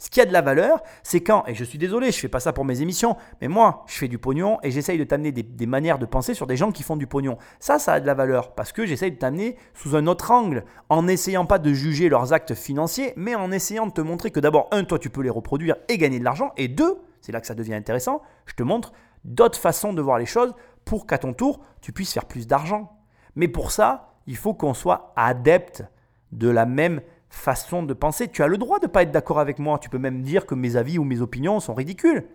Ce 0.02 0.10
qui 0.10 0.20
a 0.20 0.26
de 0.26 0.34
la 0.34 0.42
valeur, 0.42 0.82
c'est 1.04 1.22
quand, 1.22 1.44
et 1.46 1.54
je 1.54 1.64
suis 1.64 1.78
désolé, 1.78 2.12
je 2.12 2.18
fais 2.18 2.28
pas 2.28 2.40
ça 2.40 2.54
pour 2.54 2.66
mes 2.66 2.82
émissions, 2.82 3.18
mais 3.40 3.48
moi, 3.48 3.86
je 3.86 3.94
fais 3.94 4.08
du 4.08 4.18
pognon 4.18 4.58
et 4.64 4.72
j'essaye 4.72 4.98
de 4.98 5.04
t'amener 5.04 5.32
des, 5.32 5.66
manières 5.68 6.00
de 6.00 6.08
penser 6.08 6.34
sur 6.34 6.48
des 6.48 6.58
gens 6.58 6.72
qui 6.72 6.82
font 6.82 6.98
du 6.98 7.06
pognon. 7.06 7.38
Ça, 7.60 7.78
ça 7.78 7.94
a 7.94 8.00
de 8.00 8.08
la 8.08 8.16
valeur 8.16 8.56
parce 8.56 8.72
que 8.72 8.88
j'essaye 8.88 9.12
de 9.12 9.18
t'amener 9.18 9.58
sous 9.76 9.96
un 9.96 10.08
autre 10.08 10.32
angle, 10.32 10.66
en 10.90 11.04
n'essayant 11.04 11.46
pas 11.46 11.60
de 11.60 11.72
juger 11.72 12.10
leurs 12.10 12.34
actes 12.34 12.56
financiers, 12.56 13.14
mais 13.16 13.36
en 13.36 13.52
essayant 13.52 13.86
de 13.86 13.92
te 13.92 14.02
montrer 14.02 14.32
que 14.32 14.40
d'abord, 14.40 14.70
un, 14.72 14.86
toi, 14.86 14.98
tu 14.98 15.12
peux 15.12 15.22
les 15.22 15.30
reproduire 15.30 15.76
et 15.88 16.00
gagner 16.00 16.18
de 16.18 16.24
l'argent, 16.24 16.52
et 16.58 16.68
deux, 16.68 16.98
c'est 17.22 17.32
là 17.32 17.40
que 17.40 17.46
ça 17.46 17.54
devient 17.54 17.76
intéressant, 17.76 18.24
je 18.48 18.56
te 18.56 18.64
montre 18.64 18.94
d'autres 19.24 19.60
façons 19.60 19.94
de 19.94 20.02
voir 20.02 20.18
les 20.18 20.26
choses 20.26 20.56
pour 20.84 21.06
qu'à 21.06 21.20
ton 21.20 21.34
tour, 21.34 21.60
tu 21.80 21.94
puisses 21.94 22.12
faire 22.12 22.26
plus 22.26 22.48
d'argent. 22.48 22.98
Mais 23.36 23.48
pour 23.48 23.70
ça, 23.70 24.16
il 24.26 24.36
faut 24.36 24.56
qu'on 24.56 24.74
soit 24.74 25.14
adepte 25.16 25.84
de 26.32 26.50
la 26.50 26.66
même 26.66 27.02
façon 27.32 27.82
de 27.82 27.94
penser. 27.94 28.28
Tu 28.28 28.44
as 28.44 28.48
le 28.48 28.58
droit 28.58 28.80
de 28.80 28.86
ne 28.86 28.92
pas 28.92 29.04
être 29.04 29.12
d'accord 29.12 29.40
avec 29.40 29.58
moi. 29.58 29.80
Tu 29.80 29.90
peux 29.90 29.98
même 29.98 30.22
dire 30.22 30.46
que 30.46 30.54
mes 30.54 30.76
avis 30.76 31.00
ou 31.00 31.04
mes 31.04 31.22
opinions 31.22 31.60
sont 31.60 31.74
ridicules. 31.74 32.28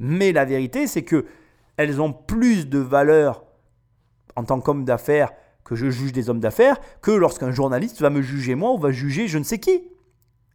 Mais 0.00 0.32
la 0.32 0.44
vérité, 0.44 0.86
c'est 0.86 1.04
que 1.04 1.26
elles 1.76 2.00
ont 2.00 2.12
plus 2.12 2.68
de 2.68 2.78
valeur 2.78 3.44
en 4.34 4.44
tant 4.44 4.60
qu'homme 4.60 4.84
d'affaires 4.84 5.30
que 5.64 5.76
je 5.76 5.90
juge 5.90 6.12
des 6.12 6.30
hommes 6.30 6.40
d'affaires 6.40 6.78
que 7.02 7.10
lorsqu'un 7.10 7.50
journaliste 7.50 8.00
va 8.00 8.10
me 8.10 8.22
juger 8.22 8.54
moi 8.54 8.72
ou 8.72 8.78
va 8.78 8.90
juger 8.90 9.28
je 9.28 9.38
ne 9.38 9.44
sais 9.44 9.58
qui. 9.58 9.88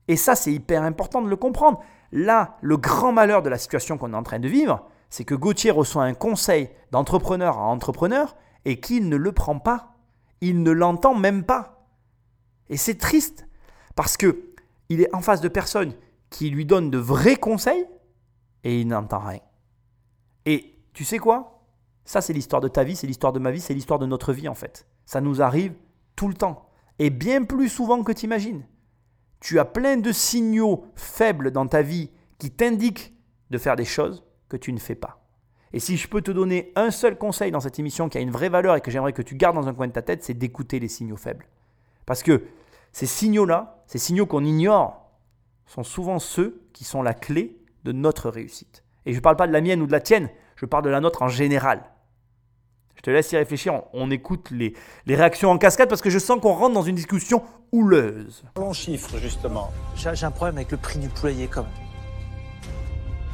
Et 0.07 0.17
ça, 0.17 0.35
c'est 0.35 0.51
hyper 0.51 0.83
important 0.83 1.21
de 1.21 1.29
le 1.29 1.35
comprendre. 1.35 1.79
Là, 2.11 2.57
le 2.61 2.77
grand 2.77 3.11
malheur 3.11 3.41
de 3.41 3.49
la 3.49 3.57
situation 3.57 3.97
qu'on 3.97 4.13
est 4.13 4.17
en 4.17 4.23
train 4.23 4.39
de 4.39 4.47
vivre, 4.47 4.85
c'est 5.09 5.23
que 5.23 5.35
Gauthier 5.35 5.71
reçoit 5.71 6.03
un 6.03 6.13
conseil 6.13 6.69
d'entrepreneur 6.91 7.57
à 7.57 7.63
entrepreneur 7.63 8.35
et 8.65 8.79
qu'il 8.79 9.07
ne 9.07 9.15
le 9.15 9.31
prend 9.31 9.59
pas. 9.59 9.95
Il 10.41 10.61
ne 10.61 10.71
l'entend 10.71 11.15
même 11.15 11.43
pas. 11.43 11.87
Et 12.69 12.77
c'est 12.77 12.97
triste 12.97 13.47
parce 13.95 14.17
que 14.17 14.53
il 14.89 15.01
est 15.01 15.13
en 15.15 15.21
face 15.21 15.41
de 15.41 15.47
personnes 15.47 15.93
qui 16.29 16.49
lui 16.49 16.65
donnent 16.65 16.89
de 16.89 16.97
vrais 16.97 17.35
conseils 17.35 17.85
et 18.63 18.79
il 18.79 18.87
n'entend 18.87 19.19
rien. 19.19 19.39
Et 20.45 20.75
tu 20.93 21.05
sais 21.05 21.19
quoi? 21.19 21.65
Ça, 22.05 22.21
c'est 22.21 22.33
l'histoire 22.33 22.61
de 22.61 22.67
ta 22.67 22.83
vie, 22.83 22.95
c'est 22.95 23.07
l'histoire 23.07 23.33
de 23.33 23.39
ma 23.39 23.51
vie, 23.51 23.61
c'est 23.61 23.73
l'histoire 23.73 23.99
de 23.99 24.05
notre 24.05 24.33
vie 24.33 24.49
en 24.49 24.55
fait. 24.55 24.85
Ça 25.05 25.21
nous 25.21 25.41
arrive 25.41 25.73
tout 26.15 26.27
le 26.27 26.33
temps. 26.33 26.69
Et 26.99 27.09
bien 27.09 27.43
plus 27.43 27.69
souvent 27.69 28.03
que 28.03 28.11
tu 28.11 28.25
imagines. 28.25 28.63
Tu 29.39 29.59
as 29.59 29.65
plein 29.65 29.97
de 29.97 30.11
signaux 30.11 30.85
faibles 30.95 31.51
dans 31.51 31.67
ta 31.67 31.81
vie 31.81 32.09
qui 32.37 32.51
t'indiquent 32.51 33.13
de 33.49 33.57
faire 33.57 33.75
des 33.75 33.85
choses 33.85 34.23
que 34.49 34.57
tu 34.57 34.73
ne 34.73 34.79
fais 34.79 34.95
pas. 34.95 35.23
Et 35.73 35.79
si 35.79 35.97
je 35.97 36.07
peux 36.07 36.21
te 36.21 36.31
donner 36.31 36.71
un 36.75 36.91
seul 36.91 37.17
conseil 37.17 37.51
dans 37.51 37.59
cette 37.59 37.79
émission 37.79 38.07
qui 38.07 38.17
a 38.17 38.21
une 38.21 38.29
vraie 38.29 38.49
valeur 38.49 38.75
et 38.75 38.81
que 38.81 38.91
j'aimerais 38.91 39.13
que 39.13 39.23
tu 39.23 39.35
gardes 39.35 39.55
dans 39.55 39.67
un 39.67 39.73
coin 39.73 39.87
de 39.87 39.91
ta 39.91 40.03
tête, 40.03 40.23
c'est 40.23 40.35
d'écouter 40.35 40.79
les 40.79 40.87
signaux 40.87 41.17
faibles. 41.17 41.47
Parce 42.05 42.21
que 42.21 42.43
ces 42.91 43.07
signaux-là, 43.07 43.72
ces 43.87 43.97
signaux 43.97 44.25
qu'on 44.25 44.43
ignore, 44.43 45.09
sont 45.65 45.83
souvent 45.83 46.19
ceux 46.19 46.61
qui 46.73 46.83
sont 46.83 47.01
la 47.01 47.13
clé 47.13 47.57
de 47.83 47.91
notre 47.91 48.29
réussite. 48.29 48.83
Et 49.05 49.11
je 49.11 49.17
ne 49.17 49.21
parle 49.21 49.35
pas 49.35 49.47
de 49.47 49.53
la 49.53 49.61
mienne 49.61 49.81
ou 49.81 49.87
de 49.87 49.91
la 49.91 50.01
tienne, 50.01 50.29
je 50.55 50.65
parle 50.65 50.83
de 50.83 50.89
la 50.89 50.99
nôtre 50.99 51.21
en 51.21 51.27
général. 51.27 51.83
Je 52.95 53.01
te 53.01 53.09
laisse 53.09 53.31
y 53.31 53.37
réfléchir, 53.37 53.81
on, 53.91 54.11
écoute 54.11 54.49
les, 54.51 54.73
les, 55.05 55.15
réactions 55.15 55.49
en 55.49 55.57
cascade 55.57 55.89
parce 55.89 56.01
que 56.01 56.09
je 56.09 56.19
sens 56.19 56.39
qu'on 56.39 56.53
rentre 56.53 56.73
dans 56.73 56.83
une 56.83 56.95
discussion 56.95 57.43
houleuse. 57.71 58.45
Chiffres 58.71 59.17
justement. 59.17 59.71
J'ai 59.95 60.25
un 60.25 60.31
problème 60.31 60.57
avec 60.57 60.71
le 60.71 60.77
prix 60.77 60.99
du 60.99 61.09
poulailler 61.09 61.47
quand 61.47 61.63
même. 61.63 61.71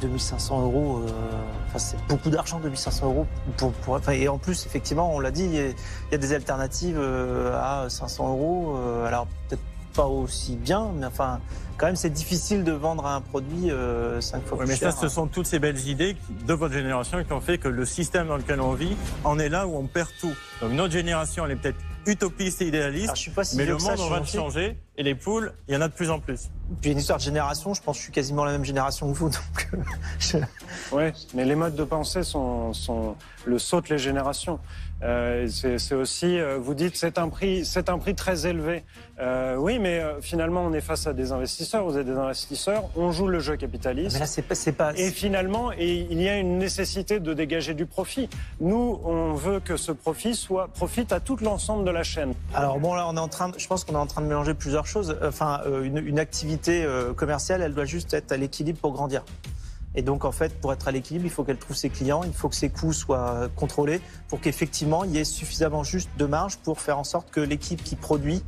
2500 0.00 0.62
euros, 0.62 0.98
euh, 0.98 1.10
enfin, 1.68 1.78
c'est 1.78 1.96
beaucoup 2.08 2.30
d'argent, 2.30 2.58
2500 2.58 3.06
euros. 3.06 3.26
Pour, 3.56 3.72
pour, 3.72 4.00
et 4.10 4.28
en 4.28 4.38
plus, 4.38 4.66
effectivement, 4.66 5.14
on 5.14 5.20
l'a 5.20 5.30
dit, 5.30 5.44
il 5.44 5.74
y, 6.10 6.14
a 6.14 6.18
des 6.18 6.32
alternatives 6.32 6.98
euh, 6.98 7.54
à 7.54 7.88
500 7.88 8.28
euros. 8.30 8.76
Euh, 8.76 9.06
alors, 9.06 9.26
peut-être 9.48 9.62
pas 9.92 10.06
aussi 10.06 10.56
bien, 10.56 10.90
mais 10.96 11.06
enfin, 11.06 11.40
quand 11.80 11.86
même, 11.86 11.96
c'est 11.96 12.10
difficile 12.10 12.62
de 12.62 12.72
vendre 12.72 13.06
un 13.06 13.20
produit 13.20 13.70
euh, 13.70 14.20
cinq 14.20 14.44
fois 14.44 14.58
plus 14.58 14.66
mais 14.66 14.76
cher. 14.76 14.92
ça, 14.92 15.00
ce 15.00 15.08
sont 15.08 15.26
toutes 15.26 15.46
ces 15.46 15.58
belles 15.58 15.88
idées 15.88 16.14
de 16.46 16.52
votre 16.52 16.74
génération 16.74 17.24
qui 17.24 17.32
ont 17.32 17.40
fait 17.40 17.56
que 17.56 17.68
le 17.68 17.86
système 17.86 18.28
dans 18.28 18.36
lequel 18.36 18.60
on 18.60 18.74
vit 18.74 18.96
en 19.24 19.38
est 19.38 19.48
là 19.48 19.66
où 19.66 19.76
on 19.76 19.86
perd 19.86 20.10
tout. 20.20 20.34
Donc 20.60 20.72
notre 20.72 20.92
génération, 20.92 21.46
elle 21.46 21.52
est 21.52 21.56
peut-être 21.56 21.80
utopiste 22.06 22.62
et 22.62 22.68
idéaliste, 22.68 23.12
je 23.14 23.20
suis 23.20 23.30
pas 23.30 23.44
si 23.44 23.56
mais 23.56 23.64
le 23.66 23.74
monde 23.74 23.96
ça, 23.96 24.08
va 24.08 24.24
changer 24.24 24.78
et 24.96 25.02
les 25.02 25.14
poules, 25.14 25.52
il 25.68 25.74
y 25.74 25.76
en 25.76 25.80
a 25.80 25.88
de 25.88 25.92
plus 25.92 26.10
en 26.10 26.18
plus. 26.18 26.50
Puis 26.80 26.92
une 26.92 26.98
histoire 26.98 27.18
de 27.18 27.24
génération, 27.24 27.72
je 27.74 27.82
pense 27.82 27.96
que 27.96 28.00
je 28.00 28.04
suis 28.04 28.12
quasiment 28.12 28.44
la 28.44 28.52
même 28.52 28.64
génération 28.64 29.10
que 29.10 29.16
vous. 29.16 29.28
Donc 29.30 29.68
euh, 29.72 29.78
je... 30.18 30.36
Oui, 30.92 31.04
mais 31.34 31.44
les 31.44 31.54
modes 31.54 31.76
de 31.76 31.84
pensée 31.84 32.22
sont, 32.22 32.72
sont 32.72 33.16
le 33.46 33.58
saut 33.58 33.82
les 33.88 33.98
générations. 33.98 34.58
Euh, 35.02 35.48
c'est 35.48 35.94
aussi, 35.94 36.38
euh, 36.38 36.58
vous 36.58 36.74
dites, 36.74 36.96
c'est 36.96 37.16
un 37.16 37.28
prix, 37.28 37.64
c'est 37.64 37.88
un 37.88 37.98
prix 37.98 38.14
très 38.14 38.46
élevé. 38.46 38.84
Euh, 39.18 39.56
oui, 39.56 39.78
mais 39.78 40.02
finalement, 40.20 40.62
on 40.62 40.72
est 40.72 40.80
face 40.80 41.06
à 41.06 41.12
des 41.12 41.32
investisseurs. 41.32 41.84
Vous 41.84 41.96
êtes 41.96 42.06
des 42.06 42.16
investisseurs. 42.16 42.84
On 42.96 43.10
joue 43.12 43.26
le 43.26 43.40
jeu 43.40 43.56
capitaliste. 43.56 44.14
Mais 44.14 44.20
là, 44.20 44.26
c'est 44.26 44.42
pas, 44.42 44.54
c'est 44.54 44.72
pas. 44.72 44.92
Et 44.96 45.10
finalement, 45.10 45.72
et 45.72 46.06
il 46.10 46.20
y 46.20 46.28
a 46.28 46.36
une 46.36 46.58
nécessité 46.58 47.20
de 47.20 47.32
dégager 47.32 47.74
du 47.74 47.86
profit. 47.86 48.28
Nous, 48.60 49.00
on 49.04 49.32
veut 49.32 49.60
que 49.60 49.76
ce 49.76 49.92
profit 49.92 50.34
soit 50.34 50.68
profite 50.68 51.12
à 51.12 51.20
tout 51.20 51.36
l'ensemble 51.40 51.84
de 51.84 51.90
la 51.90 52.02
chaîne. 52.02 52.34
Alors 52.54 52.78
bon, 52.78 52.94
là, 52.94 53.06
on 53.08 53.16
est 53.16 53.20
en 53.20 53.28
train, 53.28 53.48
de, 53.48 53.58
je 53.58 53.66
pense 53.66 53.84
qu'on 53.84 53.94
est 53.94 53.98
en 53.98 54.06
train 54.06 54.20
de 54.22 54.26
mélanger 54.26 54.54
plusieurs 54.54 54.86
choses. 54.86 55.16
Enfin, 55.22 55.62
une, 55.82 55.98
une 55.98 56.18
activité 56.18 56.86
commerciale, 57.16 57.62
elle 57.62 57.74
doit 57.74 57.84
juste 57.84 58.12
être 58.12 58.32
à 58.32 58.36
l'équilibre 58.36 58.78
pour 58.78 58.92
grandir. 58.92 59.24
Et 59.94 60.02
donc, 60.02 60.24
en 60.24 60.32
fait, 60.32 60.60
pour 60.60 60.72
être 60.72 60.86
à 60.86 60.92
l'équilibre, 60.92 61.26
il 61.26 61.30
faut 61.30 61.42
qu'elle 61.42 61.58
trouve 61.58 61.76
ses 61.76 61.90
clients, 61.90 62.22
il 62.24 62.32
faut 62.32 62.48
que 62.48 62.54
ses 62.54 62.70
coûts 62.70 62.92
soient 62.92 63.48
contrôlés 63.56 64.00
pour 64.28 64.40
qu'effectivement, 64.40 65.04
il 65.04 65.10
y 65.12 65.18
ait 65.18 65.24
suffisamment 65.24 65.82
juste 65.82 66.10
de 66.16 66.26
marge 66.26 66.58
pour 66.58 66.80
faire 66.80 66.98
en 66.98 67.04
sorte 67.04 67.30
que 67.30 67.40
l'équipe 67.40 67.82
qui 67.82 67.96
produit 67.96 68.42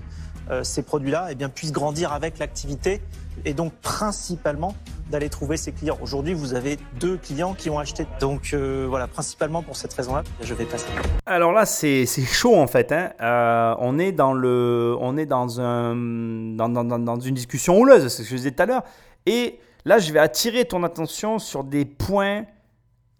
euh, 0.50 0.64
ces 0.64 0.82
produits-là 0.82 1.28
eh 1.30 1.48
puisse 1.48 1.72
grandir 1.72 2.12
avec 2.12 2.38
l'activité 2.38 3.00
et 3.44 3.54
donc 3.54 3.72
principalement 3.80 4.74
d'aller 5.10 5.28
trouver 5.28 5.56
ses 5.56 5.72
clients. 5.72 5.98
Aujourd'hui, 6.02 6.34
vous 6.34 6.54
avez 6.54 6.78
deux 6.98 7.16
clients 7.16 7.54
qui 7.54 7.70
ont 7.70 7.78
acheté. 7.78 8.06
Donc 8.20 8.50
euh, 8.52 8.86
voilà, 8.88 9.06
principalement 9.06 9.62
pour 9.62 9.76
cette 9.76 9.92
raison-là, 9.92 10.22
je 10.40 10.54
vais 10.54 10.64
passer. 10.64 10.86
Alors 11.26 11.52
là, 11.52 11.64
c'est 11.64 12.06
chaud 12.06 12.56
en 12.56 12.66
fait. 12.66 12.92
Hein. 12.92 13.12
Euh, 13.20 13.74
on 13.78 13.98
est 13.98 14.12
dans 14.12 14.32
le, 14.32 14.96
on 15.00 15.16
est 15.16 15.26
dans 15.26 15.60
un, 15.60 15.94
dans 15.94 17.20
une 17.20 17.34
discussion 17.34 17.78
houleuse, 17.78 18.08
c'est 18.08 18.22
ce 18.22 18.28
que 18.28 18.30
je 18.30 18.36
disais 18.36 18.50
tout 18.50 18.62
à 18.62 18.66
l'heure. 18.66 18.84
Et 19.26 19.60
Là, 19.84 19.98
je 19.98 20.12
vais 20.12 20.18
attirer 20.18 20.64
ton 20.64 20.82
attention 20.84 21.38
sur 21.38 21.64
des 21.64 21.84
points 21.84 22.44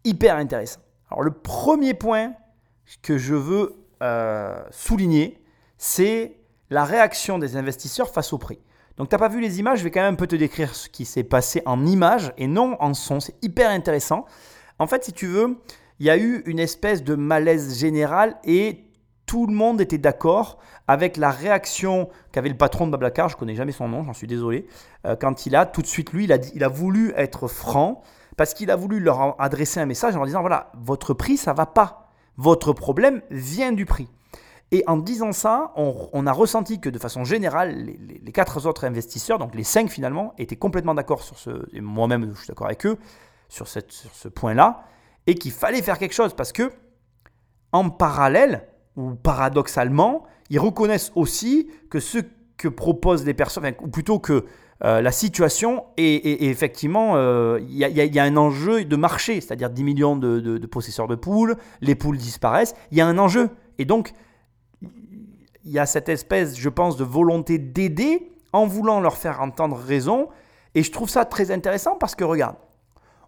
hyper 0.05 0.37
intéressants. 0.37 0.81
Alors, 1.11 1.23
le 1.23 1.33
premier 1.33 1.95
point 1.95 2.35
que 3.03 3.19
je 3.19 3.35
veux 3.35 3.75
euh, 4.03 4.63
souligner, 4.71 5.43
c'est 5.79 6.37
la 6.71 6.85
réaction 6.85 7.39
des 7.39 7.57
investisseurs 7.57 8.11
face 8.11 8.33
au 8.33 8.39
prix. 8.39 8.59
Donc, 8.97 9.09
tu 9.09 9.15
n'as 9.15 9.19
pas 9.19 9.29
vu 9.29 9.41
les 9.41 9.59
images, 9.59 9.79
je 9.79 9.85
vais 9.85 9.91
quand 9.91 10.03
même 10.03 10.15
un 10.15 10.17
peu 10.17 10.27
te 10.27 10.37
décrire 10.37 10.75
ce 10.75 10.89
qui 10.89 11.05
s'est 11.05 11.25
passé 11.25 11.63
en 11.67 11.85
images 11.87 12.33
et 12.37 12.47
non 12.47 12.77
en 12.81 12.95
son. 12.95 13.21
C'est 13.21 13.35
hyper 13.43 13.71
intéressant. 13.71 14.27
En 14.79 14.87
fait, 14.87 15.05
si 15.05 15.13
tu 15.13 15.27
veux, 15.27 15.59
il 15.99 16.07
y 16.07 16.11
a 16.11 16.17
eu 16.17 16.43
une 16.47 16.59
espèce 16.59 17.03
de 17.03 17.15
malaise 17.15 17.79
général 17.79 18.37
et 18.45 18.85
tout 19.27 19.47
le 19.47 19.55
monde 19.55 19.81
était 19.81 19.99
d'accord 19.99 20.59
avec 20.89 21.17
la 21.17 21.31
réaction 21.31 22.09
qu'avait 22.33 22.49
le 22.49 22.57
patron 22.57 22.87
de 22.87 22.93
Bablacar, 22.93 23.29
je 23.29 23.37
connais 23.37 23.55
jamais 23.55 23.73
son 23.73 23.89
nom, 23.89 24.05
j'en 24.05 24.13
suis 24.13 24.27
désolé, 24.27 24.67
euh, 25.07 25.17
quand 25.17 25.47
il 25.47 25.55
a 25.57 25.67
tout 25.67 25.83
de 25.83 25.87
suite, 25.87 26.13
lui, 26.13 26.25
il 26.25 26.65
a, 26.65 26.69
voulu 26.69 27.13
être 27.17 27.49
franc, 27.49 28.03
parce 28.37 28.55
qu'il 28.55 28.71
a 28.71 28.77
voulu 28.77 29.01
leur 29.01 29.41
adresser 29.41 29.81
un 29.81 29.87
message 29.87 30.15
en 30.15 30.19
leur 30.19 30.27
disant, 30.27 30.41
voilà, 30.41 30.73
votre 30.75 31.15
prix, 31.15 31.37
ça 31.37 31.53
va 31.53 31.67
pas. 31.67 32.09
Votre 32.37 32.73
problème 32.73 33.23
vient 33.31 33.73
du 33.73 33.85
prix. 33.85 34.09
Et 34.71 34.83
en 34.87 34.97
disant 34.97 35.33
ça, 35.33 35.73
on, 35.77 36.27
a 36.27 36.33
ressenti 36.33 36.81
que 36.81 36.89
de 36.89 36.99
façon 36.99 37.25
générale, 37.25 37.75
les, 37.75 38.33
quatre 38.33 38.67
autres 38.67 38.87
investisseurs, 38.87 39.39
donc 39.39 39.55
les 39.55 39.65
cinq 39.65 39.91
finalement, 39.91 40.33
étaient 40.39 40.57
complètement 40.57 40.95
d'accord 40.95 41.23
sur 41.23 41.39
ce, 41.39 41.69
et 41.75 41.83
moi-même 41.83 42.33
je 42.35 42.39
suis 42.39 42.49
d'accord 42.49 42.69
avec 42.69 42.87
eux, 42.87 42.97
sur 43.51 43.69
ce 43.69 44.29
point-là, 44.29 44.85
et 45.27 45.35
qu'il 45.35 45.53
fallait 45.53 45.83
faire 45.83 45.99
quelque 45.99 46.15
chose 46.15 46.33
parce 46.35 46.53
que, 46.53 46.73
en 47.73 47.91
parallèle, 47.91 48.67
ou 48.97 49.15
paradoxalement, 49.15 50.25
ils 50.51 50.59
reconnaissent 50.59 51.13
aussi 51.15 51.69
que 51.91 52.01
ce 52.01 52.19
que 52.57 52.69
proposent 52.69 53.25
les 53.25 53.35
personnes, 53.35 53.73
ou 53.81 53.89
plutôt 53.89 54.19
que 54.19 54.45
euh, 54.85 55.01
la 55.01 55.13
situation 55.13 55.85
est, 55.97 56.43
effectivement, 56.43 57.13
euh, 57.15 57.61
il 57.61 57.77
y, 57.77 58.19
a 58.19 58.25
un 58.25 58.37
enjeu 58.37 58.85
de 58.85 58.97
marché, 58.97 59.41
c'est-à-dire 59.41 59.71
10 59.71 59.85
millions 59.85 60.17
de, 60.17 60.67
possesseurs 60.67 61.07
de 61.07 61.15
poules, 61.15 61.57
les 61.81 61.95
poules 61.95 62.17
disparaissent, 62.17 62.75
il 62.91 62.99
y 62.99 63.01
a 63.01 63.07
un 63.07 63.19
enjeu. 63.19 63.51
Et 63.79 63.85
donc, 63.85 64.13
il 64.83 65.71
y 65.71 65.79
a 65.79 65.87
cette 65.87 66.09
espèce, 66.09 66.59
je 66.59 66.69
pense, 66.69 66.97
de 66.97 67.05
volonté 67.05 67.59
d'aider 67.59 68.33
en 68.53 68.67
voulant 68.67 69.01
leur 69.01 69.17
faire 69.17 69.41
entendre 69.41 69.77
raison. 69.77 70.29
Et 70.75 70.83
je 70.83 70.91
trouve 70.91 71.09
ça 71.09 71.25
très 71.25 71.53
intéressant 71.53 71.97
parce 71.97 72.17
que, 72.17 72.25
regarde, 72.25 72.57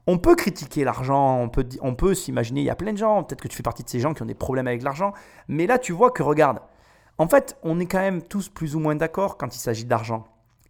on 0.07 0.19
peut 0.19 0.35
critiquer 0.35 0.85
l'argent, 0.85 1.49
on 1.81 1.95
peut, 1.95 2.15
s'imaginer, 2.15 2.61
il 2.61 2.67
y 2.67 2.71
a 2.71 2.77
plein 2.77 2.93
de 2.93 2.99
gens, 2.99 3.23
peut-être 3.23 3.41
que 3.41 3.49
tu 3.49 3.57
fais 3.57 3.63
partie 3.63 3.83
de 3.83 3.89
ces 3.89 4.01
gens 4.01 4.13
qui 4.13 4.23
ont 4.23 4.27
des 4.27 4.35
problèmes 4.35 4.67
avec 4.67 4.83
l'argent, 4.83 5.13
mais 5.49 5.67
là 5.67 5.79
tu 5.79 5.93
vois 5.93 6.11
que 6.11 6.23
regarde, 6.23 6.61
en 7.19 7.27
fait 7.27 7.57
on 7.63 7.81
est 7.81 7.87
quand 7.87 8.01
même 8.01 8.23
tous 8.23 8.49
plus 8.49 8.77
ou 8.77 8.81
moins 8.81 8.97
d'accord 8.97 9.39
quand 9.39 9.55
il 9.55 9.59
s'agit 9.59 9.87
d'argent. 9.87 10.25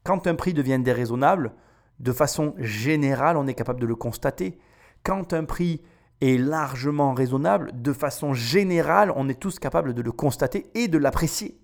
Quand 0.04 0.26
un 0.26 0.34
prix 0.34 0.54
devient 0.54 0.78
déraisonnable, 0.78 1.52
de 1.98 2.12
façon 2.12 2.54
générale 2.58 3.36
on 3.36 3.46
est 3.46 3.54
capable 3.54 3.80
de 3.80 3.86
le 3.86 3.96
constater. 3.96 4.58
Quand 5.02 5.32
un 5.32 5.44
prix 5.44 5.82
est 6.20 6.38
largement 6.38 7.12
raisonnable, 7.12 7.72
de 7.74 7.92
façon 7.92 8.34
générale 8.34 9.12
on 9.16 9.28
est 9.28 9.40
tous 9.40 9.58
capables 9.58 9.94
de 9.94 10.02
le 10.02 10.12
constater 10.12 10.70
et 10.74 10.86
de 10.86 10.98
l'apprécier. 10.98 11.58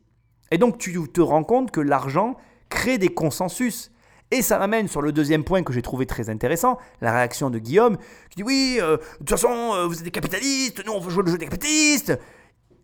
Et 0.50 0.58
donc 0.58 0.78
tu 0.78 0.92
te 1.08 1.20
rends 1.20 1.44
compte 1.44 1.70
que 1.70 1.80
l'argent 1.80 2.36
crée 2.68 2.98
des 2.98 3.08
consensus. 3.08 3.92
Et 4.30 4.42
ça 4.42 4.58
m'amène 4.58 4.86
sur 4.86 5.02
le 5.02 5.10
deuxième 5.10 5.42
point 5.42 5.62
que 5.62 5.72
j'ai 5.72 5.82
trouvé 5.82 6.06
très 6.06 6.30
intéressant, 6.30 6.78
la 7.00 7.12
réaction 7.12 7.50
de 7.50 7.58
Guillaume, 7.58 7.96
qui 8.30 8.36
dit 8.36 8.42
oui, 8.44 8.78
euh, 8.80 8.96
de 8.96 9.18
toute 9.18 9.30
façon, 9.30 9.48
euh, 9.48 9.86
vous 9.86 9.98
êtes 9.98 10.04
des 10.04 10.12
capitalistes, 10.12 10.84
nous 10.86 10.92
on 10.92 11.00
veut 11.00 11.10
jouer 11.10 11.24
le 11.24 11.32
jeu 11.32 11.38
des 11.38 11.46
capitalistes. 11.46 12.16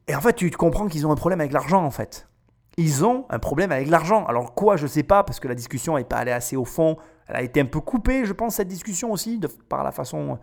Et 0.09 0.15
en 0.15 0.21
fait, 0.21 0.33
tu 0.35 0.51
comprends 0.51 0.89
qu'ils 0.89 1.07
ont 1.07 1.13
un 1.13 1.17
problème 1.17 1.41
avec 1.41 1.53
l'argent, 1.53 1.85
en 1.85 1.91
fait. 1.91 2.29
Ils 2.77 3.05
ont 3.05 3.27
un 3.31 3.39
problème 3.39 3.73
avec 3.73 3.89
l'argent. 3.89 4.25
Alors 4.27 4.55
quoi, 4.55 4.77
je 4.77 4.85
ne 4.85 4.89
sais 4.89 5.03
pas, 5.03 5.23
parce 5.23 5.41
que 5.41 5.49
la 5.49 5.55
discussion 5.55 5.97
n'est 5.97 6.05
pas 6.05 6.17
allée 6.17 6.33
assez 6.33 6.57
au 6.57 6.65
fond. 6.65 6.97
Elle 7.29 7.37
a 7.37 7.43
été 7.43 7.61
un 7.61 7.67
peu 7.67 7.81
coupée, 7.81 8.25
je 8.25 8.33
pense, 8.33 8.57
cette 8.57 8.69
discussion 8.69 9.13
aussi, 9.13 9.41
par 9.69 9.85
la 9.85 9.93
façon 9.93 10.39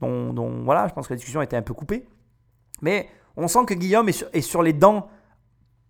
dont, 0.00 0.62
Voilà, 0.64 0.88
je 0.88 0.92
pense 0.94 1.08
que 1.08 1.14
la 1.14 1.16
discussion 1.16 1.40
a 1.40 1.44
été 1.44 1.56
un 1.56 1.62
peu 1.62 1.74
coupée. 1.74 2.06
Mais 2.82 3.08
on 3.36 3.48
sent 3.48 3.64
que 3.66 3.74
Guillaume 3.74 4.08
est 4.08 4.40
sur 4.40 4.62
les 4.62 4.72
dents 4.72 5.08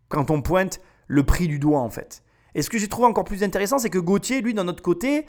quand 0.09 0.31
on 0.31 0.43
pointe 0.43 0.81
le 1.07 1.25
prix 1.25 1.49
du 1.49 1.59
doigt, 1.59 1.81
en 1.81 1.91
fait. 1.91 2.23
Et 2.55 2.63
ce 2.63 2.71
que 2.71 2.79
j'ai 2.79 2.89
trouvé 2.89 3.07
encore 3.09 3.25
plus 3.25 3.43
intéressant, 3.43 3.79
c'est 3.79 3.91
que 3.91 3.99
Gauthier, 3.99 4.41
lui, 4.41 4.55
d'un 4.55 4.69
autre 4.69 4.83
côté, 4.83 5.27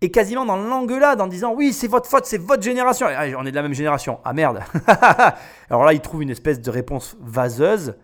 et 0.00 0.10
quasiment 0.10 0.44
dans 0.44 0.56
l'engueulade 0.56 1.20
en 1.20 1.26
disant 1.26 1.54
oui 1.54 1.72
c'est 1.72 1.88
votre 1.88 2.08
faute, 2.08 2.26
c'est 2.26 2.38
votre 2.38 2.62
génération. 2.62 3.06
Ah, 3.08 3.24
on 3.38 3.46
est 3.46 3.50
de 3.50 3.56
la 3.56 3.62
même 3.62 3.74
génération. 3.74 4.20
Ah 4.24 4.32
merde. 4.32 4.62
Alors 5.70 5.84
là 5.84 5.92
il 5.92 6.00
trouve 6.00 6.22
une 6.22 6.30
espèce 6.30 6.60
de 6.60 6.70
réponse 6.70 7.16
vaseuse 7.20 7.96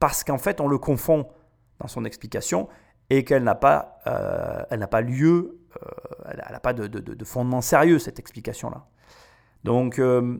parce 0.00 0.24
qu'en 0.24 0.38
fait 0.38 0.60
on 0.60 0.68
le 0.68 0.78
confond 0.78 1.28
dans 1.80 1.88
son 1.88 2.04
explication 2.04 2.68
et 3.10 3.24
qu'elle 3.24 3.44
n'a 3.44 3.54
pas, 3.54 3.98
euh, 4.06 4.86
pas 4.86 5.00
lieu, 5.00 5.60
euh, 5.80 5.88
elle 6.28 6.52
n'a 6.52 6.60
pas 6.60 6.72
de, 6.72 7.24
fondement 7.24 7.60
sérieux 7.60 7.98
cette 7.98 8.18
explication 8.18 8.70
là. 8.70 8.86
Donc 9.62 9.98
euh, 9.98 10.38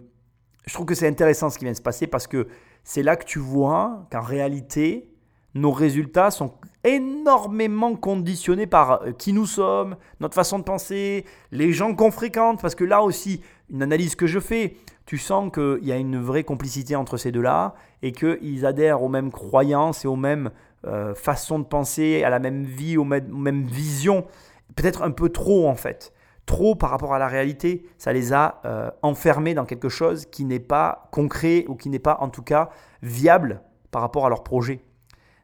je 0.66 0.74
trouve 0.74 0.86
que 0.86 0.94
c'est 0.94 1.08
intéressant 1.08 1.50
ce 1.50 1.58
qui 1.58 1.64
vient 1.64 1.72
de 1.72 1.76
se 1.76 1.82
passer 1.82 2.08
parce 2.08 2.26
que 2.26 2.48
c'est 2.82 3.04
là 3.04 3.16
que 3.16 3.24
tu 3.24 3.38
vois 3.38 4.06
qu'en 4.10 4.22
réalité 4.22 5.12
nos 5.54 5.70
résultats 5.70 6.30
sont 6.30 6.54
énormément 6.86 7.96
conditionnés 7.96 8.66
par 8.66 9.02
euh, 9.02 9.12
qui 9.12 9.32
nous 9.32 9.46
sommes, 9.46 9.96
notre 10.20 10.34
façon 10.34 10.58
de 10.58 10.64
penser, 10.64 11.24
les 11.50 11.72
gens 11.72 11.94
qu'on 11.94 12.10
fréquente, 12.10 12.62
parce 12.62 12.74
que 12.74 12.84
là 12.84 13.02
aussi, 13.02 13.42
une 13.70 13.82
analyse 13.82 14.14
que 14.14 14.26
je 14.26 14.38
fais, 14.38 14.76
tu 15.04 15.18
sens 15.18 15.50
qu'il 15.52 15.84
y 15.84 15.92
a 15.92 15.96
une 15.96 16.20
vraie 16.20 16.44
complicité 16.44 16.96
entre 16.96 17.16
ces 17.16 17.32
deux-là 17.32 17.74
et 18.02 18.12
qu'ils 18.12 18.66
adhèrent 18.66 19.02
aux 19.02 19.08
mêmes 19.08 19.30
croyances 19.30 20.04
et 20.04 20.08
aux 20.08 20.16
mêmes 20.16 20.50
euh, 20.86 21.14
façons 21.14 21.58
de 21.58 21.64
penser, 21.64 22.22
à 22.22 22.30
la 22.30 22.38
même 22.38 22.64
vie, 22.64 22.96
aux 22.96 23.04
mêmes, 23.04 23.64
visions, 23.64 24.24
peut-être 24.74 25.02
un 25.02 25.10
peu 25.10 25.28
trop 25.28 25.68
en 25.68 25.74
fait. 25.74 26.12
Trop 26.44 26.76
par 26.76 26.90
rapport 26.90 27.12
à 27.12 27.18
la 27.18 27.26
réalité, 27.26 27.84
ça 27.98 28.12
les 28.12 28.32
a 28.32 28.60
euh, 28.64 28.90
enfermés 29.02 29.54
dans 29.54 29.64
quelque 29.64 29.88
chose 29.88 30.26
qui 30.26 30.44
n'est 30.44 30.60
pas 30.60 31.08
concret 31.10 31.64
ou 31.66 31.74
qui 31.74 31.88
n'est 31.88 31.98
pas 31.98 32.18
en 32.20 32.28
tout 32.28 32.42
cas 32.42 32.70
viable 33.02 33.62
par 33.90 34.02
rapport 34.02 34.26
à 34.26 34.28
leur 34.28 34.44
projet. 34.44 34.85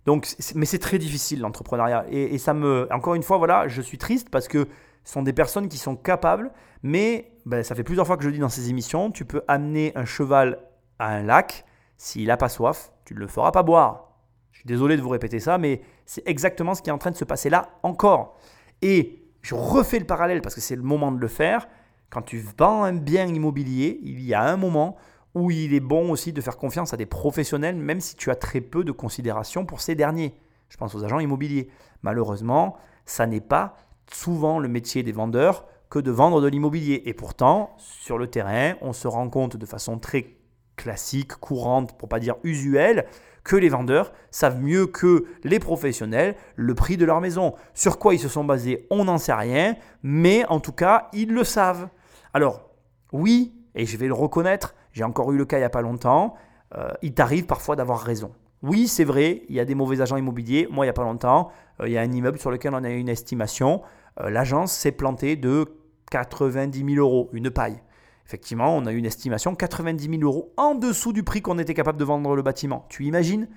Donc, 0.06 0.26
mais 0.54 0.66
c'est 0.66 0.78
très 0.78 0.98
difficile 0.98 1.40
l'entrepreneuriat. 1.40 2.06
Et, 2.10 2.38
ça 2.38 2.54
me, 2.54 2.88
encore 2.92 3.14
une 3.14 3.22
fois, 3.22 3.38
voilà, 3.38 3.68
je 3.68 3.80
suis 3.80 3.98
triste 3.98 4.30
parce 4.30 4.48
que 4.48 4.66
ce 5.04 5.12
sont 5.12 5.22
des 5.22 5.32
personnes 5.32 5.68
qui 5.68 5.78
sont 5.78 5.96
capables, 5.96 6.50
mais 6.82 7.32
ben, 7.46 7.62
ça 7.62 7.74
fait 7.74 7.84
plusieurs 7.84 8.06
fois 8.06 8.16
que 8.16 8.24
je 8.24 8.30
dis 8.30 8.38
dans 8.38 8.48
ces 8.48 8.70
émissions, 8.70 9.10
tu 9.10 9.24
peux 9.24 9.42
amener 9.48 9.92
un 9.94 10.04
cheval 10.04 10.58
à 10.98 11.08
un 11.08 11.22
lac, 11.22 11.64
s'il 11.96 12.26
n'a 12.26 12.36
pas 12.36 12.48
soif, 12.48 12.92
tu 13.04 13.14
ne 13.14 13.20
le 13.20 13.26
feras 13.26 13.52
pas 13.52 13.62
boire. 13.62 14.08
Je 14.52 14.58
suis 14.58 14.66
désolé 14.66 14.96
de 14.96 15.02
vous 15.02 15.08
répéter 15.08 15.40
ça, 15.40 15.58
mais 15.58 15.82
c'est 16.04 16.26
exactement 16.28 16.74
ce 16.74 16.82
qui 16.82 16.90
est 16.90 16.92
en 16.92 16.98
train 16.98 17.10
de 17.10 17.16
se 17.16 17.24
passer 17.24 17.48
là 17.50 17.70
encore. 17.82 18.38
Et 18.82 19.22
je 19.40 19.54
refais 19.54 19.98
le 19.98 20.04
parallèle 20.04 20.42
parce 20.42 20.54
que 20.54 20.60
c'est 20.60 20.76
le 20.76 20.82
moment 20.82 21.10
de 21.12 21.18
le 21.18 21.28
faire. 21.28 21.68
Quand 22.10 22.22
tu 22.22 22.44
vends 22.58 22.84
un 22.84 22.92
bien 22.92 23.26
immobilier, 23.26 23.98
il 24.02 24.20
y 24.20 24.34
a 24.34 24.42
un 24.42 24.56
moment 24.56 24.96
où 25.34 25.50
il 25.50 25.74
est 25.74 25.80
bon 25.80 26.10
aussi 26.10 26.32
de 26.32 26.40
faire 26.40 26.56
confiance 26.56 26.92
à 26.92 26.96
des 26.96 27.06
professionnels, 27.06 27.76
même 27.76 28.00
si 28.00 28.16
tu 28.16 28.30
as 28.30 28.34
très 28.34 28.60
peu 28.60 28.84
de 28.84 28.92
considération 28.92 29.64
pour 29.64 29.80
ces 29.80 29.94
derniers. 29.94 30.34
Je 30.68 30.76
pense 30.76 30.94
aux 30.94 31.04
agents 31.04 31.20
immobiliers. 31.20 31.68
Malheureusement, 32.02 32.76
ça 33.06 33.26
n'est 33.26 33.40
pas 33.40 33.76
souvent 34.10 34.58
le 34.58 34.68
métier 34.68 35.02
des 35.02 35.12
vendeurs 35.12 35.66
que 35.90 35.98
de 35.98 36.10
vendre 36.10 36.40
de 36.40 36.48
l'immobilier. 36.48 37.02
Et 37.06 37.14
pourtant, 37.14 37.74
sur 37.78 38.18
le 38.18 38.26
terrain, 38.26 38.74
on 38.80 38.92
se 38.92 39.08
rend 39.08 39.28
compte 39.28 39.56
de 39.56 39.66
façon 39.66 39.98
très 39.98 40.36
classique, 40.76 41.34
courante, 41.34 41.98
pour 41.98 42.08
pas 42.08 42.18
dire 42.18 42.36
usuelle, 42.44 43.06
que 43.44 43.56
les 43.56 43.68
vendeurs 43.68 44.12
savent 44.30 44.60
mieux 44.60 44.86
que 44.86 45.26
les 45.44 45.58
professionnels 45.58 46.36
le 46.56 46.74
prix 46.74 46.96
de 46.96 47.04
leur 47.04 47.20
maison. 47.20 47.54
Sur 47.74 47.98
quoi 47.98 48.14
ils 48.14 48.20
se 48.20 48.28
sont 48.28 48.44
basés, 48.44 48.86
on 48.90 49.04
n'en 49.04 49.18
sait 49.18 49.34
rien, 49.34 49.76
mais 50.02 50.44
en 50.46 50.60
tout 50.60 50.72
cas, 50.72 51.08
ils 51.12 51.32
le 51.32 51.44
savent. 51.44 51.88
Alors, 52.32 52.70
oui, 53.12 53.52
et 53.74 53.84
je 53.84 53.96
vais 53.96 54.06
le 54.06 54.14
reconnaître, 54.14 54.74
j'ai 54.92 55.04
encore 55.04 55.32
eu 55.32 55.36
le 55.36 55.44
cas 55.44 55.56
il 55.56 55.60
n'y 55.60 55.66
a 55.66 55.70
pas 55.70 55.82
longtemps. 55.82 56.34
Euh, 56.76 56.90
il 57.02 57.14
t'arrive 57.14 57.46
parfois 57.46 57.76
d'avoir 57.76 58.00
raison. 58.00 58.32
Oui, 58.62 58.86
c'est 58.86 59.04
vrai, 59.04 59.42
il 59.48 59.56
y 59.56 59.60
a 59.60 59.64
des 59.64 59.74
mauvais 59.74 60.00
agents 60.00 60.16
immobiliers. 60.16 60.68
Moi, 60.70 60.84
il 60.84 60.86
n'y 60.86 60.90
a 60.90 60.94
pas 60.94 61.02
longtemps, 61.02 61.50
euh, 61.80 61.88
il 61.88 61.92
y 61.92 61.98
a 61.98 62.00
un 62.00 62.12
immeuble 62.12 62.38
sur 62.38 62.50
lequel 62.50 62.74
on 62.74 62.84
a 62.84 62.90
eu 62.90 62.98
une 62.98 63.08
estimation. 63.08 63.82
Euh, 64.20 64.30
l'agence 64.30 64.72
s'est 64.72 64.92
plantée 64.92 65.36
de 65.36 65.66
90 66.10 66.94
000 66.94 67.04
euros, 67.04 67.28
une 67.32 67.50
paille. 67.50 67.80
Effectivement, 68.24 68.76
on 68.76 68.86
a 68.86 68.92
eu 68.92 68.96
une 68.96 69.04
estimation 69.04 69.54
90 69.54 70.08
000 70.08 70.22
euros 70.22 70.52
en 70.56 70.74
dessous 70.74 71.12
du 71.12 71.24
prix 71.24 71.42
qu'on 71.42 71.58
était 71.58 71.74
capable 71.74 71.98
de 71.98 72.04
vendre 72.04 72.36
le 72.36 72.42
bâtiment. 72.42 72.86
Tu 72.88 73.04
imagines? 73.04 73.48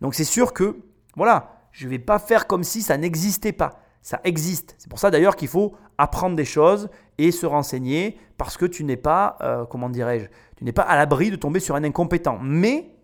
Donc 0.00 0.14
c'est 0.14 0.24
sûr 0.24 0.52
que, 0.52 0.76
voilà, 1.16 1.68
je 1.70 1.86
ne 1.86 1.90
vais 1.90 1.98
pas 1.98 2.18
faire 2.18 2.46
comme 2.46 2.64
si 2.64 2.82
ça 2.82 2.96
n'existait 2.96 3.52
pas. 3.52 3.80
Ça 4.08 4.22
existe. 4.24 4.74
C'est 4.78 4.88
pour 4.88 4.98
ça 4.98 5.10
d'ailleurs 5.10 5.36
qu'il 5.36 5.48
faut 5.48 5.76
apprendre 5.98 6.34
des 6.34 6.46
choses 6.46 6.88
et 7.18 7.30
se 7.30 7.44
renseigner 7.44 8.18
parce 8.38 8.56
que 8.56 8.64
tu 8.64 8.82
n'es 8.84 8.96
pas, 8.96 9.36
comment 9.68 9.90
dirais-je, 9.90 10.28
tu 10.56 10.64
n'es 10.64 10.72
pas 10.72 10.84
à 10.84 10.96
l'abri 10.96 11.30
de 11.30 11.36
tomber 11.36 11.60
sur 11.60 11.74
un 11.74 11.84
incompétent. 11.84 12.38
Mais 12.40 12.96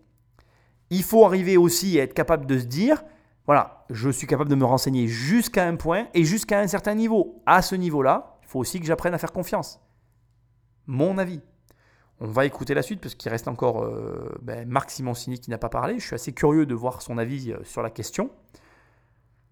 il 0.89 1.03
faut 1.03 1.23
arriver 1.23 1.57
aussi 1.57 1.99
à 1.99 2.01
être 2.01 2.15
capable 2.15 2.47
de 2.47 2.57
se 2.57 2.65
dire, 2.65 3.03
voilà, 3.45 3.85
je 3.91 4.09
suis 4.09 4.25
capable 4.25 4.49
de 4.49 4.55
me 4.55 4.65
renseigner 4.65 5.05
jusqu'à 5.05 5.67
un 5.67 5.75
point 5.75 6.07
et 6.15 6.23
jusqu'à 6.23 6.59
un 6.59 6.65
certain 6.65 6.95
niveau. 6.95 7.39
À 7.45 7.61
ce 7.61 7.75
niveau-là, 7.75 8.39
il 8.41 8.47
faut 8.47 8.57
aussi 8.57 8.79
que 8.79 8.87
j'apprenne 8.87 9.13
à 9.13 9.19
faire 9.19 9.31
confiance. 9.31 9.79
Mon 10.87 11.19
avis. 11.19 11.39
On 12.19 12.25
va 12.25 12.47
écouter 12.47 12.73
la 12.73 12.81
suite 12.81 12.99
parce 12.99 13.13
qu'il 13.13 13.29
reste 13.29 13.47
encore 13.47 13.83
euh, 13.83 14.35
ben, 14.41 14.67
Marc 14.67 14.89
Simoncini 14.89 15.37
qui 15.39 15.51
n'a 15.51 15.59
pas 15.59 15.69
parlé. 15.69 15.99
Je 15.99 16.07
suis 16.07 16.15
assez 16.15 16.33
curieux 16.33 16.65
de 16.65 16.73
voir 16.73 17.03
son 17.03 17.19
avis 17.19 17.51
euh, 17.51 17.63
sur 17.63 17.83
la 17.83 17.91
question. 17.91 18.31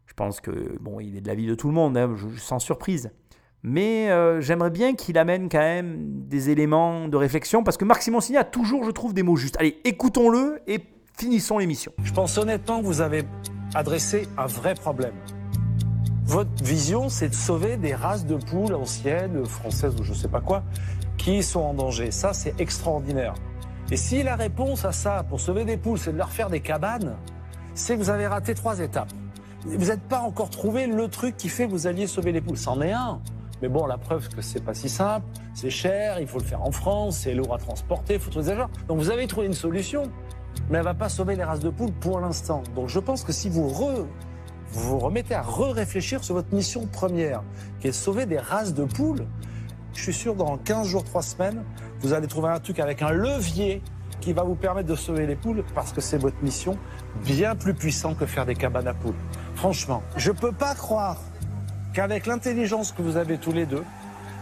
Je 0.05 0.13
pense 0.13 0.41
que 0.41 0.77
bon, 0.79 0.99
il 0.99 1.15
est 1.17 1.21
de 1.21 1.27
l'avis 1.27 1.47
de 1.47 1.55
tout 1.55 1.67
le 1.67 1.73
monde, 1.73 1.97
hein, 1.97 2.15
sans 2.37 2.59
surprise. 2.59 3.11
Mais 3.63 4.11
euh, 4.11 4.41
j'aimerais 4.41 4.69
bien 4.69 4.93
qu'il 4.93 5.17
amène 5.17 5.47
quand 5.47 5.59
même 5.59 5.95
des 6.27 6.49
éléments 6.49 7.07
de 7.07 7.15
réflexion, 7.15 7.63
parce 7.63 7.77
que 7.77 7.85
Marc 7.85 8.01
Simoncini 8.01 8.37
a 8.37 8.43
toujours, 8.43 8.83
je 8.83 8.91
trouve, 8.91 9.13
des 9.13 9.23
mots 9.23 9.37
justes. 9.37 9.55
Allez, 9.57 9.79
écoutons-le 9.85 10.59
et 10.67 10.81
finissons 11.17 11.57
l'émission. 11.57 11.93
Je 12.03 12.11
pense 12.11 12.37
honnêtement 12.37 12.81
que 12.81 12.85
vous 12.85 12.99
avez 12.99 13.23
adressé 13.73 14.27
un 14.37 14.47
vrai 14.47 14.75
problème. 14.75 15.13
Votre 16.25 16.63
vision, 16.63 17.09
c'est 17.09 17.29
de 17.29 17.33
sauver 17.33 17.77
des 17.77 17.95
races 17.95 18.25
de 18.25 18.35
poules 18.35 18.75
anciennes, 18.75 19.45
françaises 19.45 19.95
ou 19.99 20.03
je 20.03 20.11
ne 20.11 20.17
sais 20.17 20.27
pas 20.27 20.41
quoi, 20.41 20.63
qui 21.17 21.41
sont 21.41 21.61
en 21.61 21.73
danger. 21.73 22.11
Ça, 22.11 22.33
c'est 22.33 22.59
extraordinaire. 22.59 23.33
Et 23.91 23.97
si 23.97 24.23
la 24.23 24.35
réponse 24.35 24.83
à 24.85 24.91
ça, 24.91 25.23
pour 25.23 25.39
sauver 25.39 25.63
des 25.65 25.77
poules, 25.77 25.97
c'est 25.97 26.11
de 26.11 26.17
leur 26.17 26.31
faire 26.31 26.49
des 26.49 26.61
cabanes, 26.61 27.15
c'est 27.75 27.95
que 27.95 27.99
vous 27.99 28.09
avez 28.09 28.27
raté 28.27 28.55
trois 28.55 28.79
étapes. 28.79 29.11
Vous 29.65 29.87
n'êtes 29.87 30.01
pas 30.01 30.19
encore 30.19 30.49
trouvé 30.49 30.87
le 30.87 31.07
truc 31.07 31.37
qui 31.37 31.47
fait 31.47 31.65
que 31.65 31.71
vous 31.71 31.87
alliez 31.87 32.07
sauver 32.07 32.31
les 32.31 32.41
poules. 32.41 32.57
C'en 32.57 32.81
est 32.81 32.91
un. 32.91 33.21
Mais 33.61 33.69
bon, 33.69 33.85
la 33.85 33.97
preuve 33.97 34.27
que 34.27 34.41
c'est 34.41 34.61
pas 34.61 34.73
si 34.73 34.89
simple, 34.89 35.25
c'est 35.53 35.69
cher, 35.69 36.19
il 36.19 36.27
faut 36.27 36.39
le 36.39 36.43
faire 36.43 36.61
en 36.61 36.71
France, 36.71 37.19
c'est 37.19 37.33
lourd 37.33 37.53
à 37.53 37.57
transporter, 37.57 38.15
il 38.15 38.19
faut 38.19 38.29
trouver 38.29 38.47
des 38.47 38.51
agents. 38.51 38.69
Donc 38.89 38.97
vous 38.97 39.09
avez 39.09 39.25
trouvé 39.25 39.47
une 39.47 39.53
solution, 39.53 40.03
mais 40.69 40.79
elle 40.79 40.83
va 40.83 40.93
pas 40.93 41.07
sauver 41.07 41.37
les 41.37 41.45
races 41.45 41.61
de 41.61 41.69
poules 41.69 41.93
pour 41.93 42.19
l'instant. 42.19 42.61
Donc 42.75 42.89
je 42.89 42.99
pense 42.99 43.23
que 43.23 43.31
si 43.31 43.47
vous 43.47 43.69
vous 43.69 44.05
vous 44.73 44.99
remettez 44.99 45.33
à 45.33 45.41
re-réfléchir 45.43 46.23
sur 46.25 46.35
votre 46.35 46.53
mission 46.53 46.87
première, 46.87 47.41
qui 47.79 47.87
est 47.87 47.93
sauver 47.93 48.25
des 48.25 48.39
races 48.39 48.73
de 48.73 48.83
poules, 48.83 49.25
je 49.93 50.01
suis 50.01 50.13
sûr 50.13 50.35
dans 50.35 50.57
15 50.57 50.87
jours, 50.87 51.03
3 51.05 51.21
semaines, 51.21 51.63
vous 52.01 52.11
allez 52.11 52.27
trouver 52.27 52.49
un 52.49 52.59
truc 52.59 52.79
avec 52.79 53.01
un 53.01 53.11
levier 53.11 53.81
qui 54.23 54.31
va 54.31 54.43
vous 54.43 54.55
permettre 54.55 54.87
de 54.87 54.95
sauver 54.95 55.27
les 55.27 55.35
poules 55.35 55.63
parce 55.75 55.91
que 55.91 55.99
c'est 55.99 56.17
votre 56.17 56.41
mission 56.41 56.77
bien 57.25 57.55
plus 57.55 57.73
puissant 57.73 58.13
que 58.13 58.25
faire 58.25 58.45
des 58.45 58.55
cabanes 58.55 58.87
à 58.87 58.93
poules. 58.93 59.15
Franchement, 59.55 60.01
je 60.15 60.31
peux 60.31 60.53
pas 60.53 60.75
croire 60.75 61.17
qu'avec 61.93 62.25
l'intelligence 62.25 62.93
que 62.93 63.01
vous 63.01 63.17
avez 63.17 63.37
tous 63.37 63.51
les 63.51 63.65
deux, 63.65 63.83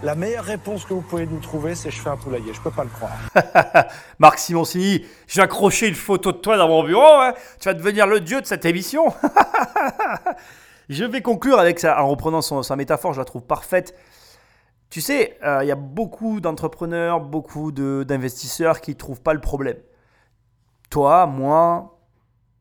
la 0.04 0.14
meilleure 0.14 0.46
réponse 0.46 0.86
que 0.86 0.94
vous 0.94 1.02
pouvez 1.02 1.26
nous 1.26 1.40
trouver, 1.40 1.74
c'est 1.74 1.90
je 1.90 2.00
fais 2.00 2.10
un 2.10 2.18
poulailler. 2.18 2.54
Je 2.54 2.62
peux 2.62 2.72
pas 2.72 2.84
le 2.84 2.90
croire. 2.90 3.88
Marc 4.20 4.38
Simoncini, 4.38 5.04
j'ai 5.28 5.42
accroché 5.42 5.88
une 5.88 5.96
photo 5.96 6.32
de 6.32 6.38
toi 6.38 6.58
dans 6.58 6.68
mon 6.68 6.84
bureau. 6.84 7.20
Hein. 7.20 7.34
Tu 7.60 7.68
vas 7.68 7.74
devenir 7.74 8.06
le 8.06 8.20
dieu 8.20 8.40
de 8.40 8.46
cette 8.46 8.66
émission. 8.66 9.14
je 10.90 11.04
vais 11.06 11.22
conclure 11.22 11.60
avec 11.60 11.84
en 11.84 12.08
reprenant 12.08 12.42
sa 12.42 12.76
métaphore. 12.76 13.14
Je 13.14 13.20
la 13.20 13.26
trouve 13.26 13.44
parfaite. 13.44 13.96
Tu 14.92 15.00
sais, 15.00 15.38
euh, 15.42 15.64
il 15.64 15.68
y 15.68 15.72
a 15.72 15.76
beaucoup 15.76 16.42
d'entrepreneurs, 16.42 17.22
beaucoup 17.22 17.72
d'investisseurs 17.72 18.82
qui 18.82 18.92
ne 18.92 18.98
trouvent 18.98 19.22
pas 19.22 19.34
le 19.34 19.40
problème. 19.40 19.78
Toi, 20.90 21.26
moi, 21.28 21.98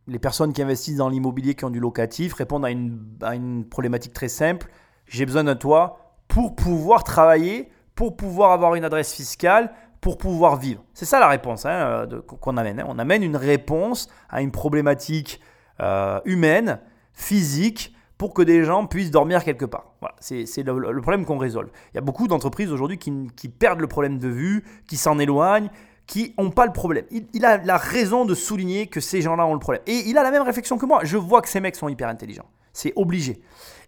les 0.07 0.20
personnes 0.20 0.53
qui 0.53 0.62
investissent 0.62 0.99
dans 0.99 1.09
l'immobilier, 1.09 1.57
qui 1.57 1.64
ont 1.64 1.70
du 1.70 1.81
locatif, 1.81 2.35
répondent 2.35 2.64
à 2.64 2.70
une, 2.70 3.64
problématique 3.68 4.12
très 4.12 4.28
simple. 4.28 4.68
J'ai 5.07 5.26
besoin 5.26 5.43
de 5.43 5.55
toi 5.55 6.14
pour 6.28 6.55
pouvoir 6.55 7.03
travailler, 7.03 7.68
pour 7.97 8.16
pouvoir 8.16 8.53
avoir 8.53 8.76
une 8.76 8.85
adresse 8.85 9.12
fiscale, 9.12 9.72
pour 10.01 10.16
pouvoir 10.16 10.55
vivre. 10.55 10.85
C'est 10.95 11.07
ça 11.07 11.18
la 11.18 11.28
réponse 11.28 11.66
hein, 11.66 12.07
qu'on 12.28 12.57
amène. 12.57 12.78
Hein. 12.78 12.87
On 12.87 13.01
amène 13.01 13.24
une 13.24 13.37
réponse 13.37 14.09
à 14.28 14.41
une 14.41 14.53
problématique 14.53 15.41
euh, 15.81 16.20
humaine, 16.24 16.78
physique, 17.12 17.93
pour 18.18 18.35
que 18.35 18.43
des 18.43 18.62
gens 18.62 18.87
puissent 18.87 19.11
dormir 19.11 19.43
quelque 19.43 19.64
part. 19.64 19.89
C'est 20.21 20.63
le, 20.63 21.01
problème 21.01 21.25
qu'on 21.25 21.39
résolve. 21.39 21.71
Il 21.93 21.97
y 21.97 21.99
a 21.99 22.03
beaucoup 22.03 22.27
d'entreprises 22.27 22.73
aujourd'hui 22.73 22.99
qui, 22.99 23.49
perdent 23.49 23.81
le 23.81 23.87
problème 23.87 24.19
de 24.19 24.29
vue, 24.29 24.65
qui 24.87 24.97
s'en 24.97 25.19
éloignent, 25.19 25.71
qui 26.07 26.35
n'ont 26.39 26.51
pas 26.51 26.67
le 26.67 26.73
problème. 26.73 27.05
Il, 27.11 27.45
a 27.45 27.59
la 27.59 27.77
raison 27.77 28.25
de 28.25 28.35
souligner 28.35 28.87
que 28.87 29.01
ces 29.01 29.21
gens-là 29.21 29.47
ont 29.47 29.55
le 29.55 29.61
problème. 29.61 29.83
Et 29.87 30.09
il 30.09 30.19
a 30.19 30.23
la 30.23 30.31
même 30.31 30.43
réflexion 30.43 30.79
que 30.79 30.87
moi. 30.87 31.01
Je 31.05 31.17
vois 31.17 31.43
que 31.43 31.49
ces 31.49 31.61
mecs 31.61 31.77
sont 31.77 31.89
hyper 31.89 32.09
intelligents. 32.09 32.49
C'est 32.73 32.93
obligé. 32.97 33.41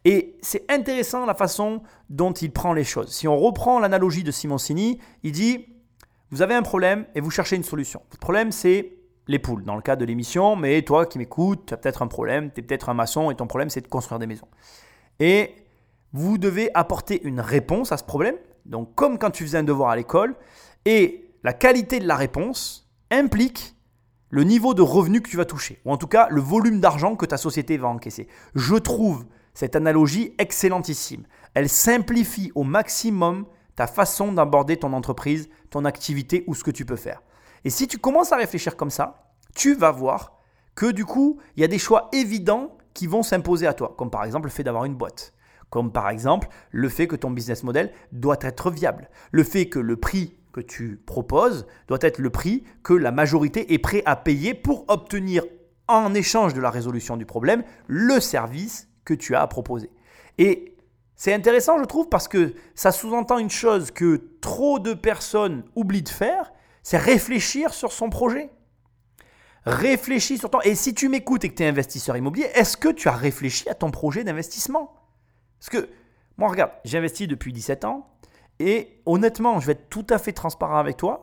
Et 0.05 0.37
c'est 0.43 0.71
intéressant 0.71 1.27
la 1.27 1.35
façon 1.35 1.83
dont 2.11 2.33
il 2.33 2.53
prend 2.53 2.73
les 2.73 2.85
choses. 2.85 3.13
Si 3.13 3.27
on 3.29 3.37
reprend 3.37 3.79
l'analogie 3.79 4.25
de 4.25 4.31
Simoncini, 4.31 4.99
il 5.23 5.33
dit, 5.33 5.67
vous 6.31 6.43
avez 6.43 6.55
un 6.55 6.63
problème 6.63 7.07
et 7.15 7.21
vous 7.21 7.31
cherchez 7.31 7.57
une 7.57 7.63
solution. 7.63 8.03
Le 8.13 8.19
problème, 8.19 8.53
c'est 8.53 8.99
les 9.29 9.39
poules, 9.39 9.65
dans 9.65 9.77
le 9.77 9.83
cas 9.83 9.97
de 9.97 10.05
l'émission, 10.05 10.57
mais 10.57 10.83
toi 10.83 11.07
qui 11.07 11.19
m'écoutes, 11.19 11.67
tu 11.67 11.75
as 11.75 11.77
peut-être 11.77 12.03
un 12.03 12.09
problème, 12.09 12.51
tu 12.53 12.61
es 12.61 12.63
peut-être 12.63 12.89
un 12.89 12.95
maçon 12.95 13.31
et 13.31 13.37
ton 13.37 13.47
problème, 13.47 13.71
c'est 13.71 13.81
de 13.81 13.87
construire 13.87 14.19
des 14.19 14.27
maisons. 14.27 14.49
Et 15.21 15.55
vous 16.13 16.39
devez 16.39 16.71
apporter 16.75 17.23
une 17.25 17.41
réponse 17.41 17.93
à 17.93 17.97
ce 17.97 18.05
problème, 18.05 18.37
donc 18.67 18.95
comme 18.95 19.19
quand 19.19 19.31
tu 19.31 19.45
faisais 19.45 19.59
un 19.59 19.63
devoir 19.63 19.91
à 19.91 19.97
l'école, 19.97 20.35
et 20.85 21.31
la 21.43 21.53
qualité 21.53 21.99
de 22.01 22.07
la 22.07 22.17
réponse 22.17 22.91
implique 23.11 23.75
le 24.31 24.45
niveau 24.45 24.75
de 24.75 24.83
revenu 24.83 25.21
que 25.21 25.29
tu 25.29 25.37
vas 25.37 25.45
toucher, 25.45 25.81
ou 25.85 25.93
en 25.93 25.97
tout 25.97 26.07
cas 26.07 26.29
le 26.31 26.41
volume 26.41 26.81
d'argent 26.81 27.17
que 27.17 27.27
ta 27.27 27.37
société 27.37 27.77
va 27.77 27.89
encaisser. 27.89 28.29
Je 28.55 28.77
trouve 28.77 29.27
cette 29.55 29.77
analogie 29.77 30.35
excellentissime. 30.39 31.27
Elle 31.55 31.69
simplifie 31.69 32.51
au 32.55 32.63
maximum 32.63 33.47
ta 33.77 33.87
façon 33.87 34.33
d'aborder 34.33 34.79
ton 34.79 34.93
entreprise, 34.93 35.49
ton 35.71 35.85
activité 35.85 36.45
ou 36.47 36.55
ce 36.55 36.65
que 36.65 36.71
tu 36.71 36.85
peux 36.85 36.97
faire. 36.97 37.23
Et 37.65 37.71
si 37.71 37.87
tu 37.87 37.99
commences 37.99 38.33
à 38.33 38.37
réfléchir 38.37 38.77
comme 38.77 38.91
ça, 38.91 39.33
tu 39.55 39.75
vas 39.75 39.91
voir 39.91 40.39
que 40.75 40.91
du 40.91 41.05
coup, 41.05 41.39
il 41.57 41.61
y 41.61 41.65
a 41.65 41.69
des 41.69 41.79
choix 41.79 42.09
évidents 42.13 42.77
qui 42.95 43.07
vont 43.07 43.23
s'imposer 43.23 43.67
à 43.67 43.75
toi, 43.75 43.95
comme 43.97 44.11
par 44.11 44.25
exemple 44.25 44.47
le 44.47 44.51
fait 44.51 44.65
d'avoir 44.65 44.85
une 44.85 44.95
boîte, 44.95 45.35
comme 45.73 45.91
par 45.91 46.11
exemple 46.11 46.49
le 46.70 46.91
fait 46.91 47.09
que 47.09 47.16
ton 47.16 47.31
business 47.31 47.62
model 47.62 47.93
doit 48.12 48.37
être 48.43 48.70
viable, 48.70 49.09
le 49.31 49.43
fait 49.43 49.70
que 49.70 49.79
le 49.79 49.97
prix 49.97 50.37
que 50.53 50.61
tu 50.61 51.01
proposes 51.07 51.66
doit 51.89 51.99
être 52.03 52.18
le 52.18 52.29
prix 52.29 52.62
que 52.83 52.93
la 52.93 53.11
majorité 53.11 53.73
est 53.73 53.79
prêt 53.79 54.03
à 54.05 54.14
payer 54.14 54.53
pour 54.53 54.85
obtenir 54.89 55.45
en 55.89 56.12
échange 56.12 56.53
de 56.53 56.61
la 56.61 56.68
résolution 56.68 57.16
du 57.16 57.25
problème 57.25 57.64
le 57.87 58.20
service 58.20 58.91
que 59.07 59.14
tu 59.14 59.35
as 59.35 59.41
à 59.41 59.47
proposer. 59.47 59.91
Et 60.37 60.77
c'est 61.16 61.33
intéressant, 61.33 61.79
je 61.79 61.85
trouve, 61.85 62.11
parce 62.11 62.29
que 62.29 62.53
ça 62.75 62.93
sous-entend 62.93 63.39
une 63.39 63.51
chose 63.51 63.91
que 63.91 64.20
trop 64.43 64.79
de 64.79 64.93
personnes 64.93 65.64
oublient 65.75 66.03
de 66.03 66.09
faire, 66.11 66.53
c'est 66.83 66.99
réfléchir 66.99 67.73
sur 67.73 67.93
son 67.93 68.11
projet. 68.11 68.51
Réfléchis 69.64 70.37
sur 70.37 70.51
ton... 70.51 70.61
Et 70.61 70.75
si 70.75 70.93
tu 70.93 71.09
m'écoutes 71.09 71.45
et 71.45 71.49
que 71.49 71.55
tu 71.55 71.62
es 71.62 71.68
investisseur 71.68 72.14
immobilier, 72.16 72.51
est-ce 72.55 72.77
que 72.77 72.91
tu 72.91 73.09
as 73.09 73.12
réfléchi 73.12 73.70
à 73.70 73.75
ton 73.75 73.91
projet 73.91 74.23
d'investissement? 74.23 75.01
Parce 75.63 75.85
que, 75.85 75.91
moi, 76.39 76.49
regarde, 76.49 76.73
j'ai 76.85 76.99
investi 76.99 77.29
depuis 77.29 77.53
17 77.53 77.85
ans, 77.85 78.09
et 78.59 79.01
honnêtement, 79.07 79.61
je 79.61 79.67
vais 79.67 79.73
être 79.75 79.89
tout 79.89 80.07
à 80.11 80.19
fait 80.19 80.33
transparent 80.33 80.79
avec 80.79 80.97
toi, 80.97 81.23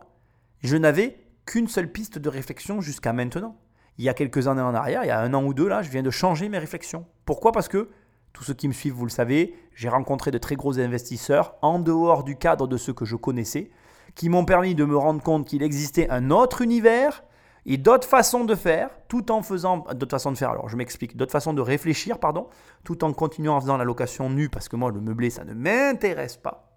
je 0.61 0.77
n'avais 0.77 1.17
qu'une 1.45 1.67
seule 1.67 1.91
piste 1.91 2.19
de 2.19 2.29
réflexion 2.29 2.79
jusqu'à 2.79 3.11
maintenant. 3.11 3.57
Il 3.97 4.05
y 4.05 4.09
a 4.09 4.13
quelques 4.13 4.47
années 4.47 4.61
en 4.61 4.73
arrière, 4.73 5.03
il 5.03 5.07
y 5.07 5.11
a 5.11 5.19
un 5.19 5.33
an 5.33 5.43
ou 5.43 5.53
deux, 5.53 5.67
là, 5.67 5.81
je 5.81 5.89
viens 5.89 6.03
de 6.03 6.09
changer 6.09 6.47
mes 6.47 6.57
réflexions. 6.57 7.05
Pourquoi? 7.25 7.51
Parce 7.51 7.67
que 7.67 7.89
tous 8.31 8.45
ceux 8.45 8.53
qui 8.53 8.69
me 8.69 8.73
suivent, 8.73 8.93
vous 8.93 9.05
le 9.05 9.11
savez, 9.11 9.57
j'ai 9.75 9.89
rencontré 9.89 10.31
de 10.31 10.37
très 10.37 10.55
gros 10.55 10.79
investisseurs 10.79 11.55
en 11.61 11.77
dehors 11.77 12.23
du 12.23 12.37
cadre 12.37 12.65
de 12.65 12.77
ceux 12.77 12.93
que 12.93 13.03
je 13.03 13.17
connaissais, 13.17 13.71
qui 14.15 14.29
m'ont 14.29 14.45
permis 14.45 14.73
de 14.73 14.85
me 14.85 14.95
rendre 14.95 15.21
compte 15.21 15.47
qu'il 15.47 15.63
existait 15.63 16.09
un 16.09 16.31
autre 16.31 16.61
univers 16.61 17.25
et 17.71 17.77
d'autres 17.77 18.07
façons 18.07 18.45
de 18.45 18.55
faire, 18.55 18.89
tout 19.07 19.31
en 19.31 19.43
faisant 19.43 19.85
d'autres 19.93 20.09
façons 20.09 20.31
de 20.31 20.37
faire. 20.37 20.49
Alors 20.49 20.67
je 20.69 20.75
m'explique, 20.75 21.15
d'autres 21.15 21.31
façons 21.31 21.53
de 21.53 21.61
réfléchir, 21.61 22.17
pardon, 22.17 22.47
tout 22.83 23.03
en 23.03 23.13
continuant 23.13 23.55
en 23.55 23.61
faisant 23.61 23.77
la 23.77 23.83
location 23.83 24.27
nue 24.27 24.49
parce 24.49 24.67
que 24.67 24.75
moi 24.75 24.91
le 24.91 24.99
meublé 24.99 25.29
ça 25.29 25.45
ne 25.45 25.53
m'intéresse 25.53 26.35
pas. 26.35 26.75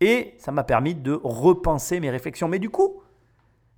Et 0.00 0.34
ça 0.38 0.52
m'a 0.52 0.62
permis 0.62 0.94
de 0.94 1.20
repenser 1.24 1.98
mes 1.98 2.08
réflexions. 2.08 2.46
Mais 2.46 2.60
du 2.60 2.70
coup, 2.70 3.02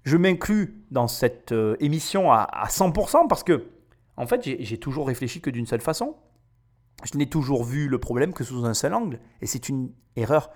je 0.02 0.18
m'inclus 0.18 0.84
dans 0.90 1.08
cette 1.08 1.52
euh, 1.52 1.76
émission 1.80 2.30
à, 2.30 2.42
à 2.42 2.66
100% 2.66 3.26
parce 3.26 3.42
que 3.42 3.64
en 4.18 4.26
fait 4.26 4.42
j'ai 4.42 4.78
toujours 4.78 5.06
réfléchi 5.06 5.40
que 5.40 5.48
d'une 5.48 5.66
seule 5.66 5.80
façon. 5.80 6.14
Je 7.10 7.16
n'ai 7.16 7.26
toujours 7.26 7.64
vu 7.64 7.88
le 7.88 7.98
problème 7.98 8.34
que 8.34 8.44
sous 8.44 8.66
un 8.66 8.74
seul 8.74 8.92
angle. 8.92 9.18
Et 9.40 9.46
c'est 9.46 9.70
une 9.70 9.92
erreur 10.14 10.50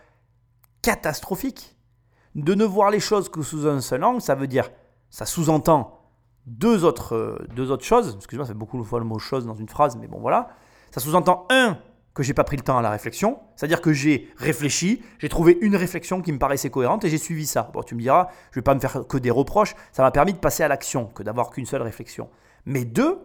catastrophique. 0.83 1.77
De 2.35 2.55
ne 2.55 2.67
voir 2.67 2.91
les 2.91 3.01
choses 3.01 3.31
que 3.31 3.41
sous 3.41 3.67
un 3.67 3.81
seul 3.81 4.05
angle, 4.05 4.21
ça 4.21 4.35
veut 4.35 4.47
dire, 4.47 4.71
ça 5.11 5.27
sous-entend 5.27 5.99
deux 6.47 6.85
autres, 6.85 7.15
euh, 7.15 7.47
deux 7.55 7.71
autres 7.71 7.85
choses. 7.85 8.15
Excusez-moi, 8.17 8.47
ça 8.47 8.53
fait 8.53 8.59
beaucoup 8.59 8.79
de 8.79 8.83
fois 8.83 8.99
le 8.99 9.05
mot 9.05 9.19
chose 9.19 9.47
dans 9.47 9.55
une 9.55 9.69
phrase, 9.69 9.97
mais 9.97 10.07
bon 10.07 10.19
voilà. 10.19 10.49
Ça 10.91 11.01
sous-entend 11.01 11.47
un, 11.51 11.79
que 12.15 12.23
j'ai 12.23 12.35
pas 12.35 12.45
pris 12.45 12.57
le 12.57 12.63
temps 12.63 12.77
à 12.77 12.83
la 12.83 12.91
réflexion, 12.91 13.39
c'est-à-dire 13.55 13.81
que 13.81 13.93
j'ai 13.93 14.33
réfléchi, 14.37 15.05
j'ai 15.19 15.29
trouvé 15.29 15.57
une 15.61 15.77
réflexion 15.77 16.21
qui 16.21 16.33
me 16.33 16.39
paraissait 16.39 16.69
cohérente 16.69 17.05
et 17.05 17.11
j'ai 17.11 17.19
suivi 17.19 17.47
ça. 17.47 17.71
Bon, 17.73 17.83
tu 17.83 17.95
me 17.95 18.01
diras, 18.01 18.29
je 18.51 18.57
vais 18.57 18.65
pas 18.65 18.75
me 18.75 18.81
faire 18.81 19.07
que 19.07 19.19
des 19.19 19.31
reproches, 19.31 19.77
ça 19.93 20.03
m'a 20.03 20.11
permis 20.11 20.33
de 20.33 20.39
passer 20.39 20.65
à 20.65 20.69
l'action 20.69 21.07
que 21.07 21.23
d'avoir 21.23 21.51
qu'une 21.51 21.67
seule 21.67 21.83
réflexion. 21.83 22.29
Mais 22.65 22.85
deux, 22.85 23.21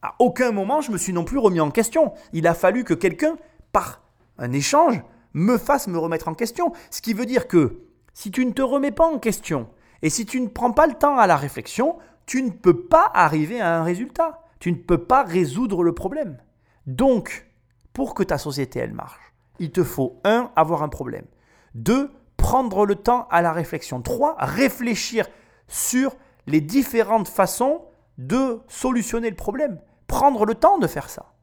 à 0.00 0.14
aucun 0.20 0.52
moment 0.52 0.80
je 0.80 0.90
me 0.90 0.96
suis 0.96 1.12
non 1.12 1.24
plus 1.24 1.36
remis 1.36 1.60
en 1.60 1.70
question. 1.70 2.14
Il 2.32 2.46
a 2.46 2.54
fallu 2.54 2.84
que 2.84 2.94
quelqu'un, 2.94 3.36
par 3.72 4.00
un 4.38 4.52
échange, 4.52 5.02
me 5.34 5.58
fasse 5.58 5.86
me 5.86 5.98
remettre 5.98 6.28
en 6.28 6.34
question. 6.34 6.72
Ce 6.90 7.02
qui 7.02 7.12
veut 7.12 7.26
dire 7.26 7.46
que 7.46 7.82
si 8.14 8.30
tu 8.30 8.46
ne 8.46 8.52
te 8.52 8.62
remets 8.62 8.90
pas 8.90 9.06
en 9.06 9.18
question 9.18 9.68
et 10.02 10.10
si 10.10 10.26
tu 10.26 10.40
ne 10.40 10.48
prends 10.48 10.72
pas 10.72 10.86
le 10.86 10.94
temps 10.94 11.18
à 11.18 11.26
la 11.26 11.36
réflexion, 11.36 11.98
tu 12.26 12.42
ne 12.42 12.50
peux 12.50 12.86
pas 12.86 13.10
arriver 13.12 13.60
à 13.60 13.78
un 13.78 13.82
résultat. 13.82 14.42
Tu 14.58 14.72
ne 14.72 14.76
peux 14.76 15.04
pas 15.04 15.22
résoudre 15.22 15.82
le 15.82 15.94
problème. 15.94 16.38
Donc, 16.86 17.46
pour 17.92 18.14
que 18.14 18.22
ta 18.22 18.38
société 18.38 18.78
elle 18.78 18.92
marche, 18.92 19.32
il 19.58 19.70
te 19.70 19.84
faut 19.84 20.20
un 20.24 20.50
avoir 20.56 20.82
un 20.82 20.88
problème. 20.88 21.26
Deux, 21.74 22.10
prendre 22.36 22.86
le 22.86 22.94
temps 22.94 23.26
à 23.30 23.42
la 23.42 23.52
réflexion. 23.52 24.00
Trois, 24.02 24.36
réfléchir 24.38 25.26
sur 25.68 26.14
les 26.46 26.60
différentes 26.60 27.28
façons 27.28 27.84
de 28.18 28.60
solutionner 28.68 29.30
le 29.30 29.36
problème 29.36 29.78
prendre 30.10 30.44
le 30.44 30.56
temps 30.56 30.78
de 30.78 30.88
faire 30.88 31.08
ça. 31.08 31.34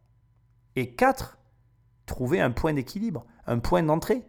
Et 0.76 0.94
quatre, 0.94 1.38
trouver 2.06 2.42
un 2.42 2.52
point 2.52 2.74
d'équilibre, 2.74 3.26
un 3.46 3.60
point 3.60 3.82
d'entrée. 3.82 4.26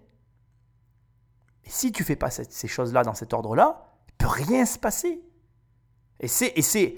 Si 1.65 1.91
tu 1.91 2.05
fais 2.05 2.15
pas 2.15 2.31
ces 2.31 2.69
choses-là 2.69 3.03
dans 3.03 3.15
cet 3.15 3.35
ordre-là, 3.35 3.88
peut 4.19 4.27
rien 4.27 4.67
se 4.67 4.79
passer. 4.79 5.23
Et 6.21 6.29
c'est 6.29 6.97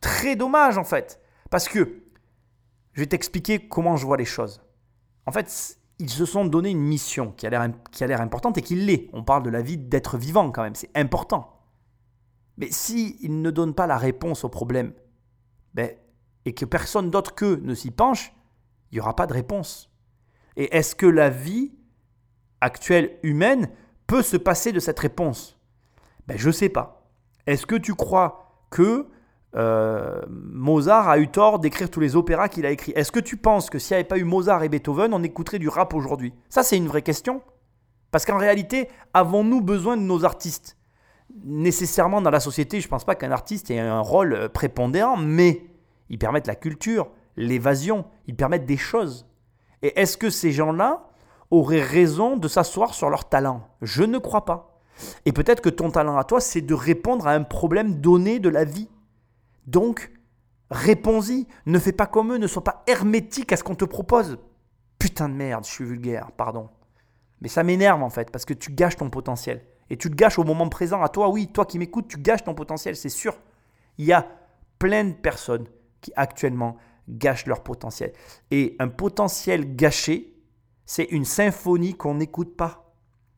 très 0.00 0.36
dommage 0.36 0.78
en 0.78 0.84
fait. 0.84 1.20
Parce 1.50 1.68
que 1.68 2.02
je 2.92 3.00
vais 3.00 3.06
t'expliquer 3.06 3.68
comment 3.68 3.96
je 3.96 4.06
vois 4.06 4.16
les 4.16 4.24
choses. 4.24 4.62
En 5.26 5.32
fait, 5.32 5.78
ils 5.98 6.10
se 6.10 6.24
sont 6.24 6.44
donné 6.44 6.70
une 6.70 6.80
mission 6.80 7.32
qui 7.32 7.46
a 7.46 7.50
l'air 7.50 8.20
importante 8.20 8.58
et 8.58 8.62
qui 8.62 8.74
l'est. 8.74 9.08
On 9.12 9.22
parle 9.22 9.42
de 9.42 9.50
la 9.50 9.62
vie 9.62 9.78
d'être 9.78 10.18
vivant 10.18 10.50
quand 10.50 10.62
même, 10.62 10.74
c'est 10.74 10.90
important. 10.96 11.60
Mais 12.56 12.70
s'ils 12.70 13.40
ne 13.40 13.50
donnent 13.50 13.74
pas 13.74 13.86
la 13.86 13.96
réponse 13.96 14.44
au 14.44 14.48
problème, 14.48 14.92
ben, 15.74 15.90
et 16.44 16.54
que 16.54 16.64
personne 16.64 17.10
d'autre 17.10 17.34
qu'eux 17.34 17.60
ne 17.62 17.74
s'y 17.74 17.90
penche, 17.90 18.32
il 18.90 18.96
n'y 18.96 19.00
aura 19.00 19.14
pas 19.14 19.26
de 19.26 19.32
réponse. 19.32 19.90
Et 20.56 20.74
est-ce 20.76 20.94
que 20.94 21.06
la 21.06 21.30
vie 21.30 21.72
actuelle 22.60 23.18
humaine 23.22 23.70
peut 24.06 24.22
se 24.22 24.36
passer 24.36 24.72
de 24.72 24.80
cette 24.80 24.98
réponse? 24.98 25.59
Ben, 26.30 26.38
Je 26.38 26.46
ne 26.46 26.52
sais 26.52 26.68
pas. 26.68 27.08
Est-ce 27.46 27.66
que 27.66 27.74
tu 27.74 27.94
crois 27.94 28.64
que 28.70 29.08
euh, 29.56 30.20
Mozart 30.28 31.08
a 31.08 31.18
eu 31.18 31.26
tort 31.26 31.58
d'écrire 31.58 31.90
tous 31.90 31.98
les 31.98 32.14
opéras 32.14 32.48
qu'il 32.48 32.64
a 32.66 32.70
écrits? 32.70 32.92
Est-ce 32.94 33.10
que 33.10 33.18
tu 33.18 33.36
penses 33.36 33.68
que 33.68 33.80
s'il 33.80 33.94
n'y 33.94 34.00
avait 34.00 34.08
pas 34.08 34.18
eu 34.18 34.24
Mozart 34.24 34.62
et 34.62 34.68
Beethoven, 34.68 35.12
on 35.12 35.22
écouterait 35.24 35.58
du 35.58 35.68
rap 35.68 35.92
aujourd'hui? 35.92 36.32
Ça, 36.48 36.62
c'est 36.62 36.76
une 36.76 36.86
vraie 36.86 37.02
question. 37.02 37.42
Parce 38.12 38.24
qu'en 38.24 38.38
réalité, 38.38 38.88
avons-nous 39.12 39.60
besoin 39.60 39.96
de 39.96 40.02
nos 40.02 40.24
artistes? 40.24 40.76
Nécessairement 41.44 42.22
dans 42.22 42.30
la 42.30 42.40
société, 42.40 42.80
je 42.80 42.86
ne 42.86 42.90
pense 42.90 43.04
pas 43.04 43.16
qu'un 43.16 43.32
artiste 43.32 43.70
ait 43.70 43.80
un 43.80 44.00
rôle 44.00 44.48
prépondérant, 44.50 45.16
mais 45.16 45.64
ils 46.10 46.18
permettent 46.18 46.48
la 46.48 46.56
culture, 46.56 47.10
l'évasion, 47.36 48.04
ils 48.26 48.36
permettent 48.36 48.66
des 48.66 48.76
choses. 48.76 49.26
Et 49.82 50.00
est-ce 50.00 50.16
que 50.16 50.30
ces 50.30 50.52
gens-là 50.52 51.08
auraient 51.50 51.82
raison 51.82 52.36
de 52.36 52.46
s'asseoir 52.46 52.94
sur 52.94 53.10
leur 53.10 53.28
talent? 53.28 53.66
Je 53.82 54.04
ne 54.04 54.18
crois 54.18 54.44
pas. 54.44 54.69
Et 55.24 55.32
peut-être 55.32 55.60
que 55.60 55.68
ton 55.68 55.90
talent 55.90 56.16
à 56.16 56.24
toi, 56.24 56.40
c'est 56.40 56.60
de 56.60 56.74
répondre 56.74 57.26
à 57.26 57.32
un 57.32 57.42
problème 57.42 58.00
donné 58.00 58.38
de 58.38 58.48
la 58.48 58.64
vie. 58.64 58.88
Donc, 59.66 60.12
réponds-y. 60.70 61.46
Ne 61.66 61.78
fais 61.78 61.92
pas 61.92 62.06
comme 62.06 62.32
eux, 62.32 62.38
ne 62.38 62.46
sois 62.46 62.64
pas 62.64 62.82
hermétique 62.86 63.52
à 63.52 63.56
ce 63.56 63.64
qu'on 63.64 63.74
te 63.74 63.84
propose. 63.84 64.38
Putain 64.98 65.28
de 65.28 65.34
merde, 65.34 65.64
je 65.64 65.70
suis 65.70 65.84
vulgaire, 65.84 66.30
pardon. 66.32 66.68
Mais 67.40 67.48
ça 67.48 67.62
m'énerve 67.62 68.02
en 68.02 68.10
fait, 68.10 68.30
parce 68.30 68.44
que 68.44 68.54
tu 68.54 68.72
gâches 68.72 68.96
ton 68.96 69.10
potentiel. 69.10 69.64
Et 69.88 69.96
tu 69.96 70.08
le 70.08 70.14
gâches 70.14 70.38
au 70.38 70.44
moment 70.44 70.68
présent. 70.68 71.02
À 71.02 71.08
toi, 71.08 71.28
oui, 71.28 71.48
toi 71.48 71.64
qui 71.64 71.78
m'écoutes, 71.78 72.08
tu 72.08 72.18
gâches 72.18 72.44
ton 72.44 72.54
potentiel, 72.54 72.96
c'est 72.96 73.08
sûr. 73.08 73.36
Il 73.98 74.04
y 74.04 74.12
a 74.12 74.26
plein 74.78 75.04
de 75.04 75.12
personnes 75.12 75.66
qui 76.00 76.12
actuellement 76.16 76.76
gâchent 77.08 77.46
leur 77.46 77.62
potentiel. 77.62 78.12
Et 78.50 78.76
un 78.78 78.88
potentiel 78.88 79.74
gâché, 79.74 80.36
c'est 80.86 81.04
une 81.04 81.24
symphonie 81.24 81.94
qu'on 81.94 82.14
n'écoute 82.14 82.56
pas. 82.56 82.89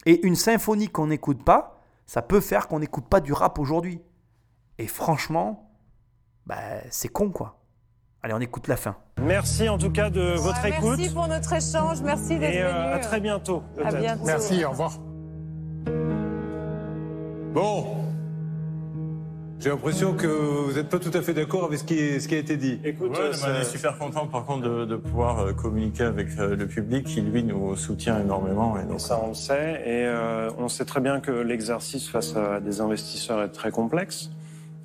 Et 0.06 0.26
une 0.26 0.36
symphonie 0.36 0.88
qu'on 0.88 1.06
n'écoute 1.08 1.44
pas, 1.44 1.80
ça 2.06 2.22
peut 2.22 2.40
faire 2.40 2.68
qu'on 2.68 2.80
n'écoute 2.80 3.06
pas 3.08 3.20
du 3.20 3.32
rap 3.32 3.58
aujourd'hui. 3.58 4.00
Et 4.78 4.86
franchement, 4.86 5.70
bah, 6.46 6.56
c'est 6.90 7.08
con 7.08 7.30
quoi. 7.30 7.58
Allez, 8.22 8.34
on 8.34 8.40
écoute 8.40 8.68
la 8.68 8.76
fin. 8.76 8.96
Merci 9.20 9.68
en 9.68 9.78
tout 9.78 9.90
cas 9.90 10.10
de 10.10 10.34
votre 10.36 10.64
écoute. 10.64 10.96
Merci 10.98 11.12
pour 11.14 11.26
notre 11.28 11.52
échange, 11.52 12.02
merci 12.02 12.38
d'être 12.38 12.54
Et 12.54 12.62
venu. 12.62 12.68
euh, 12.68 12.94
à 12.94 12.98
très 12.98 13.20
bientôt. 13.20 13.62
À 13.84 13.92
bientôt. 13.92 14.24
Merci, 14.24 14.64
au 14.64 14.70
revoir. 14.70 14.92
Bon. 17.52 18.11
J'ai 19.62 19.68
l'impression 19.70 20.14
que 20.14 20.26
vous 20.26 20.72
n'êtes 20.72 20.88
pas 20.88 20.98
tout 20.98 21.12
à 21.14 21.22
fait 21.22 21.34
d'accord 21.34 21.64
avec 21.66 21.78
ce 21.78 21.84
qui, 21.84 22.20
ce 22.20 22.26
qui 22.26 22.34
a 22.34 22.38
été 22.38 22.56
dit. 22.56 22.80
Écoute, 22.82 23.10
Ouais, 23.12 23.18
euh, 23.20 23.28
mais 23.30 23.32
ça- 23.36 23.46
on 23.56 23.60
est 23.60 23.64
super 23.64 23.96
content 23.96 24.26
par 24.26 24.44
contre 24.44 24.68
de, 24.68 24.84
de 24.84 24.96
pouvoir 24.96 25.38
euh, 25.38 25.52
communiquer 25.52 26.02
avec 26.02 26.28
euh, 26.40 26.56
le 26.56 26.66
public 26.66 27.06
qui 27.06 27.20
lui 27.20 27.44
nous 27.44 27.76
soutient 27.76 28.18
énormément. 28.20 28.76
Et 28.80 28.84
donc, 28.84 28.98
Ça, 29.00 29.20
on 29.22 29.28
le 29.28 29.34
sait. 29.34 29.82
Et 29.86 30.04
euh, 30.04 30.50
on 30.58 30.68
sait 30.68 30.84
très 30.84 31.00
bien 31.00 31.20
que 31.20 31.30
l'exercice 31.30 32.08
face 32.08 32.34
à 32.34 32.58
des 32.58 32.80
investisseurs 32.80 33.40
est 33.40 33.50
très 33.50 33.70
complexe, 33.70 34.30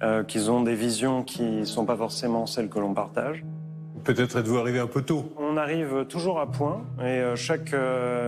euh, 0.04 0.24
qu'ils 0.24 0.52
ont 0.52 0.62
des 0.62 0.76
visions 0.76 1.24
qui 1.24 1.42
ne 1.42 1.66
sont 1.66 1.86
pas 1.86 1.98
forcément 1.98 2.46
celles 2.46 2.70
que 2.70 2.78
l'on 2.78 2.94
partage. 2.94 3.44
Peut-être 4.04 4.38
êtes-vous 4.38 4.60
arrivé 4.60 4.78
un 4.80 4.86
peu 4.88 5.02
tôt. 5.02 5.34
On 5.40 5.58
arrive 5.58 6.06
toujours 6.08 6.40
à 6.40 6.46
point 6.52 6.82
et 7.04 7.24
chaque, 7.36 7.74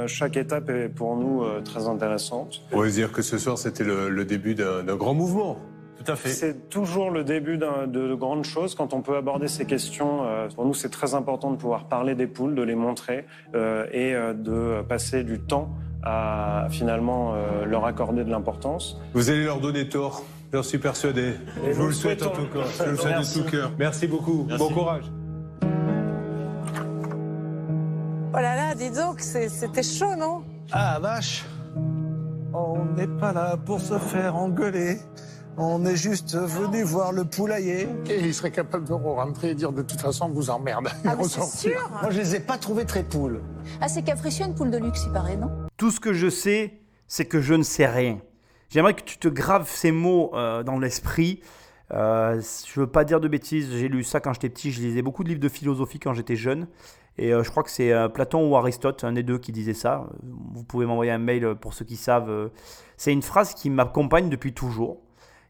chaque 0.07 0.35
étape 0.35 0.69
est 0.71 0.89
pour 0.89 1.15
nous 1.15 1.43
très 1.63 1.87
intéressante. 1.87 2.63
On 2.73 2.81
va 2.81 2.89
dire 2.89 3.11
que 3.13 3.21
ce 3.21 3.37
soir, 3.37 3.57
c'était 3.57 3.83
le, 3.85 4.09
le 4.09 4.25
début 4.25 4.55
d'un 4.55 4.95
grand 4.97 5.13
mouvement. 5.13 5.57
Tout 6.03 6.11
à 6.11 6.15
fait. 6.15 6.29
C'est 6.29 6.69
toujours 6.69 7.11
le 7.11 7.23
début 7.23 7.57
de, 7.57 7.85
de 7.87 8.15
grandes 8.15 8.45
choses. 8.45 8.73
Quand 8.73 8.93
on 8.93 9.01
peut 9.01 9.17
aborder 9.17 9.47
ces 9.47 9.65
questions, 9.65 10.23
euh, 10.23 10.47
pour 10.55 10.65
nous, 10.65 10.73
c'est 10.73 10.89
très 10.89 11.13
important 11.13 11.51
de 11.51 11.57
pouvoir 11.57 11.85
parler 11.85 12.15
des 12.15 12.27
poules, 12.27 12.55
de 12.55 12.61
les 12.61 12.75
montrer 12.75 13.25
euh, 13.53 13.85
et 13.91 14.13
euh, 14.15 14.33
de 14.33 14.81
passer 14.87 15.23
du 15.23 15.39
temps 15.39 15.69
à 16.03 16.67
finalement 16.69 17.33
euh, 17.33 17.65
leur 17.65 17.83
accorder 17.85 18.23
de 18.23 18.29
l'importance. 18.29 18.97
Vous 19.13 19.29
allez 19.29 19.43
leur 19.43 19.59
donner 19.59 19.89
tort. 19.89 20.23
J'en 20.53 20.63
suis 20.63 20.77
persuadé. 20.79 21.33
Et 21.67 21.73
Je 21.73 21.79
vous 21.79 21.87
le 21.87 21.93
souhaite 21.93 22.23
en 22.23 22.29
tout 22.29 22.47
cas. 22.47 22.63
Je 22.79 22.83
vous 22.85 22.89
le 22.91 22.95
souhaite 22.97 23.11
de 23.13 23.17
Merci. 23.17 23.43
tout 23.43 23.49
cœur. 23.51 23.71
Merci 23.77 24.07
beaucoup. 24.07 24.45
Merci. 24.47 24.63
Bon 24.63 24.73
courage. 24.73 25.03
Oh 28.31 28.35
là 28.37 28.55
là, 28.55 28.75
dis 28.75 28.89
donc, 28.91 29.19
c'était 29.19 29.83
chaud, 29.83 30.15
non? 30.15 30.43
Ah 30.71 30.99
vache 31.01 31.45
On 32.53 32.85
n'est 32.95 33.07
pas 33.07 33.33
là 33.33 33.57
pour 33.57 33.81
se 33.81 33.97
faire 33.97 34.35
engueuler. 34.35 34.97
On 35.61 35.85
est 35.85 35.97
juste 35.97 36.37
venu 36.37 36.83
voir 36.83 37.11
le 37.11 37.25
poulailler. 37.25 37.85
Et 38.09 38.21
il 38.21 38.33
serait 38.33 38.49
capable 38.49 38.87
de 38.87 38.93
rentrer 38.93 39.49
et 39.49 39.55
dire 39.55 39.73
de 39.73 39.81
toute 39.81 39.99
façon, 39.99 40.29
vous 40.29 40.49
emmerde. 40.49 40.87
Ah, 41.03 41.17
c'est 41.23 41.43
sûr 41.43 41.89
Moi, 42.01 42.11
je 42.11 42.17
les 42.17 42.35
ai 42.35 42.39
pas 42.39 42.57
trouvés 42.57 42.85
très 42.85 43.03
poules. 43.03 43.41
Ah, 43.81 43.89
c'est 43.89 44.03
capricieux 44.03 44.45
une 44.45 44.55
poule 44.55 44.71
de 44.71 44.77
luxe, 44.77 45.03
il 45.05 45.11
paraît, 45.11 45.35
non? 45.35 45.51
Tout 45.75 45.91
ce 45.91 45.99
que 45.99 46.13
je 46.13 46.29
sais, 46.29 46.79
c'est 47.07 47.25
que 47.25 47.41
je 47.41 47.55
ne 47.55 47.63
sais 47.63 47.87
rien. 47.87 48.21
J'aimerais 48.69 48.93
que 48.93 49.03
tu 49.03 49.17
te 49.17 49.27
graves 49.27 49.69
ces 49.69 49.91
mots 49.91 50.31
euh, 50.33 50.63
dans 50.63 50.79
l'esprit. 50.79 51.41
Euh, 51.91 52.41
je 52.65 52.79
veux 52.79 52.87
pas 52.87 53.03
dire 53.03 53.19
de 53.19 53.27
bêtises, 53.27 53.69
j'ai 53.69 53.89
lu 53.89 54.05
ça 54.05 54.21
quand 54.21 54.31
j'étais 54.31 54.49
petit, 54.49 54.71
je 54.71 54.79
lisais 54.79 55.01
beaucoup 55.01 55.25
de 55.25 55.29
livres 55.29 55.41
de 55.41 55.49
philosophie 55.49 55.99
quand 55.99 56.13
j'étais 56.13 56.37
jeune. 56.37 56.67
Et 57.17 57.33
euh, 57.33 57.43
je 57.43 57.51
crois 57.51 57.63
que 57.63 57.71
c'est 57.71 57.91
euh, 57.91 58.07
Platon 58.07 58.49
ou 58.49 58.55
Aristote, 58.55 59.03
un 59.03 59.11
des 59.11 59.23
deux, 59.23 59.39
qui 59.39 59.51
disait 59.51 59.73
ça. 59.73 60.07
Vous 60.23 60.63
pouvez 60.63 60.85
m'envoyer 60.85 61.11
un 61.11 61.17
mail 61.17 61.55
pour 61.59 61.73
ceux 61.73 61.83
qui 61.83 61.97
savent. 61.97 62.49
C'est 62.95 63.11
une 63.11 63.23
phrase 63.23 63.53
qui 63.53 63.69
m'accompagne 63.69 64.29
depuis 64.29 64.53
toujours. 64.53 65.01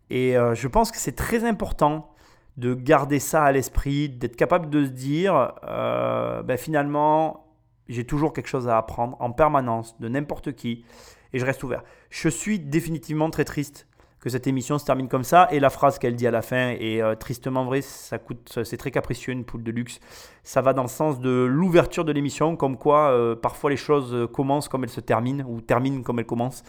Et 0.10 0.38
euh, 0.38 0.56
je 0.56 0.68
pense 0.68 0.92
que 0.92 0.98
c'est 0.98 1.16
très 1.16 1.44
important 1.44 2.12
de 2.58 2.74
garder 2.74 3.20
ça 3.20 3.44
à 3.44 3.52
l'esprit, 3.52 4.10
d'être 4.10 4.36
capable 4.36 4.70
de 4.70 4.86
se 4.86 4.90
dire, 4.90 5.54
euh, 5.64 6.44
ben, 6.44 6.58
finalement, 6.58 7.46
j'ai 7.88 8.06
toujours 8.06 8.34
quelque 8.34 8.48
chose 8.48 8.68
à 8.68 8.78
apprendre 8.78 9.16
en 9.20 9.32
permanence 9.32 9.98
de 10.00 10.10
n'importe 10.10 10.54
qui 10.54 10.84
et 11.32 11.40
je 11.40 11.46
reste 11.46 11.64
ouvert. 11.64 11.84
Je 12.10 12.28
suis 12.28 12.60
définitivement 12.60 13.30
très 13.30 13.46
triste 13.46 13.88
que 14.20 14.30
cette 14.30 14.48
émission 14.48 14.78
se 14.78 14.84
termine 14.84 15.08
comme 15.08 15.24
ça 15.24 15.48
et 15.52 15.62
la 15.62 15.70
phrase 15.70 15.98
qu'elle 15.98 16.16
dit 16.18 16.28
à 16.28 16.32
la 16.32 16.42
fin 16.42 16.72
est 16.72 17.02
euh, 17.02 17.16
tristement 17.16 17.64
vraie, 17.64 17.82
ça 17.82 18.18
coûte 18.18 18.60
c'est 18.66 18.76
très 18.76 18.92
capricieux 18.92 19.32
une 19.32 19.46
poule 19.46 19.64
de 19.64 19.72
luxe. 19.72 20.02
Ça 20.44 20.62
va 20.62 20.74
dans 20.74 20.82
le 20.82 20.90
sens 20.90 21.22
de 21.22 21.30
l'ouverture 21.30 22.04
de 22.04 22.12
l'émission 22.12 22.58
comme 22.58 22.78
quoi 22.78 23.38
parfois 23.42 23.70
les 23.70 23.78
choses 23.78 24.28
commencent 24.34 24.68
comme 24.68 24.84
elles 24.84 24.90
se 24.90 25.00
terminent 25.00 25.46
ou 25.48 25.62
terminent 25.62 26.02
comme 26.02 26.20
elles 26.20 26.26
commencent 26.26 26.64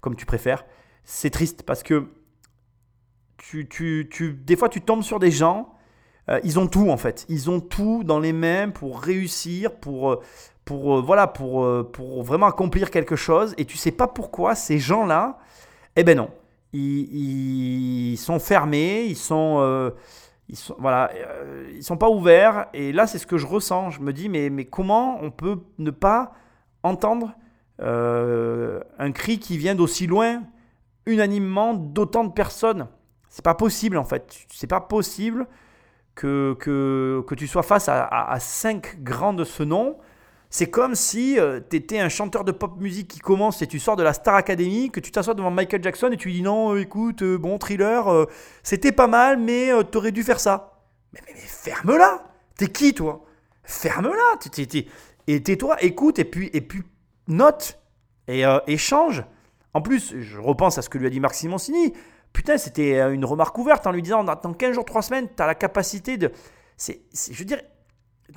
comme 0.00 0.16
tu 0.16 0.26
préfères. 0.26 0.64
C'est 1.04 1.30
triste 1.30 1.62
parce 1.62 1.84
que 1.84 2.08
tu, 3.38 3.68
tu, 3.68 4.08
tu, 4.10 4.32
des 4.32 4.56
fois 4.56 4.68
tu 4.68 4.80
tombes 4.80 5.02
sur 5.02 5.18
des 5.18 5.30
gens 5.30 5.76
euh, 6.28 6.40
ils 6.44 6.58
ont 6.58 6.66
tout 6.66 6.90
en 6.90 6.96
fait. 6.96 7.24
Ils 7.28 7.50
ont 7.50 7.60
tout 7.60 8.02
dans 8.04 8.18
les 8.18 8.32
mains 8.32 8.70
pour 8.70 9.00
réussir, 9.00 9.74
pour, 9.76 10.10
euh, 10.10 10.20
pour, 10.64 10.96
euh, 10.96 11.00
voilà, 11.00 11.26
pour, 11.26 11.90
pour 11.92 12.22
vraiment 12.22 12.46
accomplir 12.46 12.90
quelque 12.90 13.16
chose. 13.16 13.54
Et 13.58 13.64
tu 13.64 13.76
sais 13.76 13.92
pas 13.92 14.08
pourquoi 14.08 14.54
ces 14.54 14.78
gens-là, 14.78 15.38
eh 15.94 16.04
ben 16.04 16.16
non, 16.16 16.30
ils, 16.72 18.12
ils 18.12 18.16
sont 18.16 18.38
fermés, 18.38 19.04
ils 19.04 19.16
sont, 19.16 19.92
ils 20.48 20.56
sont, 20.56 20.76
voilà, 20.78 21.10
ils 21.72 21.82
sont 21.82 21.96
pas 21.96 22.10
ouverts. 22.10 22.66
Et 22.74 22.92
là, 22.92 23.06
c'est 23.06 23.18
ce 23.18 23.26
que 23.26 23.38
je 23.38 23.46
ressens. 23.46 23.90
Je 23.90 24.00
me 24.00 24.12
dis, 24.12 24.28
mais, 24.28 24.50
mais 24.50 24.64
comment 24.64 25.18
on 25.22 25.30
peut 25.30 25.60
ne 25.78 25.90
pas 25.90 26.32
entendre 26.82 27.34
un 27.78 29.12
cri 29.12 29.38
qui 29.38 29.58
vient 29.58 29.74
d'aussi 29.74 30.06
loin, 30.06 30.42
unanimement, 31.06 31.74
d'autant 31.74 32.24
de 32.24 32.32
personnes? 32.32 32.88
C'est 33.36 33.44
pas 33.44 33.54
possible 33.54 33.98
en 33.98 34.04
fait. 34.06 34.34
C'est 34.50 34.66
pas 34.66 34.80
possible 34.80 35.46
que, 36.14 36.56
que, 36.58 37.22
que 37.26 37.34
tu 37.34 37.46
sois 37.46 37.62
face 37.62 37.86
à, 37.86 38.06
à, 38.06 38.40
cinq 38.40 39.02
grands 39.02 39.34
de 39.34 39.44
ce 39.44 39.62
nom. 39.62 39.98
C'est 40.48 40.70
comme 40.70 40.94
si 40.94 41.36
tu 41.68 41.76
étais 41.76 41.98
un 41.98 42.08
chanteur 42.08 42.44
de 42.44 42.52
pop 42.52 42.80
musique 42.80 43.08
qui 43.08 43.18
commence 43.18 43.60
et 43.60 43.66
tu 43.66 43.78
sors 43.78 43.94
de 43.94 44.02
la 44.02 44.14
Star 44.14 44.36
Academy, 44.36 44.90
que 44.90 45.00
tu 45.00 45.10
t'assois 45.10 45.34
devant 45.34 45.50
Michael 45.50 45.82
Jackson 45.82 46.08
et 46.12 46.16
tu 46.16 46.28
lui 46.28 46.36
dis 46.36 46.42
non, 46.42 46.72
euh, 46.72 46.80
écoute, 46.80 47.20
euh, 47.20 47.36
bon, 47.36 47.58
thriller, 47.58 48.10
euh, 48.10 48.24
c'était 48.62 48.90
pas 48.90 49.06
mal, 49.06 49.38
mais 49.38 49.70
euh, 49.70 49.82
t'aurais 49.82 50.12
dû 50.12 50.22
faire 50.22 50.40
ça. 50.40 50.80
Mais, 51.12 51.20
mais, 51.26 51.34
ferme-la 51.34 52.22
T'es 52.56 52.68
qui 52.68 52.94
toi? 52.94 53.22
Ferme-la 53.64 54.38
Et 55.26 55.42
tais-toi, 55.42 55.76
écoute, 55.82 56.18
et 56.18 56.24
puis, 56.24 56.48
et 56.54 56.62
puis 56.62 56.84
note, 57.28 57.78
et 58.28 58.46
euh, 58.46 58.60
échange. 58.66 59.24
En 59.74 59.82
plus, 59.82 60.14
je 60.18 60.38
repense 60.38 60.78
à 60.78 60.82
ce 60.82 60.88
que 60.88 60.96
lui 60.96 61.06
a 61.06 61.10
dit 61.10 61.20
Marc 61.20 61.34
Simoncini. 61.34 61.92
Putain, 62.36 62.58
c'était 62.58 62.98
euh, 62.98 63.14
une 63.14 63.24
remarque 63.24 63.56
ouverte 63.56 63.86
en 63.86 63.92
lui 63.92 64.02
disant 64.02 64.22
dans 64.22 64.36
15 64.36 64.74
jours, 64.74 64.84
3 64.84 65.00
semaines, 65.00 65.26
tu 65.34 65.42
as 65.42 65.46
la 65.46 65.54
capacité 65.54 66.18
de. 66.18 66.30
C'est, 66.76 67.00
je 67.14 67.32
veux 67.32 67.46
dire, 67.46 67.62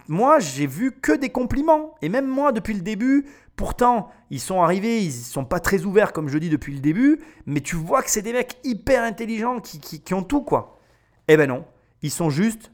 moi, 0.07 0.39
j'ai 0.39 0.67
vu 0.67 0.93
que 0.93 1.11
des 1.11 1.27
compliments. 1.27 1.95
Et 2.01 2.07
même 2.07 2.25
moi, 2.25 2.53
depuis 2.53 2.73
le 2.73 2.79
début, 2.79 3.25
pourtant, 3.57 4.09
ils 4.29 4.39
sont 4.39 4.61
arrivés, 4.61 5.01
ils 5.01 5.11
sont 5.11 5.43
pas 5.43 5.59
très 5.59 5.83
ouverts, 5.83 6.13
comme 6.13 6.29
je 6.29 6.37
dis 6.37 6.49
depuis 6.49 6.73
le 6.73 6.79
début, 6.79 7.19
mais 7.45 7.59
tu 7.59 7.75
vois 7.75 8.01
que 8.01 8.09
c'est 8.09 8.21
des 8.21 8.31
mecs 8.31 8.55
hyper 8.63 9.03
intelligents 9.03 9.59
qui, 9.59 9.81
qui, 9.81 9.99
qui 9.99 10.13
ont 10.13 10.23
tout, 10.23 10.43
quoi. 10.43 10.79
Eh 11.27 11.35
ben 11.35 11.49
non, 11.49 11.65
ils 12.01 12.09
sont 12.09 12.29
juste 12.29 12.71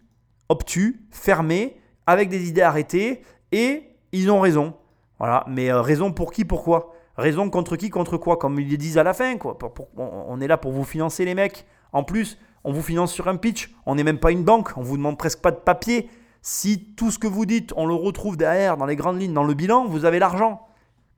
obtus, 0.48 1.08
fermés, 1.10 1.82
avec 2.06 2.30
des 2.30 2.48
idées 2.48 2.62
arrêtées, 2.62 3.24
et 3.52 3.82
ils 4.12 4.30
ont 4.30 4.42
raison. 4.42 4.76
Voilà, 5.18 5.44
mais 5.48 5.72
euh, 5.72 5.82
raison 5.82 6.14
pour 6.14 6.32
qui, 6.32 6.46
pourquoi? 6.46 6.94
Raison 7.18 7.50
contre 7.50 7.76
qui, 7.78 7.90
contre 7.90 8.18
quoi 8.18 8.38
Comme 8.38 8.60
ils 8.60 8.78
disent 8.78 8.98
à 8.98 9.04
la 9.04 9.14
fin, 9.14 9.38
quoi. 9.38 9.58
On 9.98 10.42
est 10.42 10.48
là 10.48 10.58
pour 10.58 10.72
vous 10.72 10.84
financer, 10.84 11.24
les 11.26 11.36
mecs. 11.36 11.66
En 11.94 12.04
plus, 12.04 12.38
on 12.64 12.74
vous 12.74 12.82
finance 12.82 13.14
sur 13.14 13.28
un 13.28 13.38
pitch. 13.38 13.74
On 13.86 13.96
n'est 13.96 14.04
même 14.04 14.20
pas 14.20 14.32
une 14.32 14.44
banque. 14.44 14.78
On 14.78 14.82
vous 14.82 14.98
demande 14.98 15.18
presque 15.18 15.40
pas 15.40 15.52
de 15.52 15.58
papier. 15.58 16.10
Si 16.42 16.94
tout 16.96 17.12
ce 17.12 17.18
que 17.18 17.28
vous 17.28 17.46
dites, 17.46 17.74
on 17.78 17.86
le 17.88 17.94
retrouve 17.94 18.38
derrière, 18.38 18.78
dans 18.78 18.86
les 18.86 18.96
grandes 18.96 19.20
lignes, 19.20 19.34
dans 19.34 19.44
le 19.44 19.54
bilan, 19.54 19.86
vous 19.86 20.06
avez 20.06 20.20
l'argent. 20.20 20.68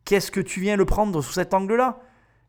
Qu'est-ce 0.05 0.31
que 0.31 0.39
tu 0.39 0.61
viens 0.61 0.77
le 0.77 0.85
prendre 0.85 1.21
sous 1.21 1.33
cet 1.33 1.53
angle-là? 1.53 1.99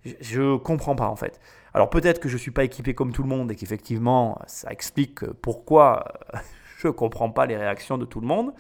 Je- 0.04 0.56
comprends 0.58 0.94
pas, 0.94 1.08
en 1.08 1.16
fait. 1.16 1.40
Alors 1.74 1.90
peut-être 1.90 2.20
que 2.20 2.28
je 2.28 2.36
suis 2.36 2.50
pas 2.50 2.64
équipé 2.64 2.94
comme 2.94 3.12
tout 3.12 3.22
le 3.22 3.28
monde 3.28 3.50
et 3.50 3.56
qu'effectivement, 3.56 4.38
ça 4.46 4.70
explique 4.70 5.24
pourquoi 5.42 6.04
euh, 6.34 6.38
je 6.78 6.88
comprends 6.88 7.30
pas 7.30 7.46
les 7.46 7.56
réactions 7.56 7.98
de 7.98 8.04
tout 8.04 8.20
le 8.20 8.26
monde. 8.26 8.52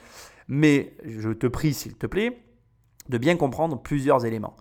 Mais 0.48 0.94
je 1.04 1.30
te 1.30 1.46
prie, 1.46 1.74
s'il 1.74 1.94
te 1.96 2.06
plaît, 2.06 2.42
de 3.08 3.18
bien 3.18 3.36
comprendre 3.36 3.80
plusieurs 3.80 4.24
éléments. 4.24 4.56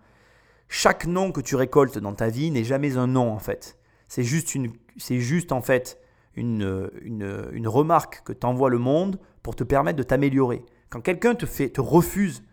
Chaque 0.70 1.06
nom 1.06 1.32
que 1.32 1.42
tu 1.42 1.56
récoltes 1.56 1.98
dans 1.98 2.14
ta 2.14 2.30
vie 2.30 2.52
n'est 2.52 2.64
jamais 2.64 2.98
un 2.98 3.08
nom 3.08 3.32
en 3.32 3.40
fait. 3.40 3.78
C'est 4.08 4.24
juste, 4.24 4.56
une, 4.56 4.72
c'est 4.98 5.20
juste 5.20 5.52
en 5.52 5.62
fait 5.62 6.00
une, 6.36 6.90
une, 7.02 7.68
remarque 7.68 8.22
que 8.24 8.34
t'envoie 8.34 8.70
le 8.70 8.78
monde 8.78 9.20
pour 9.44 9.56
te 9.56 9.64
permettre 9.64 9.98
de 9.98 10.04
t'améliorer. 10.04 10.64
Quand 10.90 11.02
quelqu'un 11.02 11.36
te, 11.36 11.46
fait, 11.46 11.70
te 11.70 11.82
refuse 11.82 12.44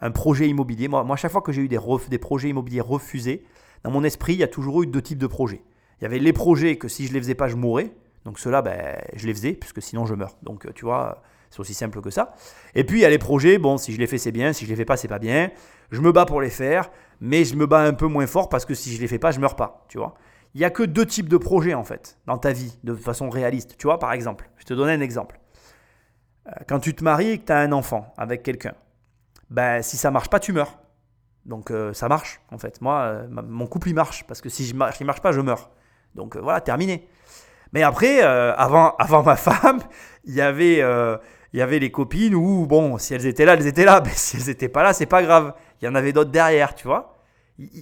un 0.00 0.10
projet 0.10 0.48
immobilier, 0.48 0.88
moi, 0.88 1.04
moi 1.04 1.16
chaque 1.16 1.32
fois 1.32 1.42
que 1.42 1.52
j'ai 1.52 1.62
eu 1.62 1.68
des, 1.68 1.78
des 2.08 2.18
projets 2.18 2.48
immobiliers 2.48 2.80
refusés, 2.80 3.44
dans 3.84 3.90
mon 3.90 4.04
esprit, 4.04 4.34
il 4.34 4.40
y 4.40 4.42
a 4.42 4.48
toujours 4.48 4.82
eu 4.82 4.86
deux 4.86 5.02
types 5.02 5.18
de 5.18 5.26
projets. 5.26 5.62
Il 6.00 6.04
y 6.04 6.06
avait 6.06 6.18
les 6.18 6.32
projets 6.32 6.76
que 6.76 6.88
si 6.88 7.06
je 7.06 7.12
les 7.12 7.20
faisais 7.20 7.34
pas, 7.34 7.48
je 7.48 7.56
mourrais. 7.56 7.94
Donc 8.24 8.38
ceux-là, 8.38 8.62
ben, 8.62 9.00
je 9.14 9.26
les 9.26 9.34
faisais, 9.34 9.52
puisque 9.52 9.80
sinon 9.80 10.06
je 10.06 10.14
meurs. 10.14 10.36
Donc 10.42 10.72
tu 10.74 10.84
vois, 10.84 11.22
c'est 11.50 11.60
aussi 11.60 11.74
simple 11.74 12.00
que 12.00 12.10
ça. 12.10 12.34
Et 12.74 12.84
puis 12.84 12.98
il 12.98 13.02
y 13.02 13.04
a 13.04 13.10
les 13.10 13.18
projets, 13.18 13.58
bon, 13.58 13.78
si 13.78 13.92
je 13.92 13.98
les 13.98 14.06
fais, 14.06 14.18
c'est 14.18 14.32
bien, 14.32 14.52
si 14.52 14.64
je 14.64 14.70
les 14.70 14.76
fais 14.76 14.84
pas, 14.84 14.96
c'est 14.96 15.08
pas 15.08 15.18
bien. 15.18 15.50
Je 15.90 16.00
me 16.00 16.12
bats 16.12 16.26
pour 16.26 16.40
les 16.40 16.50
faire, 16.50 16.90
mais 17.20 17.44
je 17.44 17.56
me 17.56 17.66
bats 17.66 17.80
un 17.80 17.94
peu 17.94 18.06
moins 18.06 18.26
fort 18.26 18.48
parce 18.48 18.64
que 18.64 18.74
si 18.74 18.94
je 18.94 19.00
les 19.00 19.08
fais 19.08 19.18
pas, 19.18 19.30
je 19.30 19.40
meurs 19.40 19.56
pas, 19.56 19.84
tu 19.88 19.98
vois. 19.98 20.14
Il 20.54 20.60
y 20.60 20.64
a 20.64 20.70
que 20.70 20.82
deux 20.82 21.04
types 21.04 21.28
de 21.28 21.36
projets 21.36 21.74
en 21.74 21.84
fait 21.84 22.18
dans 22.26 22.38
ta 22.38 22.52
vie, 22.52 22.78
de 22.82 22.94
façon 22.94 23.28
réaliste. 23.28 23.76
Tu 23.78 23.86
vois, 23.86 23.98
par 23.98 24.12
exemple, 24.12 24.48
je 24.56 24.64
te 24.64 24.74
donne 24.74 24.88
un 24.88 25.00
exemple. 25.00 25.38
Euh, 26.48 26.50
Quand 26.66 26.80
tu 26.80 26.94
te 26.94 27.04
maries 27.04 27.30
et 27.30 27.38
que 27.38 27.44
tu 27.44 27.52
as 27.52 27.58
un 27.58 27.72
enfant 27.72 28.12
avec 28.16 28.42
quelqu'un, 28.42 28.74
ben, 29.50 29.82
si 29.82 29.96
ça 29.96 30.10
marche 30.10 30.28
pas, 30.28 30.40
tu 30.40 30.52
meurs. 30.52 30.78
Donc 31.44 31.70
euh, 31.70 31.92
ça 31.92 32.08
marche 32.08 32.40
en 32.50 32.58
fait. 32.58 32.80
Moi, 32.80 32.98
euh, 33.00 33.28
mon 33.28 33.66
couple 33.66 33.90
il 33.90 33.94
marche 33.94 34.24
parce 34.26 34.40
que 34.40 34.48
si 34.48 34.66
je 34.66 34.74
marche, 34.74 34.96
il 35.00 35.06
marche 35.06 35.20
pas, 35.20 35.32
je 35.32 35.40
meurs. 35.40 35.70
Donc 36.14 36.36
voilà, 36.36 36.60
terminé. 36.60 37.06
Mais 37.72 37.82
après, 37.82 38.20
avant, 38.20 38.94
avant 38.98 39.22
ma 39.22 39.36
femme, 39.36 39.80
il 40.24 40.34
y 40.34 40.40
avait, 40.40 40.82
il 41.56 41.60
y 41.60 41.62
avait 41.62 41.78
les 41.78 41.90
copines 41.90 42.34
où 42.34 42.66
bon, 42.66 42.98
si 42.98 43.14
elles 43.14 43.24
étaient 43.24 43.46
là, 43.46 43.54
elles 43.54 43.66
étaient 43.66 43.86
là. 43.86 44.02
Mais 44.04 44.12
si 44.14 44.36
elles 44.36 44.50
étaient 44.50 44.68
pas 44.68 44.82
là, 44.82 44.92
c'est 44.92 45.06
pas 45.06 45.22
grave. 45.22 45.54
Il 45.80 45.86
y 45.86 45.88
en 45.88 45.94
avait 45.94 46.12
d'autres 46.12 46.30
derrière, 46.30 46.74
tu 46.74 46.86
vois. 46.86 47.16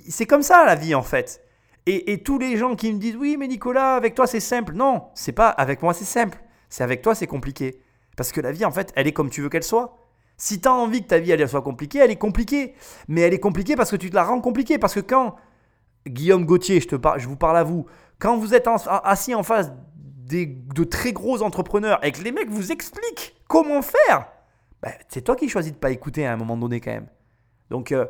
C'est 0.08 0.26
comme 0.26 0.42
ça 0.42 0.64
la 0.64 0.76
vie 0.76 0.94
en 0.94 1.02
fait. 1.02 1.42
Et, 1.86 2.12
et 2.12 2.22
tous 2.22 2.38
les 2.38 2.56
gens 2.56 2.76
qui 2.76 2.92
me 2.92 2.98
disent 3.00 3.16
oui, 3.16 3.36
mais 3.36 3.48
Nicolas, 3.48 3.96
avec 3.96 4.14
toi 4.14 4.28
c'est 4.28 4.38
simple. 4.38 4.74
Non, 4.74 5.08
c'est 5.14 5.32
pas 5.32 5.48
avec 5.48 5.82
moi 5.82 5.92
c'est 5.92 6.04
simple. 6.04 6.38
C'est 6.68 6.84
avec 6.84 7.02
toi 7.02 7.16
c'est 7.16 7.26
compliqué. 7.26 7.80
Parce 8.16 8.30
que 8.30 8.40
la 8.40 8.52
vie 8.52 8.64
en 8.64 8.70
fait, 8.70 8.92
elle 8.94 9.08
est 9.08 9.12
comme 9.12 9.28
tu 9.28 9.42
veux 9.42 9.48
qu'elle 9.48 9.64
soit. 9.64 9.98
Si 10.36 10.60
tu 10.60 10.68
as 10.68 10.72
envie 10.72 11.02
que 11.02 11.08
ta 11.08 11.18
vie 11.18 11.32
elle 11.32 11.48
soit 11.48 11.62
compliquée, 11.62 11.98
elle 11.98 12.12
est 12.12 12.16
compliquée. 12.16 12.74
Mais 13.08 13.22
elle 13.22 13.34
est 13.34 13.40
compliquée 13.40 13.74
parce 13.74 13.90
que 13.90 13.96
tu 13.96 14.08
te 14.08 14.14
la 14.14 14.22
rends 14.22 14.40
compliquée. 14.40 14.78
Parce 14.78 14.94
que 14.94 15.00
quand 15.00 15.34
Guillaume 16.06 16.44
Gauthier, 16.44 16.80
je, 16.80 16.86
te 16.86 16.94
par- 16.94 17.18
je 17.18 17.26
vous 17.26 17.36
parle 17.36 17.56
à 17.56 17.64
vous, 17.64 17.86
quand 18.20 18.36
vous 18.38 18.54
êtes 18.54 18.68
assis 19.02 19.34
en 19.34 19.42
face 19.42 19.72
des, 19.96 20.46
de 20.46 20.84
très 20.84 21.12
gros 21.12 21.42
entrepreneurs 21.42 21.98
et 22.04 22.12
que 22.12 22.22
les 22.22 22.30
mecs 22.32 22.50
vous 22.50 22.70
expliquent 22.72 23.34
comment 23.54 23.82
faire? 23.82 24.28
Ben, 24.82 24.92
C'est 25.08 25.22
toi 25.22 25.36
qui 25.36 25.48
choisis 25.48 25.72
de 25.72 25.78
pas 25.78 25.90
écouter 25.90 26.26
à 26.26 26.32
un 26.32 26.36
moment 26.36 26.56
donné 26.56 26.80
quand 26.80 26.90
même. 26.90 27.08
Donc, 27.70 27.92
euh, 27.92 28.06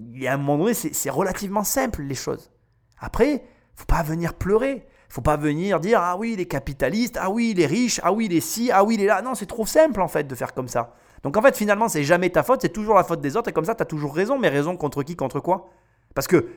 il 0.00 0.22
y 0.22 0.28
a 0.28 0.34
un 0.34 0.36
moment 0.36 0.58
donné, 0.58 0.74
c'est 0.74 1.10
relativement 1.10 1.64
simple 1.64 2.02
les 2.02 2.14
choses. 2.14 2.50
Après, 2.98 3.44
faut 3.74 3.86
pas 3.86 4.02
venir 4.02 4.34
pleurer. 4.34 4.86
Faut 5.08 5.20
pas 5.20 5.36
venir 5.36 5.78
dire 5.78 6.00
ah 6.02 6.16
oui 6.16 6.34
les 6.34 6.46
capitalistes, 6.46 7.18
ah 7.20 7.30
oui 7.30 7.54
les 7.54 7.66
riches, 7.66 8.00
ah 8.02 8.12
oui 8.12 8.26
les 8.26 8.40
ci, 8.40 8.72
ah 8.72 8.82
oui 8.82 8.96
les 8.96 9.06
là. 9.06 9.22
Non, 9.22 9.36
c'est 9.36 9.46
trop 9.46 9.64
simple 9.64 10.00
en 10.00 10.08
fait 10.08 10.24
de 10.24 10.34
faire 10.34 10.54
comme 10.54 10.66
ça. 10.66 10.94
Donc 11.22 11.36
en 11.36 11.42
fait 11.42 11.56
finalement 11.56 11.88
c'est 11.88 12.02
jamais 12.02 12.30
ta 12.30 12.42
faute, 12.42 12.62
c'est 12.62 12.72
toujours 12.72 12.96
la 12.96 13.04
faute 13.04 13.20
des 13.20 13.36
autres 13.36 13.48
et 13.48 13.52
comme 13.52 13.64
ça 13.64 13.76
tu 13.76 13.82
as 13.82 13.86
toujours 13.86 14.12
raison. 14.12 14.40
Mais 14.40 14.48
raison 14.48 14.76
contre 14.76 15.04
qui, 15.04 15.14
contre 15.14 15.38
quoi? 15.38 15.70
Parce 16.16 16.26
que 16.26 16.48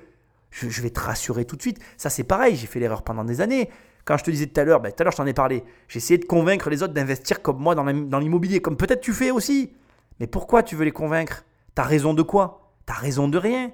je, 0.49 0.82
vais 0.82 0.90
te 0.90 0.99
rassurer 0.99 1.45
tout 1.45 1.56
de 1.56 1.62
suite. 1.62 1.78
Ça 1.98 2.10
c'est 2.10 2.24
pareil, 2.24 2.56
j'ai 2.56 2.66
fait 2.66 2.80
l'erreur 2.80 3.04
pendant 3.04 3.24
des 3.24 3.41
années. 3.41 3.70
Quand 4.08 4.16
je 4.16 4.24
te 4.24 4.32
disais 4.32 4.48
tout 4.48 4.62
à 4.62 4.64
l'heure, 4.64 4.80
ben, 4.80 4.94
à 4.98 5.04
l'heure 5.04 5.12
je 5.12 5.18
t'en 5.18 5.26
ai 5.26 5.34
parlé. 5.34 5.66
J'ai 5.90 5.98
essayé 5.98 6.18
de 6.18 6.24
convaincre 6.24 6.70
les 6.70 6.82
autres 6.82 6.94
d'investir 6.94 7.42
comme 7.42 7.60
moi 7.60 7.76
dans 7.76 8.20
l'immobilier, 8.20 8.62
comme 8.62 8.78
peut-être 8.78 9.02
tu 9.02 9.12
fais 9.12 9.32
aussi. 9.32 9.74
Mais 10.22 10.28
pourquoi 10.28 10.64
tu 10.64 10.78
veux 10.78 10.86
les 10.86 10.94
convaincre? 10.94 11.44
T'as 11.76 11.84
raison 11.84 12.14
de 12.14 12.22
quoi? 12.22 12.72
T'as 12.86 12.94
raison 12.94 13.28
de 13.28 13.38
rien. 13.38 13.72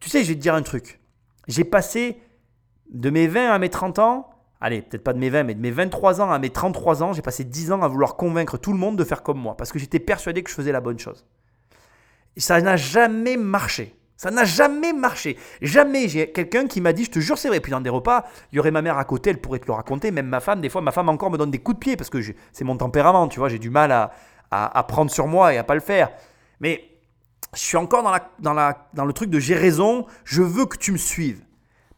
Tu 0.00 0.08
sais, 0.08 0.24
je 0.24 0.28
vais 0.28 0.34
te 0.34 0.40
dire 0.40 0.54
un 0.54 0.62
truc. 0.62 0.98
J'ai 1.46 1.64
passé 1.64 2.18
de 2.90 3.10
mes 3.10 3.26
20 3.26 3.50
à 3.50 3.58
mes 3.58 3.68
30 3.68 3.98
ans, 3.98 4.30
allez, 4.62 4.80
peut-être 4.80 5.04
pas 5.04 5.12
de 5.12 5.18
mes 5.18 5.28
20, 5.28 5.42
mais 5.42 5.54
de 5.54 5.60
mes 5.60 5.70
23 5.70 6.22
ans 6.22 6.30
à 6.30 6.38
mes 6.38 6.50
33 6.50 7.02
ans, 7.02 7.12
j'ai 7.12 7.20
passé 7.20 7.44
10 7.44 7.72
ans 7.72 7.82
à 7.82 7.88
vouloir 7.88 8.16
convaincre 8.16 8.56
tout 8.56 8.72
le 8.72 8.78
monde 8.78 8.96
de 8.96 9.04
faire 9.04 9.22
comme 9.22 9.38
moi, 9.38 9.58
parce 9.58 9.72
que 9.72 9.78
j'étais 9.78 10.00
persuadé 10.00 10.42
que 10.42 10.48
je 10.48 10.54
faisais 10.54 10.72
la 10.72 10.80
bonne 10.80 10.98
chose. 10.98 11.26
Et 12.34 12.40
ça 12.40 12.58
n'a 12.62 12.76
jamais 12.76 13.36
marché. 13.36 13.94
Ça 14.16 14.30
n'a 14.30 14.44
jamais 14.44 14.92
marché. 14.92 15.36
Jamais 15.60 16.08
j'ai 16.08 16.32
quelqu'un 16.32 16.66
qui 16.66 16.80
m'a 16.80 16.92
dit, 16.92 17.04
je 17.04 17.10
te 17.10 17.18
jure, 17.18 17.36
c'est 17.36 17.48
vrai. 17.48 17.60
Puis 17.60 17.70
dans 17.70 17.80
des 17.80 17.90
repas, 17.90 18.24
il 18.50 18.56
y 18.56 18.58
aurait 18.58 18.70
ma 18.70 18.82
mère 18.82 18.96
à 18.96 19.04
côté, 19.04 19.30
elle 19.30 19.40
pourrait 19.40 19.58
te 19.58 19.66
le 19.66 19.74
raconter. 19.74 20.10
Même 20.10 20.26
ma 20.26 20.40
femme, 20.40 20.60
des 20.60 20.70
fois, 20.70 20.80
ma 20.80 20.92
femme 20.92 21.08
encore 21.08 21.30
me 21.30 21.36
donne 21.36 21.50
des 21.50 21.58
coups 21.58 21.76
de 21.76 21.80
pied 21.80 21.96
parce 21.96 22.08
que 22.08 22.18
c'est 22.52 22.64
mon 22.64 22.76
tempérament, 22.76 23.28
tu 23.28 23.38
vois. 23.38 23.48
J'ai 23.48 23.58
du 23.58 23.70
mal 23.70 23.92
à, 23.92 24.12
à, 24.50 24.82
prendre 24.84 25.10
sur 25.10 25.26
moi 25.26 25.52
et 25.52 25.58
à 25.58 25.64
pas 25.64 25.74
le 25.74 25.80
faire. 25.80 26.10
Mais 26.60 26.84
je 27.54 27.60
suis 27.60 27.76
encore 27.76 28.02
dans, 28.02 28.10
la, 28.10 28.30
dans, 28.38 28.54
la, 28.54 28.88
dans 28.94 29.04
le 29.04 29.12
truc 29.12 29.28
de 29.28 29.38
j'ai 29.38 29.54
raison, 29.54 30.06
je 30.24 30.42
veux 30.42 30.66
que 30.66 30.78
tu 30.78 30.92
me 30.92 30.98
suives. 30.98 31.42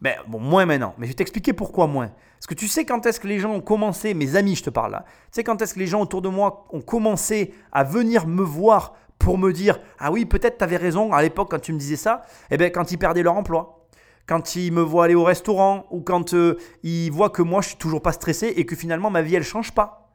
Ben, 0.01 0.15
bon, 0.27 0.39
moins 0.39 0.65
maintenant. 0.65 0.95
Mais 0.97 1.05
je 1.05 1.11
vais 1.11 1.15
t'expliquer 1.15 1.53
pourquoi 1.53 1.87
moins. 1.87 2.11
Parce 2.39 2.47
que 2.47 2.53
tu 2.53 2.67
sais 2.67 2.85
quand 2.85 3.05
est-ce 3.05 3.19
que 3.19 3.27
les 3.27 3.39
gens 3.39 3.51
ont 3.51 3.61
commencé, 3.61 4.13
mes 4.13 4.35
amis, 4.37 4.55
je 4.55 4.63
te 4.63 4.69
parle 4.69 4.93
là, 4.93 5.03
tu 5.05 5.13
sais 5.31 5.43
quand 5.43 5.61
est-ce 5.61 5.73
que 5.73 5.79
les 5.79 5.87
gens 5.87 6.01
autour 6.01 6.21
de 6.21 6.29
moi 6.29 6.65
ont 6.69 6.79
commencé 6.79 7.53
à 7.73 7.83
venir 7.83 8.27
me 8.27 8.43
voir 8.43 8.95
pour 9.19 9.37
me 9.37 9.53
dire 9.53 9.79
Ah 9.99 10.11
oui, 10.11 10.25
peut-être 10.25 10.57
tu 10.57 10.63
avais 10.63 10.77
raison 10.77 11.13
à 11.13 11.21
l'époque 11.21 11.51
quand 11.51 11.59
tu 11.59 11.73
me 11.73 11.77
disais 11.77 11.97
ça. 11.97 12.23
Eh 12.49 12.57
bien, 12.57 12.69
quand 12.69 12.91
ils 12.91 12.97
perdaient 12.97 13.21
leur 13.21 13.35
emploi, 13.35 13.87
quand 14.29 14.55
ils 14.55 14.71
me 14.71 14.81
voient 14.81 15.05
aller 15.05 15.15
au 15.15 15.23
restaurant 15.23 15.85
ou 15.91 16.01
quand 16.01 16.33
euh, 16.33 16.57
ils 16.83 17.09
voient 17.11 17.31
que 17.31 17.41
moi 17.41 17.61
je 17.61 17.69
suis 17.69 17.77
toujours 17.77 18.01
pas 18.01 18.11
stressé 18.11 18.47
et 18.55 18.65
que 18.65 18.75
finalement 18.75 19.09
ma 19.09 19.21
vie 19.21 19.35
elle 19.35 19.43
change 19.43 19.73
pas. 19.73 20.11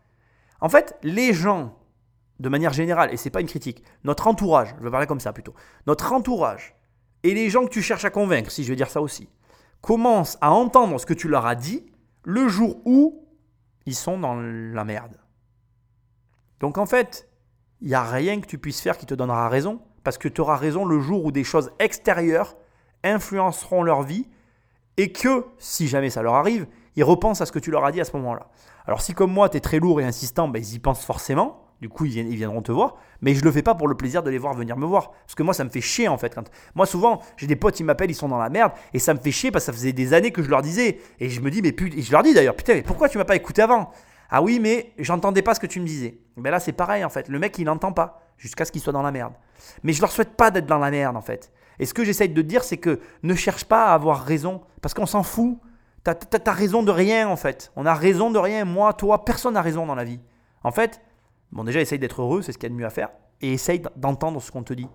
En 0.60 0.68
fait, 0.68 0.97
les 1.02 1.32
gens, 1.32 1.76
de 2.39 2.48
manière 2.48 2.72
générale, 2.72 3.12
et 3.12 3.16
c'est 3.16 3.31
pas 3.31 3.40
une 3.40 3.48
critique, 3.48 3.82
notre 4.05 4.28
entourage, 4.28 4.74
je 4.78 4.85
vais 4.85 4.90
parler 4.90 5.09
comme 5.09 5.18
ça 5.18 5.32
plutôt, 5.32 5.55
notre 5.86 6.12
entourage 6.12 6.76
et 7.24 7.35
les 7.35 7.51
gens 7.51 7.64
que 7.64 7.70
tu 7.70 7.82
cherches 7.82 8.05
à 8.05 8.10
convaincre, 8.10 8.52
si 8.52 8.62
je 8.62 8.68
vais 8.68 8.76
dire 8.76 8.89
ça 8.89 9.02
aussi, 9.02 9.28
commencent 9.81 10.39
à 10.40 10.52
entendre 10.52 10.98
ce 11.01 11.06
que 11.06 11.14
tu 11.14 11.26
leur 11.26 11.44
as 11.44 11.56
dit 11.56 11.85
le 12.22 12.47
jour 12.47 12.81
où 12.85 13.26
ils 13.85 13.97
sont 13.97 14.18
dans 14.18 14.36
la 14.36 14.85
merde. 14.85 15.18
Donc 16.60 16.78
en 16.78 16.86
fait, 16.86 17.28
il 17.85 17.89
n'y 17.89 17.94
a 17.94 18.02
rien 18.02 18.40
que 18.40 18.47
tu 18.47 18.56
puisses 18.59 18.81
faire 18.81 18.97
qui 18.97 19.05
te 19.05 19.15
donnera 19.15 19.48
raison, 19.48 19.78
parce 20.02 20.19
que 20.19 20.27
tu 20.27 20.40
auras 20.40 20.56
raison 20.56 20.86
le 20.86 21.01
jour 21.01 21.24
où 21.24 21.31
des 21.31 21.44
choses 21.44 21.70
extérieures 21.78 22.56
influenceront 23.05 23.82
leur 23.82 24.02
vie, 24.02 24.27
et 24.97 25.12
que, 25.12 25.44
si 25.59 25.86
jamais 25.86 26.09
ça 26.09 26.23
leur 26.23 26.35
arrive, 26.35 26.66
ils 26.97 27.05
repensent 27.05 27.43
à 27.43 27.47
ce 27.47 27.52
que 27.52 27.59
tu 27.59 27.70
leur 27.70 27.85
as 27.85 27.93
dit 27.93 28.01
à 28.01 28.05
ce 28.05 28.16
moment-là. 28.16 28.48
Alors 28.86 29.02
si 29.02 29.12
comme 29.12 29.31
moi, 29.31 29.51
tu 29.51 29.59
es 29.59 29.61
très 29.61 29.81
lourd 29.81 30.01
et 30.01 30.05
insistant, 30.05 30.48
ben, 30.48 30.61
ils 30.61 30.74
y 30.74 30.78
pensent 30.78 31.05
forcément, 31.05 31.65
du 31.82 31.90
coup, 31.90 32.06
ils, 32.06 32.36
viendront 32.36 32.62
te 32.62 32.73
voir. 32.73 32.94
Mais 33.20 33.35
je 33.35 33.44
le 33.44 33.52
fais 33.52 33.62
pas 33.62 33.74
pour 33.74 33.89
le 33.89 33.94
plaisir 33.94 34.23
de 34.23 34.31
les 34.31 34.39
voir 34.39 34.55
venir 34.55 34.78
me 34.78 34.86
voir. 34.86 35.11
Parce 35.11 35.35
que 35.35 35.43
moi, 35.43 35.52
ça 35.52 35.65
me 35.65 35.69
fait 35.69 35.82
chier 35.82 36.09
en 36.09 36.16
fait. 36.16 36.35
Moi, 36.74 36.86
souvent, 36.86 37.20
j'ai 37.36 37.47
des 37.47 37.56
potes, 37.56 37.78
ils 37.78 37.85
m'appellent, 37.85 38.11
ils 38.11 38.15
sont 38.15 38.28
dans 38.28 38.39
la 38.39 38.48
merde. 38.48 38.73
Et 38.94 38.98
ça 38.98 39.12
me 39.12 39.19
fait 39.19 39.32
chier 39.32 39.51
parce 39.51 39.66
que 39.66 39.73
ça 39.73 39.77
faisait 39.77 39.93
des 39.93 40.15
années 40.15 40.31
que 40.31 40.43
je 40.43 40.48
leur 40.48 40.62
disais. 40.62 41.01
Et 41.20 41.28
je 41.28 41.43
me 41.43 41.51
dis, 41.51 41.61
mais 41.61 41.73
putain, 41.73 42.01
je 42.01 42.11
leur 42.11 42.23
dis 42.23 42.32
d'ailleurs, 42.32 42.56
putain, 42.56 42.74
mais 42.74 42.82
pourquoi 42.82 43.11
tu 43.11 43.19
m'as 43.19 43.24
pas 43.24 43.36
écouté 43.36 43.61
avant? 43.61 43.90
Ah 44.30 44.42
oui, 44.42 44.59
mais 44.60 44.92
j'entendais 44.98 45.42
pas 45.42 45.55
ce 45.55 45.60
que 45.60 45.66
tu 45.66 45.80
me 45.80 45.86
disais. 45.86 46.18
Ben 46.36 46.51
là, 46.51 46.60
c'est 46.60 46.72
pareil 46.72 47.05
en 47.05 47.09
fait. 47.09 47.28
Le 47.28 47.38
mec, 47.38 47.59
il 47.59 47.64
n'entend 47.64 47.92
pas 47.92 48.22
jusqu'à 48.36 48.64
ce 48.64 48.72
qu'il 48.72 48.80
soit 48.80 48.92
dans 48.92 49.02
la 49.02 49.12
merde. 49.12 49.34
Mais 49.82 49.92
je 49.92 50.01
leur 50.01 50.10
souhaite 50.10 50.36
pas 50.36 50.51
d'être 50.51 50.66
dans 50.66 50.78
la 50.78 50.90
merde 50.90 51.16
en 51.16 51.20
fait. 51.20 51.52
Et 51.78 51.86
ce 51.86 51.94
que 51.94 52.05
j'essaye 52.05 52.28
de 52.28 52.42
dire, 52.42 52.64
c'est 52.64 52.76
que 52.76 53.01
ne 53.22 53.34
cherche 53.34 53.64
pas 53.64 53.86
à 53.86 53.94
avoir 53.94 54.24
raison. 54.24 54.62
Parce 54.80 54.94
qu'on 54.94 55.06
s'en 55.06 55.22
fout. 55.22 55.59
T'as 56.02 56.14
as, 56.46 56.52
raison 56.52 56.82
de 56.82 56.90
rien 56.90 57.28
en 57.28 57.36
fait. 57.36 57.72
On 57.76 57.86
a 57.86 57.94
raison 57.94 58.30
de 58.30 58.38
rien. 58.38 58.64
Moi, 58.64 58.92
toi, 58.92 59.24
personne 59.24 59.55
n'a 59.55 59.62
raison 59.62 59.86
dans 59.86 59.94
la 59.94 60.05
vie. 60.05 60.20
En 60.62 60.70
fait, 60.70 61.01
Bon, 61.55 61.62
déjà, 61.62 61.80
essaye 61.80 62.01
d'être 62.01 62.20
heureux, 62.20 62.42
c'est 62.42 62.51
ce 62.51 62.59
qu'il 62.59 62.68
y 62.68 62.72
a 62.72 62.74
de 62.74 62.74
mieux 62.74 62.84
à 62.84 62.90
faire. 62.90 63.10
Et 63.40 63.52
essaye 63.52 63.80
d'entendre 63.94 64.42
ce 64.42 64.51
qu'on 64.51 64.64
te 64.64 64.74
dit. 64.74 64.88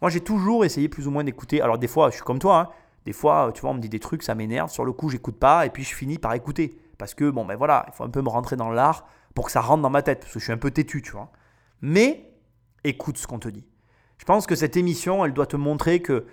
Moi, 0.00 0.08
j'ai 0.08 0.20
toujours 0.20 0.64
essayé 0.64 0.88
plus 0.88 1.08
ou 1.08 1.10
moins 1.10 1.24
d'écouter. 1.24 1.60
Alors, 1.60 1.78
des 1.78 1.88
fois, 1.88 2.10
je 2.10 2.14
suis 2.14 2.24
comme 2.24 2.38
toi. 2.38 2.60
Hein. 2.60 2.68
Des 3.04 3.12
fois, 3.12 3.50
tu 3.52 3.60
vois, 3.60 3.70
on 3.70 3.74
me 3.74 3.80
dit 3.80 3.88
des 3.88 3.98
trucs, 3.98 4.22
ça 4.22 4.36
m'énerve. 4.36 4.70
Sur 4.70 4.84
le 4.84 4.92
coup, 4.92 5.08
j'écoute 5.08 5.36
pas. 5.36 5.66
Et 5.66 5.70
puis, 5.70 5.82
je 5.82 5.92
finis 5.92 6.18
par 6.18 6.32
écouter. 6.34 6.78
Parce 6.98 7.14
que, 7.14 7.30
bon, 7.30 7.44
ben 7.44 7.56
voilà, 7.56 7.84
il 7.88 7.94
faut 7.94 8.04
un 8.04 8.10
peu 8.10 8.22
me 8.22 8.28
rentrer 8.28 8.56
dans 8.56 8.70
l'art 8.70 9.06
pour 9.34 9.46
que 9.46 9.52
ça 9.52 9.60
rentre 9.60 9.82
dans 9.82 9.90
ma 9.90 10.02
tête. 10.02 10.20
Parce 10.20 10.32
que 10.32 10.38
je 10.38 10.44
suis 10.44 10.52
un 10.52 10.58
peu 10.58 10.70
têtu, 10.70 11.02
tu 11.02 11.12
vois. 11.12 11.30
Mais, 11.82 12.32
écoute 12.84 13.18
ce 13.18 13.26
qu'on 13.26 13.38
te 13.38 13.48
dit. 13.48 13.66
Je 14.18 14.24
pense 14.24 14.46
que 14.46 14.54
cette 14.54 14.76
émission, 14.76 15.24
elle 15.24 15.32
doit 15.32 15.46
te 15.46 15.56
montrer 15.56 16.00
que 16.00 16.26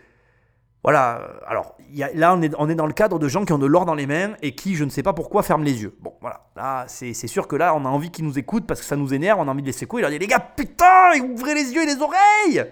voilà, 0.83 1.19
euh, 1.21 1.39
alors 1.47 1.77
là 2.13 2.33
on 2.33 2.41
est, 2.41 2.53
on 2.57 2.67
est 2.67 2.75
dans 2.75 2.85
le 2.85 2.93
cadre 2.93 3.17
de 3.17 3.27
gens 3.29 3.45
qui 3.45 3.53
ont 3.53 3.57
de 3.57 3.65
l'or 3.65 3.85
dans 3.85 3.95
les 3.95 4.05
mains 4.05 4.33
et 4.41 4.53
qui, 4.53 4.75
je 4.75 4.83
ne 4.83 4.89
sais 4.89 5.03
pas 5.03 5.13
pourquoi, 5.13 5.41
ferment 5.41 5.63
les 5.63 5.81
yeux. 5.81 5.95
Bon, 6.01 6.13
voilà, 6.19 6.47
là 6.57 6.85
c'est 6.87 7.13
sûr 7.13 7.47
que 7.47 7.55
là 7.55 7.73
on 7.73 7.85
a 7.85 7.89
envie 7.89 8.11
qu'ils 8.11 8.25
nous 8.25 8.37
écoutent 8.37 8.67
parce 8.67 8.81
que 8.81 8.85
ça 8.85 8.97
nous 8.97 9.13
énerve, 9.13 9.39
on 9.39 9.47
a 9.47 9.51
envie 9.51 9.61
de 9.61 9.67
les 9.67 9.73
secouer, 9.73 10.01
leur 10.01 10.09
dire 10.09 10.19
les 10.19 10.27
gars, 10.27 10.39
putain, 10.39 11.17
ouvrez 11.21 11.53
les 11.53 11.71
yeux 11.71 11.83
et 11.83 11.85
les 11.85 12.01
oreilles 12.01 12.69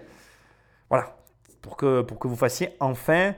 Voilà, 0.90 1.16
pour 1.62 1.78
que, 1.78 2.02
pour 2.02 2.18
que 2.18 2.28
vous 2.28 2.36
fassiez 2.36 2.76
enfin, 2.80 3.32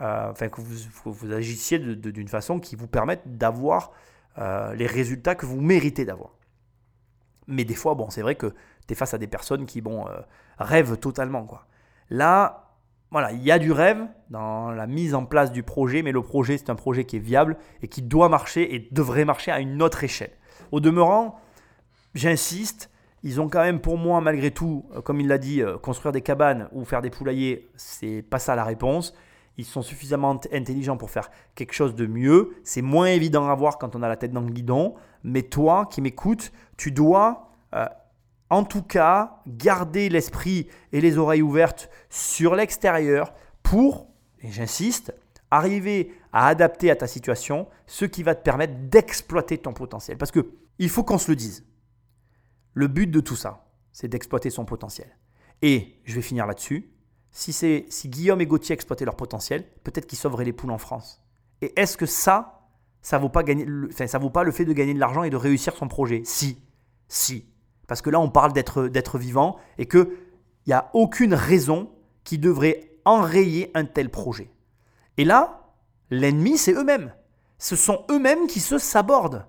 euh, 0.00 0.32
que 0.32 0.60
vous, 0.60 1.12
vous 1.12 1.32
agissiez 1.32 1.78
d'une 1.78 2.28
façon 2.28 2.60
qui 2.60 2.76
vous 2.76 2.86
permette 2.86 3.36
d'avoir 3.36 3.92
euh, 4.38 4.74
les 4.74 4.86
résultats 4.86 5.34
que 5.34 5.46
vous 5.46 5.60
méritez 5.60 6.04
d'avoir. 6.04 6.34
Mais 7.46 7.64
des 7.64 7.74
fois, 7.74 7.94
bon, 7.94 8.10
c'est 8.10 8.22
vrai 8.22 8.34
que 8.34 8.54
tu 8.86 8.92
es 8.92 8.94
face 8.94 9.14
à 9.14 9.18
des 9.18 9.26
personnes 9.26 9.66
qui, 9.66 9.80
bon, 9.80 10.06
rêvent 10.58 10.98
totalement, 10.98 11.44
quoi. 11.44 11.66
Là, 12.10 12.68
voilà, 13.10 13.32
il 13.32 13.42
y 13.42 13.50
a 13.50 13.58
du 13.58 13.72
rêve 13.72 14.06
dans 14.28 14.70
la 14.70 14.86
mise 14.86 15.14
en 15.14 15.24
place 15.24 15.50
du 15.50 15.62
projet, 15.62 16.02
mais 16.02 16.12
le 16.12 16.22
projet, 16.22 16.58
c'est 16.58 16.68
un 16.68 16.74
projet 16.74 17.04
qui 17.04 17.16
est 17.16 17.20
viable 17.20 17.56
et 17.82 17.88
qui 17.88 18.02
doit 18.02 18.28
marcher 18.28 18.74
et 18.74 18.88
devrait 18.92 19.24
marcher 19.24 19.50
à 19.50 19.60
une 19.60 19.82
autre 19.82 20.04
échelle. 20.04 20.32
Au 20.72 20.80
demeurant, 20.80 21.40
j'insiste, 22.14 22.90
ils 23.22 23.40
ont 23.40 23.48
quand 23.48 23.62
même 23.62 23.80
pour 23.80 23.96
moi, 23.96 24.20
malgré 24.20 24.50
tout, 24.50 24.84
euh, 24.94 25.00
comme 25.00 25.20
il 25.20 25.28
l'a 25.28 25.38
dit, 25.38 25.62
euh, 25.62 25.78
construire 25.78 26.12
des 26.12 26.20
cabanes 26.20 26.68
ou 26.72 26.84
faire 26.84 27.00
des 27.00 27.10
poulaillers, 27.10 27.68
c'est 27.76 28.22
pas 28.22 28.38
ça 28.38 28.54
la 28.54 28.64
réponse. 28.64 29.14
Ils 29.58 29.66
sont 29.66 29.82
suffisamment 29.82 30.40
intelligents 30.52 30.96
pour 30.96 31.10
faire 31.10 31.30
quelque 31.54 31.74
chose 31.74 31.94
de 31.94 32.06
mieux. 32.06 32.56
C'est 32.64 32.82
moins 32.82 33.08
évident 33.08 33.48
à 33.48 33.54
voir 33.54 33.76
quand 33.76 33.94
on 33.96 34.02
a 34.02 34.08
la 34.08 34.16
tête 34.16 34.32
dans 34.32 34.40
le 34.40 34.50
guidon. 34.50 34.94
Mais 35.24 35.42
toi 35.42 35.86
qui 35.86 36.00
m'écoutes, 36.00 36.52
tu 36.76 36.92
dois 36.92 37.50
euh, 37.74 37.84
en 38.50 38.64
tout 38.64 38.82
cas, 38.82 39.42
garder 39.46 40.08
l'esprit 40.08 40.68
et 40.92 41.00
les 41.00 41.18
oreilles 41.18 41.42
ouvertes 41.42 41.90
sur 42.08 42.54
l'extérieur 42.54 43.34
pour, 43.62 44.08
et 44.40 44.50
j'insiste, 44.50 45.14
arriver 45.50 46.14
à 46.32 46.48
adapter 46.48 46.90
à 46.90 46.96
ta 46.96 47.06
situation 47.06 47.68
ce 47.86 48.04
qui 48.04 48.22
va 48.22 48.34
te 48.34 48.42
permettre 48.42 48.74
d'exploiter 48.88 49.58
ton 49.58 49.72
potentiel. 49.72 50.16
Parce 50.16 50.30
que 50.30 50.50
il 50.78 50.88
faut 50.88 51.04
qu'on 51.04 51.18
se 51.18 51.30
le 51.30 51.36
dise. 51.36 51.64
Le 52.72 52.86
but 52.86 53.06
de 53.06 53.20
tout 53.20 53.36
ça, 53.36 53.66
c'est 53.92 54.08
d'exploiter 54.08 54.50
son 54.50 54.64
potentiel. 54.64 55.08
Et 55.60 56.00
je 56.04 56.14
vais 56.14 56.22
finir 56.22 56.46
là-dessus. 56.46 56.90
Si, 57.38 57.52
si 57.52 58.08
Guillaume 58.08 58.40
et 58.40 58.46
Gauthier 58.46 58.72
exploitaient 58.72 59.04
leur 59.04 59.14
potentiel, 59.14 59.64
peut-être 59.84 60.08
qu'ils 60.08 60.18
sauveraient 60.18 60.44
les 60.44 60.52
poules 60.52 60.72
en 60.72 60.78
France. 60.78 61.22
Et 61.62 61.72
est-ce 61.80 61.96
que 61.96 62.04
ça, 62.04 62.68
ça 63.00 63.16
vaut 63.18 63.28
pas 63.28 63.44
ça 63.94 64.18
vaut 64.18 64.28
pas 64.28 64.42
le 64.42 64.50
fait 64.50 64.64
de 64.64 64.72
gagner 64.72 64.92
de 64.92 64.98
l'argent 64.98 65.22
et 65.22 65.30
de 65.30 65.36
réussir 65.36 65.76
son 65.76 65.86
projet? 65.86 66.22
Si, 66.24 66.58
si. 67.06 67.46
Parce 67.86 68.02
que 68.02 68.10
là, 68.10 68.18
on 68.18 68.28
parle 68.28 68.52
d'être 68.52 69.18
vivant 69.18 69.56
et 69.78 69.86
qu'il 69.86 70.08
n'y 70.66 70.72
a 70.72 70.90
aucune 70.94 71.32
raison 71.32 71.92
qui 72.24 72.38
devrait 72.38 72.90
enrayer 73.04 73.70
un 73.74 73.84
tel 73.84 74.10
projet. 74.10 74.50
Et 75.16 75.24
là, 75.24 75.70
l'ennemi, 76.10 76.58
c'est 76.58 76.72
eux-mêmes. 76.72 77.14
Ce 77.58 77.76
sont 77.76 78.04
eux-mêmes 78.10 78.48
qui 78.48 78.58
se 78.58 78.78
sabordent. 78.78 79.46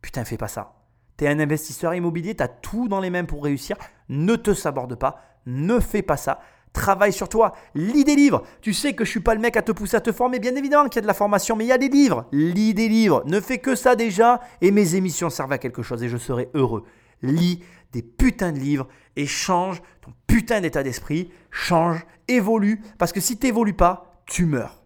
Putain, 0.00 0.24
fais 0.24 0.36
pas 0.36 0.46
ça. 0.46 0.76
Tu 1.18 1.24
es 1.24 1.28
un 1.28 1.40
investisseur 1.40 1.92
immobilier, 1.92 2.36
tu 2.36 2.44
as 2.44 2.48
tout 2.48 2.86
dans 2.86 3.00
les 3.00 3.10
mains 3.10 3.24
pour 3.24 3.42
réussir. 3.42 3.76
Ne 4.08 4.36
te 4.36 4.54
saborde 4.54 4.94
pas. 4.94 5.24
Ne 5.44 5.80
fais 5.80 6.02
pas 6.02 6.16
ça. 6.16 6.40
Travaille 6.72 7.12
sur 7.12 7.28
toi. 7.28 7.52
Lis 7.74 8.04
des 8.04 8.14
livres. 8.14 8.42
Tu 8.60 8.72
sais 8.72 8.94
que 8.94 9.04
je 9.04 9.10
suis 9.10 9.20
pas 9.20 9.34
le 9.34 9.40
mec 9.40 9.56
à 9.56 9.62
te 9.62 9.72
pousser 9.72 9.96
à 9.96 10.00
te 10.00 10.12
former. 10.12 10.38
Bien 10.38 10.54
évidemment 10.54 10.88
qu'il 10.88 10.96
y 10.96 10.98
a 10.98 11.02
de 11.02 11.06
la 11.06 11.14
formation, 11.14 11.56
mais 11.56 11.64
il 11.64 11.68
y 11.68 11.72
a 11.72 11.78
des 11.78 11.88
livres. 11.88 12.26
Lis 12.32 12.74
des 12.74 12.88
livres. 12.88 13.22
Ne 13.26 13.40
fais 13.40 13.58
que 13.58 13.74
ça 13.74 13.96
déjà. 13.96 14.40
Et 14.60 14.70
mes 14.70 14.94
émissions 14.94 15.30
servent 15.30 15.52
à 15.52 15.58
quelque 15.58 15.82
chose 15.82 16.02
et 16.02 16.08
je 16.08 16.16
serai 16.16 16.48
heureux 16.54 16.84
lis 17.22 17.62
des 17.92 18.02
putains 18.02 18.52
de 18.52 18.58
livres 18.58 18.88
et 19.16 19.26
change 19.26 19.82
ton 20.00 20.12
putain 20.26 20.60
d'état 20.60 20.82
d'esprit, 20.82 21.30
change, 21.50 22.04
évolue, 22.28 22.82
parce 22.98 23.12
que 23.12 23.20
si 23.20 23.38
tu 23.38 23.46
n'évolues 23.46 23.74
pas, 23.74 24.22
tu 24.26 24.46
meurs. 24.46 24.84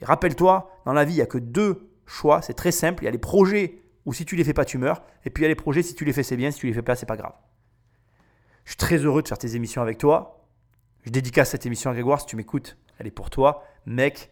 Et 0.00 0.04
rappelle-toi, 0.04 0.70
dans 0.84 0.92
la 0.92 1.04
vie, 1.04 1.14
il 1.14 1.16
n'y 1.16 1.22
a 1.22 1.26
que 1.26 1.38
deux 1.38 1.88
choix, 2.06 2.42
c'est 2.42 2.54
très 2.54 2.72
simple, 2.72 3.02
il 3.02 3.06
y 3.06 3.08
a 3.08 3.12
les 3.12 3.18
projets 3.18 3.80
ou 4.04 4.12
si 4.12 4.24
tu 4.24 4.36
les 4.36 4.44
fais 4.44 4.52
pas, 4.52 4.64
tu 4.64 4.78
meurs. 4.78 5.02
Et 5.24 5.30
puis 5.30 5.42
il 5.42 5.44
y 5.44 5.46
a 5.46 5.48
les 5.48 5.54
projets, 5.54 5.82
si 5.82 5.94
tu 5.94 6.04
les 6.04 6.12
fais, 6.12 6.22
c'est 6.22 6.36
bien, 6.36 6.50
si 6.50 6.58
tu 6.58 6.66
les 6.66 6.74
fais 6.74 6.82
pas, 6.82 6.96
c'est 6.96 7.06
pas 7.06 7.16
grave. 7.16 7.34
Je 8.64 8.70
suis 8.70 8.76
très 8.76 8.98
heureux 8.98 9.22
de 9.22 9.28
faire 9.28 9.38
tes 9.38 9.56
émissions 9.56 9.82
avec 9.82 9.98
toi. 9.98 10.43
Je 11.04 11.10
dédicace 11.10 11.50
cette 11.50 11.66
émission 11.66 11.90
à 11.90 11.92
Grégoire, 11.92 12.20
si 12.20 12.26
tu 12.26 12.36
m'écoutes, 12.36 12.78
elle 12.98 13.06
est 13.06 13.10
pour 13.10 13.28
toi. 13.28 13.62
Mec, 13.84 14.30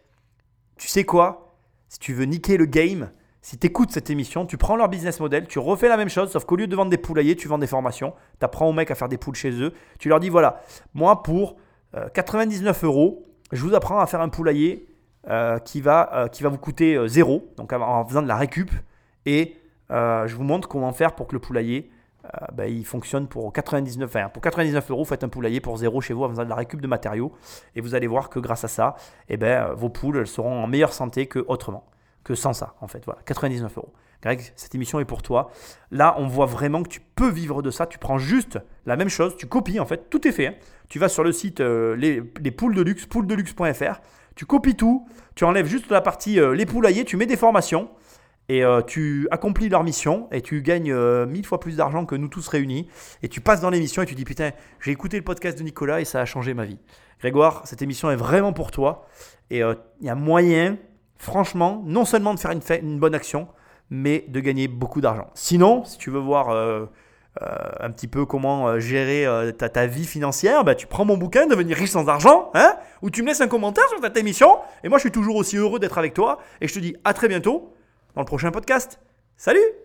tu 0.77 0.89
sais 0.89 1.05
quoi? 1.05 1.55
Si 1.89 1.99
tu 1.99 2.15
veux 2.15 2.25
niquer 2.25 2.57
le 2.57 2.65
game, 2.65 3.11
si 3.43 3.59
tu 3.59 3.67
écoutes 3.67 3.91
cette 3.91 4.09
émission, 4.09 4.47
tu 4.47 4.57
prends 4.57 4.77
leur 4.77 4.89
business 4.89 5.21
model, 5.21 5.47
tu 5.47 5.59
refais 5.59 5.89
la 5.89 5.99
même 5.99 6.09
chose, 6.09 6.31
sauf 6.31 6.47
qu'au 6.47 6.57
lieu 6.57 6.67
de 6.67 6.75
vendre 6.75 6.91
des 6.91 6.97
poulaillers, 6.97 7.37
tu 7.37 7.47
vends 7.47 7.59
des 7.59 7.67
formations. 7.67 8.15
Tu 8.39 8.45
apprends 8.45 8.67
aux 8.67 8.73
mecs 8.73 8.91
à 8.91 8.95
faire 8.95 9.11
des 9.11 9.19
poules 9.19 9.35
chez 9.35 9.51
eux. 9.51 9.75
Tu 9.99 10.09
leur 10.09 10.19
dis 10.19 10.31
voilà, 10.31 10.63
moi 10.95 11.23
pour 11.23 11.57
99 12.15 12.83
euh, 12.83 12.87
euros, 12.87 13.27
je 13.53 13.63
vous 13.63 13.75
apprends 13.75 14.01
à 14.01 14.07
faire 14.07 14.23
un 14.23 14.31
poulailler 14.31 14.89
euh, 15.29 15.59
qui, 15.59 15.83
va, 15.83 16.11
euh, 16.15 16.29
qui 16.29 16.43
va 16.43 16.49
vous 16.49 16.59
coûter 16.59 16.99
zéro, 17.07 17.53
donc 17.59 17.75
en 17.75 18.07
faisant 18.07 18.23
de 18.23 18.29
la 18.29 18.37
récup. 18.37 18.71
Et 19.27 19.57
je 19.91 20.35
vous 20.35 20.45
montre 20.45 20.69
comment 20.69 20.93
faire 20.95 21.15
pour 21.15 21.27
que 21.27 21.35
le 21.35 21.41
poulailler 21.41 21.91
ben, 22.53 22.65
il 22.65 22.85
fonctionne 22.85 23.27
pour 23.27 23.53
99, 23.53 24.09
enfin, 24.09 24.29
pour 24.29 24.43
99 24.43 24.91
euros. 24.91 25.05
Faites 25.05 25.25
un 25.25 25.29
poulailler 25.29 25.61
pour 25.61 25.77
zéro 25.77 26.01
chez 26.01 26.15
vous 26.15 26.25
en 26.25 26.29
faisant 26.29 26.45
de 26.45 26.49
la 26.49 26.55
récup 26.55 26.81
de 26.81 26.87
matériaux. 26.87 27.33
Et 27.75 27.81
vous 27.81 27.95
allez 27.95 28.07
voir 28.07 28.31
que 28.31 28.39
grâce 28.39 28.65
à 28.65 28.69
ça, 28.69 28.95
eh 29.29 29.37
ben, 29.37 29.73
vos 29.75 29.89
poules 29.89 30.19
elles 30.19 30.27
seront 30.27 30.63
en 30.63 30.67
meilleure 30.67 30.93
santé 30.93 31.27
que 31.27 31.45
autrement 31.49 31.85
que 32.25 32.35
sans 32.35 32.53
ça, 32.53 32.75
en 32.81 32.89
fait. 32.89 33.05
Voilà, 33.05 33.21
99 33.25 33.77
euros. 33.77 33.93
Greg, 34.23 34.53
cette 34.55 34.75
émission 34.75 35.01
est 35.01 35.05
pour 35.05 35.23
toi. 35.23 35.51
Là, 35.91 36.15
on 36.19 36.29
voit 36.29 36.47
vraiment 36.47 36.83
que 36.83 36.89
tu 36.89 37.01
peux 37.01 37.29
vivre 37.29 37.63
de 37.63 37.71
ça. 37.71 37.87
Tu 37.87 37.99
prends 37.99 38.19
juste 38.19 38.59
la 38.87 38.97
même 38.97 39.09
chose, 39.09 39.37
tu 39.37 39.47
copies, 39.47 39.81
en 39.81 39.87
fait, 39.87 40.09
tout 40.11 40.27
est 40.27 40.33
fait. 40.33 40.47
Hein. 40.47 40.55
Tu 40.89 40.99
vas 40.99 41.09
sur 41.09 41.25
le 41.25 41.33
site 41.33 41.61
euh, 41.61 41.97
les, 41.97 42.51
poules 42.51 42.75
de 42.75 42.83
luxe, 42.83 43.07
poulesdeluxe.fr. 43.07 44.01
Tu 44.35 44.47
copies 44.47 44.77
tout, 44.77 45.07
tu 45.35 45.45
enlèves 45.45 45.67
juste 45.67 45.91
la 45.91 46.01
partie 46.01 46.39
euh, 46.39 46.55
les 46.55 46.67
poulaillers, 46.67 47.05
tu 47.05 47.17
mets 47.17 47.27
des 47.27 47.37
formations 47.37 47.91
et 48.53 48.65
euh, 48.65 48.83
tu 48.83 49.29
accomplis 49.31 49.69
leur 49.69 49.85
mission 49.85 50.29
et 50.33 50.43
tu 50.43 50.63
gagnes 50.63 50.95
mille 51.27 51.47
fois 51.47 51.61
plus 51.61 51.77
d'argent 51.77 52.05
que 52.07 52.15
nous 52.15 52.29
tous 52.29 52.49
réunis. 52.49 52.89
Et 53.23 53.29
tu 53.29 53.41
passes 53.41 53.61
dans 53.61 53.71
l'émission 53.71 54.03
et 54.03 54.07
tu 54.07 54.15
dis 54.15 54.25
putain, 54.25 54.51
j'ai 54.81 54.91
écouté 54.91 55.17
le 55.17 55.25
podcast 55.25 55.59
de 55.59 55.63
Nicolas 55.63 56.01
et 56.01 56.05
ça 56.05 56.21
a 56.21 56.25
changé 56.25 56.55
ma 56.55 56.65
vie. 56.65 56.79
Grégoire, 57.21 57.63
cette 57.65 57.83
émission 57.83 58.11
est 58.11 58.17
vraiment 58.17 58.53
pour 58.53 58.71
toi 58.71 59.07
et 59.51 59.61
il 59.61 60.07
y 60.07 60.09
a 60.09 60.15
moyen 60.15 60.77
franchement, 61.23 61.83
non 61.87 62.05
seulement 62.05 62.35
de 62.35 62.41
faire 62.41 62.51
une, 62.51 62.99
bonne 62.99 63.15
action, 63.15 63.47
mais 63.91 64.25
de 64.27 64.41
gagner 64.41 64.67
beaucoup 64.67 65.01
d'argent. 65.01 65.31
Sinon, 65.35 65.85
si 65.85 65.97
tu 65.97 66.11
veux 66.11 66.19
voir 66.19 66.49
euh, 66.49 66.87
euh, 67.41 67.47
un 67.79 67.91
petit 67.93 68.09
peu 68.09 68.27
comment 68.27 68.67
euh, 68.67 68.81
gérer 68.81 69.25
ta, 69.57 69.87
vie 69.87 70.05
financière, 70.05 70.65
bah, 70.65 70.75
tu 70.75 70.89
prends 70.89 71.05
mon 71.05 71.17
bouquin 71.17 71.47
Devenir 71.47 71.77
riche 71.77 71.91
sans 71.91 72.09
argent, 72.09 72.51
hein, 72.55 72.75
ou 73.03 73.11
tu 73.11 73.23
me 73.23 73.29
laisses 73.29 73.41
un 73.41 73.47
commentaire 73.47 73.89
sur 73.89 74.01
cette 74.03 74.17
émission. 74.17 74.59
Et 74.83 74.89
moi, 74.89 74.99
je 74.99 75.03
suis 75.03 75.13
toujours 75.13 75.37
aussi 75.37 75.57
heureux 75.57 75.79
d'être 75.79 75.97
avec 75.97 76.13
toi. 76.13 76.41
Et 76.61 76.67
je 76.67 76.75
te 76.75 76.81
dis 76.81 76.97
à 77.05 77.15
très 77.15 77.29
bientôt 77.29 77.73
dans 78.15 78.23
le 78.23 78.27
prochain 78.27 78.51
podcast. 78.51 79.01
Salut 79.37 79.83